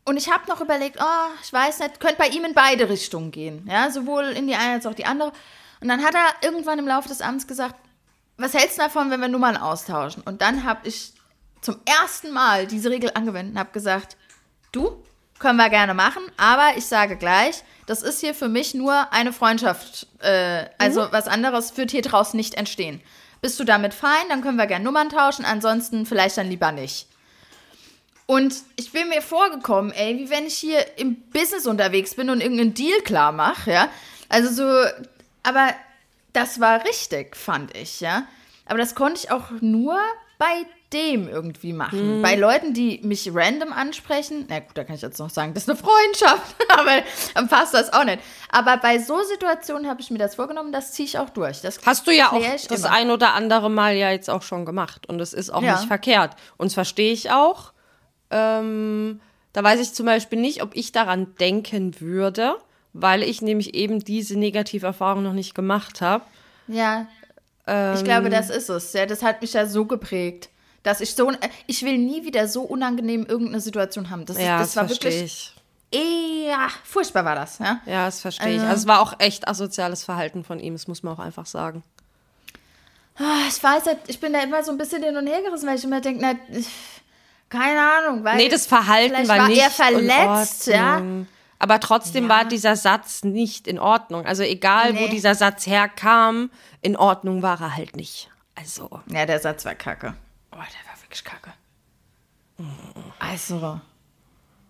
und 0.05 0.15
ich 0.15 0.29
habe 0.31 0.47
noch 0.47 0.61
überlegt, 0.61 0.97
oh, 1.01 1.27
ich 1.43 1.51
weiß 1.51 1.79
nicht, 1.79 1.99
könnte 1.99 2.17
bei 2.19 2.27
ihm 2.27 2.45
in 2.45 2.53
beide 2.53 2.87
Richtungen 2.87 3.31
gehen. 3.31 3.67
Ja, 3.67 3.89
sowohl 3.89 4.25
in 4.25 4.45
die 4.45 4.53
eine 4.53 4.73
als 4.73 4.85
auch 4.85 4.93
die 4.93 5.05
andere. 5.05 5.31
Und 5.81 5.87
dann 5.87 6.03
hat 6.03 6.13
er 6.13 6.47
irgendwann 6.47 6.77
im 6.77 6.87
Laufe 6.87 7.09
des 7.09 7.21
Abends 7.21 7.47
gesagt, 7.47 7.75
was 8.37 8.53
hältst 8.53 8.77
du 8.77 8.83
davon, 8.83 9.09
wenn 9.09 9.19
wir 9.21 9.27
Nummern 9.27 9.57
austauschen? 9.57 10.21
Und 10.23 10.41
dann 10.43 10.63
habe 10.65 10.87
ich 10.87 11.13
zum 11.61 11.77
ersten 11.85 12.31
Mal 12.31 12.67
diese 12.67 12.89
Regel 12.89 13.11
angewendet 13.13 13.53
und 13.53 13.59
habe 13.59 13.71
gesagt, 13.71 14.17
du, 14.71 15.03
können 15.39 15.57
wir 15.57 15.69
gerne 15.69 15.93
machen, 15.93 16.21
aber 16.37 16.77
ich 16.77 16.85
sage 16.85 17.15
gleich, 17.15 17.63
das 17.85 18.03
ist 18.03 18.19
hier 18.19 18.35
für 18.35 18.49
mich 18.49 18.73
nur 18.73 19.11
eine 19.13 19.33
Freundschaft. 19.33 20.07
Äh, 20.19 20.65
also 20.77 21.03
mhm. 21.03 21.07
was 21.11 21.27
anderes 21.27 21.75
wird 21.77 21.91
hier 21.91 22.01
draußen 22.01 22.37
nicht 22.37 22.55
entstehen. 22.55 23.01
Bist 23.41 23.59
du 23.59 23.63
damit 23.63 23.93
fein, 23.93 24.27
dann 24.27 24.41
können 24.41 24.57
wir 24.57 24.67
gerne 24.67 24.83
Nummern 24.83 25.09
tauschen, 25.09 25.45
ansonsten 25.45 26.05
vielleicht 26.05 26.37
dann 26.37 26.49
lieber 26.49 26.73
nicht. 26.73 27.07
Und 28.25 28.53
ich 28.75 28.91
bin 28.91 29.09
mir 29.09 29.21
vorgekommen, 29.21 29.91
ey, 29.91 30.19
wie 30.19 30.29
wenn 30.29 30.45
ich 30.45 30.57
hier 30.57 30.99
im 30.99 31.15
Business 31.31 31.65
unterwegs 31.65 32.15
bin 32.15 32.29
und 32.29 32.41
irgendeinen 32.41 32.73
Deal 32.75 33.01
klar 33.01 33.31
mache, 33.31 33.71
ja. 33.71 33.89
Also 34.27 34.51
so, 34.51 34.89
aber 35.41 35.73
das 36.33 36.59
war 36.59 36.85
richtig, 36.85 37.35
fand 37.35 37.75
ich, 37.75 38.01
ja. 38.01 38.27
Aber 38.65 38.77
das 38.77 38.93
konnte 38.93 39.21
ich 39.23 39.31
auch 39.31 39.49
nur 39.61 39.97
bei 40.37 40.65
dem 40.93 41.27
irgendwie 41.27 41.73
machen. 41.73 42.17
Mhm. 42.17 42.21
Bei 42.21 42.35
Leuten, 42.35 42.73
die 42.73 42.99
mich 43.03 43.29
random 43.33 43.71
ansprechen, 43.71 44.45
na 44.49 44.59
gut, 44.59 44.71
da 44.73 44.83
kann 44.83 44.95
ich 44.95 45.01
jetzt 45.01 45.19
noch 45.19 45.29
sagen, 45.29 45.53
das 45.53 45.63
ist 45.63 45.69
eine 45.69 45.77
Freundschaft, 45.77 46.55
aber 46.69 47.03
dann 47.35 47.47
passt 47.47 47.73
das 47.73 47.93
auch 47.93 48.03
nicht. 48.03 48.19
Aber 48.49 48.77
bei 48.77 48.97
so 48.97 49.21
Situationen 49.21 49.87
habe 49.87 50.01
ich 50.01 50.09
mir 50.09 50.17
das 50.17 50.35
vorgenommen, 50.35 50.71
das 50.71 50.93
ziehe 50.93 51.05
ich 51.05 51.19
auch 51.19 51.29
durch. 51.29 51.61
Das 51.61 51.79
Hast 51.85 52.07
du 52.07 52.11
ja 52.11 52.31
auch 52.31 52.41
das 52.41 52.65
immer. 52.67 52.91
ein 52.91 53.11
oder 53.11 53.33
andere 53.33 53.69
Mal 53.69 53.95
ja 53.95 54.09
jetzt 54.09 54.29
auch 54.29 54.41
schon 54.41 54.65
gemacht 54.65 55.07
und 55.07 55.19
es 55.21 55.33
ist 55.33 55.51
auch 55.51 55.61
ja. 55.61 55.75
nicht 55.75 55.87
verkehrt. 55.87 56.35
Und 56.57 56.67
das 56.67 56.73
verstehe 56.73 57.13
ich 57.13 57.29
auch. 57.29 57.73
Ähm, 58.31 59.21
da 59.53 59.63
weiß 59.63 59.79
ich 59.79 59.93
zum 59.93 60.07
Beispiel 60.07 60.39
nicht, 60.39 60.63
ob 60.63 60.75
ich 60.75 60.91
daran 60.91 61.35
denken 61.39 61.99
würde, 61.99 62.55
weil 62.93 63.21
ich 63.21 63.43
nämlich 63.43 63.75
eben 63.75 63.99
diese 63.99 64.39
Negativerfahrung 64.39 65.21
noch 65.21 65.33
nicht 65.33 65.53
gemacht 65.53 66.01
habe. 66.01 66.23
Ja. 66.67 67.05
Ähm, 67.67 67.93
ich 67.95 68.03
glaube, 68.03 68.31
das 68.31 68.49
ist 68.49 68.69
es. 68.69 68.93
Ja, 68.93 69.05
das 69.05 69.21
hat 69.21 69.41
mich 69.41 69.53
ja 69.53 69.67
so 69.67 69.85
geprägt 69.85 70.49
dass 70.83 71.01
ich 71.01 71.15
so, 71.15 71.31
ich 71.67 71.83
will 71.83 71.97
nie 71.97 72.23
wieder 72.23 72.47
so 72.47 72.61
unangenehm 72.61 73.25
irgendeine 73.25 73.61
Situation 73.61 74.09
haben. 74.09 74.25
Das, 74.25 74.39
ja, 74.39 74.59
das, 74.59 74.73
das 74.73 74.75
war 74.75 74.89
wirklich 74.89 75.53
ich. 75.91 75.99
eher 75.99 76.69
furchtbar 76.83 77.25
war 77.25 77.35
das. 77.35 77.59
Ja, 77.59 77.81
ja 77.85 78.05
das 78.05 78.21
verstehe 78.21 78.49
ich. 78.49 78.53
Also, 78.55 78.67
also 78.67 78.81
es 78.81 78.87
war 78.87 79.01
auch 79.01 79.19
echt 79.19 79.47
asoziales 79.47 80.03
Verhalten 80.03 80.43
von 80.43 80.59
ihm, 80.59 80.73
das 80.73 80.87
muss 80.87 81.03
man 81.03 81.13
auch 81.15 81.19
einfach 81.19 81.45
sagen. 81.45 81.83
Ah, 83.17 83.47
ich 83.49 83.61
weiß 83.61 83.85
halt, 83.85 83.99
ich 84.07 84.19
bin 84.19 84.31
da 84.31 84.41
immer 84.41 84.63
so 84.63 84.71
ein 84.71 84.77
bisschen 84.77 85.03
hin 85.03 85.17
und 85.17 85.27
her 85.27 85.41
gerissen, 85.41 85.67
weil 85.67 85.77
ich 85.77 85.83
immer 85.83 85.99
denke, 85.99 86.21
na, 86.21 86.35
keine 87.49 87.81
Ahnung. 87.81 88.23
Weil 88.23 88.37
nee, 88.37 88.47
das 88.47 88.65
Verhalten 88.65 89.27
war, 89.27 89.39
war 89.39 89.47
nicht 89.49 89.61
er 89.61 89.69
verletzt, 89.69 90.67
ja. 90.67 91.01
Aber 91.61 91.79
trotzdem 91.81 92.23
ja. 92.23 92.29
war 92.29 92.45
dieser 92.45 92.77
Satz 92.77 93.25
nicht 93.25 93.67
in 93.67 93.79
Ordnung. 93.79 94.25
Also 94.25 94.43
egal, 94.43 94.93
nee. 94.93 95.01
wo 95.01 95.07
dieser 95.09 95.35
Satz 95.35 95.67
herkam, 95.67 96.49
in 96.81 96.95
Ordnung 96.95 97.41
war 97.41 97.59
er 97.59 97.75
halt 97.75 97.97
nicht. 97.97 98.29
Also. 98.55 99.01
Ja, 99.07 99.25
der 99.25 99.39
Satz 99.39 99.65
war 99.65 99.75
kacke. 99.75 100.13
Oh, 100.51 100.55
der 100.55 100.61
war 100.61 101.01
wirklich 101.01 101.23
kacke. 101.23 101.53
Also. 103.19 103.79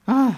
Ah. 0.06 0.32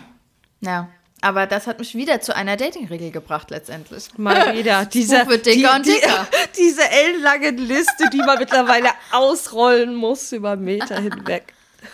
Ja. 0.61 0.89
Aber 1.23 1.45
das 1.45 1.67
hat 1.67 1.77
mich 1.77 1.93
wieder 1.93 2.19
zu 2.19 2.35
einer 2.35 2.57
Dating-Regel 2.57 3.11
gebracht, 3.11 3.51
letztendlich. 3.51 4.17
Mal 4.17 4.53
wieder. 4.57 4.85
Diese, 4.85 5.27
wird 5.27 5.45
dicker 5.45 5.55
die, 5.55 5.75
und 5.75 5.85
dicker. 5.85 6.27
Die, 6.33 6.61
diese 6.63 6.89
ellenlange 6.89 7.51
Liste, 7.51 8.09
die 8.11 8.17
man 8.17 8.39
mittlerweile 8.39 8.89
ausrollen 9.11 9.95
muss 9.95 10.31
über 10.31 10.55
Meter 10.55 10.99
hinweg. 10.99 11.53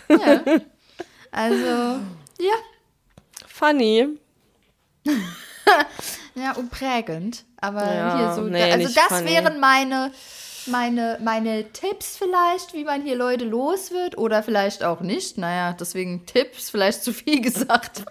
Ja. 0.10 0.42
Also, 1.30 2.00
ja. 2.40 2.54
Funny. 3.46 4.08
ja, 6.34 6.54
und 6.54 6.72
prägend. 6.72 7.44
Aber 7.58 7.94
ja, 7.94 8.18
hier 8.18 8.34
so. 8.34 8.42
Nee, 8.50 8.72
also, 8.72 8.88
das 8.88 9.20
funny. 9.20 9.30
wären 9.30 9.60
meine 9.60 10.12
meine, 10.68 11.18
meine 11.24 11.72
Tipps 11.72 12.18
vielleicht, 12.18 12.74
wie 12.74 12.84
man 12.84 13.02
hier 13.02 13.16
Leute 13.16 13.46
los 13.46 13.92
wird 13.92 14.18
oder 14.18 14.44
vielleicht 14.44 14.84
auch 14.84 15.02
nicht. 15.02 15.38
Naja, 15.38 15.74
deswegen 15.74 16.26
Tipps, 16.26 16.70
vielleicht 16.70 17.04
zu 17.04 17.14
viel 17.14 17.42
gesagt. 17.48 18.04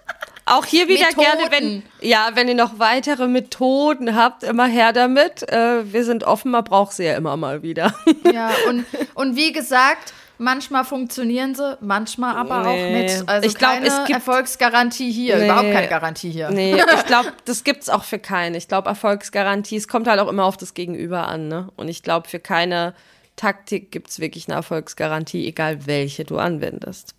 Auch 0.45 0.65
hier 0.65 0.87
wieder 0.87 1.07
Methoden. 1.07 1.25
gerne, 1.25 1.51
wenn, 1.51 1.83
ja, 1.99 2.29
wenn 2.33 2.47
ihr 2.47 2.55
noch 2.55 2.79
weitere 2.79 3.27
Methoden 3.27 4.15
habt, 4.15 4.43
immer 4.43 4.65
her 4.65 4.93
damit. 4.93 5.43
Äh, 5.51 5.91
wir 5.91 6.05
sind 6.05 6.23
offen, 6.23 6.51
man 6.51 6.63
braucht 6.63 6.93
sie 6.93 7.03
ja 7.03 7.17
immer 7.17 7.35
mal 7.35 7.63
wieder. 7.63 7.93
Ja, 8.33 8.51
und, 8.69 8.85
und 9.13 9.35
wie 9.35 9.51
gesagt, 9.51 10.13
Manchmal 10.39 10.85
funktionieren 10.85 11.55
sie, 11.55 11.77
manchmal 11.81 12.35
aber 12.35 12.61
nee. 12.61 12.67
auch 12.67 13.01
nicht. 13.01 13.29
Also 13.29 13.47
ich 13.47 13.55
glaub, 13.55 13.73
keine 13.73 13.87
es 13.87 13.97
gibt, 14.05 14.11
Erfolgsgarantie 14.11 15.11
hier, 15.11 15.37
nee. 15.37 15.45
überhaupt 15.45 15.71
keine 15.71 15.87
Garantie 15.87 16.31
hier. 16.31 16.49
Nee, 16.51 16.75
ich 16.75 17.05
glaube, 17.07 17.33
das 17.45 17.63
gibt 17.63 17.83
es 17.83 17.89
auch 17.89 18.03
für 18.03 18.19
keine. 18.19 18.57
Ich 18.57 18.67
glaube, 18.67 18.89
Erfolgsgarantie, 18.89 19.77
es 19.77 19.87
kommt 19.87 20.07
halt 20.07 20.19
auch 20.19 20.27
immer 20.27 20.45
auf 20.45 20.57
das 20.57 20.73
Gegenüber 20.73 21.27
an. 21.27 21.47
Ne? 21.47 21.69
Und 21.75 21.87
ich 21.87 22.03
glaube, 22.03 22.29
für 22.29 22.39
keine 22.39 22.93
Taktik 23.35 23.91
gibt 23.91 24.09
es 24.09 24.19
wirklich 24.19 24.47
eine 24.47 24.55
Erfolgsgarantie, 24.55 25.47
egal 25.47 25.87
welche 25.87 26.23
du 26.23 26.37
anwendest. 26.37 27.15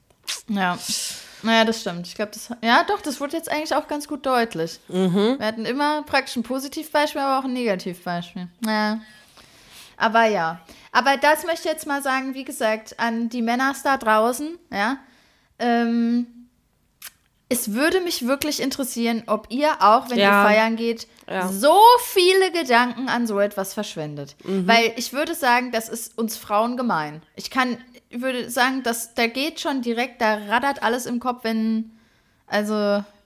Ja. 0.49 0.79
Naja, 1.43 1.65
das 1.65 1.81
stimmt. 1.81 2.07
Ich 2.07 2.15
glaube, 2.15 2.33
das. 2.33 2.51
Ja, 2.63 2.85
doch, 2.89 3.01
das 3.01 3.21
wurde 3.21 3.37
jetzt 3.37 3.51
eigentlich 3.51 3.75
auch 3.75 3.87
ganz 3.87 4.09
gut 4.09 4.27
deutlich. 4.27 4.81
Mhm. 4.89 5.37
Wir 5.39 5.47
hatten 5.47 5.65
immer 5.65 6.03
praktisch 6.03 6.37
ein 6.37 6.43
Positivbeispiel, 6.43 7.21
aber 7.21 7.39
auch 7.39 7.45
ein 7.45 7.53
Negativbeispiel. 7.53 8.49
Ja. 8.67 9.01
Aber 9.99 10.25
ja. 10.25 10.61
Aber 10.93 11.17
das 11.17 11.45
möchte 11.45 11.69
ich 11.69 11.75
jetzt 11.75 11.87
mal 11.87 12.03
sagen, 12.03 12.35
wie 12.35 12.45
gesagt, 12.45 12.99
an 12.99 13.29
die 13.29 13.43
Männer 13.43 13.75
da 13.85 13.99
draußen, 13.99 14.59
ja. 14.73 14.99
Ähm, 15.59 16.27
es 17.51 17.73
würde 17.73 18.01
mich 18.01 18.27
wirklich 18.27 18.61
interessieren, 18.61 19.23
ob 19.27 19.47
ihr 19.51 19.81
auch, 19.81 20.11
wenn 20.11 20.19
ja. 20.19 20.43
ihr 20.43 20.49
feiern 20.49 20.77
geht, 20.77 21.09
ja. 21.29 21.49
so 21.49 21.79
viele 22.05 22.53
Gedanken 22.53 23.09
an 23.09 23.27
so 23.27 23.41
etwas 23.41 23.73
verschwendet. 23.73 24.37
Mhm. 24.45 24.69
Weil 24.69 24.93
ich 24.97 25.13
würde 25.13 25.35
sagen, 25.35 25.73
das 25.73 25.89
ist 25.89 26.17
uns 26.19 26.37
Frauen 26.37 26.77
gemein. 26.77 27.23
Ich 27.37 27.51
kann, 27.51 27.79
ich 28.11 28.21
würde 28.21 28.51
sagen, 28.51 28.83
dass 28.83 29.15
da 29.15 29.27
geht 29.27 29.61
schon 29.61 29.81
direkt, 29.81 30.21
da 30.21 30.35
raddert 30.49 30.83
alles 30.83 31.07
im 31.07 31.21
Kopf, 31.21 31.43
wenn, 31.45 31.91
also 32.47 32.75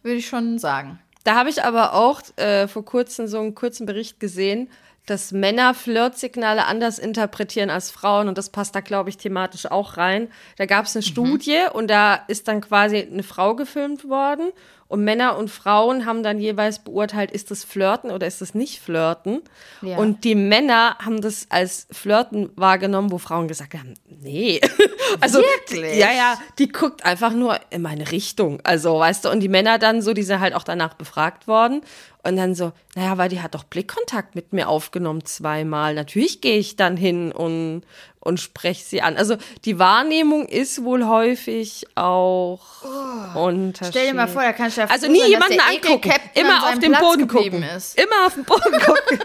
würde 0.02 0.18
ich 0.18 0.28
schon 0.28 0.58
sagen. 0.58 1.00
Da 1.24 1.34
habe 1.34 1.50
ich 1.50 1.64
aber 1.64 1.94
auch 1.94 2.22
äh, 2.36 2.68
vor 2.68 2.84
kurzem 2.84 3.26
so 3.26 3.38
einen 3.38 3.54
kurzen 3.54 3.86
Bericht 3.86 4.20
gesehen, 4.20 4.68
dass 5.07 5.32
Männer 5.32 5.74
Flirtsignale 5.74 6.66
anders 6.66 6.98
interpretieren 6.98 7.70
als 7.70 7.90
Frauen 7.90 8.28
und 8.28 8.38
das 8.38 8.50
passt 8.50 8.74
da, 8.74 8.80
glaube 8.80 9.11
ich, 9.11 9.16
thematisch 9.16 9.66
auch 9.66 9.96
rein. 9.96 10.28
Da 10.57 10.66
gab 10.66 10.86
es 10.86 10.94
eine 10.94 11.05
mhm. 11.05 11.09
Studie 11.09 11.61
und 11.72 11.88
da 11.88 12.14
ist 12.28 12.48
dann 12.48 12.61
quasi 12.61 12.98
eine 12.98 13.22
Frau 13.22 13.57
gefilmt 13.57 14.09
worden 14.09 14.53
und 14.93 15.05
Männer 15.05 15.38
und 15.38 15.51
Frauen 15.51 16.05
haben 16.05 16.22
dann 16.22 16.38
jeweils 16.38 16.80
beurteilt, 16.80 17.30
ist 17.30 17.51
das 17.51 17.64
Flirten 17.64 18.11
oder 18.11 18.26
ist 18.26 18.43
das 18.43 18.55
nicht 18.55 18.78
Flirten. 18.78 19.40
Ja. 19.80 19.97
Und 19.97 20.24
die 20.24 20.34
Männer 20.34 20.99
haben 20.99 21.22
das 21.22 21.47
als 21.49 21.86
Flirten 21.90 22.51
wahrgenommen, 22.57 23.11
wo 23.11 23.16
Frauen 23.16 23.49
gesagt 23.49 23.72
haben, 23.72 23.95
nee. 24.20 24.61
also, 25.20 25.38
Wirklich? 25.38 25.97
ja, 25.97 26.12
ja, 26.12 26.38
die 26.59 26.68
guckt 26.68 27.07
einfach 27.07 27.32
nur 27.32 27.59
in 27.70 27.80
meine 27.80 28.12
Richtung. 28.12 28.61
Also, 28.64 28.99
weißt 28.99 29.24
du, 29.24 29.30
und 29.30 29.40
die 29.40 29.49
Männer 29.49 29.78
dann 29.78 30.03
so, 30.03 30.12
die 30.12 30.24
sind 30.24 30.40
halt 30.40 30.53
auch 30.55 30.64
danach 30.64 30.93
befragt 30.93 31.49
worden. 31.49 31.80
Und 32.22 32.36
dann 32.36 32.55
so, 32.55 32.72
naja, 32.95 33.16
weil 33.16 33.30
die 33.30 33.40
hat 33.40 33.55
doch 33.55 33.64
Blickkontakt 33.64 34.34
mit 34.34 34.53
mir 34.53 34.68
aufgenommen 34.68 35.24
zweimal. 35.24 35.95
Natürlich 35.95 36.43
gehe 36.43 36.59
ich 36.59 36.76
dann 36.76 36.99
hin 36.99 37.32
und, 37.32 37.82
und 38.22 38.38
spreche 38.40 38.84
sie 38.84 39.02
an. 39.02 39.16
Also 39.16 39.36
die 39.64 39.80
Wahrnehmung 39.80 40.46
ist 40.46 40.84
wohl 40.84 41.06
häufig 41.06 41.84
auch 41.96 42.60
oh, 42.84 43.38
unterschiedlich. 43.40 43.90
Stell 43.90 44.06
dir 44.06 44.14
mal 44.14 44.28
vor, 44.28 44.42
da 44.42 44.52
kannst 44.52 44.76
du 44.76 44.82
ja 44.82 44.86
Also 44.88 45.08
nie 45.08 45.20
sein, 45.20 45.30
jemanden 45.30 45.60
angucken, 45.60 46.12
immer 46.34 46.68
auf 46.68 46.78
den 46.78 46.92
Boden 46.92 47.26
gucken. 47.26 47.62
Ist. 47.64 47.98
Immer 47.98 48.26
auf 48.26 48.34
den 48.34 48.44
Boden 48.44 48.78
gucken. 48.78 49.18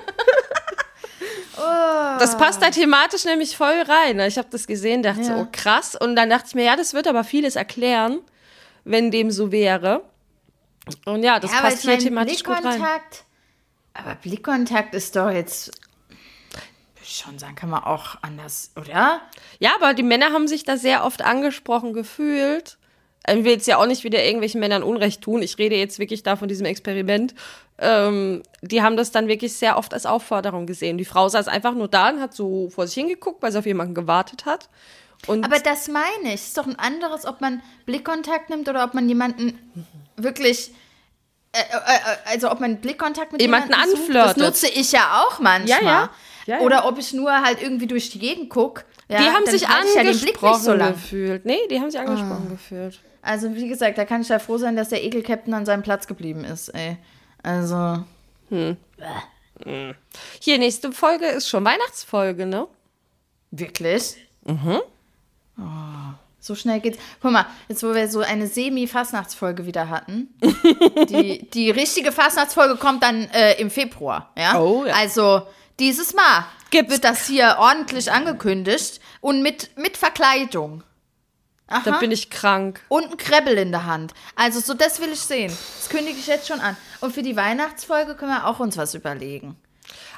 oh. 1.57 1.61
Das 2.19 2.35
passt 2.37 2.61
da 2.63 2.71
thematisch 2.71 3.25
nämlich 3.25 3.55
voll 3.55 3.83
rein. 3.87 4.19
Ich 4.21 4.39
habe 4.39 4.47
das 4.49 4.65
gesehen, 4.65 5.03
dachte 5.03 5.21
ja. 5.21 5.27
so, 5.27 5.33
oh 5.43 5.47
krass. 5.51 5.95
Und 5.95 6.15
dann 6.15 6.31
dachte 6.31 6.45
ich 6.47 6.55
mir, 6.55 6.63
ja, 6.63 6.76
das 6.76 6.95
wird 6.95 7.07
aber 7.07 7.23
vieles 7.23 7.55
erklären, 7.55 8.19
wenn 8.84 9.11
dem 9.11 9.30
so 9.30 9.51
wäre. 9.51 10.01
Und 11.05 11.22
ja, 11.22 11.39
das 11.39 11.51
ja, 11.51 11.61
passt 11.61 11.81
hier 11.81 11.99
thematisch 11.99 12.43
gut 12.43 12.63
rein. 12.63 12.84
Aber 13.93 14.15
Blickkontakt 14.15 14.95
ist 14.95 15.15
doch 15.15 15.30
jetzt, 15.30 15.72
ich 17.18 17.23
schon 17.26 17.39
sagen, 17.39 17.56
kann 17.56 17.69
man 17.69 17.84
auch 17.84 18.18
anders, 18.22 18.72
oder? 18.76 19.22
Ja, 19.60 19.72
aber 19.76 19.94
die 19.94 20.03
Männer 20.03 20.31
haben 20.31 20.48
sich 20.48 20.64
da 20.64 20.77
sehr 20.77 21.03
oft 21.03 21.22
angesprochen 21.22 21.94
gefühlt. 21.94 22.77
Ich 23.27 23.44
will 23.44 23.52
jetzt 23.53 23.68
ja 23.68 23.77
auch 23.77 23.85
nicht 23.85 24.03
wieder 24.03 24.23
irgendwelchen 24.23 24.61
Männern 24.61 24.84
Unrecht 24.84 25.22
tun. 25.22 25.41
Ich 25.41 25.57
rede 25.57 25.76
jetzt 25.76 25.99
wirklich 25.99 26.23
da 26.23 26.38
von 26.38 26.48
diesem 26.48 26.65
Experiment. 26.65 27.35
Ähm, 27.77 28.41
die 28.61 28.81
haben 28.81 28.95
das 28.95 29.11
dann 29.11 29.27
wirklich 29.27 29.53
sehr 29.53 29.77
oft 29.77 29.94
als 29.94 30.06
Aufforderung 30.06 30.65
gesehen. 30.65 30.98
Die 30.98 31.06
Frau 31.06 31.27
saß 31.27 31.48
einfach 31.48 31.73
nur 31.73 31.88
da 31.88 32.10
und 32.10 32.22
hat 32.22 32.34
so 32.34 32.69
vor 32.69 32.88
sich 32.88 32.95
hingeguckt, 32.95 33.41
weil 33.44 33.52
sie 33.52 33.60
auf 33.60 33.65
jemanden 33.65 33.95
gewartet 33.95 34.45
hat. 34.45 34.69
Und 35.26 35.44
aber 35.44 35.60
das 35.60 35.88
meine 35.88 36.30
ich. 36.30 36.35
Es 36.35 36.48
ist 36.48 36.57
doch 36.57 36.68
ein 36.68 36.80
anderes, 36.80 37.26
ob 37.26 37.41
man 37.41 37.61
Blickkontakt 37.85 38.49
nimmt 38.49 38.69
oder 38.69 38.84
ob 38.84 38.94
man 38.94 39.10
jemanden 39.10 39.60
wirklich 40.15 40.72
äh, 41.52 41.60
äh, 41.60 41.99
also 42.26 42.52
ob 42.52 42.60
man 42.60 42.77
Blickkontakt 42.77 43.31
mit 43.31 43.41
Jemanden 43.41 43.69
jemandem 43.72 43.91
sucht, 43.91 44.02
anflirtet. 44.02 44.38
Das 44.38 44.38
nutze 44.38 44.68
ich 44.68 44.91
ja 44.91 45.23
auch 45.23 45.39
manchmal. 45.39 45.81
Ja, 45.81 46.02
ja. 46.03 46.10
Ja, 46.48 46.57
ja. 46.57 46.61
Oder 46.61 46.88
ob 46.88 46.98
ich 46.98 47.14
nur 47.14 47.32
halt 47.32 47.61
irgendwie 47.61 47.88
durch 47.88 48.10
die 48.10 48.19
Gegend 48.19 48.49
gucke. 48.49 48.84
Ja, 49.07 49.19
die 49.19 49.30
haben 49.30 49.45
sich 49.45 49.68
angesprochen 49.68 50.61
so 50.61 50.76
gefühlt. 50.76 51.45
Nee, 51.45 51.60
die 51.69 51.80
haben 51.80 51.91
sich 51.91 51.99
angesprochen 51.99 52.49
gefühlt. 52.49 52.99
Also 53.22 53.56
wie 53.56 53.68
gesagt, 53.68 53.98
da 53.98 54.06
kann 54.06 54.22
ich 54.22 54.30
ja 54.30 54.40
froh 54.40 54.57
sein, 54.57 54.76
dass 54.76 54.90
der 54.90 55.03
Ekelcaptain 55.03 55.53
an 55.53 55.65
seinem 55.65 55.84
Platz 55.84 56.07
geblieben 56.07 56.44
ist, 56.44 56.69
ey. 56.69 56.98
Also, 57.44 58.03
Hier, 58.49 60.57
nächste 60.57 60.91
Folge 60.91 61.28
ist 61.28 61.48
schon 61.48 61.64
Weihnachtsfolge, 61.64 62.45
ne? 62.45 62.68
wirklich? 63.52 64.15
Mhm. 64.45 64.80
Oh, 65.57 66.14
so 66.40 66.56
schnell 66.56 66.80
geht's. 66.80 66.98
Guck 67.22 67.32
mal, 67.32 67.45
jetzt 67.68 67.84
wo 67.84 67.94
wir 67.94 68.07
so 68.07 68.22
eine 68.22 68.48
Semi-Fastnachtsfolge 68.48 69.65
wieder 69.65 69.90
hatten. 69.90 70.34
die, 71.10 71.49
die 71.49 71.72
richtige 71.72 72.11
Fastnachtsfolge 72.11 72.78
kommt 72.78 73.03
dann 73.03 73.30
äh, 73.32 73.60
im 73.60 73.69
Februar, 73.69 74.32
ja? 74.38 74.60
Oh, 74.60 74.86
ja. 74.86 74.94
Also 74.94 75.44
dieses 75.79 76.13
Mal 76.13 76.45
Gibt's- 76.69 76.91
wird 76.91 77.03
das 77.03 77.25
hier 77.27 77.57
ordentlich 77.59 78.11
angekündigt 78.11 78.99
und 79.21 79.41
mit, 79.41 79.77
mit 79.77 79.97
Verkleidung. 79.97 80.83
Da 81.83 81.97
bin 81.99 82.11
ich 82.11 82.29
krank. 82.29 82.81
Und 82.87 83.11
ein 83.11 83.17
Krebbel 83.17 83.57
in 83.57 83.71
der 83.71 83.85
Hand. 83.85 84.13
Also, 84.37 84.61
so 84.61 84.73
das 84.73 85.01
will 85.01 85.09
ich 85.11 85.19
sehen. 85.19 85.51
Das 85.77 85.89
kündige 85.89 86.17
ich 86.17 86.27
jetzt 86.27 86.47
schon 86.47 86.61
an. 86.61 86.77
Und 87.01 87.13
für 87.13 87.23
die 87.23 87.35
Weihnachtsfolge 87.35 88.15
können 88.15 88.31
wir 88.31 88.47
auch 88.47 88.59
uns 88.61 88.77
was 88.77 88.93
überlegen. 88.93 89.57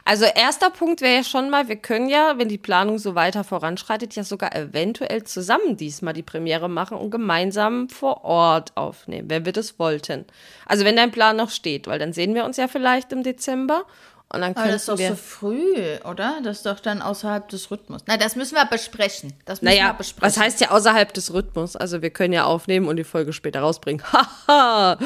Also 0.05 0.25
erster 0.25 0.69
Punkt 0.69 1.01
wäre 1.01 1.17
ja 1.17 1.23
schon 1.23 1.49
mal, 1.49 1.67
wir 1.67 1.75
können 1.75 2.09
ja, 2.09 2.37
wenn 2.37 2.47
die 2.49 2.57
Planung 2.57 2.97
so 2.97 3.13
weiter 3.15 3.43
voranschreitet, 3.43 4.15
ja 4.15 4.23
sogar 4.23 4.55
eventuell 4.55 5.23
zusammen 5.23 5.77
diesmal 5.77 6.13
die 6.13 6.23
Premiere 6.23 6.69
machen 6.69 6.97
und 6.97 7.11
gemeinsam 7.11 7.89
vor 7.89 8.23
Ort 8.23 8.75
aufnehmen, 8.75 9.29
wenn 9.29 9.45
wir 9.45 9.51
das 9.51 9.77
wollten. 9.77 10.25
Also 10.65 10.85
wenn 10.85 10.95
dein 10.95 11.11
Plan 11.11 11.35
noch 11.35 11.49
steht, 11.51 11.87
weil 11.87 11.99
dann 11.99 12.13
sehen 12.13 12.33
wir 12.33 12.45
uns 12.45 12.57
ja 12.57 12.67
vielleicht 12.67 13.11
im 13.11 13.21
Dezember 13.23 13.85
und 14.31 14.41
dann 14.41 14.55
Aber 14.55 14.67
das 14.67 14.81
ist 14.81 14.89
doch 14.89 14.97
wir... 14.99 15.09
so 15.09 15.15
früh, 15.15 15.97
oder? 16.07 16.37
Das 16.43 16.57
ist 16.57 16.65
doch 16.67 16.79
dann 16.79 17.01
außerhalb 17.01 17.49
des 17.49 17.71
Rhythmus. 17.71 18.01
Na, 18.05 18.15
das 18.15 18.35
müssen 18.35 18.53
wir 18.55 18.65
besprechen. 18.65 19.33
Das 19.45 19.63
müssen 19.63 19.75
wir 19.75 19.81
Naja, 19.81 19.93
besprechen. 19.93 20.21
was 20.21 20.37
heißt 20.37 20.61
ja 20.61 20.69
außerhalb 20.69 21.11
des 21.11 21.33
Rhythmus? 21.33 21.75
Also 21.75 22.03
wir 22.03 22.11
können 22.11 22.33
ja 22.33 22.43
aufnehmen 22.43 22.87
und 22.87 22.97
die 22.97 23.03
Folge 23.03 23.33
später 23.33 23.61
rausbringen. 23.61 24.03
Haha. 24.47 24.97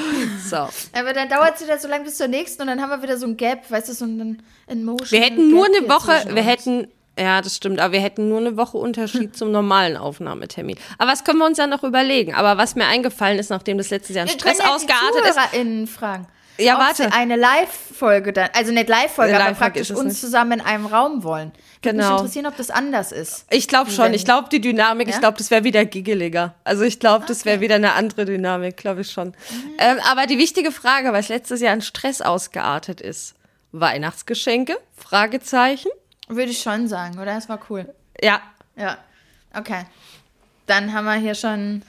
so. 0.50 0.58
Aber 0.98 1.14
dann 1.14 1.30
dauert 1.30 1.56
es 1.56 1.62
wieder 1.64 1.80
so 1.80 1.88
lange 1.88 2.04
bis 2.04 2.18
zur 2.18 2.28
nächsten 2.28 2.64
und 2.64 2.68
dann 2.68 2.82
haben 2.82 2.90
wir 2.90 3.02
wieder 3.02 3.18
so 3.18 3.26
ein 3.26 3.38
Gap, 3.38 3.72
weißt 3.72 3.88
du, 3.88 3.94
so 3.94 4.04
ein 4.04 4.44
Emotion. 4.68 5.12
Wir 5.12 5.22
hätten 5.22 5.50
nur 5.50 5.68
eine 5.68 5.88
Woche, 5.88 6.12
wir 6.36 6.44
hätten, 6.44 6.90
ja, 7.18 7.42
das 7.42 7.56
stimmt, 7.56 7.80
aber 7.80 7.94
wir 7.94 8.02
hätten 8.02 8.28
nur 8.28 8.40
eine 8.40 8.58
Woche 8.58 8.78
Unterschied 8.78 9.38
zum 9.38 9.52
normalen 9.52 9.96
Aufnahmetermin. 9.96 10.78
Aber 10.98 11.12
das 11.12 11.24
können 11.24 11.40
wir 11.40 11.46
uns 11.46 11.58
ja 11.58 11.68
noch 11.68 11.84
überlegen. 11.86 12.36
Aber 12.36 12.58
was 12.58 12.76
mir 12.76 12.88
eingefallen 12.88 13.40
ist, 13.40 13.52
nachdem 13.52 13.78
das 13.78 13.90
letzte 13.90 14.12
Jahr 14.12 14.26
in 14.26 14.32
Wir 14.34 14.38
Stress 14.38 14.58
ja 14.58 14.76
ausgeartet 14.76 15.24
ist, 15.30 15.90
fragen. 15.90 16.28
Ja, 16.58 16.78
warte. 16.78 17.12
Eine 17.14 17.36
Live-Folge 17.36 18.32
dann, 18.34 18.50
also 18.54 18.72
nicht 18.72 18.88
Live-Folge, 18.88 19.34
Eine 19.36 19.46
aber 19.46 19.56
praktisch 19.56 19.90
uns 19.92 20.04
nicht. 20.04 20.20
zusammen 20.20 20.60
in 20.60 20.62
einem 20.62 20.86
Raum 20.86 21.24
wollen. 21.24 21.52
Würde 21.82 21.98
mich 21.98 22.06
Genau. 22.06 22.18
interessieren, 22.18 22.46
ob 22.46 22.56
das 22.58 22.70
anders 22.70 23.12
ist. 23.12 23.46
ich 23.50 23.68
glaube 23.68 23.90
schon, 23.92 24.14
ich 24.14 24.24
glaube 24.24 24.50
die 24.50 24.62
Dynamik, 24.62 25.08
ich 25.08 25.16
Ja? 25.16 25.20
glaube, 25.20 25.38
das 25.38 25.50
wäre 25.52 25.64
wieder 25.64 25.84
giggeliger. 25.86 26.54
Also 26.64 26.84
ich 26.84 27.00
glaube, 27.00 27.26
das 27.28 27.44
wäre 27.46 27.60
wieder 27.60 27.76
eine 27.76 27.94
andere 27.94 28.26
Dynamik, 28.26 28.78
glaube 28.78 29.02
ich 29.02 29.12
schon. 29.12 29.34
Ähm, 29.80 29.98
aber 30.10 30.28
die 30.28 30.38
wichtige 30.38 30.72
Frage, 30.72 31.12
weil 31.12 31.20
es 31.22 31.30
letztes 31.30 31.60
Jahr 31.60 31.74
in 31.74 31.82
Stress 31.82 32.22
ausgeartet 32.22 33.02
ist, 33.02 33.34
Weihnachtsgeschenke? 33.72 34.78
Fragezeichen? 34.96 35.90
Würde 36.28 36.52
ich 36.52 36.62
schon 36.62 36.88
sagen, 36.88 37.16
oder? 37.20 37.34
Das 37.36 37.50
war 37.50 37.60
cool. 37.70 37.94
Ja, 38.22 38.42
Ja, 38.76 38.98
okay. 39.58 39.86
Dann 40.68 40.94
haben 40.94 41.06
wir 41.06 41.16
hier 41.16 41.36
schon, 41.36 41.82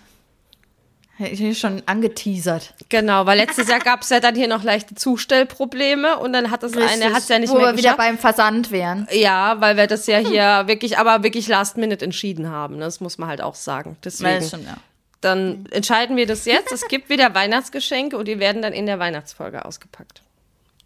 hier 1.16 1.54
schon 1.54 1.82
angeteasert. 1.86 2.74
genau, 2.88 3.24
weil 3.26 3.38
letztes 3.38 3.68
Jahr 3.68 3.78
gab 3.78 4.02
es 4.02 4.08
ja 4.10 4.18
dann 4.20 4.34
hier 4.34 4.48
noch 4.48 4.64
leichte 4.64 4.94
Zustellprobleme 4.96 6.18
und 6.18 6.32
dann 6.32 6.50
hat 6.50 6.62
das 6.64 6.76
eine, 6.76 7.12
hat 7.12 7.22
es 7.22 7.28
ja 7.28 7.38
nicht 7.38 7.50
Wo 7.50 7.54
mehr 7.56 7.66
wir 7.66 7.72
wieder 7.72 7.82
geschafft. 7.92 7.98
beim 7.98 8.18
Versand 8.18 8.70
wären. 8.72 9.06
Ja, 9.12 9.60
weil 9.60 9.76
wir 9.76 9.86
das 9.86 10.06
ja 10.06 10.18
hier 10.18 10.64
wirklich, 10.66 10.98
aber 10.98 11.22
wirklich 11.22 11.46
last 11.46 11.76
minute 11.76 12.04
entschieden 12.04 12.50
haben. 12.50 12.76
ne? 12.78 12.84
Das 12.86 13.00
muss 13.00 13.16
man 13.18 13.28
halt 13.28 13.40
auch 13.42 13.54
sagen. 13.54 13.96
Deswegen, 14.04 14.42
stimmt, 14.44 14.66
ja. 14.66 14.76
dann 15.20 15.66
entscheiden 15.70 16.16
wir 16.16 16.26
das 16.26 16.44
jetzt. 16.46 16.72
Es 16.72 16.88
gibt 16.88 17.08
wieder 17.08 17.32
Weihnachtsgeschenke 17.34 18.18
und 18.18 18.26
die 18.26 18.40
werden 18.40 18.60
dann 18.62 18.72
in 18.72 18.86
der 18.86 18.98
Weihnachtsfolge 18.98 19.64
ausgepackt. 19.64 20.20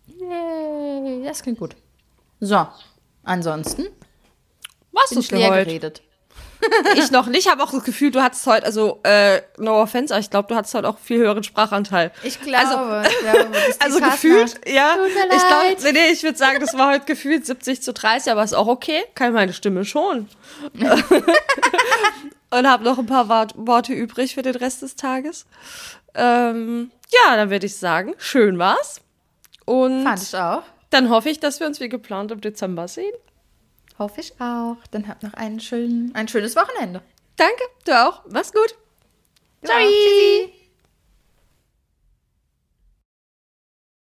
Yay, 0.07 1.25
das 1.25 1.43
klingt 1.43 1.59
gut. 1.59 1.75
So, 2.41 2.67
ansonsten 3.25 3.87
Was 4.93 5.13
ist 5.13 5.19
ich 5.19 5.31
leer 5.31 5.51
heute? 5.51 5.65
geredet. 5.67 6.03
Ich 6.97 7.11
noch 7.11 7.27
nicht, 7.27 7.49
habe 7.51 7.63
auch 7.63 7.71
das 7.71 7.85
Gefühl, 7.85 8.11
du 8.11 8.23
hattest 8.23 8.47
heute, 8.47 8.67
also 8.67 9.01
äh, 9.05 9.41
no 9.59 9.81
offense, 9.81 10.13
aber 10.13 10.21
ich 10.21 10.31
glaube, 10.31 10.49
du 10.49 10.57
hattest 10.57 10.75
heute 10.75 10.89
auch 10.89 10.99
viel 10.99 11.19
höheren 11.19 11.45
Sprachanteil. 11.45 12.11
Ich 12.23 12.41
glaube, 12.41 13.05
ich 13.09 13.19
glaube 13.21 13.49
das 13.53 13.69
ist 13.69 13.81
die 13.81 13.85
Also 13.85 14.01
gefühlt, 14.01 14.61
ja. 14.67 14.95
Tut 14.95 15.15
mir 15.15 15.37
ich 15.37 15.47
glaube, 15.47 15.77
nee, 15.83 15.93
nee, 15.93 16.13
ich 16.13 16.23
würde 16.23 16.39
sagen, 16.39 16.61
das 16.61 16.77
war 16.77 16.93
heute 16.93 17.05
gefühlt 17.05 17.47
70 17.47 17.83
zu 17.83 17.93
30, 17.93 18.33
aber 18.33 18.43
ist 18.43 18.55
auch 18.55 18.67
okay. 18.67 19.05
Kann 19.15 19.33
meine 19.33 19.53
Stimme 19.53 19.85
schon. 19.85 20.29
Und 22.51 22.67
habe 22.67 22.83
noch 22.85 22.99
ein 22.99 23.07
paar 23.07 23.29
Wort, 23.29 23.53
Worte 23.57 23.93
übrig 23.93 24.35
für 24.35 24.43
den 24.43 24.57
Rest 24.57 24.83
des 24.83 24.97
Tages. 24.97 25.45
Ähm, 26.15 26.91
ja, 27.13 27.37
dann 27.37 27.51
würde 27.51 27.67
ich 27.67 27.77
sagen, 27.77 28.15
schön 28.19 28.59
war's. 28.59 29.01
Und 29.67 30.03
Fand 30.03 30.23
ich 30.23 30.35
auch. 30.35 30.63
dann 30.91 31.11
hoffe 31.11 31.29
ich, 31.29 31.41
dass 31.41 31.61
wir 31.61 31.67
uns 31.67 31.79
wie 31.81 31.91
geplant 31.91 32.33
im 32.33 32.41
Dezember 32.41 32.89
sehen. 32.89 33.13
Hoffe 33.99 34.21
ich 34.21 34.41
auch. 34.41 34.77
Dann 34.91 35.09
habt 35.09 35.23
noch 35.23 35.35
einen 35.35 35.61
schönen, 35.61 36.15
ein 36.15 36.29
schönes 36.29 36.57
Wochenende. 36.57 37.03
Danke, 37.37 37.63
du 37.85 37.93
auch. 37.93 38.23
Mach's 38.31 38.53
gut. 38.53 38.77
Ciao. 39.65 39.79
Tschüssi. 39.79 40.53